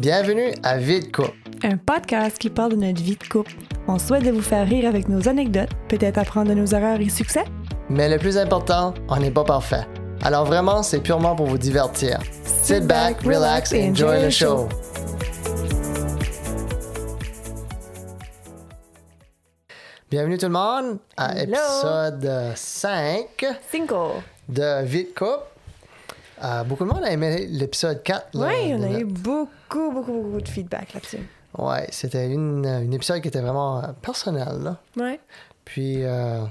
Bienvenue 0.00 0.52
à 0.62 0.76
Vie 0.78 1.00
de 1.00 1.06
couple. 1.10 1.34
Un 1.62 1.76
podcast 1.76 2.38
qui 2.38 2.50
parle 2.50 2.72
de 2.72 2.76
notre 2.76 3.02
vie 3.02 3.16
de 3.16 3.26
couple. 3.28 3.52
On 3.88 3.98
souhaite 3.98 4.24
de 4.24 4.30
vous 4.30 4.42
faire 4.42 4.66
rire 4.66 4.88
avec 4.88 5.08
nos 5.08 5.28
anecdotes, 5.28 5.70
peut-être 5.88 6.18
apprendre 6.18 6.50
de 6.50 6.54
nos 6.54 6.66
erreurs 6.66 7.00
et 7.00 7.08
succès. 7.08 7.44
Mais 7.90 8.08
le 8.08 8.18
plus 8.18 8.36
important, 8.38 8.94
on 9.08 9.16
n'est 9.18 9.30
pas 9.30 9.44
parfait. 9.44 9.82
Alors 10.22 10.44
vraiment, 10.44 10.82
c'est 10.82 11.00
purement 11.00 11.34
pour 11.34 11.46
vous 11.46 11.58
divertir. 11.58 12.18
Sit 12.62 12.86
back, 12.86 13.20
relax 13.22 13.72
et 13.72 13.88
enjoy 13.90 14.26
the 14.26 14.30
show. 14.30 14.68
Bienvenue 20.10 20.38
tout 20.38 20.46
le 20.46 20.52
monde 20.52 20.98
à 21.16 21.36
Hello. 21.36 21.52
épisode 21.54 22.52
5 22.54 23.26
Cinco. 23.70 24.12
de 24.48 24.84
Vie 24.84 25.04
de 25.04 25.08
couple. 25.10 25.44
Euh, 26.42 26.64
beaucoup 26.64 26.84
de 26.84 26.88
monde 26.90 27.04
a 27.04 27.10
aimé 27.10 27.46
l'épisode 27.48 28.02
4. 28.02 28.34
là, 28.34 28.48
Oui, 28.48 28.74
on 28.74 28.82
a 28.82 29.00
eu 29.00 29.04
beaucoup, 29.04 29.90
beaucoup, 29.92 30.12
beaucoup 30.22 30.40
de 30.40 30.48
feedback 30.48 30.94
là-dessus. 30.94 31.18
Ouais, 31.56 31.86
c'était 31.90 32.26
une, 32.28 32.64
une 32.66 32.92
épisode 32.94 33.20
qui 33.20 33.28
était 33.28 33.40
vraiment 33.40 33.82
personnel. 34.02 34.76
Ouais. 34.96 35.18
Puis, 35.64 36.04
euh, 36.04 36.42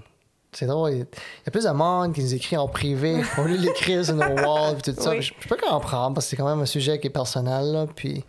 c'est 0.51 0.65
drôle, 0.65 0.91
il 0.91 0.97
y 0.99 1.01
a 1.47 1.51
plus 1.51 1.63
de 1.63 1.69
monde 1.69 2.13
qui 2.13 2.21
nous 2.21 2.33
écrit 2.33 2.57
en 2.57 2.67
privé 2.67 3.21
au 3.37 3.43
lieu 3.43 3.57
de 3.57 3.61
l'écrire 3.63 4.03
sur 4.03 4.15
nos 4.15 4.25
walls 4.25 4.75
puis 4.81 4.93
tout 4.93 5.01
ça. 5.01 5.11
Oui. 5.11 5.21
Je, 5.21 5.33
je 5.39 5.47
peux 5.47 5.57
comprendre 5.57 6.15
parce 6.15 6.25
que 6.25 6.29
c'est 6.31 6.35
quand 6.35 6.49
même 6.49 6.59
un 6.61 6.65
sujet 6.65 6.99
qui 6.99 7.07
est 7.07 7.11
personnel. 7.11 7.71
là, 7.71 7.85
puis, 7.95 8.25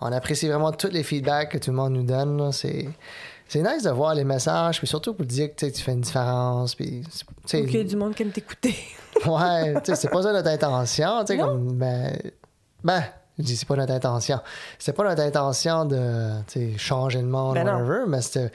on 0.00 0.12
apprécie 0.12 0.48
vraiment 0.48 0.72
tous 0.72 0.90
les 0.90 1.02
feedbacks 1.04 1.50
que 1.52 1.58
tout 1.58 1.70
le 1.70 1.76
monde 1.76 1.92
nous 1.92 2.02
donne. 2.02 2.50
C'est, 2.52 2.88
c'est 3.52 3.62
nice 3.62 3.82
de 3.82 3.90
voir 3.90 4.14
les 4.14 4.24
messages, 4.24 4.78
puis 4.78 4.86
surtout 4.86 5.12
pour 5.12 5.26
dire 5.26 5.54
que 5.54 5.66
tu 5.66 5.82
fais 5.82 5.92
une 5.92 6.00
différence. 6.00 6.74
Puis, 6.74 7.04
qu'il 7.46 7.76
y 7.76 7.80
a 7.80 7.84
du 7.84 7.96
monde 7.96 8.14
qui 8.14 8.22
aime 8.22 8.30
t'écouter. 8.30 8.74
Ouais, 9.26 9.74
tu 9.74 9.80
sais, 9.84 9.94
c'est 9.94 10.08
pas 10.08 10.22
ça 10.22 10.32
notre 10.32 10.48
intention, 10.48 11.22
comme, 11.26 11.74
ben, 11.74 12.16
ben, 12.82 13.04
je 13.38 13.44
dis 13.44 13.56
c'est 13.56 13.68
pas 13.68 13.76
notre 13.76 13.92
intention. 13.92 14.40
C'est 14.78 14.94
pas 14.94 15.04
notre 15.04 15.20
intention 15.20 15.84
de, 15.84 16.40
changer 16.78 17.20
le 17.20 17.28
monde, 17.28 17.54
Ben 17.54 17.66
whatever, 17.66 18.04
mais 18.08 18.22
c'était 18.22 18.50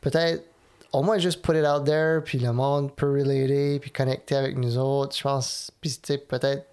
peut-être, 0.00 0.44
au 0.92 1.02
moins 1.02 1.18
juste 1.18 1.42
put 1.42 1.58
it 1.58 1.66
out 1.66 1.84
there, 1.84 2.22
puis 2.24 2.38
le 2.38 2.52
monde 2.52 2.94
peut 2.94 3.10
relater, 3.10 3.80
puis 3.80 3.90
connecter 3.90 4.36
avec 4.36 4.56
nous 4.56 4.78
autres, 4.78 5.14
je 5.14 5.22
pense, 5.22 5.72
puis 5.80 6.00
peut-être 6.28 6.64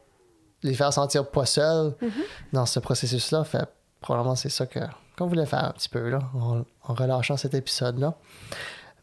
les 0.62 0.76
faire 0.76 0.94
sentir 0.94 1.28
pas 1.28 1.48
seuls 1.48 1.96
Mm-hmm. 2.02 2.54
dans 2.54 2.68
ce 2.68 2.80
processus-là, 2.80 3.44
fait, 3.44 3.68
probablement 4.00 4.36
c'est 4.36 4.50
ça 4.50 4.68
que, 4.68 4.80
qu'on 5.18 5.28
voulait 5.28 5.46
faire 5.46 5.66
un 5.66 5.72
petit 5.72 5.90
peu, 5.90 6.10
là, 6.10 6.20
en, 6.36 6.60
en 6.84 6.94
relâchant 6.94 7.38
cet 7.38 7.54
épisode-là. 7.54 8.16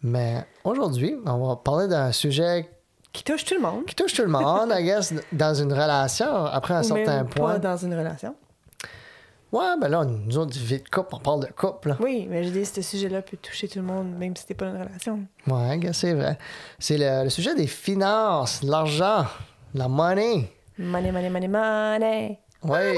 Mais 0.03 0.45
aujourd'hui, 0.65 1.17
on 1.27 1.47
va 1.49 1.57
parler 1.57 1.87
d'un 1.89 2.11
sujet 2.13 2.69
Qui 3.13 3.23
touche 3.23 3.45
tout 3.45 3.55
le 3.55 3.61
monde. 3.61 3.85
qui 3.85 3.95
touche 3.95 4.15
tout 4.15 4.23
le 4.23 4.29
monde, 4.29 4.73
I 4.75 4.83
guess, 4.85 5.13
dans 5.33 5.55
une 5.55 5.73
relation, 5.73 6.47
après 6.47 6.75
un 6.75 6.81
ou 6.81 6.85
certain 6.85 7.17
même 7.19 7.29
point. 7.29 7.53
Pas 7.53 7.59
dans 7.59 7.77
une 7.77 7.95
relation. 7.95 8.35
Ouais, 9.53 9.75
ben 9.81 9.89
là, 9.89 10.05
nous 10.05 10.39
autres, 10.39 10.57
vie 10.57 10.79
de 10.81 10.89
couple, 10.89 11.09
on 11.17 11.19
parle 11.19 11.41
de 11.47 11.53
couple. 11.53 11.97
Oui, 11.99 12.27
mais 12.31 12.45
je 12.45 12.51
dis, 12.51 12.65
ce 12.65 12.83
sujet-là 12.83 13.21
peut 13.21 13.37
toucher 13.37 13.67
tout 13.67 13.81
le 13.81 13.85
monde, 13.85 14.13
même 14.17 14.37
si 14.37 14.43
c'était 14.43 14.55
pas 14.55 14.67
une 14.67 14.81
relation. 14.81 15.21
Ouais, 15.49 15.81
c'est 15.93 16.15
vrai. 16.15 16.39
C'est 16.79 16.97
le, 16.97 17.25
le 17.25 17.31
sujet 17.31 17.55
des 17.57 17.67
finances, 17.67 18.63
l'argent, 18.63 19.27
la 19.75 19.89
money. 19.89 20.53
Money, 20.79 21.11
money, 21.11 21.31
money, 21.31 21.49
money. 21.49 22.39
Oui. 22.63 22.97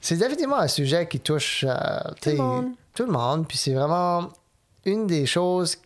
C'est 0.00 0.16
définitivement 0.16 0.58
un 0.58 0.68
sujet 0.68 1.06
qui 1.06 1.20
touche 1.20 1.64
euh, 1.68 1.74
Tout 2.22 2.30
le 2.30 2.36
monde. 2.36 2.70
tout 2.94 3.04
le 3.06 3.12
monde. 3.12 3.46
Puis 3.46 3.58
c'est 3.58 3.74
vraiment 3.74 4.28
une 4.84 5.06
des 5.06 5.26
choses, 5.26 5.76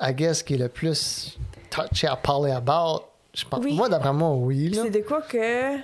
I 0.00 0.12
guess, 0.14 0.42
qui 0.42 0.54
est 0.54 0.58
le 0.58 0.68
plus 0.68 1.38
touché 1.70 2.06
à 2.06 2.16
parler 2.16 2.52
about. 2.52 3.02
Je 3.34 3.44
pense, 3.44 3.64
Oui. 3.64 3.74
Moi, 3.74 3.88
d'après 3.88 4.12
moi, 4.12 4.30
oui. 4.30 4.72
C'est 4.74 4.90
de 4.90 5.00
quoi 5.00 5.22
que 5.22 5.76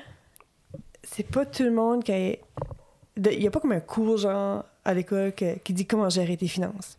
c'est 1.02 1.24
pas 1.28 1.44
tout 1.44 1.64
le 1.64 1.72
monde 1.72 2.05
qui 2.05 2.12
a. 2.12 2.36
Il 3.16 3.42
y 3.42 3.46
a 3.46 3.50
pas 3.50 3.58
comme 3.61 3.72
un 3.72 3.80
cours, 3.80 4.16
genre, 4.18 4.64
à 4.84 4.94
l'école 4.94 5.33
qui 5.33 5.72
dit 5.72 5.84
comment 5.86 6.08
gérer 6.08 6.36
tes 6.36 6.46
finances. 6.46 6.96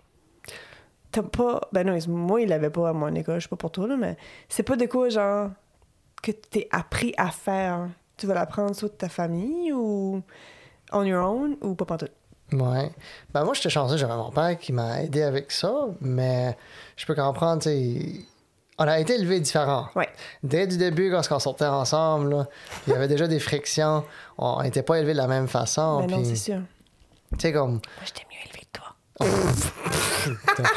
T'as 1.12 1.24
pas. 1.24 1.62
Ben 1.72 1.88
non, 1.88 1.97
moi, 2.09 2.41
il 2.41 2.50
l'avait 2.50 2.69
pas 2.69 2.90
à 2.90 2.94
mon 2.94 3.13
école, 3.16 3.40
je 3.40 3.44
sais 3.44 3.50
pas 3.50 3.56
pour 3.56 3.72
toi, 3.72 3.88
là, 3.88 3.96
mais 3.97 4.18
c'est 4.50 4.63
pas 4.63 4.75
de 4.75 4.85
quoi, 4.85 5.07
genre, 5.09 5.50
que 6.22 6.31
t'es 6.31 6.68
appris 6.72 7.13
à 7.18 7.31
faire. 7.31 7.88
Tu 8.18 8.28
vas 8.28 8.34
l'apprendre 8.34 8.75
soit 8.75 8.90
de 8.90 8.94
ta 8.94 9.09
famille 9.09 9.72
ou 9.74 10.22
on 10.91 11.03
your 11.03 11.24
own 11.25 11.56
ou 11.62 11.75
pas 11.75 11.85
partout. 11.85 12.07
Ouais. 12.53 12.91
Ben 13.34 13.44
moi, 13.46 13.53
j'étais 13.53 13.69
chanceux, 13.69 13.97
j'avais 13.97 14.16
mon 14.16 14.29
père 14.31 14.57
qui 14.59 14.74
m'a 14.74 15.02
aidé 15.03 15.24
avec 15.24 15.52
ça, 15.52 15.74
mais 16.02 16.57
je 16.97 17.06
peux 17.06 17.16
comprendre, 17.16 17.62
tu 17.62 17.69
sais, 17.69 18.25
on 18.78 18.84
a 18.88 19.00
été 19.00 19.13
élevés 19.16 19.40
différents. 19.40 19.88
Ouais. 19.96 20.09
Dès 20.44 20.68
du 20.68 20.75
début, 20.78 21.12
quand 21.12 21.22
on 21.34 21.40
sortait 21.40 21.66
ensemble, 21.66 22.30
là, 22.35 22.47
il 22.88 22.94
y 22.94 22.96
avait 22.96 23.07
déjà 23.07 23.28
des 23.28 23.40
frictions. 23.40 24.03
On 24.38 24.62
n'était 24.63 24.84
pas 24.84 24.97
élevés 25.00 25.13
de 25.13 25.18
la 25.18 25.28
même 25.28 25.47
façon. 25.47 26.00
ben 26.01 26.07
non, 26.07 26.18
puis, 26.18 26.25
c'est 26.25 26.34
tu 26.34 26.40
sûr. 26.57 26.62
sais, 27.40 27.53
comme, 27.53 27.74
Moi, 27.74 27.81
j'étais 28.06 28.25
mieux 28.30 28.38
élevée 28.50 28.68
que 28.72 28.80
toi. 28.80 28.96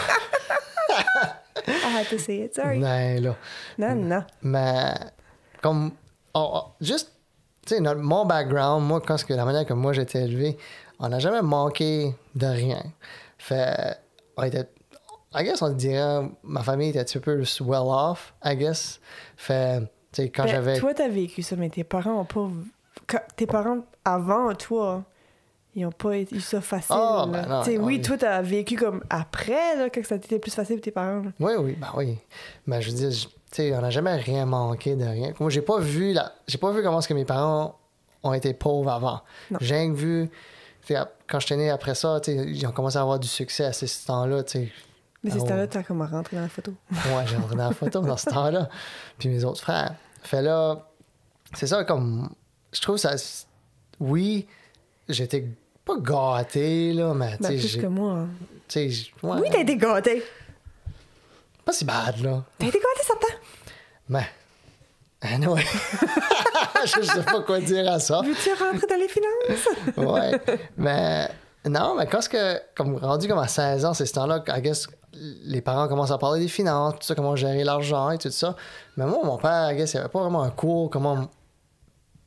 I 1.67 1.89
had 1.89 2.09
to 2.11 2.19
say 2.19 2.43
it, 2.43 2.55
sorry. 2.55 2.79
ben 2.81 3.23
là. 3.23 3.37
Non, 3.79 3.95
non. 3.95 4.25
Mais, 4.43 4.95
comme, 5.63 5.93
on- 6.35 6.41
on- 6.59 6.65
juste, 6.85 7.13
tu 7.67 7.75
sais, 7.77 7.81
mon 7.81 8.25
background, 8.27 8.87
moi, 8.87 9.01
quand, 9.01 9.23
que- 9.25 9.35
la 9.35 9.45
manière 9.45 9.65
que 9.67 9.73
moi 9.75 9.93
j'étais 9.93 10.23
élevé, 10.23 10.57
on 10.99 11.09
n'a 11.09 11.19
jamais 11.19 11.43
manqué 11.43 12.15
de 12.35 12.47
rien. 12.47 12.83
Fait, 13.39 13.97
on 14.37 14.43
était, 14.45 14.69
I 15.35 15.43
guess, 15.45 15.61
on 15.63 15.71
dirait, 15.71 16.29
ma 16.43 16.63
famille 16.63 16.91
était 16.91 17.01
un 17.01 17.05
petit 17.05 17.19
peu 17.19 17.37
plus 17.37 17.61
well 17.61 17.83
off, 17.87 18.35
I 18.45 18.57
guess. 18.57 19.01
Fait, 19.37 19.81
tu 20.13 20.23
sais, 20.23 20.29
quand 20.31 20.45
Ben, 20.45 20.51
j'avais. 20.51 20.79
Toi, 20.79 20.95
t'as 20.95 21.09
vécu 21.09 21.43
ça, 21.43 21.57
mais 21.57 21.69
tes 21.71 21.85
parents 21.85 22.21
ont 22.21 22.25
pas. 22.25 22.49
quand- 23.07 23.23
tes 23.37 23.47
parents, 23.47 23.79
avant 24.05 24.55
toi, 24.55 25.03
ils 25.75 25.85
ont 25.85 25.91
pas 25.93 26.17
eu 26.19 26.41
ça 26.41 26.61
facile. 26.61 26.95
Là. 26.95 27.27
ben 27.27 27.47
non, 27.49 27.85
oui, 27.85 28.01
toi, 28.01 28.17
t'as 28.17 28.41
vécu 28.43 28.77
comme 28.77 29.03
après, 29.11 29.75
là, 29.77 29.91
quand 29.91 30.05
ça 30.05 30.15
a 30.15 30.19
été 30.19 30.39
plus 30.39 30.55
facile 30.55 30.77
pour 30.77 30.85
tes 30.85 30.93
parents. 30.93 31.23
là. 31.25 31.31
Oui, 31.41 31.53
oui, 31.59 31.73
ben 31.81 31.89
oui. 31.97 32.19
Mais 32.67 32.81
je 32.81 32.91
veux 32.91 32.97
dire, 32.97 33.11
je- 33.11 33.27
sais, 33.55 33.75
on 33.77 33.81
n'a 33.81 33.91
jamais 33.91 34.15
rien 34.17 34.47
manqué 34.47 34.97
de 34.97 35.05
rien. 35.05 35.33
Moi, 35.41 35.51
j'ai 35.51 35.63
pas 35.63 35.79
vu 35.79 36.13
la... 36.13 36.33
j'ai 36.47 36.59
pas 36.59 36.71
vu 36.73 36.83
comment 36.83 36.99
est-ce 36.99 37.09
que 37.09 37.15
mes 37.15 37.25
parents 37.25 37.77
ont 38.23 38.33
été 38.33 38.55
pauvres 38.55 38.91
avant. 38.91 39.21
J'ai 39.61 39.91
vu, 39.91 40.31
quand 41.29 41.41
j'étais 41.41 41.57
né 41.57 41.71
après 41.71 41.95
ça, 41.95 42.21
ils 42.27 42.67
ont 42.67 42.73
commencé 42.73 42.97
à 42.97 43.03
avoir 43.03 43.19
du 43.19 43.29
succès 43.29 43.65
à 43.65 43.73
ce 43.73 43.87
temps-là. 44.07 44.43
Mais 45.23 45.31
c'est 45.31 45.39
ce 45.39 45.43
ouais. 45.43 45.49
temps-là, 45.49 45.67
t'as 45.67 45.83
comme 45.83 46.03
rentré 46.03 46.37
dans 46.37 46.43
la 46.43 46.49
photo. 46.49 46.73
Ouais, 46.91 47.25
j'ai 47.27 47.37
rentré 47.37 47.57
dans 47.57 47.69
la 47.69 47.75
photo 47.75 48.01
dans 48.01 48.17
ce 48.17 48.29
temps-là. 48.31 48.69
Puis 49.19 49.29
mes 49.29 49.45
autres 49.45 49.61
frères. 49.61 49.95
Fait 50.23 50.43
là, 50.43 50.87
c'est 51.55 51.67
ça 51.67 51.85
comme. 51.85 52.29
Je 52.73 52.81
trouve 52.81 52.97
ça. 52.97 53.15
Oui, 54.01 54.47
j'étais 55.09 55.47
pas 55.85 55.97
gâté, 55.99 56.93
là, 56.93 57.15
mais 57.15 57.37
tu 57.37 57.43
Ben, 57.43 57.61
sais, 57.61 57.79
que 57.79 57.87
moi. 57.87 58.13
hein. 58.13 58.29
ouais, 58.75 59.41
Oui, 59.41 59.49
t'as 59.51 59.61
été 59.61 59.77
gâté. 59.77 60.23
Pas 61.65 61.73
si 61.73 61.85
bad, 61.85 62.21
là. 62.21 62.43
T'as 62.59 62.67
été 62.67 62.79
gâté, 62.79 63.03
certain? 63.05 63.35
Mais. 64.09 64.27
Anyway. 65.23 65.63
je 66.85 67.03
sais 67.03 67.23
pas 67.23 67.41
quoi 67.41 67.61
dire 67.61 67.91
à 67.91 67.99
ça. 67.99 68.21
Veux-tu 68.23 68.51
rentrer 68.51 68.87
dans 68.87 68.97
les 68.97 69.09
finances? 69.09 69.69
Ouais. 69.97 70.41
mais. 70.77 71.29
Non, 71.67 71.95
mais 71.95 72.07
quand 72.07 72.21
ce 72.21 72.29
que. 72.29 72.61
Comme 72.75 72.97
rendu 72.97 73.27
comme 73.27 73.39
à 73.39 73.49
16 73.49 73.85
ans, 73.87 73.95
c'est 73.95 74.07
ce 74.07 74.13
temps-là, 74.13 74.45
I 74.49 74.61
guess, 74.61 74.87
les 75.15 75.61
parents 75.61 75.89
commencent 75.89 76.11
à 76.11 76.19
parler 76.19 76.41
des 76.41 76.49
finances, 76.49 76.95
tout 76.95 77.07
ça, 77.07 77.15
comment 77.15 77.37
gérer 77.37 77.65
l'argent 77.65 78.11
et 78.11 78.19
tout 78.19 78.31
ça. 78.31 78.57
Mais 78.97 79.07
moi, 79.07 79.21
mon 79.25 79.39
père, 79.39 79.71
I 79.73 79.77
guess, 79.77 79.95
il 79.95 79.99
avait 79.99 80.09
pas 80.09 80.21
vraiment 80.21 80.43
un 80.43 80.51
cours 80.51 80.91
comment 80.91 81.29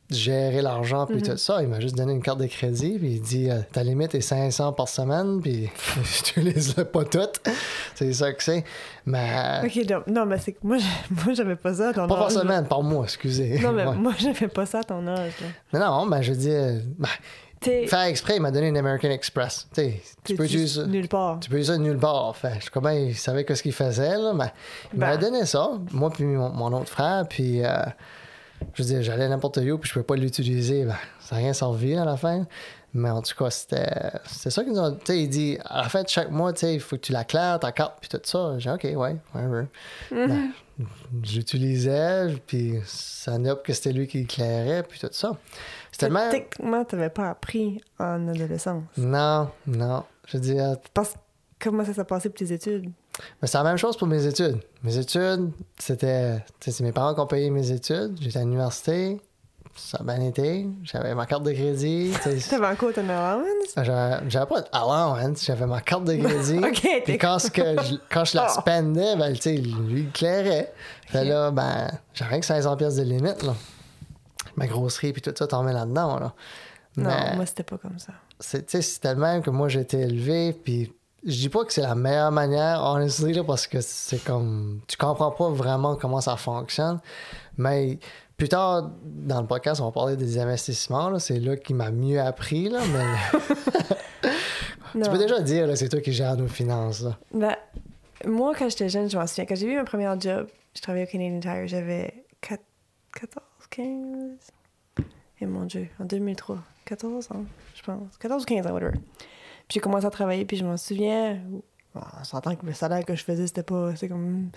gérer 0.09 0.61
l'argent 0.61 1.05
puis 1.05 1.21
tout 1.21 1.35
ça. 1.37 1.61
Il 1.61 1.67
m'a 1.67 1.79
juste 1.79 1.95
donné 1.97 2.13
une 2.13 2.21
carte 2.21 2.39
de 2.39 2.45
crédit 2.45 2.97
puis 2.97 3.15
il 3.15 3.21
dit 3.21 3.49
euh, 3.49 3.59
ta 3.73 3.83
limite 3.83 4.15
est 4.15 4.21
500 4.21 4.71
par 4.73 4.87
semaine 4.87 5.41
puis 5.41 5.69
ai 6.37 6.85
pas 6.85 7.03
toutes. 7.03 7.41
C'est 7.95 8.13
ça 8.13 8.31
que 8.31 8.41
c'est. 8.43 8.63
Mais 9.05 9.61
ok, 9.65 9.89
non, 9.89 10.03
non, 10.07 10.25
mais 10.25 10.37
c'est 10.39 10.53
que 10.53 10.59
moi, 10.63 10.77
j'avais 11.33 11.55
pas 11.55 11.73
ça 11.73 11.89
à 11.89 11.93
ton 11.93 12.07
pas 12.07 12.15
par 12.15 12.31
semaine, 12.31 12.65
par 12.67 12.81
mois, 12.83 13.03
excusez. 13.03 13.59
Non, 13.59 13.71
mais 13.73 13.85
Ouais. 13.87 13.95
moi, 13.95 14.13
j'avais 14.17 14.47
pas 14.47 14.65
ça 14.65 14.79
à 14.79 14.83
ton 14.83 15.05
âge. 15.07 15.33
là. 15.41 15.47
Mais 15.73 15.79
non, 15.79 16.05
ben 16.07 16.21
je 16.21 16.31
veux 16.31 16.37
dire, 16.37 16.81
ben, 16.97 17.07
faire 17.87 18.01
exprès, 18.03 18.35
il 18.37 18.41
m'a 18.41 18.51
donné 18.51 18.67
une 18.67 18.77
American 18.77 19.09
Express. 19.09 19.67
Tu 20.23 20.35
peux 20.35 20.45
utiliser 20.45 20.81
ça. 20.81 20.87
nulle 20.87 21.07
part. 21.07 21.39
Tu 21.41 21.49
peux 21.49 21.55
utiliser 21.57 21.73
ça 21.73 21.79
nulle 21.79 21.97
part. 21.97 22.35
Fait, 22.35 22.53
je 22.59 22.65
sais 22.65 22.69
comment 22.71 22.89
il 22.89 23.15
savait 23.15 23.43
que 23.43 23.55
ce 23.55 23.63
qu'il 23.63 23.73
faisait, 23.73 24.17
là, 24.17 24.31
mais 24.33 24.51
il 24.93 24.99
m'a 24.99 25.17
Ben. 25.17 25.19
donné 25.19 25.45
ça, 25.45 25.71
moi 25.91 26.09
puis 26.11 26.23
mon, 26.23 26.49
mon 26.49 26.71
autre 26.73 26.89
frère, 26.89 27.25
puis 27.27 27.63
euh, 27.65 27.77
je 28.73 28.83
veux 28.83 28.89
dire, 28.89 29.01
j'allais 29.01 29.27
n'importe 29.27 29.57
où, 29.57 29.77
puis 29.77 29.87
je 29.87 29.93
pouvais 29.93 30.05
pas 30.05 30.15
l'utiliser, 30.15 30.85
ben, 30.85 30.95
ça 31.19 31.35
n'a 31.35 31.41
rien 31.41 31.53
servi 31.53 31.95
à 31.95 32.05
la 32.05 32.17
fin. 32.17 32.45
Mais 32.93 33.09
en 33.09 33.21
tout 33.21 33.35
cas, 33.35 33.49
c'était 33.51 34.11
c'était 34.25 34.49
ça 34.49 34.63
qu'ils 34.63 34.73
nous 34.73 34.79
ont 34.79 34.91
Tu 34.93 35.05
sais, 35.05 35.21
il 35.21 35.29
dit, 35.29 35.57
à 35.65 35.83
la 35.83 35.89
fin 35.89 36.03
de 36.03 36.07
chaque 36.07 36.31
mois, 36.31 36.53
tu 36.53 36.61
sais, 36.61 36.73
il 36.73 36.79
faut 36.79 36.95
que 36.95 37.01
tu 37.01 37.11
la 37.11 37.23
claires, 37.23 37.59
ta 37.59 37.71
carte, 37.71 37.97
puis 37.99 38.09
tout 38.09 38.19
ça. 38.23 38.57
J'ai 38.57 38.69
dit, 38.69 38.75
OK, 38.75 38.97
ouais, 38.99 39.15
whatever. 39.35 39.65
Ben, 40.09 40.51
J'utilisais, 41.23 42.35
puis 42.45 42.75
ça 42.85 43.37
note 43.37 43.63
que 43.63 43.73
c'était 43.73 43.93
lui 43.93 44.07
qui 44.07 44.19
éclairait, 44.19 44.83
puis 44.83 44.99
tout 44.99 45.09
ça. 45.11 45.35
C'était. 45.91 46.09
Techniquement, 46.29 46.85
t'avais 46.85 47.09
pas 47.09 47.29
appris 47.29 47.81
en 47.99 48.27
adolescence. 48.27 48.83
Non, 48.97 49.49
non. 49.65 50.03
Je 50.25 50.37
veux 50.37 50.43
dire, 50.43 50.77
Parce 50.93 51.15
comment 51.59 51.83
ça 51.83 51.93
s'est 51.93 52.03
passé 52.03 52.29
pour 52.29 52.37
tes 52.37 52.53
études? 52.53 52.91
Mais 53.41 53.47
c'est 53.47 53.57
la 53.57 53.63
même 53.63 53.77
chose 53.77 53.97
pour 53.97 54.07
mes 54.07 54.25
études. 54.25 54.59
Mes 54.83 54.97
études, 54.97 55.51
c'était. 55.77 56.43
C'est 56.59 56.79
mes 56.81 56.91
parents 56.91 57.13
qui 57.13 57.19
ont 57.19 57.27
payé 57.27 57.49
mes 57.49 57.71
études. 57.71 58.15
J'étais 58.21 58.39
à 58.39 58.41
l'université. 58.43 59.19
ça 59.75 59.97
a 59.99 60.03
bien 60.03 60.21
été. 60.21 60.67
J'avais 60.83 61.15
ma 61.15 61.25
carte 61.25 61.43
de 61.43 61.51
crédit. 61.51 62.11
T'avais 62.49 62.67
encore 62.67 62.93
ton 62.93 63.07
allowance? 63.09 63.73
J'avais 64.27 64.45
pas 64.45 64.61
d'allowance, 64.61 65.45
j'avais 65.45 65.65
ma 65.65 65.81
carte 65.81 66.03
de 66.05 66.15
crédit. 66.15 66.57
Ok, 66.63 67.01
Puis 67.05 67.17
quand, 67.17 67.39
ce 67.39 67.49
que 67.49 67.61
je, 67.83 67.95
quand 68.11 68.25
je 68.25 68.37
la 68.37 68.47
Oh. 68.49 68.59
spendais, 68.61 69.15
ben, 69.15 69.33
tu 69.33 69.41
sais, 69.41 69.55
lui, 69.57 70.01
il 70.01 70.11
clairait. 70.11 70.71
Fait 71.07 71.25
là, 71.25 71.51
ben, 71.51 71.89
j'avais 72.13 72.39
que 72.39 72.45
500 72.45 72.75
pièces 72.77 72.95
de 72.97 73.03
limite, 73.03 73.41
là. 73.43 73.53
Ma 74.55 74.65
grosserie, 74.67 75.13
puis 75.13 75.21
tout 75.21 75.33
ça, 75.37 75.45
t'en 75.47 75.63
mets 75.63 75.73
là-dedans, 75.73 76.19
là. 76.19 76.33
Non, 76.97 77.09
Mais 77.09 77.35
moi, 77.35 77.45
c'était 77.45 77.61
pas 77.63 77.77
comme 77.77 77.99
ça. 77.99 78.13
c'est, 78.39 78.65
tu 78.65 78.71
sais, 78.77 78.81
c'était 78.81 79.13
le 79.13 79.19
même 79.19 79.43
que 79.43 79.51
moi, 79.51 79.69
j'ai 79.69 79.81
été 79.81 79.99
élevé, 79.99 80.51
puis 80.53 80.91
je 81.25 81.31
dis 81.31 81.49
pas 81.49 81.65
que 81.65 81.73
c'est 81.73 81.81
la 81.81 81.95
meilleure 81.95 82.31
manière, 82.31 82.81
honestly, 82.83 83.33
là, 83.33 83.43
parce 83.43 83.67
que 83.67 83.81
c'est 83.81 84.23
comme... 84.23 84.81
Tu 84.87 84.97
comprends 84.97 85.31
pas 85.31 85.49
vraiment 85.49 85.95
comment 85.95 86.21
ça 86.21 86.37
fonctionne, 86.37 86.99
mais... 87.57 87.99
Plus 88.37 88.49
tard, 88.49 88.91
dans 89.03 89.41
le 89.41 89.47
podcast, 89.47 89.81
on 89.81 89.85
va 89.85 89.91
parler 89.91 90.15
des 90.15 90.37
investissements. 90.37 91.09
là. 91.09 91.17
C'est 91.17 91.39
là 91.39 91.57
qui 91.57 91.73
m'a 91.73 91.89
mieux 91.89 92.21
appris. 92.21 92.69
Là, 92.69 92.81
mais 92.93 94.29
tu 95.03 95.09
peux 95.09 95.17
déjà 95.17 95.41
dire, 95.41 95.65
là, 95.65 95.75
c'est 95.75 95.89
toi 95.89 95.99
qui 96.01 96.13
gères 96.13 96.37
nos 96.37 96.47
finances. 96.47 97.01
Là. 97.01 97.17
Ben, 97.33 97.55
moi, 98.27 98.53
quand 98.55 98.69
j'étais 98.69 98.89
jeune, 98.89 99.09
je 99.09 99.17
m'en 99.17 99.25
souviens. 99.25 99.47
Quand 99.47 99.55
j'ai 99.55 99.65
eu 99.65 99.77
mon 99.77 99.85
premier 99.85 100.13
job, 100.19 100.47
je 100.75 100.81
travaillais 100.81 101.07
au 101.07 101.11
Canadian 101.11 101.39
Tire, 101.39 101.67
j'avais 101.67 102.25
4 102.41 102.61
14, 103.19 103.43
15. 103.71 105.05
Et 105.41 105.45
mon 105.47 105.65
Dieu, 105.65 105.87
en 105.99 106.05
2003. 106.05 106.59
14 106.85 107.31
ans, 107.31 107.45
je 107.73 107.81
pense. 107.81 108.17
14 108.19 108.43
ou 108.43 108.45
15 108.45 108.67
ans, 108.67 108.71
whatever. 108.71 108.93
Puis 109.67 109.75
j'ai 109.75 109.79
commencé 109.79 110.05
à 110.05 110.09
travailler, 110.09 110.45
puis 110.45 110.57
je 110.57 110.65
m'en 110.65 110.77
souviens. 110.77 111.39
Bon, 111.93 112.01
on 112.19 112.23
s'entend 112.23 112.55
que 112.55 112.65
le 112.65 112.73
salaire 112.73 113.03
que 113.05 113.15
je 113.15 113.23
faisais, 113.23 113.47
c'était 113.47 113.63
pas. 113.63 113.93
C'était 113.95 114.09
comme 114.09 114.49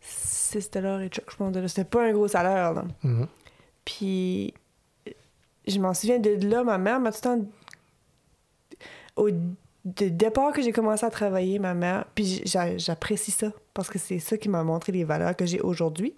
6 0.00 0.70
dollars 0.70 1.00
et 1.00 1.10
je 1.12 1.36
pense. 1.36 1.54
C'était 1.68 1.84
pas 1.84 2.04
un 2.06 2.12
gros 2.12 2.28
salaire, 2.28 2.74
là. 2.74 2.84
Mhm. 3.02 3.26
Puis 3.84 4.52
je 5.66 5.78
m'en 5.78 5.94
souviens 5.94 6.18
de 6.18 6.46
là, 6.46 6.64
ma 6.64 6.78
mère 6.78 7.00
m'a 7.00 7.12
tout 7.12 7.18
le 7.24 7.38
temps. 7.40 7.44
Au 9.16 9.30
de 9.30 10.08
départ 10.08 10.52
que 10.52 10.60
j'ai 10.60 10.72
commencé 10.72 11.06
à 11.06 11.10
travailler, 11.10 11.58
ma 11.58 11.72
mère, 11.72 12.04
puis 12.14 12.42
j'a- 12.44 12.76
j'apprécie 12.76 13.30
ça 13.30 13.52
parce 13.72 13.88
que 13.88 13.98
c'est 13.98 14.18
ça 14.18 14.36
qui 14.36 14.48
m'a 14.50 14.62
montré 14.62 14.92
les 14.92 15.04
valeurs 15.04 15.34
que 15.34 15.46
j'ai 15.46 15.60
aujourd'hui. 15.60 16.14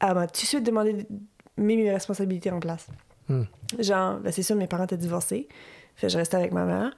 Elle 0.00 0.14
m'a 0.14 0.26
tout 0.28 0.40
de 0.42 0.46
suite 0.46 0.62
demandé 0.64 0.92
de 0.92 0.98
mettre 0.98 1.82
mes 1.82 1.90
responsabilités 1.92 2.50
en 2.52 2.60
place. 2.60 2.86
Hmm. 3.28 3.42
Genre, 3.78 4.18
ben 4.20 4.30
c'est 4.32 4.42
sûr, 4.42 4.54
mes 4.56 4.66
parents 4.68 4.84
étaient 4.84 4.96
divorcés. 4.96 5.48
Fait 5.96 6.08
je 6.08 6.16
restais 6.16 6.36
avec 6.36 6.52
ma 6.52 6.64
mère, 6.64 6.94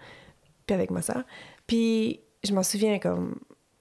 puis 0.66 0.75
avec 0.75 0.90
ma 0.90 1.02
soeur. 1.02 1.25
Puis 1.66 2.20
je 2.43 2.52
m'en 2.52 2.62
souviens 2.62 2.99
comme. 2.99 3.37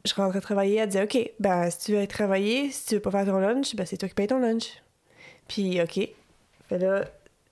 Je 0.05 0.13
rentrais 0.15 0.41
travailler, 0.41 0.75
elle 0.77 0.89
disait 0.89 1.03
OK, 1.03 1.31
ben 1.39 1.69
si 1.69 1.77
tu 1.85 1.93
veux 1.93 2.05
travailler, 2.07 2.71
si 2.71 2.87
tu 2.87 2.95
veux 2.95 3.01
pas 3.01 3.11
faire 3.11 3.25
ton 3.25 3.39
lunch, 3.39 3.73
ben 3.73 3.85
c'est 3.85 3.95
toi 3.95 4.09
qui 4.09 4.15
payes 4.15 4.27
ton 4.27 4.39
lunch. 4.39 4.83
Puis 5.47 5.81
OK. 5.81 6.09
Là, 6.71 7.05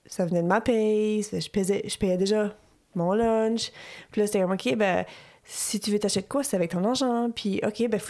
ça 0.06 0.26
venait 0.26 0.42
de 0.42 0.46
ma 0.46 0.60
paye, 0.60 1.22
je, 1.22 1.98
payais, 1.98 2.16
déjà 2.16 2.54
mon 2.94 3.12
lunch. 3.14 3.70
Puis 4.10 4.20
là, 4.20 4.26
c'était 4.26 4.40
comme 4.42 4.52
OK, 4.52 4.74
ben 4.76 5.06
si 5.44 5.80
tu 5.80 5.90
veux 5.90 5.98
t'acheter 5.98 6.24
quoi, 6.24 6.42
c'est 6.42 6.56
avec 6.56 6.72
ton 6.72 6.84
argent. 6.84 7.30
Puis 7.34 7.60
OK, 7.66 7.88
ben 7.88 8.00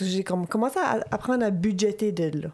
j'ai 0.00 0.24
comme 0.24 0.46
commencé 0.46 0.78
à 0.78 1.00
apprendre 1.10 1.44
à 1.44 1.50
budgéter 1.50 2.12
de 2.12 2.44
là. 2.44 2.48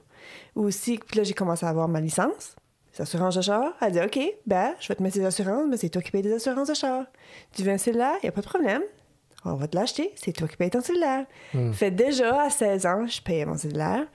Aussi, 0.56 0.98
puis 0.98 1.18
là, 1.18 1.24
j'ai 1.24 1.34
commencé 1.34 1.64
à 1.64 1.68
avoir 1.68 1.86
ma 1.86 2.00
licence. 2.00 2.56
Assurances 3.00 3.36
de 3.36 3.42
char? 3.42 3.72
Elle 3.80 3.92
dit 3.92 4.00
OK, 4.00 4.18
ben, 4.46 4.74
je 4.80 4.88
vais 4.88 4.94
te 4.94 5.02
mettre 5.02 5.16
tes 5.16 5.24
assurances, 5.24 5.66
mais 5.68 5.76
c'est 5.76 5.88
toi 5.88 6.02
qui 6.02 6.10
payes 6.10 6.22
tes 6.22 6.32
assurances 6.32 6.68
de 6.68 6.74
char. 6.74 7.04
Tu 7.54 7.62
veux 7.62 7.72
un 7.72 7.78
cellulaire, 7.78 8.16
il 8.22 8.26
n'y 8.26 8.28
a 8.28 8.32
pas 8.32 8.40
de 8.40 8.46
problème. 8.46 8.82
On 9.44 9.54
va 9.54 9.68
te 9.68 9.76
l'acheter, 9.76 10.12
c'est 10.16 10.32
toi 10.32 10.48
qui 10.48 10.56
payes 10.56 10.70
ton 10.70 10.80
cellulaire. 10.80 11.26
Fait 11.72 11.90
déjà, 11.90 12.42
à 12.42 12.50
16 12.50 12.86
ans, 12.86 13.06
je 13.06 13.22
payais 13.22 13.44
mon 13.44 13.56
cellulaire, 13.56 14.06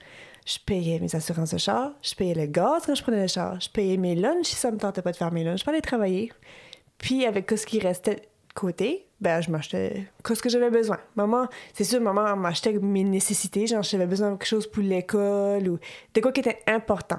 je 0.46 0.58
payais 0.64 0.98
mes 1.00 1.14
assurances 1.14 1.52
de 1.52 1.58
char, 1.58 1.92
je 2.02 2.14
payais 2.14 2.34
le 2.34 2.46
gaz 2.46 2.82
quand 2.84 2.94
je 2.94 3.02
prenais 3.02 3.22
le 3.22 3.28
char, 3.28 3.58
je 3.60 3.70
payais 3.70 3.96
mes 3.96 4.14
lunchs 4.14 4.48
si 4.48 4.56
ça 4.56 4.70
me 4.70 4.76
tentait 4.76 5.02
pas 5.02 5.12
de 5.12 5.16
faire 5.16 5.32
mes 5.32 5.44
lunchs, 5.44 5.62
je 5.64 5.70
aller 5.70 5.80
travailler. 5.80 6.30
Puis 6.98 7.24
avec 7.24 7.50
ce 7.50 7.66
qui 7.66 7.80
restait 7.80 8.16
de 8.16 8.20
côté, 8.54 9.06
ben 9.20 9.40
je 9.40 9.50
m'achetais 9.50 10.06
ce 10.24 10.42
que 10.42 10.48
j'avais 10.50 10.70
besoin. 10.70 10.98
Maman, 11.16 11.48
c'est 11.72 11.84
sûr, 11.84 12.00
maman 12.00 12.36
m'achetait 12.36 12.74
mes 12.74 13.04
nécessités, 13.04 13.66
genre 13.66 13.82
j'avais 13.82 14.06
besoin 14.06 14.32
de 14.32 14.36
quelque 14.36 14.46
chose 14.46 14.66
pour 14.66 14.82
l'école 14.82 15.68
ou 15.68 15.78
de 16.14 16.20
quoi 16.20 16.32
qui 16.32 16.40
était 16.40 16.60
important. 16.66 17.18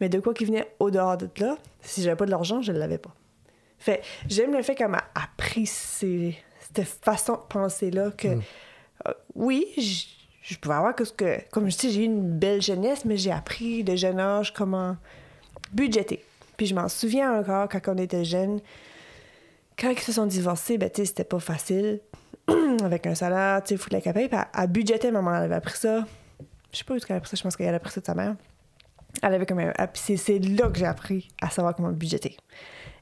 Mais 0.00 0.08
de 0.08 0.20
quoi 0.20 0.34
qui 0.34 0.44
venait 0.44 0.66
au-dehors 0.78 1.16
de 1.16 1.28
là, 1.38 1.56
si 1.80 2.02
j'avais 2.02 2.16
pas 2.16 2.26
de 2.26 2.30
l'argent, 2.30 2.60
je 2.62 2.72
ne 2.72 2.78
l'avais 2.78 2.98
pas. 2.98 3.14
Fait, 3.78 4.02
j'aime 4.28 4.52
le 4.54 4.62
fait 4.62 4.74
qu'elle 4.74 4.88
m'a 4.88 5.04
appris 5.14 5.66
ces- 5.66 6.36
cette 6.74 6.84
façon 6.86 7.34
de 7.34 7.40
penser-là 7.48 8.10
que, 8.10 8.28
euh, 9.06 9.12
oui, 9.34 9.66
je, 9.78 10.04
je 10.42 10.58
pouvais 10.58 10.74
avoir 10.74 10.94
que 10.94 11.04
ce 11.04 11.12
que, 11.12 11.38
comme 11.50 11.70
je 11.70 11.76
dis, 11.76 11.90
j'ai 11.92 12.02
eu 12.02 12.04
une 12.04 12.30
belle 12.38 12.60
jeunesse, 12.62 13.04
mais 13.04 13.16
j'ai 13.16 13.32
appris 13.32 13.84
de 13.84 13.94
jeune 13.96 14.18
âge 14.20 14.52
comment 14.52 14.96
budgéter. 15.72 16.24
Puis 16.56 16.66
je 16.66 16.74
m'en 16.74 16.88
souviens 16.88 17.38
encore 17.38 17.68
quand 17.68 17.80
on 17.88 17.98
était 17.98 18.24
jeunes, 18.24 18.60
quand 19.78 19.90
ils 19.90 20.00
se 20.00 20.12
sont 20.12 20.26
divorcés, 20.26 20.78
ben, 20.78 20.90
tu 20.90 21.02
sais, 21.02 21.06
c'était 21.06 21.24
pas 21.24 21.38
facile. 21.40 22.00
Avec 22.82 23.06
un 23.06 23.14
salaire, 23.14 23.62
tu 23.62 23.74
sais, 23.74 23.76
foutait 23.76 24.00
la 24.04 24.12
paye. 24.12 24.28
Puis 24.28 24.36
à, 24.38 24.48
à 24.52 24.66
budgéter, 24.66 25.10
maman, 25.10 25.34
elle 25.36 25.42
avait 25.44 25.54
appris 25.56 25.76
ça. 25.76 26.04
Je 26.72 26.78
sais 26.78 26.84
pas 26.84 26.94
où 26.94 26.96
est-ce 26.96 27.06
qu'elle 27.06 27.14
a 27.14 27.18
appris 27.18 27.30
ça, 27.30 27.36
je 27.36 27.42
pense 27.42 27.56
qu'elle 27.56 27.72
a 27.72 27.76
appris 27.76 27.92
ça 27.92 28.00
de 28.00 28.06
sa 28.06 28.14
mère. 28.14 28.36
Elle 29.22 29.34
avait 29.34 29.46
comme 29.46 29.58
un. 29.60 29.72
ah, 29.78 29.88
c'est- 29.94 30.38
là 30.38 30.68
que 30.68 30.78
j'ai 30.78 30.86
appris 30.86 31.28
à 31.40 31.50
savoir 31.50 31.74
comment 31.74 31.90
budgéter. 31.90 32.36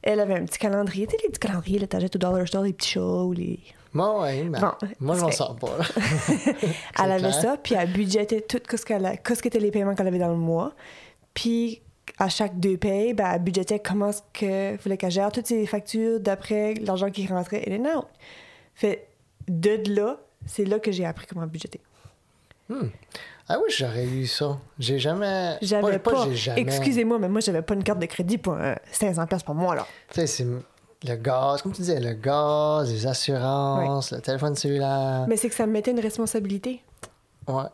Elle 0.02 0.20
avait 0.20 0.34
un 0.34 0.44
petit 0.44 0.58
calendrier, 0.58 1.06
tu 1.06 1.12
sais, 1.16 1.22
les 1.22 1.28
petits 1.30 1.40
calendriers, 1.40 1.78
là, 1.78 1.86
t'achètes 1.86 2.14
au 2.16 2.18
dollar 2.18 2.46
store, 2.46 2.64
les 2.64 2.72
petits 2.74 2.98
ou 2.98 3.32
les. 3.32 3.58
Moi, 3.94 4.22
ouais, 4.22 4.42
mais 4.44 4.58
Bon, 4.60 4.72
moi, 5.00 5.16
je 5.16 5.20
m'en 5.22 5.30
sors 5.30 5.56
pas. 5.56 5.78
Elle 7.04 7.10
avait 7.12 7.18
clair. 7.20 7.34
ça, 7.34 7.56
puis 7.62 7.74
elle 7.76 7.92
budgétait 7.92 8.40
tout 8.40 8.58
ce 8.76 8.84
qu'elle 8.84 9.20
qu'est-ce 9.24 9.40
qu'étaient 9.42 9.60
les 9.60 9.70
paiements 9.70 9.94
qu'elle 9.94 10.08
avait 10.08 10.18
dans 10.18 10.30
le 10.30 10.36
mois. 10.36 10.72
Puis 11.32 11.80
à 12.18 12.28
chaque 12.28 12.58
deux 12.58 12.76
payes, 12.76 13.14
ben, 13.14 13.30
elle 13.34 13.42
budgétait 13.42 13.78
comment 13.78 14.10
est-ce 14.10 14.22
que 14.32 14.76
voulait 14.82 14.96
qu'elle 14.96 15.10
gère 15.12 15.30
toutes 15.32 15.46
ses 15.46 15.64
factures 15.66 16.18
d'après 16.20 16.74
l'argent 16.74 17.08
qui 17.10 17.26
rentrait 17.28 17.62
in 17.68 17.84
and 17.84 17.98
out. 18.00 18.06
Fait 18.74 19.06
de 19.48 19.80
là, 19.94 20.18
c'est 20.44 20.64
là 20.64 20.78
que 20.80 20.90
j'ai 20.92 21.04
appris 21.06 21.26
comment 21.26 21.46
budgéter. 21.46 21.80
Ah 23.48 23.58
oui, 23.58 23.70
j'aurais 23.76 24.04
eu 24.06 24.26
ça. 24.26 24.58
J'ai 24.78 24.98
jamais. 24.98 25.58
J'avais 25.60 25.98
pas. 25.98 26.28
jamais. 26.32 26.60
Excusez-moi, 26.62 27.18
mais 27.18 27.28
moi 27.28 27.40
j'avais 27.40 27.62
pas 27.62 27.74
une 27.74 27.84
carte 27.84 27.98
de 27.98 28.06
crédit 28.06 28.38
pour 28.38 28.54
euh, 28.54 28.74
500 28.92 29.26
pièces 29.26 29.42
par 29.42 29.54
mois 29.54 29.74
là. 29.74 29.86
Tu 30.08 30.14
sais, 30.20 30.26
c'est 30.26 30.44
le 31.06 31.16
gaz, 31.16 31.60
comme 31.60 31.72
tu 31.72 31.82
disais, 31.82 32.00
le 32.00 32.14
gaz, 32.14 32.90
les 32.90 33.06
assurances, 33.06 34.12
le 34.12 34.20
téléphone 34.20 34.54
cellulaire. 34.54 35.26
Mais 35.28 35.36
c'est 35.36 35.50
que 35.50 35.54
ça 35.54 35.66
me 35.66 35.72
mettait 35.72 35.90
une 35.90 36.00
responsabilité. 36.00 36.82
Ouais. 37.46 37.64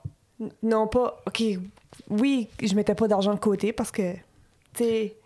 N- 0.40 0.50
Non 0.64 0.88
pas, 0.88 1.22
ok, 1.26 1.42
oui, 2.08 2.48
je 2.60 2.74
mettais 2.74 2.96
pas 2.96 3.06
d'argent 3.06 3.32
de 3.34 3.38
côté 3.38 3.72
parce 3.72 3.92
que, 3.92 4.14
tu 4.74 4.84
sais, 4.84 5.16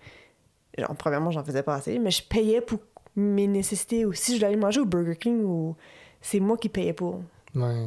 genre, 0.76 0.94
premièrement, 0.96 1.30
j'en 1.30 1.42
faisais 1.42 1.62
pas 1.62 1.76
assez, 1.76 1.98
mais 1.98 2.10
je 2.10 2.22
payais 2.22 2.60
pour 2.60 2.80
mes 3.16 3.46
nécessités 3.46 4.04
ou 4.04 4.12
si 4.12 4.32
je 4.32 4.36
voulais 4.36 4.48
aller 4.48 4.56
manger 4.56 4.80
au 4.80 4.84
Burger 4.84 5.16
King 5.16 5.42
ou 5.42 5.74
c'est 6.20 6.40
moi 6.40 6.58
qui 6.58 6.68
payais 6.68 6.92
pour. 6.92 7.20
Ouais. 7.54 7.86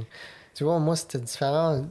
Tu 0.55 0.63
vois, 0.63 0.79
moi, 0.79 0.95
c'était 0.95 1.19
différent. 1.19 1.85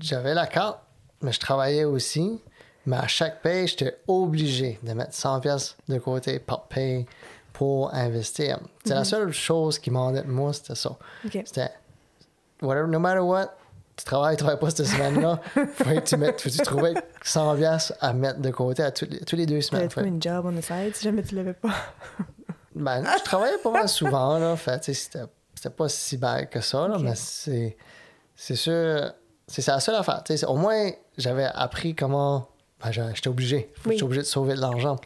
J'avais 0.00 0.34
la 0.34 0.46
carte, 0.46 0.80
mais 1.22 1.32
je 1.32 1.40
travaillais 1.40 1.84
aussi. 1.84 2.40
Mais 2.86 2.96
à 2.96 3.08
chaque 3.08 3.42
paye, 3.42 3.66
j'étais 3.66 3.98
obligé 4.06 4.78
de 4.82 4.92
mettre 4.92 5.12
100 5.12 5.40
pièces 5.40 5.76
de 5.88 5.98
côté 5.98 6.38
par 6.38 6.68
paye 6.68 7.06
pour 7.52 7.92
investir. 7.92 8.60
C'est 8.84 8.94
la 8.94 9.04
seule 9.04 9.32
chose 9.32 9.78
qui 9.78 9.90
demandait 9.90 10.22
de 10.22 10.30
moi, 10.30 10.52
c'était 10.52 10.76
ça. 10.76 10.96
C'était, 11.24 11.70
whatever, 12.62 12.86
no 12.86 13.00
matter 13.00 13.20
what, 13.20 13.56
tu 13.96 14.04
travailles, 14.04 14.36
tu 14.36 14.44
travailles 14.44 14.60
pas 14.60 14.70
cette 14.70 14.86
semaine-là, 14.86 15.40
faut 15.54 15.84
que 15.84 16.00
tu 16.00 16.16
mettes, 16.16 16.40
faut 16.40 16.50
que 16.50 16.54
tu 16.54 16.60
trouves 16.60 16.94
100 17.22 17.56
pièces 17.56 17.94
à 18.00 18.12
mettre 18.12 18.40
de 18.40 18.50
côté 18.50 18.82
à 18.82 18.92
tous 18.92 19.06
les, 19.06 19.20
tous 19.20 19.36
les 19.36 19.46
deux 19.46 19.62
semaines. 19.62 19.88
trouvé 19.88 20.08
une 20.08 20.22
job 20.22 20.44
on 20.44 20.52
the 20.52 20.62
side 20.62 20.94
si 20.94 21.04
jamais 21.04 21.22
tu 21.22 21.34
l'avais 21.34 21.54
pas. 21.54 21.74
Ben, 22.74 23.02
je 23.02 23.24
travaillais 23.24 23.56
pas 23.56 23.70
mal 23.70 23.88
souvent, 23.88 24.38
là. 24.38 24.54
Fait, 24.54 24.78
tu 24.80 24.92
c'était, 24.92 25.70
pas 25.74 25.88
si 25.88 26.18
bad 26.18 26.50
que 26.50 26.60
ça, 26.60 26.86
là, 26.86 26.98
mais 26.98 27.14
c'est, 27.14 27.74
c'est 28.34 28.54
sûr, 28.54 29.14
c'est 29.48 29.62
c'est 29.62 29.70
la 29.70 29.80
seule 29.80 29.94
affaire. 29.94 30.22
Au 30.48 30.56
moins, 30.56 30.90
j'avais 31.18 31.44
appris 31.54 31.94
comment. 31.94 32.48
Ben, 32.82 32.92
j'étais 32.92 33.28
obligé. 33.28 33.72
Oui. 33.86 33.92
J'étais 33.92 34.02
obligé 34.02 34.20
de 34.20 34.26
sauver 34.26 34.54
de 34.54 34.60
l'argent. 34.60 34.96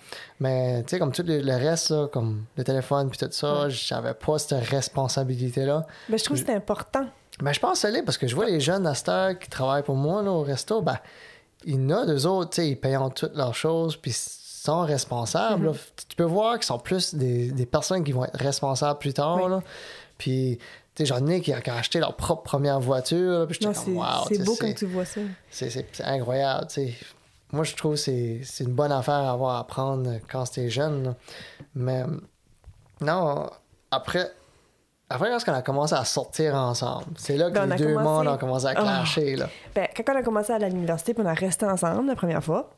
Mais, 0.40 0.82
tu 0.82 0.90
sais, 0.90 0.98
comme 0.98 1.12
tout 1.12 1.22
le, 1.24 1.40
le 1.40 1.54
reste, 1.54 1.90
là, 1.90 2.08
comme 2.08 2.44
le 2.56 2.64
téléphone 2.64 3.08
puis 3.10 3.18
tout 3.18 3.28
ça, 3.30 3.68
j'avais 3.68 4.12
pas 4.14 4.38
cette 4.38 4.64
responsabilité-là. 4.68 5.86
Mais 6.08 6.18
je 6.18 6.24
trouve 6.24 6.40
que 6.40 6.46
c'est 6.46 6.54
important. 6.54 7.06
Ben, 7.40 7.52
je 7.52 7.60
pense 7.60 7.72
que 7.74 7.78
ça 7.78 7.90
l'est 7.90 8.02
parce 8.02 8.18
que 8.18 8.26
je 8.26 8.34
vois 8.34 8.46
les 8.46 8.58
jeunes 8.60 8.86
à 8.88 8.94
cette 8.94 9.08
heure 9.08 9.38
qui 9.38 9.48
travaillent 9.48 9.84
pour 9.84 9.94
moi 9.94 10.20
là, 10.22 10.30
au 10.32 10.42
resto, 10.42 10.82
ben, 10.82 10.98
il 11.64 11.74
y 11.74 11.78
en 11.78 11.90
a 11.96 12.06
deux 12.06 12.26
autres, 12.26 12.50
tu 12.50 12.62
sais, 12.62 12.68
ils 12.70 12.76
payent 12.76 12.98
toutes 13.14 13.36
leurs 13.36 13.54
choses, 13.54 13.96
puis 13.96 14.10
ils 14.10 14.14
sont 14.64 14.82
responsables. 14.82 15.66
là. 15.66 15.72
Tu 16.08 16.16
peux 16.16 16.24
voir 16.24 16.54
qu'ils 16.54 16.64
sont 16.64 16.78
plus 16.78 17.14
des, 17.14 17.50
des 17.52 17.66
personnes 17.66 18.02
qui 18.02 18.12
vont 18.12 18.24
être 18.24 18.36
responsables 18.36 18.98
plus 18.98 19.14
tard. 19.14 19.36
Oui. 19.44 19.50
Là. 19.50 19.62
Puis, 20.18 20.58
j'en 20.98 21.26
ai 21.26 21.40
qui, 21.40 21.52
qui 21.52 21.70
ont 21.70 21.74
acheté 21.74 21.98
leur 22.00 22.14
propre 22.16 22.42
première 22.42 22.80
voiture, 22.80 23.46
puis 23.48 23.58
Non, 23.64 23.72
comme, 23.72 23.96
wow, 23.96 24.04
c'est 24.28 24.44
beau 24.44 24.56
quand 24.60 24.74
tu 24.74 24.86
vois 24.86 25.04
ça. 25.04 25.20
c'est, 25.50 26.00
incroyable, 26.04 26.66
tu 26.68 26.74
sais. 26.88 26.94
Moi, 27.52 27.64
je 27.64 27.74
trouve 27.74 27.94
que 27.94 27.96
c'est, 28.00 28.42
une 28.60 28.72
bonne 28.74 28.92
affaire 28.92 29.14
à 29.14 29.32
avoir 29.32 29.56
à 29.58 29.66
prendre 29.66 30.18
quand 30.30 30.44
t'es 30.52 30.68
jeune. 30.70 31.04
là. 31.04 31.14
Mais 31.74 32.04
non, 33.00 33.50
après, 33.90 34.30
après 35.08 35.30
quand 35.44 35.52
on 35.52 35.54
a 35.56 35.62
commencé 35.62 35.94
à 35.94 36.04
sortir 36.04 36.54
ensemble, 36.54 37.06
c'est 37.16 37.36
là 37.36 37.48
que 37.50 37.54
Ben, 37.54 37.66
les 37.66 37.76
deux 37.76 37.94
commencé- 37.94 38.04
mondes 38.04 38.28
ont 38.28 38.38
commencé 38.38 38.66
à 38.66 38.70
Ah. 38.76 38.82
clasher. 38.82 39.36
Là. 39.36 39.48
Ben, 39.74 39.88
quand 39.96 40.12
on 40.12 40.16
a 40.16 40.22
commencé 40.22 40.52
à 40.52 40.58
l'université, 40.58 41.14
puis 41.14 41.22
on 41.24 41.26
a 41.28 41.34
resté 41.34 41.66
ensemble 41.66 42.06
la 42.06 42.14
première 42.16 42.44
fois, 42.44 42.70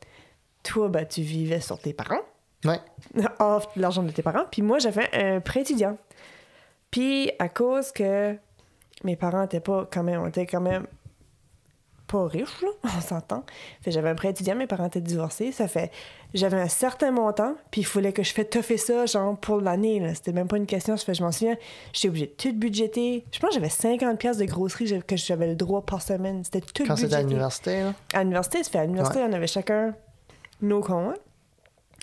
toi, 0.63 0.87
ben, 0.89 1.05
tu 1.05 1.21
vivais 1.21 1.59
sur 1.61 1.77
tes 1.77 1.93
parents, 1.93 2.21
Ouais. 2.65 2.79
off 3.39 3.67
l'argent 3.75 4.01
de 4.03 4.11
tes 4.11 4.21
parents, 4.23 4.45
puis 4.49 4.61
moi, 4.61 4.79
j'avais 4.79 5.09
un 5.13 5.39
prêt 5.41 5.61
étudiant. 5.61 5.97
Puis, 6.93 7.31
à 7.39 7.49
cause 7.49 7.91
que 7.91 8.35
mes 9.03 9.15
parents 9.15 9.45
étaient 9.45 9.59
pas 9.59 9.89
quand 9.91 10.03
même, 10.03 10.21
on 10.21 10.27
était 10.27 10.45
quand 10.45 10.61
même 10.61 10.85
pas 12.05 12.27
riches, 12.27 12.61
là, 12.61 12.67
on 12.97 13.01
s'entend. 13.01 13.43
Fait 13.81 13.89
j'avais 13.89 14.09
un 14.09 14.13
prêt 14.13 14.29
étudiant, 14.29 14.53
mes 14.53 14.67
parents 14.67 14.85
étaient 14.85 15.01
divorcés, 15.01 15.51
ça 15.51 15.67
fait, 15.67 15.91
j'avais 16.35 16.61
un 16.61 16.67
certain 16.67 17.09
montant, 17.09 17.55
puis 17.71 17.81
il 17.81 17.85
fallait 17.85 18.13
que 18.13 18.21
je 18.21 18.31
fasse 18.31 18.47
toffer 18.47 18.77
ça, 18.77 19.07
genre, 19.07 19.35
pour 19.39 19.59
l'année, 19.59 19.99
là. 20.01 20.13
C'était 20.13 20.33
même 20.33 20.47
pas 20.47 20.57
une 20.57 20.67
question, 20.67 20.95
je, 20.95 21.03
fais, 21.03 21.15
je 21.15 21.23
m'en 21.23 21.31
souviens, 21.31 21.57
j'étais 21.93 22.09
obligée 22.09 22.27
de 22.27 22.31
tout 22.33 22.53
budgéter. 22.53 23.25
Je 23.31 23.39
pense 23.39 23.49
que 23.49 23.55
j'avais 23.55 23.69
50 23.69 24.19
pièces 24.19 24.37
de 24.37 24.45
grosserie 24.45 25.01
que 25.01 25.17
j'avais 25.17 25.47
le 25.47 25.55
droit 25.55 25.81
par 25.81 26.03
semaine. 26.03 26.43
C'était 26.43 26.61
tout 26.61 26.83
Quand 26.85 26.95
c'était 26.95 27.15
à 27.15 27.21
l'université, 27.21 27.81
là? 27.81 27.95
À 28.13 28.19
l'université, 28.19 28.63
ça 28.63 28.69
fait 28.69 28.77
à 28.77 28.83
l'université, 28.83 29.17
on 29.27 29.33
avait 29.33 29.47
chacun 29.47 29.95
nos 30.61 30.81
comptes. 30.81 31.17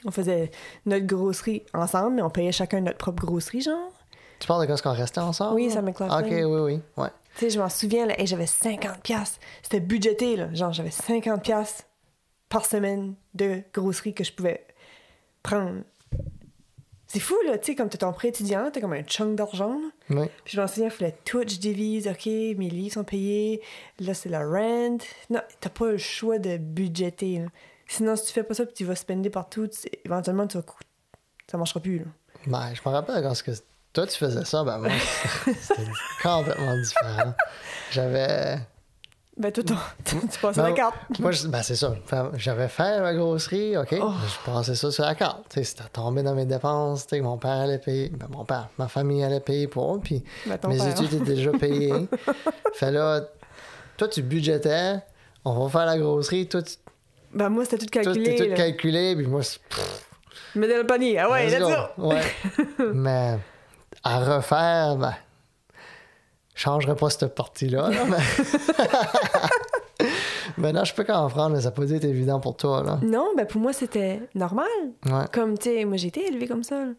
On 0.04 0.11
faisait 0.11 0.50
notre 0.85 1.06
grosserie 1.06 1.62
ensemble, 1.75 2.16
mais 2.16 2.23
on 2.23 2.30
payait 2.30 2.50
chacun 2.50 2.80
notre 2.80 2.99
propre 2.99 3.25
grosserie, 3.25 3.61
genre. 3.61 3.92
Tu 4.40 4.47
parles 4.47 4.66
de 4.66 4.75
quand 4.75 4.90
on 4.90 4.94
restait 4.94 5.20
ensemble? 5.20 5.54
Oui, 5.54 5.70
ça 5.70 5.82
McLaughlin. 5.82 6.18
Ok, 6.18 6.30
oui, 6.30 6.44
oui. 6.44 6.80
Ouais. 6.97 7.11
Tu 7.35 7.40
sais, 7.40 7.50
je 7.50 7.61
m'en 7.61 7.68
souviens, 7.68 8.06
là, 8.06 8.18
hey, 8.18 8.26
j'avais 8.26 8.47
50 8.47 9.02
pièces. 9.02 9.38
C'était 9.62 9.80
budgété, 9.80 10.37
là. 10.37 10.52
Genre, 10.52 10.73
j'avais 10.73 10.90
50 10.90 11.42
pièces 11.42 11.87
par 12.49 12.64
semaine 12.64 13.14
de 13.35 13.62
grosserie 13.73 14.14
que 14.14 14.25
je 14.25 14.32
pouvais 14.32 14.66
prendre. 15.42 15.82
C'est 17.06 17.20
fou, 17.20 17.37
là, 17.44 17.59
tu 17.59 17.66
sais, 17.66 17.75
comme 17.75 17.88
t'as 17.88 17.99
ton 17.99 18.12
prêt 18.12 18.28
étudiant, 18.28 18.70
t'as 18.73 18.80
comme 18.80 18.92
un 18.92 19.02
chunk 19.02 19.35
d'argent. 19.35 19.78
Oui. 20.09 20.26
Puis 20.44 20.54
je 20.54 20.61
m'en 20.61 20.66
souviens, 20.66 20.87
il 20.87 20.90
fallait 20.90 21.16
tout, 21.25 21.42
je 21.42 21.59
divise, 21.59 22.09
OK, 22.09 22.26
mes 22.26 22.70
livres 22.70 22.94
sont 22.94 23.04
payés, 23.04 23.61
là, 23.99 24.14
c'est 24.14 24.28
la 24.28 24.47
rent. 24.47 24.99
Non, 25.28 25.40
t'as 25.61 25.70
pas 25.70 25.90
le 25.90 25.99
choix 25.99 26.38
de 26.38 26.56
budgéter, 26.56 27.40
là. 27.40 27.47
Sinon, 27.88 28.14
si 28.14 28.26
tu 28.26 28.32
fais 28.32 28.44
pas 28.44 28.54
ça, 28.54 28.64
puis 28.64 28.75
tu 28.75 28.85
vas 28.85 28.94
spender 28.94 29.28
partout, 29.28 29.66
tu 29.66 29.76
sais, 29.76 29.90
éventuellement, 30.04 30.47
tu 30.47 30.56
vas 30.56 30.64
ça 31.50 31.59
marchera 31.59 31.80
plus, 31.80 31.99
là. 31.99 32.04
Ben, 32.47 32.73
je 32.73 32.80
me 32.88 32.94
rappelle 32.94 33.23
quand 33.23 33.35
ce 33.35 33.42
que 33.42 33.50
toi 33.92 34.06
tu 34.06 34.16
faisais 34.16 34.44
ça, 34.44 34.62
ben 34.64 34.78
moi, 34.78 34.90
c'était 35.44 35.82
complètement 36.23 36.76
différent. 36.78 37.35
J'avais. 37.90 38.59
Ben, 39.37 39.50
toi, 39.52 39.64
ton- 39.64 40.20
tu 40.20 40.38
passes 40.38 40.56
Ben, 40.56 40.64
la 40.64 40.73
carte. 40.73 40.94
Moi, 41.18 41.30
je- 41.32 41.47
ben, 41.49 41.62
c'est 41.62 41.76
ça. 41.76 41.94
J'avais 42.35 42.68
fait 42.68 43.00
ma 43.00 43.14
grosserie, 43.14 43.75
OK? 43.76 43.94
Oh. 44.00 44.12
Je 44.26 44.50
passais 44.52 44.75
ça 44.75 44.90
sur 44.90 45.04
la 45.04 45.14
carte. 45.14 45.44
C'était 45.54 45.85
tombé 45.92 46.23
dans 46.23 46.35
mes 46.35 46.44
dépenses. 46.44 47.06
Mon 47.12 47.38
père 47.38 47.52
allait 47.52 47.78
payer. 47.78 48.11
Ben, 48.11 48.26
mon 48.30 48.44
père, 48.44 48.68
ma 48.76 48.87
famille 48.88 49.25
allait 49.25 49.40
payer 49.40 49.66
pour. 49.66 49.99
Puis 50.02 50.23
Ben, 50.47 50.59
mes 50.68 50.76
père. 50.76 50.88
études 50.88 51.14
étaient 51.14 51.35
déjà 51.35 51.52
payées. 51.52 52.06
fait 52.75 52.90
là, 52.90 53.23
toi, 53.97 54.09
tu 54.09 54.20
budgétais. 54.23 54.97
On 55.44 55.59
va 55.64 55.70
faire 55.70 55.87
la 55.87 55.97
grosserie. 55.99 56.47
Toi, 56.47 56.61
tu 56.62 56.75
Ben, 57.32 57.49
moi, 57.49 57.64
c'était 57.64 57.78
tout 57.78 57.87
calculé. 57.90 58.35
t'es 58.37 58.49
tout 58.50 58.54
calculé. 58.54 59.16
Puis 59.16 59.26
moi, 59.26 59.42
c'est. 59.42 59.59
Mets 60.54 60.68
dans 60.68 60.76
le 60.76 60.87
panier. 60.87 61.18
Ah 61.18 61.30
ouais, 61.30 61.59
go. 61.59 62.09
Ouais. 62.09 62.20
Mais 62.92 63.38
à 64.04 64.18
refaire, 64.37 64.97
ben, 64.97 65.14
je 66.54 66.62
changerais 66.62 66.97
pas 66.97 67.11
cette 67.11 67.35
partie-là. 67.35 67.90
là, 67.90 68.04
mais... 68.09 68.16
Maintenant, 70.56 70.85
je 70.85 70.94
peux 70.94 71.04
comprendre, 71.04 71.54
mais 71.56 71.61
ça 71.62 71.70
peut 71.70 71.90
être 71.92 72.04
évident 72.04 72.40
pour 72.40 72.56
toi. 72.56 72.82
Là. 72.82 72.99
Non, 73.02 73.28
ben, 73.37 73.47
pour 73.47 73.61
moi, 73.61 73.73
c'était 73.73 74.20
normal. 74.35 74.66
Ouais. 75.06 75.25
Comme, 75.32 75.56
tu 75.59 75.70
sais, 75.70 75.85
moi, 75.85 75.97
j'ai 75.97 76.09
été 76.09 76.26
élevée 76.26 76.47
comme 76.49 76.64
ça. 76.64 76.85
là. 76.85 76.92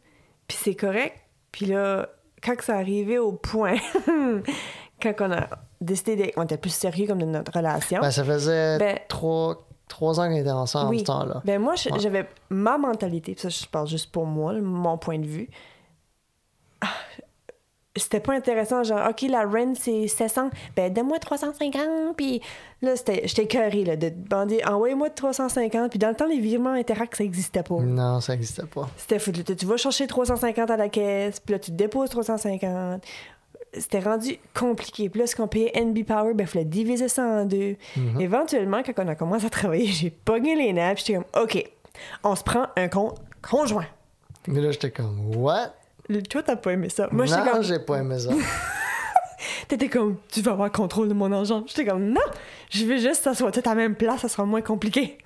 Puis 0.47 0.57
c'est 0.61 0.75
correct. 0.75 1.17
Puis 1.51 1.65
là, 1.65 2.07
quand 2.43 2.55
que 2.55 2.63
ça 2.63 2.75
arrivait 2.75 3.17
au 3.17 3.33
point, 3.33 3.75
quand 5.01 5.13
on 5.19 5.31
a 5.31 5.47
décidé 5.79 6.15
d'être 6.15 6.33
on 6.37 6.43
était 6.43 6.57
plus 6.57 6.69
sérieux 6.73 7.07
comme 7.07 7.19
de 7.19 7.25
notre 7.25 7.51
relation, 7.53 8.01
Ben, 8.01 8.11
ça 8.11 8.23
faisait 8.23 8.77
Ben- 8.77 8.99
trois, 9.09 9.67
trois 9.87 10.19
ans 10.19 10.27
qu'on 10.29 10.35
était 10.37 10.49
ensemble 10.51 10.89
Oui. 10.91 10.99
ce 10.99 11.05
temps-là. 11.05 11.41
ben 11.43 11.59
moi, 11.61 11.73
Ouais. 11.73 11.99
j'avais 11.99 12.27
ma 12.49 12.77
mentalité, 12.77 13.33
puis 13.33 13.41
ça, 13.41 13.49
je 13.49 13.65
parle 13.67 13.87
juste 13.87 14.11
pour 14.11 14.25
moi, 14.25 14.53
mon 14.53 14.97
point 14.97 15.19
de 15.19 15.25
vue. 15.27 15.49
Ah, 16.81 16.87
C'était 17.97 18.21
pas 18.21 18.33
intéressant, 18.33 18.83
genre, 18.83 19.09
OK, 19.09 19.23
la 19.23 19.43
rent, 19.43 19.73
c'est 19.77 20.07
700, 20.07 20.49
ben 20.77 20.93
donne-moi 20.93 21.19
350, 21.19 22.15
puis 22.15 22.41
là, 22.81 22.95
c'était- 22.95 23.27
j'étais 23.27 23.43
écœurée, 23.43 23.83
là, 23.83 23.97
de 23.97 24.07
demander, 24.15 24.63
envoyez-moi 24.65 25.09
350, 25.09 25.89
puis 25.89 25.99
dans 25.99 26.07
le 26.07 26.15
temps, 26.15 26.25
les 26.25 26.39
virements 26.39 26.71
Interact, 26.71 27.17
ça 27.17 27.25
existait 27.25 27.63
pas. 27.63 27.75
Non, 27.75 28.21
ça 28.21 28.31
n'existait 28.33 28.65
pas. 28.65 28.89
C'était 28.95 29.19
fou. 29.19 29.33
Tu 29.33 29.65
vas 29.65 29.75
chercher 29.75 30.07
350 30.07 30.71
à 30.71 30.77
la 30.77 30.87
caisse, 30.87 31.41
puis 31.41 31.51
là, 31.51 31.59
tu 31.59 31.71
déposes 31.71 32.09
350. 32.09 33.03
C'était 33.73 33.99
rendu 33.99 34.37
compliqué. 34.53 35.09
Puis 35.09 35.19
là, 35.19 35.27
ce 35.27 35.35
qu'on 35.35 35.47
payait 35.49 35.71
NB 35.75 36.05
Power, 36.05 36.33
ben, 36.33 36.45
il 36.45 36.47
fallait 36.47 36.65
diviser 36.65 37.09
ça 37.09 37.23
en 37.23 37.45
deux. 37.45 37.75
Mm-hmm. 37.97 38.21
Éventuellement, 38.21 38.83
quand 38.83 39.03
on 39.03 39.07
a 39.09 39.15
commencé 39.15 39.45
à 39.45 39.49
travailler, 39.49 39.85
j'ai 39.87 40.09
pogné 40.11 40.55
les 40.55 40.73
puis 40.93 41.03
j'étais 41.05 41.15
comme, 41.15 41.43
OK, 41.43 41.69
on 42.23 42.35
se 42.37 42.43
prend 42.43 42.67
un 42.77 42.87
compte 42.87 43.19
conjoint. 43.41 43.87
Mais 44.47 44.61
là, 44.61 44.71
j'étais 44.71 44.91
comme, 44.91 45.35
what? 45.35 45.73
Toi, 46.19 46.43
t'as 46.43 46.55
pas 46.55 46.71
aimé 46.73 46.89
ça. 46.89 47.07
Moi, 47.11 47.25
j'étais 47.25 47.43
non, 47.45 47.51
comme, 47.51 47.63
j'ai 47.63 47.79
pas 47.79 47.97
aimé 47.97 48.19
ça. 48.19 48.29
t'étais 49.67 49.89
comme, 49.89 50.17
tu 50.29 50.41
vas 50.41 50.51
avoir 50.51 50.71
contrôle 50.71 51.07
de 51.09 51.13
mon 51.13 51.31
argent. 51.31 51.63
J'étais 51.67 51.85
comme, 51.85 52.09
non, 52.09 52.21
je 52.69 52.85
veux 52.85 52.97
juste 52.97 53.17
que 53.17 53.23
ça 53.23 53.33
soit 53.33 53.51
tout 53.51 53.61
à 53.65 53.69
la 53.69 53.75
même 53.75 53.95
place, 53.95 54.21
ça 54.21 54.29
sera 54.29 54.45
moins 54.45 54.61
compliqué. 54.61 55.17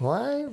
ouais. 0.00 0.46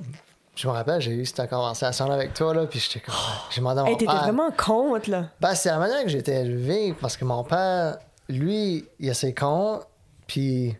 Je 0.56 0.68
me 0.68 0.72
rappelle, 0.72 1.00
j'ai 1.00 1.10
eu 1.10 1.26
cette 1.26 1.50
conversation-là 1.50 2.14
avec 2.14 2.32
toi, 2.32 2.54
là, 2.54 2.66
puis 2.66 2.78
j'étais 2.78 3.00
comme, 3.00 3.14
j'ai 3.50 3.60
demandé 3.60 3.80
à 3.80 3.82
mon 3.82 3.88
Hey, 3.90 3.96
t'étais 3.96 4.12
vraiment 4.12 4.52
contre, 4.52 5.10
là. 5.10 5.24
Ben, 5.40 5.52
c'est 5.56 5.68
la 5.68 5.78
manière 5.78 6.04
que 6.04 6.08
j'ai 6.08 6.18
été 6.18 6.30
élevé, 6.32 6.94
parce 7.00 7.16
que 7.16 7.24
mon 7.24 7.42
père, 7.42 7.98
lui, 8.28 8.86
il 9.00 9.10
a 9.10 9.14
ses 9.14 9.34
comptes, 9.34 9.82
puis 10.28 10.76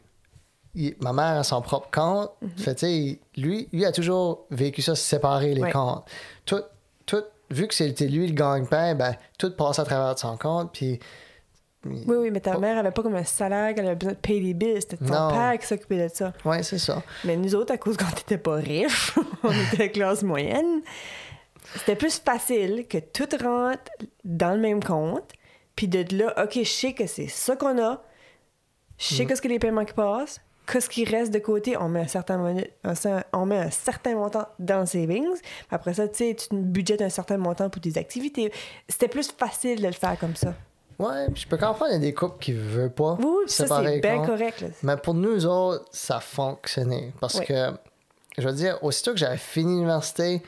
il- 0.76 0.94
ma 1.00 1.12
mère 1.12 1.38
a 1.38 1.42
son 1.42 1.61
propre 1.61 1.88
compte. 1.92 2.30
Fait, 2.56 2.76
tu 2.76 2.87
sais, 2.87 3.18
lui, 3.37 3.68
lui 3.73 3.85
a 3.85 3.90
toujours 3.90 4.47
vécu 4.52 4.80
ça, 4.80 4.94
séparer 4.94 5.54
les 5.54 5.62
Ouais. 5.62 5.73
comptes. 5.73 6.04
Tout, 6.47 6.62
tout, 7.04 7.25
vu 7.51 7.67
que 7.69 7.75
c'était 7.75 8.07
lui 8.07 8.27
le 8.27 8.35
gagne-pain, 8.35 8.95
ben, 8.95 9.15
tout 9.39 9.55
passe 9.57 9.79
à 9.79 9.85
travers 9.85 10.15
de 10.15 10.19
son 10.19 10.37
compte, 10.37 10.73
puis... 10.73 10.99
Oui, 11.87 12.03
oui, 12.17 12.31
mais 12.31 12.41
ta 12.41 12.57
Oh. 12.57 12.61
mère 12.61 12.79
avait 12.79 12.93
pas 12.93 13.03
comme 13.03 13.15
un 13.15 13.25
salaire 13.25 13.75
qu'elle 13.75 13.85
avait 13.85 13.95
besoin 13.95 14.15
de 14.15 14.19
payer 14.19 14.41
des 14.41 14.55
bills. 14.55 14.81
C'était 14.81 14.97
ton 14.97 15.05
Non. 15.05 15.29
père 15.31 15.59
qui 15.59 15.67
s'occupait 15.67 16.09
de 16.09 16.15
ça. 16.15 16.33
Ouais, 16.43 16.63
c'est 16.63 16.79
ça. 16.79 17.03
Mais 17.25 17.37
nous 17.37 17.55
autres, 17.55 17.75
à 17.75 17.77
cause 17.77 17.99
qu'on 17.99 18.07
n'était 18.07 18.39
pas 18.39 18.55
riches, 18.55 19.13
on 19.43 19.53
était 19.53 19.91
classe 19.91 20.23
moyenne, 20.23 20.81
c'était 21.75 21.95
plus 21.97 22.19
facile 22.19 22.87
que 22.89 22.97
tout 22.97 23.29
rentre 23.43 23.83
dans 24.25 24.53
le 24.55 24.61
même 24.61 24.83
compte. 24.83 25.31
Puis 25.77 25.87
de 25.89 26.17
là, 26.17 26.33
OK, 26.43 26.53
je 26.55 26.63
sais 26.65 26.95
que 26.95 27.07
c'est 27.07 27.29
ça 27.29 27.55
qu'on 27.55 27.79
a. 27.83 28.03
Je 28.97 29.15
sais 29.17 29.27
qu'est-ce 29.27 29.43
que 29.43 29.49
les 29.49 29.59
paiements 29.59 29.85
qui 29.85 29.93
passent. 29.93 30.41
Qu'est-ce 30.66 30.88
qui 30.88 31.04
reste 31.04 31.33
de 31.33 31.38
côté, 31.40 31.76
on 31.76 31.88
met 31.88 32.00
un 32.00 32.06
certain, 32.06 32.56
un 32.85 33.23
on 33.33 33.44
met 33.47 33.59
un 33.59 33.71
certain 33.71 34.14
montant 34.14 34.47
dans 34.59 34.80
le 34.80 34.87
savings. 34.87 35.37
Après 35.71 35.92
ça, 35.94 36.09
tu 36.09 36.16
sais, 36.16 36.35
tu 36.35 36.54
budgètes 36.56 37.02
un 37.02 37.11
certain 37.11 37.37
montant 37.37 37.68
pour 37.68 37.83
tes 37.83 37.99
activités. 37.99 38.50
C'était 38.88 39.09
plus 39.09 39.30
facile 39.30 39.80
de 39.83 39.87
le 39.87 39.92
faire 39.92 40.18
comme 40.18 40.37
ça. 40.37 40.54
Ouais, 40.99 41.26
je 41.35 41.47
peux 41.47 41.56
comprendre, 41.56 41.90
il 41.90 41.94
y 41.94 41.97
a 41.97 41.99
des 41.99 42.14
couples 42.14 42.38
qui 42.38 42.52
ne 42.52 42.61
veulent 42.61 42.92
pas 42.92 43.18
Oui, 43.21 43.44
ça, 43.47 43.66
c'est 43.66 44.00
bien 44.00 44.25
correct. 44.25 44.61
là. 44.61 44.68
Mais 44.83 44.97
pour 44.97 45.14
nous 45.14 45.44
autres, 45.44 45.85
ça 45.90 46.21
fonctionnait. 46.21 47.12
Parce 47.21 47.40
que, 47.40 47.73
je 48.38 48.47
veux 48.49 48.54
dire, 48.54 48.78
aussitôt 48.83 49.11
que 49.11 49.18
j'avais 49.18 49.37
fini 49.37 49.75
l'université, 49.75 50.40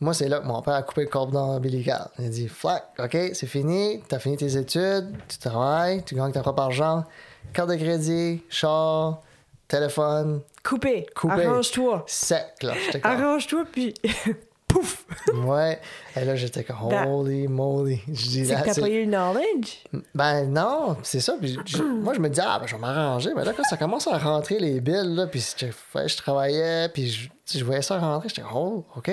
moi, 0.00 0.14
c'est 0.14 0.28
là 0.28 0.38
que 0.38 0.46
mon 0.46 0.62
père 0.62 0.74
a 0.74 0.82
coupé 0.82 1.02
le 1.02 1.08
cordon 1.08 1.56
ombilical. 1.56 2.08
Il 2.20 2.26
a 2.26 2.28
dit 2.28 2.48
Flac, 2.48 2.84
OK, 3.00 3.16
c'est 3.32 3.46
fini, 3.48 4.00
t'as 4.08 4.20
fini 4.20 4.36
tes 4.36 4.56
études, 4.56 5.10
tu 5.28 5.38
travailles, 5.38 6.04
tu 6.04 6.14
gagnes 6.14 6.30
ta 6.30 6.40
propre 6.42 6.62
argent, 6.62 7.04
carte 7.52 7.70
de 7.70 7.74
crédit, 7.74 8.40
char, 8.48 9.20
téléphone, 9.68 10.40
Coupé. 10.64 11.06
Coupé. 11.14 11.44
Arrange-toi. 11.44 12.04
sec, 12.06 12.62
là. 12.62 12.74
Arrange-toi, 13.02 13.64
puis 13.70 13.94
pouf! 14.68 15.06
ouais. 15.34 15.80
Et 16.16 16.24
là, 16.24 16.36
j'étais 16.36 16.64
comme, 16.64 16.88
Ben, 16.88 17.06
holy 17.08 17.48
moly. 17.48 18.02
Je 18.08 18.12
dis, 18.12 18.46
C'est 18.46 18.54
que 18.56 18.64
t'as 18.74 18.80
pas 18.80 18.88
eu 18.88 19.04
le 19.04 19.10
knowledge? 19.10 19.84
Ben 20.14 20.44
non, 20.46 20.96
c'est 21.02 21.20
ça. 21.20 21.34
Puis 21.40 21.56
je- 21.66 21.82
moi, 21.82 22.12
je 22.14 22.20
me 22.20 22.28
dis, 22.28 22.40
ah, 22.42 22.58
ben, 22.58 22.66
je 22.66 22.74
vais 22.74 22.80
m'arranger. 22.80 23.30
Mais 23.34 23.44
là, 23.44 23.52
quand 23.56 23.62
ça 23.64 23.76
commence 23.76 24.06
à 24.08 24.18
rentrer 24.18 24.58
les 24.58 24.80
billes, 24.80 25.14
là, 25.14 25.26
puis 25.26 25.40
je, 25.58 25.66
je 26.06 26.16
travaillais, 26.16 26.88
puis 26.90 27.30
je, 27.46 27.64
voyais 27.64 27.82
ça 27.82 27.98
rentrer, 27.98 28.28
j'étais, 28.28 28.42
oh, 28.52 28.84
OK, 28.96 29.10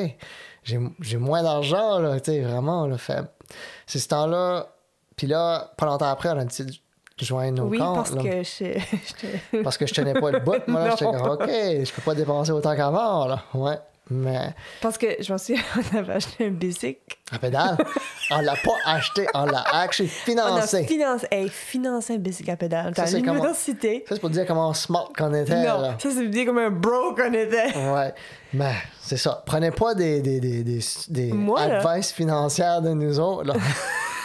j'ai 0.63 1.17
moins 1.17 1.43
d'argent, 1.43 1.99
là, 1.99 2.19
tu 2.19 2.31
sais, 2.31 2.41
vraiment, 2.41 2.87
là. 2.87 2.97
Fait, 2.97 3.23
c'est 3.85 3.99
ce 3.99 4.07
temps-là. 4.09 4.67
Puis 5.15 5.27
là, 5.27 5.73
pas 5.77 5.85
longtemps 5.85 6.09
après, 6.09 6.29
on 6.29 6.37
a 6.39 6.43
de 6.43 6.51
joindre 7.19 7.63
nos 7.63 7.69
Oui, 7.69 7.77
comptes. 7.79 7.95
parce 7.95 8.13
là. 8.15 8.21
que 8.23 8.43
je... 8.43 9.57
Parce 9.63 9.77
que 9.77 9.85
je 9.87 9.93
tenais 9.93 10.13
pas 10.13 10.31
le 10.31 10.39
bout. 10.39 10.61
Moi, 10.67 10.83
là, 10.83 10.89
j'étais 10.99 11.05
comme, 11.05 11.29
OK, 11.29 11.47
je 11.47 11.91
peux 11.93 12.01
pas 12.01 12.15
dépenser 12.15 12.51
autant 12.51 12.75
qu'avant, 12.75 13.27
là. 13.27 13.43
Ouais. 13.53 13.77
Mais, 14.11 14.53
Parce 14.83 14.99
que 14.99 15.07
je 15.19 15.31
m'en 15.33 15.39
souviens, 15.39 15.63
on 15.93 15.97
avait 15.97 16.13
acheté 16.13 16.45
un 16.45 16.51
bicycle. 16.51 16.99
à 17.31 17.39
pédale, 17.39 17.75
on 18.29 18.39
l'a 18.39 18.53
pas 18.53 18.75
acheté, 18.85 19.25
on 19.33 19.45
l'a 19.45 19.63
actually 19.73 20.11
On 20.27 20.31
a 20.37 20.45
financé. 20.61 20.83
financé, 20.83 21.27
hey, 21.31 21.49
financé 21.49 22.13
un 22.13 22.17
bicycle 22.19 22.51
à 22.51 22.55
pédale. 22.55 22.93
Ça, 22.95 23.07
c'est 23.07 23.23
comment-. 23.23 23.41
Ça, 23.51 23.53
c'est 23.55 24.19
pour 24.19 24.29
dire 24.29 24.45
comment 24.45 24.71
smart 24.75 25.09
qu'on 25.17 25.33
était, 25.33 25.55
Non, 25.55 25.81
là. 25.81 25.95
ça 25.97 26.09
c'est 26.11 26.27
dire 26.27 26.45
comme 26.45 26.59
un 26.59 26.69
bro 26.69 27.15
qu'on 27.15 27.33
était. 27.33 27.75
Ouais, 27.75 28.13
mais 28.53 28.73
c'est 29.01 29.17
ça. 29.17 29.41
Prenez 29.43 29.71
pas 29.71 29.95
des, 29.95 30.21
des, 30.21 30.39
des, 30.39 30.63
des, 30.63 30.79
des 31.09 31.33
Moi, 31.33 31.61
advice 31.61 32.11
financières 32.11 32.83
de 32.83 32.89
nous 32.89 33.19
autres. 33.19 33.45
Là. 33.47 33.55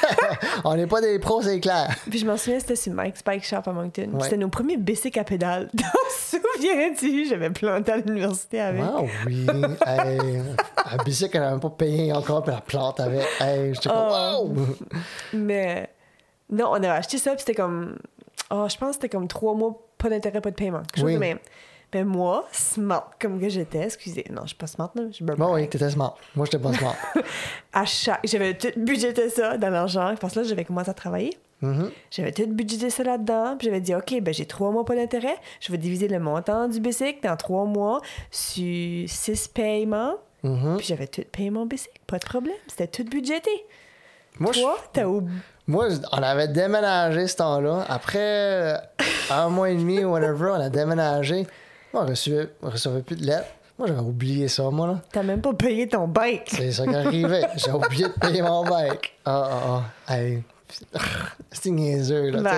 On 0.64 0.74
n'est 0.76 0.86
pas 0.86 1.00
des 1.00 1.18
pros, 1.18 1.42
c'est 1.42 1.60
clair. 1.60 1.88
Puis 2.08 2.18
je 2.18 2.26
m'en 2.26 2.36
souviens, 2.36 2.58
c'était 2.60 2.76
sur 2.76 2.92
Mike's 2.94 3.22
Bike 3.24 3.44
Shop 3.44 3.62
à 3.66 3.72
Moncton. 3.72 4.10
Ouais. 4.12 4.24
C'était 4.24 4.36
nos 4.36 4.48
premiers 4.48 4.76
bicycles 4.76 5.18
à 5.18 5.24
pédales. 5.24 5.70
T'en 5.76 5.84
souviens-tu? 6.38 7.26
J'avais 7.26 7.50
planté 7.50 7.92
à 7.92 7.96
l'université 7.98 8.60
avec. 8.60 8.82
Ah 8.84 9.02
oui. 9.26 9.46
hey, 9.86 10.42
un 10.86 10.96
bicycle 11.04 11.30
qu'elle 11.32 11.40
n'avait 11.42 11.52
même 11.52 11.60
pas 11.60 11.70
payé 11.70 12.12
encore, 12.12 12.42
puis 12.42 12.52
la 12.54 12.60
plante 12.60 13.00
avec. 13.00 13.22
Hey, 13.40 13.74
j'étais 13.74 13.88
comme, 13.88 13.98
Oh. 14.10 14.48
wow! 14.48 14.56
Mais 15.32 15.88
non, 16.50 16.68
on 16.70 16.74
avait 16.74 16.88
acheté 16.88 17.18
ça, 17.18 17.30
puis 17.32 17.40
c'était 17.40 17.54
comme. 17.54 17.96
Oh, 18.50 18.66
je 18.68 18.76
pense 18.76 18.90
que 18.90 18.94
c'était 19.02 19.08
comme 19.08 19.28
trois 19.28 19.54
mois, 19.54 19.78
pas 19.98 20.08
d'intérêt, 20.08 20.40
pas 20.40 20.50
de 20.50 20.56
paiement. 20.56 20.80
Quelque 20.80 20.96
chose 20.96 21.04
Oui. 21.04 21.14
de 21.14 21.18
même. 21.18 21.38
Ben 21.92 22.04
moi, 22.06 22.46
smart 22.52 23.10
comme 23.20 23.40
que 23.40 23.48
j'étais, 23.48 23.82
excusez, 23.84 24.24
non, 24.30 24.42
je 24.42 24.48
suis 24.48 24.56
pas 24.56 24.68
smart, 24.68 24.92
là, 24.94 25.02
je 25.08 25.14
suis 25.16 25.24
Bon, 25.24 25.54
oui, 25.54 25.68
t'étais 25.68 25.90
smart. 25.90 26.16
Moi, 26.36 26.46
j'étais 26.46 26.62
pas 26.62 26.72
smart. 26.72 26.94
À 27.72 27.84
chaque. 27.84 28.20
J'avais 28.24 28.54
tout 28.56 28.68
budgété 28.76 29.28
ça 29.28 29.56
dans 29.58 29.70
l'argent, 29.70 30.14
parce 30.20 30.34
que 30.34 30.40
là, 30.40 30.46
j'avais 30.46 30.64
commencé 30.64 30.88
à 30.90 30.94
travailler. 30.94 31.36
Mhm. 31.62 31.90
J'avais 32.10 32.32
tout 32.32 32.46
budgété 32.46 32.90
ça 32.90 33.02
là-dedans, 33.02 33.56
puis 33.58 33.66
j'avais 33.66 33.80
dit, 33.80 33.94
OK, 33.94 34.14
ben 34.22 34.32
j'ai 34.32 34.46
trois 34.46 34.70
mois 34.70 34.84
pas 34.84 34.94
d'intérêt, 34.94 35.36
je 35.60 35.70
vais 35.72 35.78
diviser 35.78 36.08
le 36.08 36.18
montant 36.20 36.68
du 36.68 36.80
bicycle 36.80 37.18
dans 37.22 37.36
trois 37.36 37.64
mois 37.64 38.00
sur 38.30 39.08
six 39.08 39.48
paiements, 39.48 40.14
Mhm. 40.42 40.76
puis 40.78 40.86
j'avais 40.86 41.06
tout 41.06 41.22
payé 41.30 41.50
mon 41.50 41.66
bicycle, 41.66 42.00
pas 42.06 42.18
de 42.18 42.24
problème, 42.24 42.54
c'était 42.66 42.86
tout 42.86 43.04
budgété. 43.04 43.50
Moi, 44.38 44.52
je- 44.52 44.60
Toi, 44.60 44.76
t'as 44.92 45.04
oublié. 45.06 45.38
Moi, 45.66 45.88
on 46.12 46.22
avait 46.22 46.48
déménagé 46.48 47.26
ce 47.26 47.36
temps-là. 47.36 47.84
Après 47.88 48.80
un 49.30 49.48
mois 49.50 49.70
et 49.70 49.74
demi 49.76 50.02
ou 50.04 50.12
whatever, 50.12 50.52
on 50.56 50.60
a 50.60 50.70
déménagé. 50.70 51.46
Moi, 51.92 52.04
on 52.62 52.68
recevait 52.70 53.02
plus 53.02 53.16
de 53.16 53.26
lettres. 53.26 53.48
Moi, 53.78 53.88
j'avais 53.88 54.00
oublié 54.00 54.46
ça, 54.48 54.64
moi, 54.70 54.86
là. 54.86 55.00
T'as 55.10 55.22
même 55.22 55.40
pas 55.40 55.54
payé 55.54 55.88
ton 55.88 56.06
bike. 56.06 56.50
C'est 56.54 56.70
ça 56.72 56.86
qui 56.86 56.94
arrivait. 56.94 57.46
J'ai 57.56 57.72
oublié 57.72 58.04
de 58.04 58.12
payer 58.12 58.42
mon 58.42 58.62
bike. 58.64 59.14
Ah, 59.24 59.48
ah, 59.50 59.82
ah. 60.06 60.14
Hey. 60.14 60.42
C'est 61.50 61.70
niaiseux, 61.70 62.30
là. 62.30 62.42
Bah. 62.42 62.52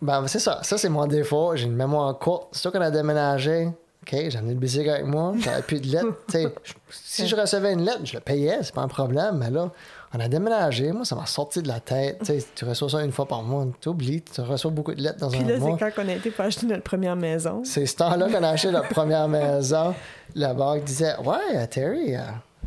Ben, 0.00 0.26
c'est 0.26 0.38
ça. 0.38 0.60
Ça, 0.62 0.78
c'est 0.78 0.88
mon 0.88 1.06
défaut. 1.06 1.54
J'ai 1.56 1.66
une 1.66 1.76
mémoire 1.76 2.18
courte. 2.18 2.48
C'est 2.52 2.60
sûr 2.62 2.72
qu'on 2.72 2.80
a 2.80 2.90
déménagé. 2.90 3.66
OK, 4.02 4.12
j'ai 4.28 4.38
amené 4.38 4.54
le 4.54 4.58
bicycle 4.60 4.88
avec 4.88 5.04
moi. 5.04 5.34
J'avais 5.38 5.60
plus 5.62 5.80
de 5.80 5.88
lettres. 5.88 6.14
Je- 6.64 6.72
si 6.90 7.26
je 7.28 7.36
recevais 7.36 7.74
une 7.74 7.84
lettre, 7.84 8.00
je 8.04 8.14
le 8.14 8.20
payais. 8.20 8.58
C'est 8.62 8.74
pas 8.74 8.80
un 8.80 8.88
problème. 8.88 9.36
Mais 9.36 9.50
là, 9.50 9.70
on 10.12 10.20
a 10.20 10.28
déménagé. 10.28 10.90
Moi, 10.92 11.04
ça 11.04 11.14
m'a 11.14 11.26
sorti 11.26 11.62
de 11.62 11.68
la 11.68 11.78
tête. 11.80 12.18
T'sais, 12.22 12.44
tu 12.54 12.64
reçois 12.64 12.88
ça 12.90 13.02
une 13.04 13.12
fois 13.12 13.26
par 13.26 13.42
mois. 13.42 13.66
Tu 13.80 13.88
oublies. 13.88 14.22
Tu 14.22 14.40
reçois 14.40 14.70
beaucoup 14.70 14.92
de 14.94 15.00
lettres 15.00 15.18
dans 15.20 15.30
Puis 15.30 15.40
un 15.40 15.46
là, 15.46 15.58
mois. 15.58 15.76
c'est 15.78 15.92
quand 15.92 16.02
on 16.04 16.08
a 16.08 16.12
été 16.14 16.30
pour 16.30 16.44
acheter 16.44 16.66
notre 16.66 16.82
première 16.82 17.16
maison. 17.16 17.62
C'est 17.64 17.86
ce 17.86 17.96
temps-là 17.96 18.28
qu'on 18.28 18.42
a 18.42 18.48
acheté 18.48 18.70
notre 18.72 18.88
première 18.88 19.28
maison. 19.28 19.94
La 20.34 20.52
banque 20.54 20.84
disait 20.84 21.14
Ouais, 21.24 21.66
Terry, 21.68 22.16
euh, 22.16 22.20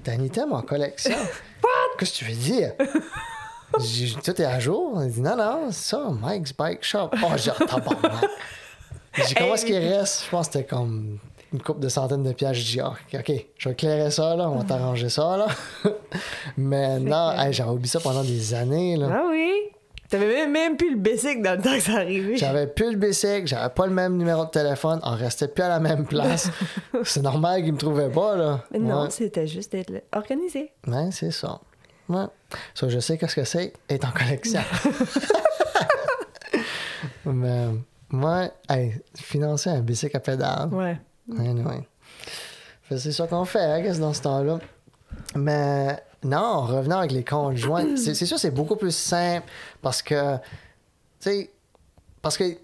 Danny 0.06 0.30
t'aime 0.30 0.54
en 0.54 0.62
collection. 0.62 1.16
Qu'est-ce 2.00 2.14
que 2.14 2.18
tu 2.18 2.26
veux 2.26 2.36
dire? 2.38 2.74
Tout 4.24 4.42
est 4.42 4.46
à 4.46 4.60
jour. 4.60 5.02
Il 5.04 5.12
dit 5.12 5.22
Non, 5.22 5.36
non, 5.36 5.68
c'est 5.72 5.90
ça, 5.96 6.08
Mike's 6.22 6.54
Bike 6.54 6.84
Shop. 6.84 7.10
Oh, 7.14 7.28
j'ai 7.36 7.52
dit, 7.52 7.58
tabarnak. 7.68 8.30
J'ai 9.14 9.24
dit 9.26 9.34
Comment 9.36 9.56
est-ce 9.56 9.66
qu'il 9.66 9.78
reste 9.78 10.26
Je 10.26 10.30
pense 10.30 10.48
que 10.48 10.54
c'était 10.54 10.66
comme 10.66 11.18
une 11.54 11.62
coupe 11.62 11.80
de 11.80 11.90
centaines 11.90 12.24
de 12.24 12.34
pièces. 12.34 12.58
Je 12.58 12.64
dis 12.64 12.80
Ah, 12.82 12.94
OK, 13.14 13.32
je 13.58 13.70
vais 13.70 13.74
éclairer 13.74 14.12
ça, 14.12 14.36
là, 14.36 14.50
on 14.50 14.58
va 14.58 14.64
t'arranger 14.64 15.10
ça. 15.10 15.38
là. 15.38 15.48
Mais 16.58 17.00
non, 17.00 17.34
que- 17.36 17.48
hey, 17.48 17.54
j'avais 17.54 17.70
oublié 17.70 17.90
ça 17.90 18.00
pendant 18.00 18.24
des 18.24 18.54
années. 18.54 18.98
Là. 18.98 19.10
Ah 19.12 19.24
oui? 19.30 19.52
T'avais 20.10 20.28
même, 20.28 20.52
même 20.52 20.78
plus 20.78 20.92
le 20.92 20.98
bicycle 20.98 21.42
dans 21.42 21.58
le 21.58 21.64
temps 21.64 21.74
que 21.74 21.80
ça 21.80 21.94
arrivait. 21.94 22.38
J'avais 22.38 22.68
plus 22.68 22.92
le 22.92 22.98
bicycle, 22.98 23.48
j'avais 23.48 23.74
pas 23.74 23.88
le 23.88 23.94
même 23.94 24.16
numéro 24.18 24.46
de 24.46 24.50
téléphone, 24.52 25.00
on 25.04 25.16
restait 25.16 25.48
plus 25.48 25.64
à 25.64 25.70
la 25.70 25.80
même 25.80 26.06
place. 26.06 26.52
c'est 27.04 27.24
normal 27.24 27.64
qu'ils 27.64 27.74
me 27.74 27.80
trouvaient 27.80 28.12
pas, 28.12 28.36
là. 28.36 28.64
Mais 28.72 28.78
Non, 28.80 29.04
Ouais, 29.04 29.10
c'était 29.10 29.48
juste 29.48 29.72
d'être 29.72 29.92
organisé. 30.12 30.72
Ouais, 30.88 31.10
c'est 31.12 31.32
ça. 31.32 31.60
Ouais. 32.10 32.26
Ça, 32.76 32.90
je 32.90 33.00
sais 33.00 33.18
qu'est-ce 33.18 33.36
que 33.38 33.44
c'est, 33.44 33.74
être 33.90 34.08
en 34.08 34.12
collection. 34.12 34.62
Mais, 37.26 37.68
moi, 38.10 38.50
hey, 38.70 39.02
financer 39.16 39.72
un 39.72 39.82
bicycle 39.82 40.18
à 40.18 40.20
pédale. 40.20 40.70
Ouais. 40.72 40.98
Anyway. 41.38 41.88
C'est 42.90 43.12
ça 43.12 43.28
qu'on 43.28 43.46
fait, 43.46 43.60
hein, 43.60 44.00
dans 44.00 44.14
ce 44.14 44.22
temps-là? 44.22 44.60
Mais 45.36 45.98
non, 46.24 46.62
revenant 46.62 47.00
avec 47.00 47.12
les 47.12 47.24
conjoints, 47.24 47.86
c'est 47.98 48.14
c'est 48.14 48.26
sûr 48.26 48.38
c'est 48.38 48.52
beaucoup 48.52 48.76
plus 48.76 48.96
simple 48.96 49.48
parce 49.82 50.02
que, 50.02 50.36
tu 50.36 50.42
sais, 51.20 51.52
parce 52.22 52.38
que 52.38 52.58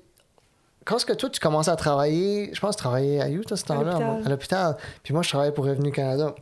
quand 0.86 1.06
que 1.06 1.14
toi 1.14 1.30
tu 1.30 1.40
commençais 1.40 1.70
à 1.70 1.76
travailler, 1.76 2.50
je 2.54 2.60
pense 2.60 2.76
que 2.76 2.80
tu 2.80 2.84
travaillais 2.84 3.22
à 3.22 3.44
toi, 3.44 3.58
ce 3.58 3.64
temps-là? 3.66 4.22
À 4.26 4.30
l'hôpital. 4.30 4.76
Puis 5.04 5.14
moi, 5.14 5.22
je 5.22 5.30
travaillais 5.30 5.52
pour 5.52 5.66
Revenu 5.66 5.92
Canada. 5.92 6.34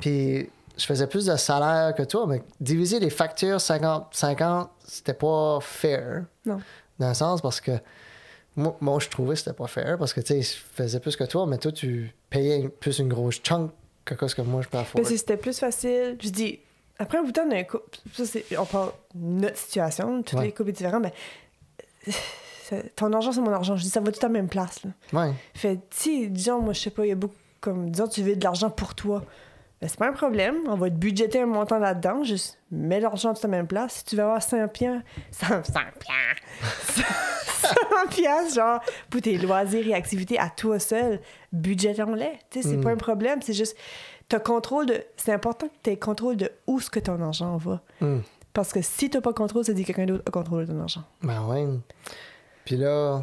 Puis 0.00 0.48
je 0.76 0.86
faisais 0.86 1.08
plus 1.08 1.26
de 1.26 1.36
salaire 1.36 1.92
que 1.94 2.04
toi, 2.04 2.26
mais 2.28 2.42
diviser 2.60 3.00
les 3.00 3.10
factures 3.10 3.56
50-50, 3.56 4.68
c'était 4.84 5.14
pas 5.14 5.58
fair. 5.60 6.24
Non. 6.46 6.60
Dans 7.00 7.08
le 7.08 7.14
sens 7.14 7.40
parce 7.40 7.60
que 7.60 7.72
moi, 8.56 8.76
moi 8.80 8.98
je 9.00 9.08
trouvais 9.08 9.34
que 9.34 9.40
c'était 9.40 9.52
pas 9.52 9.66
fair 9.66 9.98
parce 9.98 10.12
que 10.12 10.20
tu 10.20 10.28
sais, 10.28 10.42
je 10.42 10.56
faisais 10.74 11.00
plus 11.00 11.16
que 11.16 11.24
toi, 11.24 11.46
mais 11.46 11.58
toi, 11.58 11.72
tu 11.72 12.14
payais 12.30 12.68
plus 12.68 12.98
une 12.98 13.08
grosse 13.08 13.36
chunk 13.42 13.70
que 14.04 14.26
ce 14.28 14.34
que 14.34 14.42
moi 14.42 14.62
je 14.62 14.68
peux 14.68 14.76
Mais 14.78 14.82
afford. 14.82 15.06
c'est- 15.06 15.16
c'était 15.16 15.36
plus 15.36 15.58
facile. 15.58 16.16
Je 16.22 16.28
dis, 16.28 16.60
après 16.98 17.18
un 17.18 17.22
bout 17.22 17.28
de 17.28 17.32
temps 17.32 17.48
d'un 17.48 17.64
couple, 17.64 17.98
ça, 18.12 18.24
c'est, 18.26 18.44
on 18.58 18.64
parle 18.66 18.92
de 19.14 19.40
notre 19.40 19.56
situation, 19.56 20.22
toutes 20.22 20.38
Ouais. 20.38 20.46
les 20.46 20.52
couples 20.52 20.72
différents, 20.72 21.00
mais 21.00 21.12
ça- 22.64 22.76
ton 22.96 23.12
argent, 23.12 23.32
c'est 23.32 23.40
mon 23.40 23.52
argent. 23.52 23.76
Je 23.76 23.82
dis, 23.82 23.90
ça 23.90 24.00
va 24.00 24.12
tout 24.12 24.20
à 24.24 24.28
la 24.28 24.32
même 24.32 24.48
place. 24.48 24.80
Là. 24.84 24.90
Ouais. 25.26 25.32
Fait, 25.54 25.80
si, 25.90 26.28
disons, 26.28 26.60
moi, 26.60 26.72
je 26.72 26.80
sais 26.80 26.90
pas, 26.90 27.04
il 27.06 27.08
y 27.10 27.12
a 27.12 27.16
beaucoup, 27.16 27.34
comme, 27.60 27.90
disons, 27.90 28.08
tu 28.08 28.22
veux 28.22 28.36
de 28.36 28.44
l'argent 28.44 28.70
pour 28.70 28.94
toi. 28.94 29.24
Ben, 29.84 29.90
c'est 29.90 29.98
pas 29.98 30.08
un 30.08 30.14
problème. 30.14 30.60
On 30.66 30.76
va 30.76 30.88
te 30.88 30.94
budgéter 30.94 31.42
un 31.42 31.46
montant 31.46 31.78
là-dedans. 31.78 32.24
Juste 32.24 32.58
mets 32.70 33.00
l'argent 33.00 33.32
à 33.32 33.34
la 33.42 33.48
même 33.50 33.66
place. 33.66 33.96
Si 33.96 34.04
tu 34.06 34.16
veux 34.16 34.22
avoir 34.22 34.42
100 34.42 34.68
piastres, 34.68 35.04
100, 35.30 35.46
100 35.46 35.62
piastres, 36.00 37.12
100 38.06 38.08
piastres, 38.08 38.54
genre, 38.54 38.80
pour 39.10 39.20
tes 39.20 39.36
loisirs 39.36 39.86
et 39.86 39.92
activités 39.92 40.38
à 40.38 40.48
toi 40.48 40.78
seul, 40.78 41.20
budgétons-les. 41.52 42.32
Tu 42.48 42.62
sais, 42.62 42.68
c'est 42.70 42.80
pas 42.80 42.92
un 42.92 42.96
problème. 42.96 43.42
C'est 43.42 43.52
juste, 43.52 43.76
t'as 44.30 44.38
contrôle 44.38 44.86
de. 44.86 45.04
C'est 45.18 45.34
important 45.34 45.68
que 45.68 45.74
tu 45.82 45.90
aies 45.90 45.98
contrôle 45.98 46.38
de 46.38 46.50
où 46.66 46.80
ce 46.80 46.88
que 46.88 47.00
ton 47.00 47.20
argent 47.20 47.58
va. 47.58 47.82
Hmm. 48.00 48.20
Parce 48.54 48.72
que 48.72 48.80
si 48.80 49.10
t'as 49.10 49.20
pas 49.20 49.34
contrôle, 49.34 49.66
ça 49.66 49.74
dit 49.74 49.82
que 49.82 49.88
quelqu'un 49.88 50.06
d'autre 50.06 50.24
a 50.26 50.30
contrôle 50.30 50.64
de 50.64 50.72
ton 50.72 50.80
argent. 50.80 51.02
Ben 51.22 51.44
ouais. 51.46 51.66
Puis 52.64 52.78
là, 52.78 53.22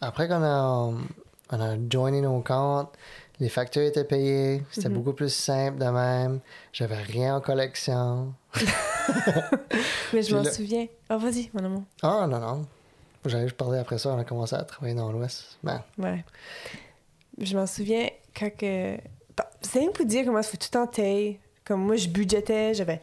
après 0.00 0.28
qu'on 0.28 0.42
a, 0.42 0.94
on 1.50 1.60
a 1.60 1.76
joiné 1.92 2.22
nos 2.22 2.40
comptes, 2.40 2.96
les 3.40 3.48
factures 3.48 3.82
étaient 3.82 4.04
payées, 4.04 4.62
c'était 4.70 4.88
beaucoup 4.90 5.12
plus 5.12 5.32
simple 5.32 5.78
de 5.78 5.86
même. 5.86 6.40
J'avais 6.72 6.96
rien 7.02 7.36
en 7.36 7.40
collection. 7.40 8.34
Mais 10.12 10.22
je 10.22 10.34
m'en 10.36 10.42
là- 10.42 10.52
souviens. 10.52 10.86
Ah, 11.08 11.16
vas-y, 11.16 11.50
mon 11.54 11.64
amour. 11.64 11.82
Ah 12.02 12.26
non, 12.28 12.38
non. 12.38 12.66
J'allais 13.24 13.44
juste 13.44 13.56
parler 13.56 13.78
après 13.78 13.98
ça, 13.98 14.10
on 14.10 14.18
a 14.18 14.24
commencé 14.24 14.54
à 14.56 14.62
travailler 14.64 14.94
dans 14.94 15.10
l'Ouest. 15.12 15.58
Ben, 15.62 15.82
Ouais. 15.98 16.24
Je 17.38 17.56
m'en 17.56 17.66
souviens 17.66 18.08
quand 18.38 18.50
que. 18.56 18.96
C'est 19.62 19.78
rien 19.80 19.90
pour 19.90 20.04
dire 20.04 20.24
comment 20.26 20.38
il 20.38 20.44
faut 20.44 20.56
tout 20.56 20.66
le 20.72 20.78
temps 20.78 20.86
tailler. 20.86 21.40
Comme 21.70 21.84
moi, 21.86 21.94
je 21.94 22.08
budgétais, 22.08 22.74
j'avais. 22.74 23.00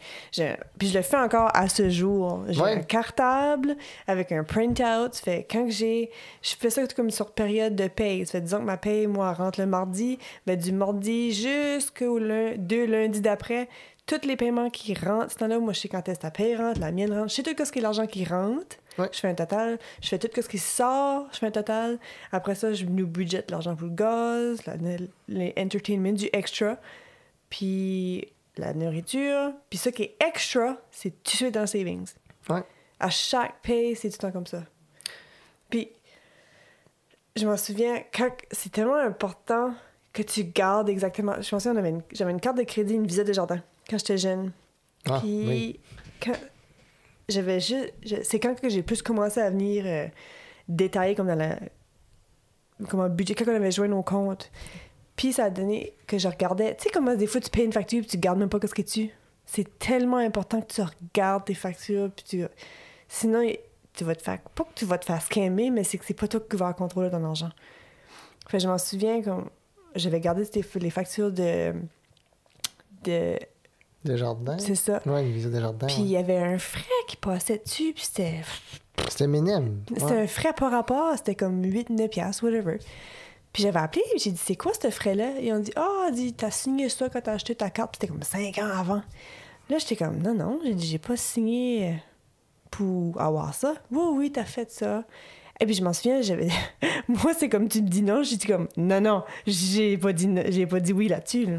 Puis 0.77 0.89
je 0.89 0.97
le 0.97 1.01
fais 1.01 1.15
encore 1.15 1.49
à 1.53 1.69
ce 1.69 1.89
jour. 1.89 2.43
J'ai 2.49 2.61
Ouais. 2.61 2.73
un 2.73 2.79
cartable 2.81 3.77
avec 4.07 4.33
un 4.33 4.43
printout. 4.43 4.83
Ça 5.13 5.21
fait 5.23 5.47
quand 5.49 5.63
que 5.67 5.71
j'ai. 5.71 6.11
Je 6.41 6.53
fais 6.59 6.69
ça 6.69 6.85
comme 6.93 7.09
sur 7.09 7.31
période 7.31 7.77
de 7.77 7.87
paye. 7.87 8.25
Ça 8.25 8.33
fait 8.33 8.41
disons 8.41 8.57
que 8.59 8.63
ma 8.65 8.75
paye, 8.75 9.07
moi, 9.07 9.31
rentre 9.31 9.61
le 9.61 9.67
mardi. 9.67 10.19
Ben, 10.45 10.59
du 10.59 10.73
mardi 10.73 11.31
jusqu'au 11.31 12.19
lun- 12.19 12.55
deux 12.57 12.85
lundis 12.85 13.21
d'après, 13.21 13.69
tous 14.05 14.27
les 14.27 14.35
paiements 14.35 14.69
qui 14.69 14.93
rentrent, 14.95 15.31
ce 15.31 15.37
temps-là, 15.37 15.59
moi, 15.59 15.71
je 15.71 15.79
sais 15.79 15.87
quand 15.87 16.05
est-ce 16.09 16.17
que 16.19 16.23
ta 16.23 16.31
paye 16.31 16.57
rentre, 16.57 16.81
la 16.81 16.91
mienne 16.91 17.13
rentre. 17.13 17.29
Je 17.29 17.35
sais 17.35 17.43
tout 17.43 17.63
ce 17.63 17.71
qui 17.71 17.79
est 17.79 17.81
l'argent 17.81 18.05
qui 18.05 18.25
rentre. 18.25 18.75
Ouais. 18.97 19.07
Je 19.13 19.19
fais 19.19 19.29
un 19.29 19.33
total. 19.35 19.79
Je 20.01 20.09
fais 20.09 20.19
tout 20.19 20.41
ce 20.41 20.49
qui 20.49 20.57
sort, 20.57 21.27
je 21.31 21.37
fais 21.37 21.45
un 21.47 21.51
total. 21.51 21.99
Après 22.33 22.55
ça, 22.55 22.73
je 22.73 22.83
nous 22.83 23.07
budgète 23.07 23.49
l'argent 23.49 23.77
pour 23.77 23.87
le 23.87 23.93
gaz, 23.93 24.59
la, 24.65 24.73
les 25.29 25.53
entertainment, 25.57 26.11
du 26.11 26.27
extra, 26.33 26.75
puis 27.49 28.27
la 28.57 28.73
nourriture. 28.73 29.51
Puis 29.69 29.77
ça 29.77 29.91
qui 29.91 30.03
est 30.03 30.15
extra, 30.25 30.77
c'est 30.91 31.11
tout 31.23 31.31
de 31.31 31.37
suite 31.37 31.53
dans 31.53 31.61
le 31.61 31.67
savings. 31.67 32.07
ouais. 32.49 32.63
À 32.99 33.09
chaque 33.11 33.61
paye, 33.61 33.95
c'est 33.95 34.09
tout 34.09 34.15
le 34.17 34.21
temps 34.27 34.31
comme 34.31 34.47
ça. 34.47 34.63
Puis, 35.69 35.89
je 37.35 37.45
m'en 37.45 37.55
souviens, 37.57 38.01
quand 38.11 38.29
c'est 38.51 38.71
tellement 38.71 38.95
important 38.95 39.75
que 40.13 40.23
tu 40.23 40.43
gardes 40.45 40.89
exactement. 40.89 41.39
Je 41.39 41.47
pensais 41.47 41.69
qu'on 41.69 41.75
avait 41.77 41.89
une, 41.91 42.01
j'avais 42.11 42.31
une 42.31 42.39
carte 42.39 42.57
de 42.57 42.63
crédit, 42.63 42.95
une 42.95 43.05
visa 43.05 43.23
de 43.23 43.31
jardin 43.33 43.61
quand 43.87 43.99
j'étais 43.99 44.17
jeune. 44.17 44.51
Ah, 45.07 45.19
Puis, 45.21 45.45
oui. 45.47 45.79
quand 46.23 46.33
j'avais 47.29 47.59
juste. 47.59 47.93
c'est 48.23 48.39
quand 48.39 48.59
que 48.59 48.67
j'ai 48.69 48.81
plus 48.81 49.03
commencé 49.03 49.39
à 49.39 49.51
venir 49.51 49.83
euh, 49.85 50.07
détailler 50.67 51.13
comme 51.13 51.27
dans 51.27 51.35
la. 51.35 51.59
Comme 52.89 53.01
un 53.01 53.09
budget, 53.09 53.35
quand 53.35 53.45
on 53.47 53.55
avait 53.55 53.71
joué 53.71 53.87
nos 53.87 54.01
comptes. 54.01 54.51
Puis 55.17 55.33
ça 55.33 55.45
a 55.45 55.49
donné 55.49 55.93
que 56.07 56.17
je 56.17 56.27
regardais. 56.29 56.75
Tu 56.77 56.83
sais, 56.83 56.89
comment 56.93 57.13
des 57.15 57.27
fois 57.27 57.41
tu 57.41 57.49
payes 57.49 57.65
une 57.65 57.73
facture 57.73 57.99
puis 57.99 58.07
tu 58.07 58.17
gardes 58.17 58.39
même 58.39 58.47
pas 58.49 58.59
ce 58.65 58.73
que 58.73 58.81
tu. 58.83 59.09
C'est 59.45 59.77
tellement 59.79 60.17
important 60.17 60.61
que 60.61 60.71
tu 60.73 60.81
regardes 60.81 61.43
tes 61.45 61.53
factures 61.55 62.09
puis 62.15 62.23
tu. 62.23 62.45
Sinon, 63.09 63.49
tu 63.93 64.03
vas 64.03 64.15
te 64.15 64.21
faire. 64.21 64.39
Pas 64.39 64.63
que 64.63 64.73
tu 64.75 64.85
vas 64.85 64.97
te 64.97 65.05
faire 65.05 65.21
scammer, 65.21 65.71
mais 65.71 65.83
c'est 65.83 65.97
que 65.97 66.05
c'est 66.05 66.13
pas 66.13 66.27
toi 66.27 66.39
qui 66.49 66.55
vas 66.55 66.71
contrôler 66.73 67.09
ton 67.09 67.23
argent. 67.25 67.49
Fait 68.47 68.59
je 68.59 68.67
m'en 68.67 68.77
souviens 68.77 69.21
comme. 69.21 69.49
J'avais 69.95 70.19
gardé 70.19 70.43
les 70.75 70.89
factures 70.89 71.31
de. 71.31 71.73
de 73.03 73.37
Desjardins. 74.05 74.59
C'est 74.59 74.75
ça. 74.75 75.01
Ouais, 75.05 75.23
une 75.23 75.31
visa 75.31 75.49
Desjardins. 75.49 75.87
Puis 75.87 75.95
il 75.99 76.03
ouais. 76.03 76.09
y 76.09 76.17
avait 76.17 76.37
un 76.37 76.59
frais 76.59 76.83
qui 77.07 77.17
passait 77.17 77.57
dessus, 77.57 77.93
puis 77.93 78.05
c'était 78.05 78.41
C'était 79.09 79.27
minime. 79.27 79.81
C'était 79.89 80.03
Ouais. 80.03 80.21
un 80.21 80.27
frais 80.27 80.53
par 80.53 80.71
rapport, 80.71 81.17
c'était 81.17 81.35
comme 81.35 81.63
8-9 81.63 82.07
piastres, 82.09 82.43
whatever. 82.43 82.77
Puis 83.57 83.63
j'avais 83.63 83.79
appelé, 83.79 84.03
j'ai 84.17 84.29
dit, 84.29 84.39
c'est 84.39 84.55
quoi 84.55 84.71
ce 84.79 84.91
frais-là? 84.91 85.39
Et 85.41 85.51
on 85.51 85.57
dit, 85.57 85.71
ah, 85.75 86.11
dit, 86.13 86.31
t'as 86.31 86.51
signé 86.51 86.89
ça 86.89 87.09
quand 87.09 87.21
t'as 87.21 87.33
acheté 87.33 87.55
ta 87.55 87.71
carte, 87.71 87.95
c'était 87.95 88.05
comme 88.05 88.21
5 88.21 88.55
ans 88.59 88.69
avant. 88.77 89.01
Là, 89.71 89.79
j'étais 89.79 89.95
comme, 89.95 90.21
non, 90.21 90.35
non, 90.35 90.59
j'ai 90.63 90.75
dit, 90.75 90.85
j'ai 90.85 90.99
pas 90.99 91.17
signé 91.17 91.95
pour 92.69 93.19
avoir 93.19 93.55
ça. 93.55 93.73
Oui, 93.89 94.03
oui, 94.11 94.31
t'as 94.31 94.43
fait 94.43 94.69
ça. 94.69 95.05
Et 95.59 95.65
puis 95.65 95.73
je 95.73 95.83
m'en 95.83 95.91
souviens, 95.91 96.21
j'avais. 96.21 96.49
Moi, 97.07 97.33
c'est 97.35 97.49
comme 97.49 97.67
tu 97.67 97.81
me 97.81 97.87
dis 97.87 98.03
non, 98.03 98.21
j'ai 98.21 98.37
dit 98.37 98.45
comme, 98.45 98.67
non, 98.77 99.01
non, 99.01 99.23
j'ai 99.47 99.97
pas 99.97 100.13
dit, 100.13 100.29
j'ai 100.49 100.67
pas 100.67 100.79
dit 100.79 100.93
oui 100.93 101.07
là-dessus. 101.07 101.47
là. 101.47 101.57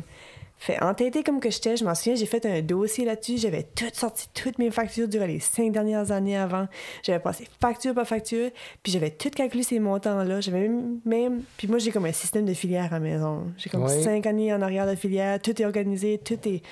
Fait 0.61 0.83
entêté 0.83 1.23
comme 1.23 1.38
que 1.38 1.51
j'étais, 1.51 1.77
je 1.77 1.85
m'en 1.85 1.94
souviens, 1.94 2.16
j'ai 2.16 2.27
fait 2.27 2.44
un 2.44 2.61
dossier 2.62 3.05
là-dessus. 3.05 3.38
J'avais 3.38 3.62
tout 3.62 3.85
sorti, 3.92 4.29
toutes 4.35 4.59
mes 4.59 4.71
factures 4.73 5.07
durant 5.07 5.27
les 5.27 5.38
cinq 5.38 5.71
dernières 5.71 6.11
années 6.11 6.37
avant. 6.37 6.66
J'avais 7.05 7.21
passé 7.21 7.47
facture 7.61 7.94
par 7.94 8.07
facture, 8.09 8.51
puis 8.83 8.90
j'avais 8.92 9.11
tout 9.11 9.31
calculé 9.31 9.62
ces 9.62 9.79
montants-là. 9.79 10.40
J'avais 10.40 10.62
même, 10.68 10.99
même- 11.05 11.42
Puis 11.57 11.68
moi, 11.68 11.79
j'ai 11.79 11.92
comme 11.92 12.07
un 12.07 12.12
système 12.12 12.44
de 12.44 12.55
filière 12.55 12.87
à 12.92 12.99
la 12.99 13.01
maison. 13.01 13.44
J'ai 13.57 13.71
comme 13.71 13.83
cinq 14.03 14.27
années 14.27 14.53
en 14.53 14.61
arrière 14.61 14.87
de 14.88 14.97
filière, 14.97 15.40
tout 15.40 15.61
est 15.62 15.64
organisé, 15.64 16.18
tout 16.18 16.38
est. 16.49 16.62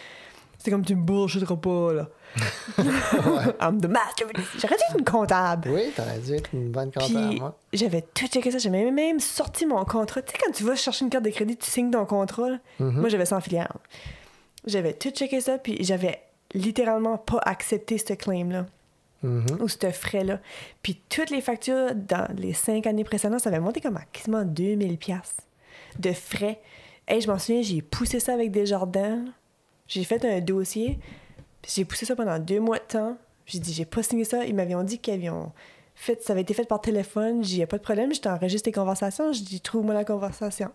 C'est 0.59 0.71
comme 0.71 0.85
tu 0.85 0.95
me 0.97 1.03
bullshitteras 1.03 1.57
pas, 1.57 1.93
là. 1.93 2.09
I'm 3.61 3.81
the 3.81 3.87
master. 3.87 4.27
J'aurais 4.59 4.77
dû 4.77 4.83
être 4.89 4.99
une 4.99 5.05
comptable. 5.05 5.69
Oui, 5.71 5.93
t'aurais 5.95 6.19
dû 6.19 6.35
être 6.35 6.51
une 6.53 6.71
bonne 6.71 6.91
comptable. 6.93 7.43
Ouais. 7.43 7.51
j'avais 7.73 8.03
tout 8.03 8.27
checké 8.27 8.51
ça. 8.51 8.59
J'avais 8.59 8.91
même 8.91 9.21
sorti 9.21 9.67
mon 9.67 9.85
contrat. 9.85 10.23
Tu 10.23 10.33
sais, 10.33 10.39
quand 10.45 10.53
tu 10.53 10.65
vas 10.65 10.75
chercher 10.75 11.05
une 11.05 11.11
carte 11.11 11.25
de 11.25 11.31
crédit, 11.31 11.57
tu 11.57 11.71
signes 11.71 11.91
ton 11.91 12.05
contrat. 12.07 12.51
là. 12.51 12.59
Mhm. 12.81 13.01
Moi, 13.01 13.09
j'avais 13.09 13.27
ça 13.27 13.37
en 13.37 13.41
filière. 13.41 13.73
J'avais 14.67 14.93
tout 14.93 15.11
checké 15.11 15.41
ça, 15.41 15.59
puis 15.59 15.77
j'avais 15.81 16.21
littéralement 16.55 17.19
pas 17.19 17.39
accepté 17.45 17.99
ce 17.99 18.13
claim-là 18.15 18.67
Mhm. 19.23 19.47
ou 19.61 19.69
ce 19.69 19.91
frais-là. 19.91 20.41
Puis 20.83 21.01
toutes 21.09 21.31
les 21.31 21.41
factures 21.41 21.95
dans 21.95 22.29
les 22.37 22.53
cinq 22.53 22.87
années 22.87 23.05
précédentes, 23.05 23.41
ça 23.41 23.49
avait 23.51 23.61
monté 23.61 23.81
comme 23.81 23.97
à 23.97 24.03
quasiment 24.13 24.45
2000 24.45 24.99
pièces 24.99 25.37
de 25.99 26.13
frais. 26.13 26.61
Hey, 27.09 27.21
je 27.21 27.29
m'en 27.31 27.39
souviens, 27.39 27.63
j'ai 27.63 27.83
poussé 27.83 28.21
ça 28.21 28.35
avec 28.35 28.51
Desjardins. 28.51 29.25
J'ai 29.89 30.05
fait 30.05 30.25
un 30.25 30.41
dossier. 30.41 30.99
puis 31.63 31.73
J'ai 31.75 31.85
poussé 31.85 32.07
ça 32.07 32.17
pendant 32.17 32.39
deux 32.39 32.61
mois 32.61 32.79
de 32.79 32.85
temps. 32.85 33.17
J'ai 33.47 33.59
dit, 33.59 33.73
j'ai 33.73 33.85
pas 33.85 34.03
signé 34.03 34.25
ça. 34.25 34.45
Ils 34.45 34.55
m'avaient 34.55 34.75
dit 34.85 34.99
qu'ils 34.99 35.15
avaient 35.15 35.31
fait, 35.95 36.23
ça 36.23 36.33
avait 36.33 36.43
été 36.43 36.53
fait 36.55 36.65
par 36.65 36.81
téléphone. 36.81 37.43
J'ai 37.43 37.55
dit, 37.55 37.59
y 37.59 37.63
a 37.63 37.67
pas 37.67 37.79
de 37.79 37.83
problème. 37.83 38.13
Je 38.13 38.21
t'enregistre 38.21 38.65
tes 38.65 38.73
conversations. 38.73 39.33
Je 39.33 39.43
dis, 39.43 39.61
trouve-moi 39.61 39.95
la 39.95 40.05
conversation. 40.05 40.71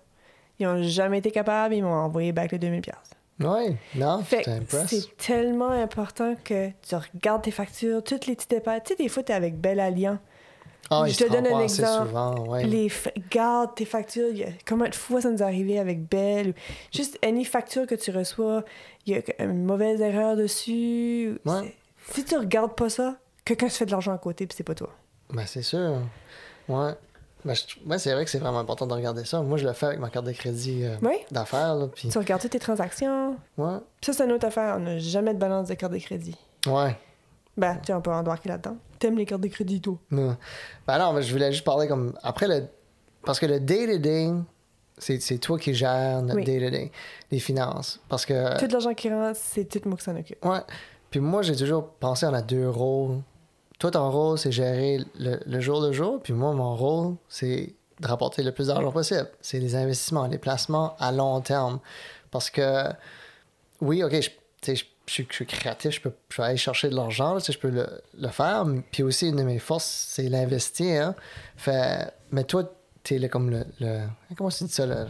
Ils 0.60 0.67
ont 0.67 0.82
jamais 0.84 1.19
été 1.19 1.32
capables. 1.32 1.76
Ils 1.76 1.84
m'ont 1.84 1.93
envoyé 1.93 2.32
back 2.32 2.52
les 2.52 2.60
2000 2.60 2.82
pièces. 2.82 2.95
Oui, 3.43 3.76
non, 3.95 4.24
c'est 4.28 5.17
tellement 5.17 5.69
important 5.69 6.36
que 6.43 6.69
tu 6.88 6.95
regardes 6.95 7.41
tes 7.41 7.52
factures, 7.52 8.04
toutes 8.04 8.28
les 8.28 8.36
petits 8.36 8.47
détails. 8.47 8.82
Tu 8.86 8.89
sais, 8.89 8.95
des 8.95 9.10
fois, 9.10 9.24
t'es 9.24 9.34
avec 9.34 9.60
Belle 9.60 9.80
Alliance. 9.80 10.19
Ah, 10.89 11.03
je 11.07 11.17
te 11.17 11.31
donne 11.31 11.47
un 11.47 11.59
exemple. 11.61 12.07
souvent, 12.07 12.45
ouais. 12.47 12.65
Les 12.65 12.89
fa- 12.89 13.11
garde 13.29 13.75
tes 13.75 13.85
factures. 13.85 14.27
Combien 14.67 14.89
de 14.89 14.95
fois 14.95 15.21
ça 15.21 15.29
nous 15.29 15.37
est 15.37 15.41
arrivé 15.41 15.79
avec 15.79 16.09
Belle? 16.09 16.49
ou 16.49 16.53
Juste 16.93 17.17
any 17.23 17.45
facture 17.45 17.87
que 17.87 17.95
tu 17.95 18.11
reçois, 18.11 18.63
il 19.05 19.13
y 19.13 19.17
a 19.17 19.43
une 19.43 19.63
mauvaise 19.63 20.01
erreur 20.01 20.35
dessus. 20.35 21.39
Ouais. 21.45 21.75
Si 22.11 22.25
tu 22.25 22.35
regardes 22.37 22.75
pas 22.75 22.89
ça, 22.89 23.15
quelqu'un 23.45 23.69
se 23.69 23.77
fait 23.77 23.85
de 23.85 23.91
l'argent 23.91 24.13
à 24.13 24.17
côté, 24.17 24.45
puis 24.47 24.55
c'est 24.57 24.63
pas 24.65 24.75
toi. 24.75 24.89
Ben, 25.33 25.45
c'est 25.45 25.61
sûr. 25.61 25.99
Ouais. 26.67 26.91
Ben, 27.45 27.53
je 27.55 27.61
trou- 27.67 27.79
ouais, 27.89 27.97
c'est 27.97 28.13
vrai 28.13 28.25
que 28.25 28.29
c'est 28.29 28.37
vraiment 28.39 28.59
important 28.59 28.85
de 28.85 28.93
regarder 28.93 29.23
ça. 29.23 29.41
Moi, 29.41 29.57
je 29.57 29.65
le 29.65 29.73
fais 29.73 29.85
avec 29.87 29.99
ma 29.99 30.09
carte 30.09 30.25
de 30.25 30.31
crédit 30.33 30.83
euh, 30.83 30.97
d'affaires. 31.31 31.75
Tu 31.95 32.15
regardes 32.17 32.41
toutes 32.41 32.51
tes 32.51 32.59
transactions. 32.59 33.37
ouais. 33.57 33.77
Ça, 34.01 34.11
c'est 34.13 34.25
une 34.25 34.31
autre 34.33 34.45
affaire. 34.47 34.75
On 34.77 34.81
n'a 34.81 34.99
jamais 34.99 35.33
de 35.33 35.39
balance 35.39 35.69
de 35.69 35.73
carte 35.75 35.93
de 35.93 35.97
crédit. 35.99 36.35
Ouais. 36.67 36.95
Ben, 37.57 37.77
tu 37.85 37.93
on 37.93 38.01
peut 38.01 38.11
embarquer 38.11 38.49
là-dedans. 38.49 38.75
T'aimes 39.01 39.17
les 39.17 39.25
cartes 39.25 39.41
de 39.41 39.47
crédit, 39.47 39.81
toi? 39.81 39.97
Non. 40.11 40.37
Ben 40.85 40.99
non, 40.99 41.11
mais 41.13 41.23
je 41.23 41.33
voulais 41.33 41.51
juste 41.51 41.65
parler 41.65 41.87
comme. 41.87 42.13
Après, 42.21 42.47
le. 42.47 42.67
Parce 43.25 43.39
que 43.39 43.47
le 43.47 43.59
day-to-day, 43.59 44.29
c'est 44.99 45.39
toi 45.39 45.57
qui 45.57 45.73
gères 45.73 46.21
notre 46.21 46.35
Oui. 46.35 46.43
day-to-day, 46.43 46.91
les 47.31 47.39
finances. 47.39 47.99
Parce 48.07 48.27
que. 48.27 48.59
Tout 48.59 48.67
l'argent 48.71 48.93
qui 48.93 49.09
rentre, 49.09 49.39
c'est 49.41 49.65
tout 49.65 49.81
moi 49.89 49.97
qui 49.97 50.03
s'en 50.03 50.15
occupe. 50.15 50.45
Ouais. 50.45 50.59
Puis 51.09 51.19
moi, 51.19 51.41
j'ai 51.41 51.55
toujours 51.55 51.87
pensé 51.87 52.27
on 52.27 52.33
a 52.35 52.43
deux 52.43 52.69
rôles. 52.69 53.17
Toi, 53.79 53.89
ton 53.89 54.11
rôle, 54.11 54.37
c'est 54.37 54.51
gérer 54.51 54.99
le, 55.17 55.39
le 55.43 55.59
jour 55.59 55.81
le 55.81 55.91
jour. 55.91 56.19
Puis 56.21 56.33
moi, 56.33 56.53
mon 56.53 56.75
rôle, 56.75 57.15
c'est 57.27 57.73
de 57.99 58.07
rapporter 58.07 58.43
le 58.43 58.51
plus 58.51 58.67
d'argent 58.67 58.91
possible. 58.91 59.27
C'est 59.41 59.57
les 59.59 59.75
investissements, 59.75 60.27
les 60.27 60.37
placements 60.37 60.95
à 60.99 61.11
long 61.11 61.41
terme. 61.41 61.79
Parce 62.29 62.51
que, 62.51 62.83
oui, 63.81 64.03
OK, 64.03 64.13
je, 64.21 64.29
je, 64.73 64.83
je 65.12 65.15
suis, 65.15 65.28
je 65.30 65.36
suis 65.36 65.45
créatif, 65.45 65.91
je 65.91 66.00
peux, 66.02 66.13
je 66.30 66.38
peux 66.38 66.43
aller 66.43 66.56
chercher 66.56 66.88
de 66.89 66.95
l'argent, 66.95 67.34
là, 67.34 67.41
tu 67.41 67.47
sais, 67.47 67.54
je 67.54 67.60
peux 67.60 67.69
le, 67.69 67.86
le 68.17 68.28
faire. 68.30 68.65
Puis 68.91 69.04
aussi, 69.04 69.28
une 69.28 69.36
de 69.36 69.43
mes 69.43 69.60
forces, 69.60 70.06
c'est 70.10 70.30
l'investir. 70.30 71.08
hein. 71.08 71.15
Fait, 71.58 72.13
mais 72.32 72.45
toi, 72.45 72.63
t'es 73.04 73.19
le, 73.19 73.28
comme 73.28 73.50
le, 73.50 73.65
le- 73.82 74.06
Comment 74.38 74.50
tu 74.50 74.63
dis 74.63 74.71
ça? 74.71 74.86
Le, 74.86 75.08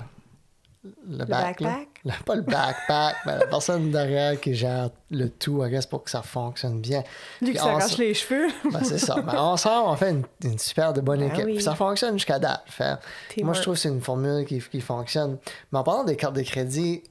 le, 1.07 1.25
back, 1.25 1.61
backpack? 1.61 2.23
Pas 2.25 2.33
le 2.35 2.41
backpack, 2.41 3.15
mais 3.27 3.37
la 3.37 3.45
personne 3.45 3.91
derrière 3.91 4.39
qui 4.41 4.55
gère 4.55 4.89
le 5.11 5.29
tout, 5.29 5.63
guess, 5.67 5.85
pour 5.85 6.03
que 6.03 6.09
ça 6.09 6.23
fonctionne 6.23 6.81
bien. 6.81 7.03
Lui 7.39 7.51
qui 7.51 7.59
s'arrache 7.59 7.97
les 7.99 8.15
cheveux. 8.15 8.47
Ben, 8.71 8.83
c'est 8.83 8.97
ça. 8.97 9.17
Mais 9.23 9.37
ensemble, 9.37 9.89
on 9.89 9.95
fait 9.95 10.09
une, 10.09 10.23
une 10.43 10.57
super 10.57 10.93
de 10.93 11.01
bonne 11.01 11.19
Ben 11.19 11.27
équipe. 11.31 11.45
oui. 11.45 11.53
Puis 11.55 11.63
ça 11.63 11.75
fonctionne 11.75 12.13
jusqu'à 12.13 12.39
date. 12.39 12.63
Fait, 12.65 12.95
moi, 13.43 13.53
je 13.53 13.61
trouve 13.61 13.75
que 13.75 13.79
c'est 13.81 13.89
une 13.89 14.01
formule 14.01 14.43
qui, 14.47 14.59
qui 14.59 14.81
fonctionne. 14.81 15.37
Mais 15.71 15.77
en 15.77 15.83
parlant 15.83 16.03
des 16.03 16.15
cartes 16.15 16.35
de 16.35 16.41
crédit, 16.41 17.03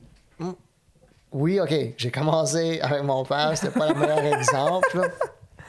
oui, 1.33 1.61
OK, 1.61 1.75
j'ai 1.97 2.11
commencé 2.11 2.81
avec 2.81 3.03
mon 3.03 3.25
père. 3.25 3.53
C'était 3.55 3.79
pas 3.79 3.89
le 3.89 3.95
meilleur 3.95 4.19
exemple. 4.39 4.99
là. 4.99 5.09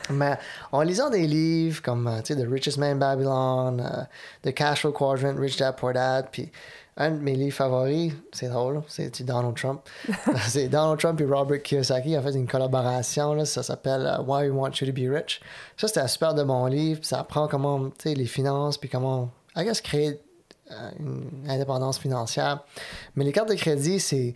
Mais 0.10 0.38
en 0.72 0.82
lisant 0.82 1.10
des 1.10 1.28
livres 1.28 1.82
comme 1.82 2.08
euh, 2.08 2.22
tu 2.22 2.34
sais, 2.34 2.42
The 2.42 2.48
Richest 2.50 2.78
Man 2.78 2.94
in 2.94 2.96
Babylon, 2.96 3.80
euh, 3.80 4.04
The 4.44 4.54
Cash 4.54 4.82
Flow 4.82 4.92
Quadrant, 4.92 5.36
Rich 5.38 5.58
Dad 5.58 5.76
Poor 5.78 5.94
Dad, 5.94 6.28
puis 6.32 6.52
un 6.98 7.12
de 7.12 7.20
mes 7.20 7.36
livres 7.36 7.56
favoris, 7.56 8.14
c'est 8.34 8.50
drôle, 8.50 8.82
c'est 8.88 9.24
Donald 9.24 9.56
Trump. 9.56 9.82
c'est 10.48 10.68
Donald 10.68 11.00
Trump 11.00 11.22
et 11.22 11.26
Robert 11.26 11.62
Kiyosaki 11.62 12.18
ont 12.18 12.22
fait 12.22 12.34
une 12.34 12.48
collaboration, 12.48 13.34
là, 13.34 13.46
ça 13.46 13.64
s'appelle 13.64 14.06
euh, 14.06 14.22
Why 14.24 14.50
We 14.50 14.52
Want 14.52 14.72
You 14.82 14.88
to 14.88 14.94
Be 14.94 15.10
Rich. 15.10 15.42
Ça, 15.78 15.88
c'était 15.88 16.02
un 16.02 16.08
super 16.08 16.34
de 16.34 16.44
bon 16.44 16.66
livre, 16.66 17.00
ça 17.04 17.20
apprend 17.20 17.48
comment, 17.48 17.90
tu 17.90 18.10
sais, 18.10 18.14
les 18.14 18.26
finances, 18.26 18.78
puis 18.78 18.90
comment, 18.90 19.30
I 19.56 19.64
guess, 19.64 19.82
créer 19.82 20.20
euh, 20.72 20.90
une 21.00 21.50
indépendance 21.50 21.98
financière. 21.98 22.64
Mais 23.16 23.24
les 23.24 23.32
cartes 23.32 23.50
de 23.50 23.56
crédit, 23.56 24.00
c'est 24.00 24.34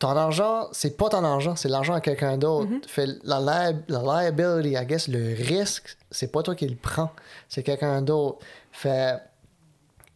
ton 0.00 0.16
argent, 0.16 0.66
c'est 0.72 0.96
pas 0.96 1.08
ton 1.10 1.22
argent, 1.24 1.54
c'est 1.54 1.68
l'argent 1.68 1.94
à 1.94 2.00
quelqu'un 2.00 2.36
d'autre. 2.38 2.70
Fait 2.88 3.06
la, 3.22 3.38
li- 3.38 3.78
la 3.88 4.00
liability, 4.24 4.74
I 4.74 4.86
guess, 4.86 5.06
le 5.06 5.34
risque, 5.34 5.96
c'est 6.10 6.32
pas 6.32 6.42
toi 6.42 6.54
qui 6.56 6.66
le 6.66 6.74
prends, 6.74 7.10
c'est 7.48 7.62
quelqu'un 7.62 8.02
d'autre. 8.02 8.38
Fait 8.72 9.20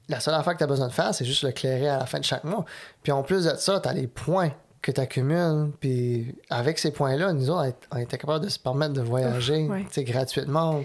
la 0.08 0.20
seule 0.20 0.34
affaire 0.34 0.54
que 0.54 0.58
tu 0.58 0.64
as 0.64 0.68
besoin 0.68 0.88
de 0.88 0.92
faire, 0.92 1.14
c'est 1.14 1.24
juste 1.24 1.44
le 1.44 1.52
clairer 1.52 1.88
à 1.88 1.98
la 1.98 2.06
fin 2.06 2.18
de 2.18 2.24
chaque 2.24 2.44
mois. 2.44 2.64
Puis 3.02 3.12
en 3.12 3.22
plus 3.22 3.44
de 3.44 3.54
ça, 3.56 3.78
tu 3.78 3.88
as 3.88 3.92
les 3.92 4.06
points 4.06 4.50
que 4.82 4.90
tu 4.90 5.00
accumules. 5.00 5.70
Puis 5.80 6.34
avec 6.50 6.78
ces 6.78 6.90
points-là, 6.90 7.32
nous 7.32 7.50
autres, 7.50 7.76
on 7.92 7.98
était 7.98 8.18
capable 8.18 8.44
de 8.44 8.50
se 8.50 8.58
permettre 8.58 8.94
de 8.94 9.02
voyager 9.02 9.66
ouais. 9.68 9.86
gratuitement. 10.04 10.82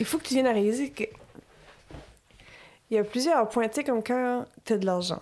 Il 0.00 0.06
faut 0.06 0.18
que 0.18 0.24
tu 0.24 0.34
viennes 0.34 0.46
à 0.46 0.52
réaliser 0.52 0.90
que. 0.90 1.04
Il 2.90 2.96
y 2.96 2.98
a 2.98 3.04
plusieurs 3.04 3.48
points, 3.48 3.68
tu 3.68 3.74
sais, 3.76 3.84
comme 3.84 4.02
quand 4.02 4.44
tu 4.64 4.72
as 4.72 4.78
de 4.78 4.86
l'argent. 4.86 5.20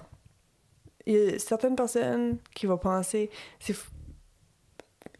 Il 1.06 1.14
y 1.14 1.34
a 1.34 1.38
certaines 1.38 1.76
personnes 1.76 2.38
qui 2.54 2.66
vont 2.66 2.78
penser. 2.78 3.30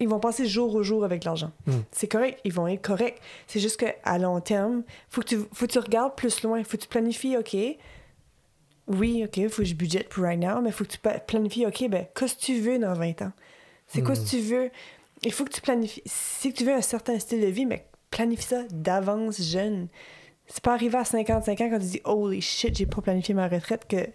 Ils 0.01 0.09
vont 0.09 0.19
penser 0.19 0.47
jour 0.47 0.75
au 0.75 0.83
jour 0.83 1.05
avec 1.05 1.25
l'argent. 1.25 1.53
Mm. 1.67 1.73
C'est 1.93 2.09
correct, 2.09 2.41
ils 2.45 2.53
vont 2.53 2.67
être 2.67 2.83
corrects. 2.83 3.21
C'est 3.47 3.61
juste 3.61 3.79
qu'à 3.79 4.19
long 4.19 4.41
terme, 4.41 4.83
faut 5.11 5.21
que 5.21 5.29
tu 5.29 5.39
faut 5.53 5.67
que 5.67 5.73
tu 5.73 5.79
regardes 5.79 6.15
plus 6.17 6.43
loin. 6.43 6.63
faut 6.65 6.77
que 6.77 6.83
tu 6.83 6.89
planifies, 6.89 7.37
OK. 7.37 7.57
Oui, 8.87 9.25
OK, 9.25 9.49
faut 9.49 9.63
que 9.63 9.69
je 9.69 9.75
budgète 9.75 10.09
pour 10.11 10.25
right 10.25 10.39
now, 10.39 10.61
mais 10.61 10.71
faut 10.71 10.85
que 10.85 10.91
tu 10.91 10.99
planifies, 11.27 11.67
OK, 11.67 11.89
ben, 11.89 12.07
qu'est-ce 12.15 12.35
que 12.35 12.41
tu 12.41 12.61
veux 12.61 12.79
dans 12.79 12.93
20 12.93 13.23
ans? 13.23 13.33
C'est 13.87 14.03
quoi 14.03 14.15
ce 14.15 14.25
que 14.25 14.31
tu 14.31 14.41
veux? 14.41 14.71
Il 15.23 15.33
faut 15.33 15.45
que 15.45 15.53
tu 15.53 15.61
planifies. 15.61 16.03
Si 16.05 16.53
tu 16.53 16.65
veux 16.65 16.75
un 16.75 16.83
certain 16.83 17.19
style 17.19 17.41
de 17.41 17.47
vie, 17.47 17.65
mais 17.65 17.87
planifie 18.11 18.45
ça 18.45 18.63
d'avance 18.71 19.41
jeune. 19.41 19.89
C'est 20.47 20.63
pas 20.63 20.75
arrivé 20.75 20.99
à 20.99 21.05
55 21.05 21.61
ans 21.61 21.71
quand 21.71 21.79
tu 21.79 21.87
dis 21.87 22.01
Holy 22.05 22.41
shit, 22.41 22.77
j'ai 22.77 22.87
pas 22.87 23.01
planifié 23.01 23.35
ma 23.35 23.49
retraite 23.49 23.87
que. 23.89 24.07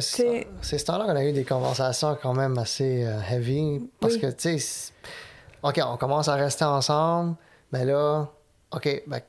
C'est 0.00 0.46
ce 0.78 0.84
temps-là 0.84 1.04
qu'on 1.06 1.16
a 1.16 1.24
eu 1.24 1.32
des 1.32 1.44
conversations 1.44 2.16
quand 2.20 2.34
même 2.34 2.58
assez 2.58 3.04
euh, 3.04 3.20
heavy. 3.30 3.88
Parce 4.00 4.14
Oui. 4.14 4.20
que, 4.20 4.26
tu 4.32 4.58
sais, 4.58 4.92
OK, 5.62 5.80
on 5.86 5.96
commence 5.96 6.28
à 6.28 6.34
rester 6.34 6.64
ensemble, 6.64 7.36
mais 7.72 7.84
là, 7.84 8.26
OK, 8.72 9.02
ben, 9.06 9.20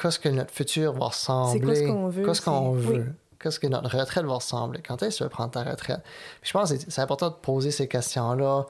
qu'est-ce 0.00 0.18
que 0.18 0.28
notre 0.30 0.50
futur 0.52 0.92
va 0.94 1.06
ressembler? 1.06 1.58
C'est 1.58 1.64
quoi 1.64 1.74
ce 1.74 1.82
qu'on 1.82 2.08
veut, 2.08 2.24
Qu'est-ce 2.24 2.42
qu'on 2.42 2.72
veut? 2.72 2.94
oui. 3.06 3.12
Qu'est-ce 3.38 3.60
que 3.60 3.66
notre 3.66 3.94
retraite 3.98 4.24
va 4.24 4.34
ressembler? 4.36 4.80
Quand 4.80 5.02
est-ce 5.02 5.16
que 5.16 5.18
tu 5.18 5.22
veux 5.24 5.28
prendre 5.28 5.50
ta 5.50 5.62
retraite? 5.64 6.00
Puis 6.40 6.48
je 6.48 6.52
pense 6.54 6.72
que 6.72 6.78
c'est- 6.78 7.00
important 7.02 7.28
de 7.28 7.34
poser 7.34 7.70
ces 7.70 7.86
questions-là. 7.86 8.64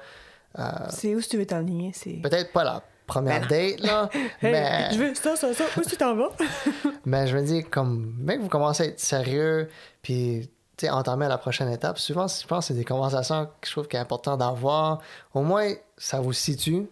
Euh, 0.58 0.62
C'est 0.90 1.14
où 1.14 1.20
si 1.20 1.28
tu 1.28 1.36
veux 1.38 1.46
t'enligner. 1.46 1.92
C'est. 1.94 2.14
Peut-être 2.14 2.52
pas 2.52 2.64
la 2.64 2.82
première 3.06 3.46
date, 3.46 3.78
là, 3.80 4.08
Hey, 4.14 4.24
mais... 4.52 4.88
Je 4.92 4.98
veux 4.98 5.14
ça, 5.14 5.36
ça, 5.36 5.54
ça. 5.54 5.64
Où 5.76 5.82
tu 5.82 5.96
t'en 5.96 6.16
vas? 6.16 6.30
Mais 7.04 7.26
je 7.28 7.36
me 7.36 7.42
dis, 7.44 7.62
comme, 7.62 8.14
mec, 8.18 8.40
vous 8.40 8.48
commencez 8.48 8.82
à 8.82 8.86
être 8.86 8.98
sérieux, 8.98 9.68
puis 10.02 10.50
entamer 10.90 11.26
à 11.26 11.28
la 11.28 11.38
prochaine 11.38 11.70
étape. 11.70 11.98
Souvent, 11.98 12.26
je 12.28 12.46
pense 12.46 12.64
que 12.64 12.68
c'est 12.68 12.74
des 12.78 12.84
conversations 12.84 13.46
que 13.60 13.66
je 13.66 13.72
trouve 13.72 13.88
qu'il 13.88 13.98
est 13.98 14.02
important 14.02 14.37
d'avoir. 14.37 15.00
Au 15.32 15.42
moins, 15.42 15.72
ça 15.96 16.20
vous 16.20 16.32
situe. 16.32 16.87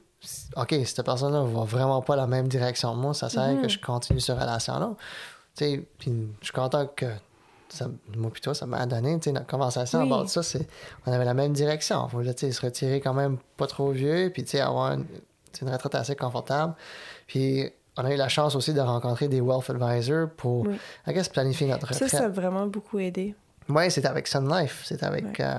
OK, 0.56 0.74
cette 0.84 1.02
personne-là 1.04 1.42
va 1.42 1.64
vraiment 1.64 2.00
pas 2.00 2.14
la 2.14 2.26
même 2.28 2.46
direction 2.48 2.94
que 2.94 2.98
moi, 3.00 3.12
ça 3.14 3.28
sert 3.28 3.60
que 3.60 3.68
je 3.68 3.78
continue 3.80 4.20
cette 4.20 4.38
relation-là. 4.38 4.92
Puis 5.56 5.84
je 6.40 6.44
suis 6.44 6.52
content 6.52 6.86
que 6.86 7.06
ça, 7.68 7.86
moi 8.16 8.30
puis 8.30 8.40
toi, 8.42 8.54
ça 8.54 8.66
m'a 8.66 8.84
donné, 8.86 9.18
notre 9.26 9.46
conversation 9.46 10.00
Oui. 10.00 10.06
à 10.06 10.08
bord 10.08 10.24
de 10.24 10.28
ça, 10.28 10.42
c'est, 10.42 10.68
on 11.06 11.12
avait 11.12 11.24
la 11.24 11.34
même 11.34 11.52
direction. 11.52 12.04
On 12.04 12.06
voulait, 12.06 12.36
se 12.36 12.60
retirer 12.60 13.00
quand 13.00 13.14
même 13.14 13.38
pas 13.56 13.66
trop 13.66 13.90
vieux, 13.90 14.30
puis, 14.32 14.44
avoir 14.60 14.92
une, 14.92 15.06
une 15.60 15.70
retraite 15.70 15.94
assez 15.94 16.14
confortable. 16.14 16.74
Puis, 17.26 17.70
on 17.96 18.04
a 18.04 18.12
eu 18.12 18.16
la 18.16 18.28
chance 18.28 18.54
aussi 18.54 18.72
de 18.74 18.80
rencontrer 18.80 19.28
des 19.28 19.40
wealth 19.40 19.68
advisors 19.70 20.28
pour, 20.36 20.66
Oui. 20.66 20.76
I 21.06 21.12
guess, 21.12 21.28
planifier 21.28 21.66
notre 21.66 21.88
Ça, 21.88 22.04
retraite. 22.04 22.10
ça 22.10 22.24
a 22.26 22.28
vraiment 22.28 22.66
beaucoup 22.66 22.98
aidé. 22.98 23.34
Oui, 23.68 23.90
c'était 23.90 24.08
avec 24.08 24.26
Sun 24.26 24.48
Life. 24.48 24.82
C'était 24.84 25.04
avec. 25.06 25.24
Ouais. 25.24 25.32
euh, 25.40 25.58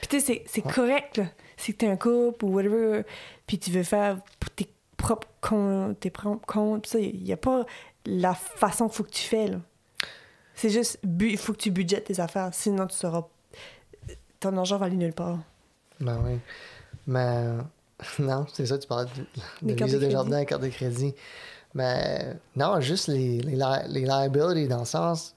Puis 0.00 0.08
tu 0.08 0.20
sais, 0.20 0.44
c'est- 0.46 0.62
correct, 0.62 1.18
là. 1.18 1.24
Si 1.56 1.74
t'es 1.74 1.88
un 1.88 1.96
couple 1.96 2.44
ou 2.44 2.54
whatever, 2.54 3.02
puis 3.46 3.58
tu 3.58 3.70
veux 3.70 3.82
faire 3.82 4.18
pour 4.38 4.50
tes 4.50 4.68
propres 4.96 5.28
comptes, 5.40 6.00
tes 6.00 6.10
propres 6.10 6.46
comptes, 6.46 6.86
ça, 6.86 6.98
il 6.98 7.22
n'y 7.22 7.32
a 7.32 7.36
pas 7.36 7.64
la 8.06 8.32
façon 8.34 8.86
qu'il 8.88 8.96
faut 8.96 9.04
que 9.04 9.10
tu 9.10 9.22
fais, 9.24 9.48
là. 9.48 9.58
C'est 10.54 10.70
juste, 10.70 10.98
il 11.20 11.36
faut 11.38 11.52
que 11.52 11.58
tu 11.58 11.70
budgètes 11.70 12.04
tes 12.04 12.20
affaires, 12.20 12.50
sinon 12.52 12.86
tu 12.86 12.96
seras... 12.96 13.24
Ton 14.40 14.56
argent 14.56 14.78
va 14.78 14.86
aller 14.86 14.96
nulle 14.96 15.12
part. 15.12 15.38
ben 16.00 16.18
oui. 16.24 16.38
Mais 17.06 17.44
non, 18.18 18.46
c'est 18.52 18.66
ça, 18.66 18.78
tu 18.78 18.86
parlais 18.86 19.08
de, 19.62 19.68
de 19.74 19.84
Visa 19.84 19.98
de 19.98 20.04
Desjardins, 20.04 20.38
la 20.38 20.44
carte 20.46 20.62
de 20.62 20.68
crédit. 20.68 21.14
Mais 21.74 22.34
non, 22.56 22.80
juste 22.80 23.08
les, 23.08 23.40
les, 23.40 23.52
li- 23.56 23.88
les 23.88 24.00
liabilities 24.00 24.68
dans 24.68 24.80
le 24.80 24.84
sens. 24.86 25.34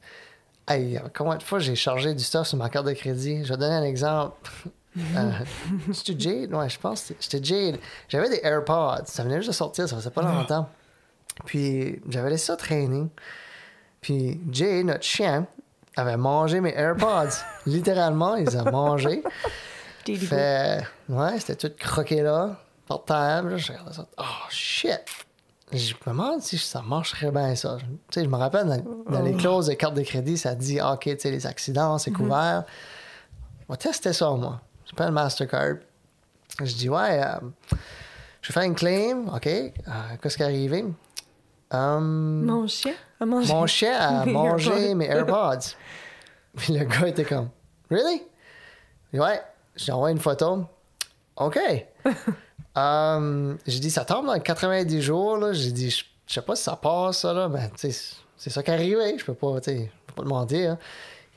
Hey, 0.68 1.00
combien 1.16 1.36
de 1.38 1.44
fois 1.44 1.60
j'ai 1.60 1.76
chargé 1.76 2.14
du 2.14 2.24
stuff 2.24 2.48
sur 2.48 2.58
ma 2.58 2.70
carte 2.70 2.86
de 2.86 2.94
crédit? 2.94 3.44
Je 3.44 3.50
vais 3.54 3.58
donner 3.58 3.76
un 3.76 3.84
exemple. 3.84 4.50
Euh, 4.96 5.32
C'était 5.92 6.20
Jade? 6.20 6.54
Ouais, 6.54 6.70
je 6.70 6.78
pense 6.80 7.02
que 7.06 7.16
c'était 7.20 7.44
Jade. 7.44 7.80
J'avais 8.08 8.30
des 8.30 8.40
AirPods. 8.44 9.06
Ça 9.06 9.24
venait 9.24 9.38
juste 9.38 9.48
de 9.48 9.54
sortir, 9.54 9.90
ça 9.90 9.96
faisait 9.96 10.12
pas 10.12 10.22
longtemps. 10.22 10.70
Puis 11.46 12.00
j'avais 12.10 12.30
laissé 12.30 12.46
ça 12.46 12.56
traîner. 12.58 13.08
Puis 14.02 14.40
Jade, 14.52 14.86
notre 14.86 15.02
chien, 15.04 15.48
avait 15.98 16.16
mangé 16.16 16.62
mes 16.62 16.76
AirPods. 16.76 17.36
Littéralement, 17.66 18.36
il 18.36 18.46
les 18.46 18.56
a 18.56 18.70
mangés. 18.70 19.24
Fait, 20.06 20.84
ouais, 21.10 21.40
c'était 21.40 21.56
tout 21.68 21.76
croqué 21.76 22.22
là, 22.22 22.60
par 22.88 23.04
terre. 23.04 23.42
Là, 23.44 23.58
je 23.58 23.72
regardais 23.72 23.94
ça. 23.94 24.06
Oh 24.20 24.24
shit! 24.52 25.02
Je 25.72 25.94
me 26.06 26.12
demande 26.12 26.42
si 26.42 26.58
ça 26.58 26.82
marcherait 26.82 27.32
bien, 27.32 27.56
ça. 27.56 27.78
Tu 27.80 27.86
sais, 28.20 28.24
je 28.24 28.30
me 28.30 28.36
rappelle, 28.36 28.68
dans, 28.68 29.12
dans 29.12 29.22
les 29.22 29.34
clauses 29.34 29.68
de 29.68 29.74
carte 29.74 29.96
de 29.96 30.02
crédit, 30.04 30.38
ça 30.38 30.54
dit, 30.54 30.80
ah, 30.80 30.94
OK, 30.94 31.02
tu 31.06 31.18
sais, 31.20 31.32
les 31.32 31.48
accidents, 31.48 31.98
c'est 31.98 32.12
couvert. 32.12 32.64
On 33.68 33.74
va 33.74 33.78
tester 33.78 34.14
ça, 34.14 34.30
moi. 34.32 34.62
Je 34.86 34.94
prends 34.96 35.06
le 35.06 35.12
Mastercard. 35.12 35.76
Je 36.62 36.74
dis, 36.76 36.90
ouais, 36.90 37.24
euh, 37.24 37.40
je 38.42 38.50
vais 38.50 38.54
faire 38.54 38.64
une 38.64 38.76
claim. 38.76 39.26
OK, 39.34 39.48
euh, 39.48 39.72
qu'est-ce 40.22 40.38
qui 40.38 40.44
est 40.44 40.46
arrivé? 40.46 40.86
Hum, 41.72 42.44
Mon 42.46 42.68
chien? 42.68 42.94
A 43.20 43.26
mangé. 43.26 43.52
mon 43.52 43.66
chien 43.66 43.98
a 43.98 44.26
mes 44.26 44.32
mangé 44.34 44.70
AirPods. 44.92 44.96
mes 44.96 45.06
AirPods. 45.06 45.76
Puis 46.58 46.74
le 46.78 46.86
gars 46.86 47.08
était 47.08 47.24
comme, 47.26 47.50
Really? 47.90 48.22
Ouais, 49.14 49.42
j'ai 49.76 49.92
envoyé 49.92 50.14
une 50.16 50.22
photo. 50.22 50.66
OK. 51.38 51.58
um, 52.76 53.58
j'ai 53.66 53.80
dit, 53.80 53.92
ça 53.92 54.06
tombe 54.06 54.26
dans 54.28 54.40
90 54.40 55.02
jours. 55.02 55.38
là. 55.38 55.54
J'ai 55.54 55.72
dit, 55.72 55.90
je 55.90 56.34
sais 56.34 56.42
pas 56.42 56.56
si 56.56 56.64
ça 56.64 56.76
passe, 56.76 57.20
ça, 57.20 57.34
là. 57.34 57.48
Ben, 57.48 57.70
c'est 57.76 57.92
ça 58.50 58.64
qui 58.64 58.72
est 58.72 58.74
arrivé. 58.74 59.18
Je 59.18 59.26
peux 59.26 59.34
pas, 59.34 59.56
je 59.66 59.72
peux 59.72 60.14
pas 60.16 60.24
te 60.24 60.28
mentir. 60.28 60.72
hein. 60.72 60.78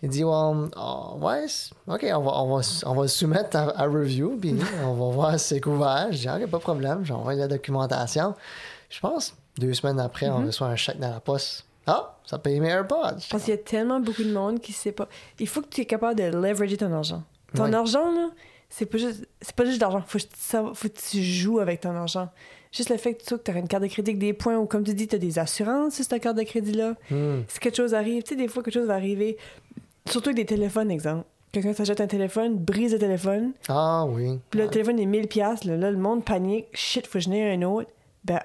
Il 0.03 0.11
dit, 0.11 0.25
well, 0.25 0.68
ah, 0.77 1.14
ouais, 1.16 1.46
OK, 1.87 2.07
on 2.14 2.20
va, 2.20 2.33
on, 2.42 2.57
va, 2.57 2.62
on 2.85 2.94
va 2.94 3.03
le 3.03 3.09
soumettre 3.09 3.57
à, 3.57 3.81
à 3.81 3.85
review, 3.87 4.37
puis 4.38 4.55
on 4.85 4.92
va 4.92 5.14
voir 5.14 5.40
si 5.40 5.46
c'est 5.49 5.61
couvert. 5.61 6.09
Je 6.11 6.18
dis, 6.18 6.29
OK, 6.29 6.46
pas 6.51 6.59
de 6.59 6.62
problème. 6.62 7.05
J'ai 7.05 7.14
envoyé 7.14 7.40
la 7.40 7.49
documentation. 7.49 8.35
Je 8.90 9.01
pense, 9.01 9.35
deux 9.59 9.72
semaines 9.72 9.99
après, 9.99 10.29
on 10.29 10.44
reçoit 10.44 10.68
un 10.68 10.77
chèque 10.77 11.01
dans 11.01 11.11
la 11.11 11.20
poste. 11.20 11.64
Ah, 11.87 12.16
ça 12.27 12.38
paye 12.38 12.61
mes 12.61 12.68
AirPods. 12.68 13.20
Parce 13.31 13.44
qu'il 13.44 13.55
y 13.55 13.57
a 13.57 13.59
tellement 13.59 14.01
beaucoup 14.01 14.22
de 14.25 14.33
monde 14.33 14.61
qui 14.61 14.72
sait 14.72 14.92
pas. 14.92 15.09
Il 15.38 15.49
faut 15.49 15.62
que 15.62 15.68
tu 15.68 15.81
es 15.81 15.87
capable 15.87 16.16
de 16.20 16.25
leverager 16.25 16.77
ton 16.77 16.92
argent. 16.92 17.22
Ton 17.55 17.72
argent, 17.72 18.12
là, 18.12 18.29
c'est 18.68 18.87
pas 18.87 18.98
juste, 18.98 19.26
c'est 19.40 19.55
pas 19.55 19.64
juste 19.64 19.81
d'argent. 19.81 20.02
Faut, 20.07 20.18
que 20.18 20.74
faut 20.74 20.88
que 20.88 21.11
tu 21.11 21.22
joues 21.22 21.59
avec 21.61 21.81
ton 21.81 21.90
argent. 21.94 22.29
Juste 22.72 22.90
le 22.90 22.96
fait 22.96 23.14
que 23.14 23.22
tu 23.37 23.50
as 23.50 23.59
une 23.59 23.68
carte 23.68 23.83
de 23.85 23.88
crédit 23.88 24.11
avec 24.11 24.18
des 24.18 24.33
points 24.33 24.57
ou, 24.59 24.66
comme 24.66 24.85
tu 24.85 24.92
dis, 24.92 25.09
tu 25.09 25.16
as 25.16 25.18
des 25.18 25.38
assurances 25.38 25.94
sur 25.94 26.05
cette 26.05 26.20
carte 26.22 26.37
de 26.37 26.42
crédit-là. 26.42 26.94
Hmm. 27.11 27.42
Si 27.48 27.59
quelque 27.59 27.76
chose 27.76 27.94
arrive, 27.94 28.22
tu 28.22 28.31
sais, 28.31 28.37
des 28.37 28.48
fois, 28.48 28.62
quelque 28.62 28.74
chose 28.74 28.88
va 28.88 28.94
arriver. 28.94 29.37
Surtout 30.11 30.29
avec 30.31 30.37
des 30.37 30.46
téléphones, 30.46 30.90
exemple. 30.90 31.24
Quelqu'un 31.52 31.72
s'achète 31.72 32.00
un 32.02 32.07
téléphone, 32.07 32.57
brise 32.57 32.92
le 32.92 32.98
téléphone, 32.98 33.52
Ah 33.68 34.05
oui. 34.07 34.38
puis 34.50 34.59
là, 34.59 34.66
le 34.66 34.70
téléphone 34.70 34.98
est 34.98 35.07
1000$, 35.07 35.26
piastres, 35.26 35.66
là, 35.68 35.76
là, 35.76 35.90
le 35.90 35.96
monde 35.96 36.22
panique, 36.22 36.66
shit, 36.74 37.07
faut 37.07 37.14
que 37.14 37.20
je 37.20 37.31
n'ai 37.31 37.50
un 37.50 37.62
autre. 37.62 37.90
Ben, 38.24 38.40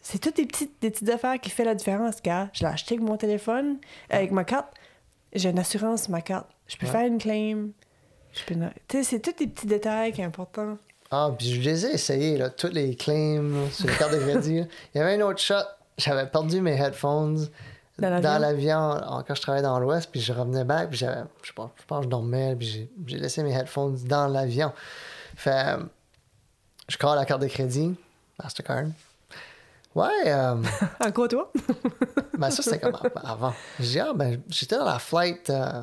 c'est 0.00 0.18
toutes 0.18 0.36
des 0.36 0.46
petites, 0.46 0.72
des 0.80 0.90
petites 0.90 1.10
affaires 1.10 1.38
qui 1.40 1.50
font 1.50 1.64
la 1.64 1.74
différence, 1.74 2.22
gars. 2.22 2.48
Je 2.54 2.60
l'ai 2.60 2.70
acheté 2.70 2.94
avec 2.94 3.06
mon 3.06 3.16
téléphone, 3.18 3.76
avec 4.08 4.30
ma 4.30 4.44
carte. 4.44 4.72
J'ai 5.34 5.50
une 5.50 5.58
assurance 5.58 6.04
sur 6.04 6.10
ma 6.12 6.22
carte. 6.22 6.48
Je 6.68 6.76
peux 6.78 6.86
Ouais. 6.86 6.92
faire 6.92 7.06
une 7.06 7.18
claim. 7.18 7.68
Tu 8.34 8.54
sais, 8.90 9.02
c'est 9.02 9.20
tous 9.20 9.32
des 9.32 9.46
petits 9.46 9.66
détails 9.66 10.12
qui 10.12 10.18
sont 10.18 10.28
importants. 10.28 10.78
Ah, 11.10 11.30
puis 11.36 11.54
je 11.54 11.60
les 11.60 11.86
ai 11.86 11.94
essayés, 11.94 12.38
là, 12.38 12.48
tous 12.48 12.68
les 12.68 12.96
claims 12.96 13.68
sur 13.70 13.86
les 13.86 13.94
cartes 13.94 14.14
de 14.14 14.18
crédit. 14.18 14.60
là. 14.60 14.66
Il 14.94 14.98
y 14.98 15.00
avait 15.00 15.22
un 15.22 15.26
autre 15.26 15.40
shot. 15.40 15.54
J'avais 15.98 16.26
perdu 16.26 16.62
mes 16.62 16.72
headphones 16.80 17.48
Dans 17.98 18.40
l'avion? 18.40 18.98
quand 19.28 19.34
je 19.34 19.42
travaillais 19.42 19.62
dans 19.62 19.78
l'Ouest, 19.78 20.10
puis 20.10 20.20
je 20.20 20.32
revenais 20.32 20.64
back, 20.64 20.88
puis 20.88 20.98
j'avais, 20.98 21.20
je 21.42 21.48
je 21.48 21.52
pense 21.52 21.70
que 21.98 22.04
je 22.04 22.08
dormais, 22.08 22.56
puis 22.56 22.88
j'ai, 23.06 23.18
laissé 23.18 23.42
mes 23.42 23.52
headphones 23.52 23.98
dans 24.04 24.26
l'avion. 24.26 24.72
Fait, 25.36 25.76
je 26.88 26.96
colle 26.96 27.16
la 27.16 27.26
carte 27.26 27.42
de 27.42 27.46
crédit, 27.48 27.94
Mastercard. 28.42 28.84
Ouais, 29.94 30.08
euh, 30.26 30.54
Encore 31.06 31.28
toi? 31.28 31.52
ben 32.38 32.50
ça 32.50 32.62
c'était 32.62 32.78
comme 32.78 32.96
avant. 33.22 33.52
J'ai 33.78 34.00
ah, 34.00 34.12
ben 34.14 34.40
j'étais 34.48 34.78
dans 34.78 34.86
la 34.86 34.98
flight, 34.98 35.50
euh, 35.50 35.82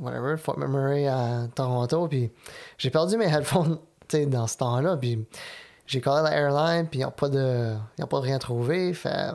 whatever, 0.00 0.36
Fort 0.36 0.58
McMurray 0.58 1.06
à 1.06 1.46
Toronto, 1.54 2.08
puis 2.08 2.30
j'ai 2.78 2.90
perdu 2.90 3.16
mes 3.16 3.26
headphones, 3.32 3.78
dans 4.26 4.46
ce 4.48 4.56
temps-là, 4.56 4.96
puis 4.96 5.24
j'ai 5.86 6.00
collé 6.00 6.22
la 6.22 6.32
airline, 6.36 6.86
puis 6.88 7.00
ils 7.00 7.02
n'ont 7.04 7.10
pas 7.12 7.28
de, 7.28 7.74
ils 7.98 8.04
ont 8.04 8.08
pas 8.08 8.18
de 8.18 8.24
rien 8.24 8.38
trouvé, 8.38 8.92
fait, 8.94 9.30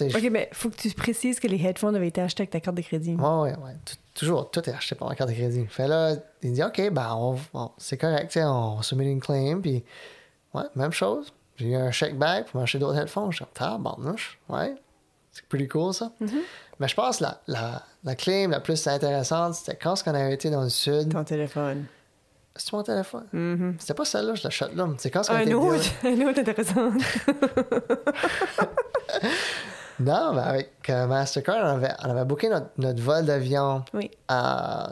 OK, 0.00 0.28
mais 0.30 0.48
faut 0.52 0.70
que 0.70 0.76
tu 0.76 0.90
précises 0.92 1.38
que 1.38 1.46
les 1.46 1.62
headphones 1.62 1.94
avaient 1.94 2.08
été 2.08 2.22
achetés 2.22 2.40
avec 2.42 2.50
ta 2.50 2.60
carte 2.60 2.76
de 2.76 2.80
crédit. 2.82 3.14
Ouais, 3.16 3.50
ouais. 3.50 3.74
Tout- 3.84 3.96
toujours, 4.14 4.50
tout 4.50 4.66
est 4.68 4.72
acheté 4.72 4.94
par 4.94 5.08
la 5.10 5.14
carte 5.14 5.28
de 5.28 5.34
crédit. 5.34 5.66
Fait 5.66 5.88
là, 5.88 6.14
il 6.42 6.54
dit, 6.54 6.62
OK, 6.62 6.90
ben, 6.90 7.14
on, 7.16 7.36
on- 7.52 7.70
c'est 7.76 7.98
correct, 7.98 8.38
on 8.42 8.80
soumet 8.80 9.10
une 9.10 9.20
claim, 9.20 9.60
puis, 9.60 9.84
ouais, 10.54 10.62
même 10.74 10.92
chose. 10.92 11.32
J'ai 11.56 11.66
eu 11.72 11.74
un 11.74 11.90
chèque 11.90 12.16
back 12.16 12.46
pour 12.46 12.60
m'acheter 12.60 12.78
d'autres 12.78 12.98
headphones. 12.98 13.30
Je 13.30 13.36
suis 13.36 13.44
comme, 13.44 13.52
tabarnouche, 13.52 14.38
ouais. 14.48 14.74
C'est 15.32 15.46
pretty 15.46 15.68
cool, 15.68 15.94
ça. 15.94 16.12
Mais 16.78 16.88
je 16.88 16.94
pense 16.94 17.18
que 17.18 17.24
la, 17.24 17.40
la, 17.46 17.82
la 18.04 18.14
claim 18.16 18.48
la 18.50 18.60
plus 18.60 18.84
intéressante, 18.86 19.54
c'était 19.54 19.76
quand 19.76 19.94
on 20.06 20.14
avait 20.14 20.34
été 20.34 20.50
dans 20.50 20.62
le 20.62 20.68
sud? 20.70 21.12
Ton 21.12 21.24
téléphone. 21.24 21.84
C'est 22.56 22.72
mon 22.72 22.82
téléphone? 22.82 23.26
Mhm. 23.32 23.76
C'était 23.78 23.94
pas 23.94 24.04
celle-là, 24.04 24.34
je 24.34 24.42
l'achète 24.44 24.74
là. 24.74 24.88
C'est 24.98 25.10
quand 25.10 25.22
on 25.30 25.34
Un 25.34 25.40
était 25.40 25.54
autre, 25.54 25.84
un 26.04 26.20
autre 26.28 26.40
intéressant. 26.40 26.90
Non, 30.02 30.32
mais 30.32 30.40
avec 30.40 30.70
euh, 30.88 31.06
Mastercard, 31.06 31.58
on 31.62 31.76
avait, 31.76 31.92
on 32.02 32.08
avait 32.10 32.24
booké 32.24 32.48
notre, 32.48 32.68
notre 32.78 33.02
vol 33.02 33.26
d'avion. 33.26 33.84
Oui. 33.92 34.10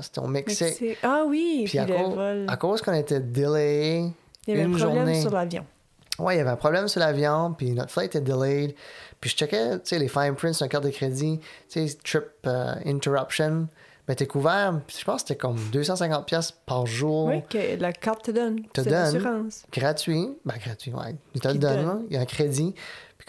C'était 0.03 0.19
au 0.21 0.27
Mexique. 0.27 0.61
Mexique. 0.83 0.99
Ah 1.03 1.23
oui, 1.27 1.63
Puis 1.65 1.71
puis, 1.71 1.79
à, 1.79 1.87
cause, 1.87 2.15
vol. 2.15 2.45
à 2.47 2.57
cause 2.59 2.83
qu'on 2.83 2.93
était 2.93 3.21
delayé 3.21 4.13
Il 4.47 4.51
y 4.51 4.53
avait 4.53 4.65
une 4.65 4.75
un 4.75 4.79
problème 4.79 4.97
journée. 5.07 5.21
sur 5.23 5.31
l'avion. 5.31 5.65
Ouais, 6.19 6.35
il 6.35 6.39
y 6.39 6.41
avait 6.41 6.51
un 6.51 6.57
problème 6.57 6.89
sur 6.89 7.01
l'avion, 7.01 7.55
puis 7.57 7.73
notre 7.73 7.91
flight 7.91 8.15
était 8.15 8.21
delayed. 8.21 8.75
Puis 9.21 9.31
je 9.31 9.37
checkais, 9.37 9.79
tu 9.79 9.81
sais, 9.85 9.99
les 9.99 10.09
fine 10.09 10.35
prints 10.35 10.55
sur 10.55 10.65
la 10.65 10.69
carte 10.69 10.85
de 10.85 10.91
crédit, 10.91 11.41
tu 11.69 11.87
sais, 11.89 11.97
trip 12.05 12.25
euh, 12.47 12.75
interruption. 12.85 13.69
Ben, 14.07 14.15
t'es 14.15 14.27
couvert, 14.27 14.81
je 14.89 15.05
pense 15.05 15.23
que 15.23 15.29
c'était 15.29 15.39
comme 15.39 15.59
250$ 15.71 16.25
piastres 16.25 16.57
par 16.65 16.87
jour, 16.87 17.27
Oui, 17.27 17.43
que 17.49 17.79
la 17.79 17.93
carte 17.93 18.25
te 18.25 18.31
donne. 18.31 18.63
Te 18.73 18.81
donne. 18.81 18.93
l'assurance. 18.93 19.65
gratuit. 19.71 20.31
Ben, 20.47 20.55
gratuit, 20.65 20.95
ouais. 20.95 21.15
Il 21.35 21.43
te 21.43 21.49
le 21.49 21.61
là. 21.61 21.99
Il 22.09 22.15
y 22.15 22.17
a 22.17 22.21
un 22.23 22.25
crédit, 22.25 22.75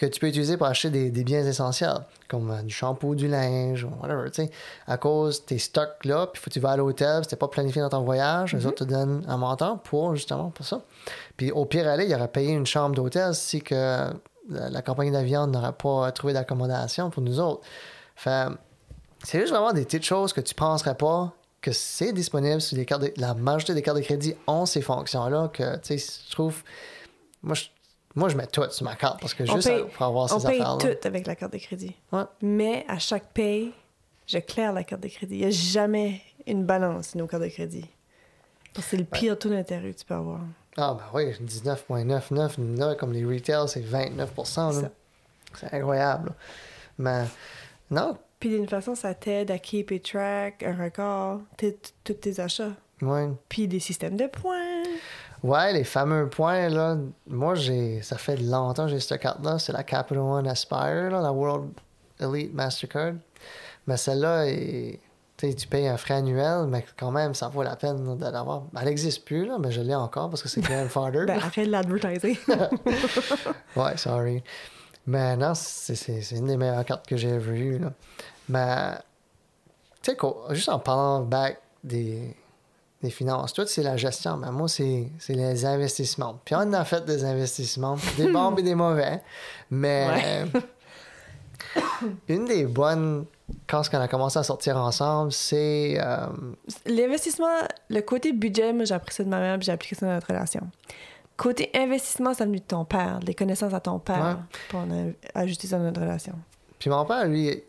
que 0.00 0.06
tu 0.06 0.18
peux 0.18 0.28
utiliser 0.28 0.56
pour 0.56 0.66
acheter 0.66 0.88
des, 0.88 1.10
des 1.10 1.24
biens 1.24 1.44
essentiels, 1.44 2.06
comme 2.26 2.50
euh, 2.50 2.62
du 2.62 2.72
shampoo, 2.72 3.14
du 3.14 3.28
linge, 3.28 3.84
ou 3.84 3.90
whatever, 4.00 4.30
tu 4.30 4.44
sais. 4.44 4.50
À 4.86 4.96
cause 4.96 5.44
tes 5.44 5.58
stocks 5.58 6.06
là, 6.06 6.26
puis 6.26 6.40
faut 6.40 6.48
que 6.48 6.54
tu 6.54 6.60
vas 6.60 6.70
à 6.70 6.76
l'hôtel, 6.78 7.22
c'était 7.24 7.36
pas 7.36 7.48
planifié 7.48 7.82
dans 7.82 7.90
ton 7.90 8.02
voyage, 8.02 8.54
les 8.54 8.64
autres 8.64 8.86
te 8.86 8.90
donnent 8.90 9.22
un 9.28 9.36
montant 9.36 9.76
pour, 9.76 10.16
justement, 10.16 10.48
pour 10.48 10.64
ça. 10.64 10.80
Puis 11.36 11.50
au 11.52 11.66
pire 11.66 11.86
aller, 11.86 12.06
il 12.06 12.14
aurait 12.14 12.28
payé 12.28 12.52
une 12.52 12.64
chambre 12.64 12.94
d'hôtel 12.94 13.34
si 13.34 13.60
que 13.60 13.74
la, 14.48 14.70
la 14.70 14.82
compagnie 14.82 15.10
d'avion 15.10 15.46
n'aurait 15.46 15.74
pas 15.74 16.10
trouvé 16.12 16.32
d'accommodation 16.32 17.10
pour 17.10 17.22
nous 17.22 17.38
autres. 17.38 17.60
Fait, 18.16 18.48
c'est 19.22 19.38
juste 19.38 19.52
vraiment 19.52 19.74
des 19.74 19.84
petites 19.84 20.04
choses 20.04 20.32
que 20.32 20.40
tu 20.40 20.54
penserais 20.54 20.94
pas 20.94 21.32
que 21.60 21.72
c'est 21.72 22.14
disponible 22.14 22.62
sur 22.62 22.78
les 22.78 22.86
cartes 22.86 23.02
de- 23.02 23.12
la 23.18 23.34
majorité 23.34 23.74
des 23.74 23.82
cartes 23.82 23.98
de 23.98 24.02
crédit 24.02 24.34
ont 24.46 24.64
ces 24.64 24.80
fonctions-là 24.80 25.50
que, 25.52 25.76
tu 25.76 25.98
sais, 25.98 26.22
je 26.26 26.32
trouve... 26.32 26.62
Moi, 27.42 27.54
je, 27.54 27.64
moi, 28.14 28.28
je 28.28 28.36
mets 28.36 28.46
tout 28.46 28.62
sur 28.70 28.84
ma 28.84 28.96
carte 28.96 29.20
parce 29.20 29.34
que 29.34 29.44
On 29.50 29.54
juste 29.56 29.68
paye- 29.68 29.84
pour 29.94 30.06
avoir 30.06 30.32
On 30.34 30.38
ces 30.40 30.46
paye 30.48 30.60
affaires-là. 30.60 30.94
tout 30.96 31.08
avec 31.08 31.26
la 31.26 31.36
carte 31.36 31.52
de 31.52 31.58
crédit. 31.58 31.94
Ouais. 32.12 32.22
Mais 32.42 32.84
à 32.88 32.98
chaque 32.98 33.32
paye, 33.32 33.72
je 34.26 34.38
claire 34.38 34.72
la 34.72 34.82
carte 34.84 35.02
de 35.02 35.08
crédit. 35.08 35.36
Il 35.36 35.40
n'y 35.40 35.46
a 35.46 35.50
jamais 35.50 36.20
une 36.46 36.64
balance, 36.64 37.14
nos 37.14 37.26
cartes 37.26 37.42
de 37.44 37.48
crédit. 37.48 37.86
Parce 38.74 38.86
que 38.86 38.90
c'est 38.92 38.96
le 38.96 39.04
pire 39.04 39.38
taux 39.38 39.48
d'intérêt 39.50 39.92
que 39.92 39.98
tu 39.98 40.04
peux 40.04 40.14
avoir. 40.14 40.40
Ah, 40.76 40.96
ben 40.98 41.04
oui, 41.14 41.32
19,99. 41.40 42.78
Là, 42.78 42.94
comme 42.94 43.12
les 43.12 43.24
retails, 43.24 43.68
c'est 43.68 43.84
29 43.84 44.30
là. 44.36 44.44
Ça. 44.44 44.72
C'est 45.58 45.74
incroyable. 45.74 46.28
là. 46.28 46.34
Mais 46.98 47.24
non, 47.90 48.16
Puis 48.38 48.50
d'une 48.50 48.68
façon, 48.68 48.94
ça 48.94 49.14
t'aide 49.14 49.50
à 49.50 49.58
keep 49.58 49.90
it 49.90 50.04
track, 50.04 50.62
un 50.62 50.76
record, 50.84 51.40
tous 52.04 52.14
tes 52.14 52.40
achats. 52.40 52.72
ouais. 53.02 53.28
Puis 53.48 53.66
des 53.68 53.80
systèmes 53.80 54.16
de 54.16 54.26
points. 54.28 54.82
Ouais, 55.42 55.72
les 55.72 55.84
fameux 55.84 56.28
points, 56.28 56.68
là. 56.68 56.96
Moi, 57.26 57.54
j'ai. 57.54 58.02
Ça 58.02 58.18
fait 58.18 58.36
longtemps 58.36 58.84
que 58.84 58.90
j'ai 58.90 59.00
cette 59.00 59.20
carte-là. 59.20 59.58
C'est 59.58 59.72
la 59.72 59.82
Capital 59.82 60.18
One 60.18 60.46
Aspire, 60.46 61.10
là, 61.10 61.20
la 61.22 61.32
World 61.32 61.70
Elite 62.20 62.52
Mastercard. 62.54 63.14
Mais 63.86 63.96
celle-là, 63.96 64.46
est- 64.48 65.00
tu 65.38 65.66
payes 65.68 65.88
un 65.88 65.96
frais 65.96 66.14
annuel, 66.14 66.66
mais 66.68 66.84
quand 66.98 67.10
même, 67.10 67.34
ça 67.34 67.48
vaut 67.48 67.62
la 67.62 67.74
peine 67.76 68.18
de 68.18 68.24
l'avoir. 68.26 68.64
Elle 68.78 68.84
n'existe 68.84 69.24
plus, 69.24 69.46
là, 69.46 69.56
mais 69.58 69.70
je 69.72 69.80
l'ai 69.80 69.94
encore 69.94 70.28
parce 70.28 70.42
que 70.42 70.50
c'est 70.50 70.60
grandfather. 70.60 71.24
Ben, 71.26 71.38
arrête 71.38 71.66
l'advertiser. 71.66 72.38
Ouais, 73.76 73.96
sorry. 73.96 74.42
Mais 75.06 75.36
non, 75.36 75.52
c'est 75.54 76.30
une 76.32 76.46
des 76.46 76.56
meilleures 76.58 76.84
cartes 76.84 77.06
que 77.06 77.16
j'ai 77.16 77.38
vues. 77.38 77.78
Là. 77.78 77.92
Mais, 78.50 78.98
tu 80.02 80.12
sais, 80.12 80.16
juste 80.54 80.68
en 80.68 80.78
parlant 80.78 81.20
back 81.22 81.58
des, 81.82 82.36
des 83.02 83.10
finances, 83.10 83.52
toi, 83.54 83.64
c'est 83.66 83.82
la 83.82 83.96
gestion, 83.96 84.36
mais 84.36 84.50
moi, 84.50 84.68
c'est 84.68 85.08
c'est 85.18 85.32
les 85.34 85.64
investissements. 85.64 86.38
Puis 86.44 86.54
on 86.56 86.72
a 86.74 86.84
fait 86.84 87.04
des 87.04 87.24
investissements, 87.24 87.96
des 88.16 88.30
bons 88.30 88.54
et 88.56 88.62
des 88.62 88.74
mauvais. 88.74 89.22
Mais 89.70 90.44
une 92.28 92.44
des 92.46 92.66
bonnes, 92.66 93.24
quand 93.66 93.82
on 93.92 93.96
a 94.00 94.08
commencé 94.08 94.38
à 94.38 94.42
sortir 94.42 94.76
ensemble, 94.76 95.32
c'est. 95.32 95.96
euh, 96.00 96.26
L'investissement, 96.86 97.48
le 97.88 98.00
côté 98.00 98.32
budget, 98.32 98.72
moi, 98.72 98.84
j'ai 98.84 98.94
appris 98.94 99.14
ça 99.14 99.24
de 99.24 99.28
ma 99.28 99.38
mère, 99.40 99.58
puis 99.58 99.66
j'ai 99.66 99.72
appliqué 99.72 99.94
ça 99.94 100.06
dans 100.06 100.12
notre 100.14 100.28
relation. 100.28 100.62
Côté 101.36 101.70
investissement, 101.74 102.34
c'est 102.34 102.44
venu 102.44 102.58
de 102.58 102.64
ton 102.64 102.84
père, 102.84 103.20
des 103.20 103.34
connaissances 103.34 103.72
à 103.72 103.80
ton 103.80 103.98
père, 103.98 104.18
Ouais. 104.38 104.58
puis 104.68 104.76
on 104.78 105.08
a 105.34 105.40
ajusté 105.40 105.66
ça 105.68 105.78
dans 105.78 105.84
notre 105.84 106.00
relation. 106.02 106.34
Puis 106.78 106.90
mon 106.90 107.04
père, 107.06 107.26
lui, 107.26 107.62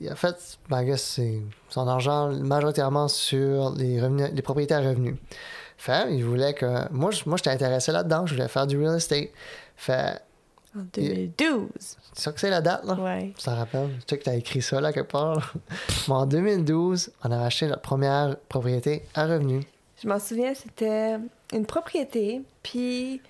il 0.00 0.08
a 0.08 0.14
fait, 0.16 0.36
ben, 0.68 0.96
c'est 0.96 1.40
son 1.68 1.86
argent 1.88 2.30
majoritairement 2.32 3.08
sur 3.08 3.70
les, 3.76 4.00
revenus, 4.00 4.28
les 4.32 4.42
propriétés 4.42 4.74
à 4.74 4.80
revenus. 4.80 5.16
Fait, 5.76 6.14
il 6.14 6.24
voulait 6.24 6.54
que. 6.54 6.90
Moi, 6.92 7.10
je- 7.10 7.22
moi 7.26 7.36
j'étais 7.36 7.50
intéressé 7.50 7.92
là-dedans, 7.92 8.26
je 8.26 8.34
voulais 8.34 8.48
faire 8.48 8.66
du 8.66 8.78
real 8.78 8.96
estate. 8.96 9.28
Fait, 9.76 10.20
En 10.76 10.80
2012. 10.94 11.68
c'est 11.78 11.96
ça 12.22 12.32
que 12.32 12.40
c'est 12.40 12.50
la 12.50 12.60
date, 12.60 12.84
là? 12.84 12.94
Ouais. 12.94 13.32
Tu 13.36 13.44
t'en 13.44 13.54
rappelles? 13.56 13.90
Tu 14.00 14.02
sais 14.10 14.18
que 14.18 14.24
t'as 14.24 14.34
écrit 14.36 14.62
ça, 14.62 14.80
là, 14.80 14.92
quelque 14.92 15.10
part. 15.10 15.34
là. 15.36 15.42
Mais 16.08 16.14
en 16.14 16.26
2012, 16.26 17.10
on 17.24 17.30
a 17.32 17.44
acheté 17.44 17.66
notre 17.66 17.82
première 17.82 18.36
propriété 18.48 19.02
à 19.14 19.26
revenus. 19.26 19.64
Je 20.02 20.08
m'en 20.08 20.18
souviens, 20.18 20.52
c'était 20.54 21.16
une 21.52 21.66
propriété, 21.66 22.42
puis 22.62 23.20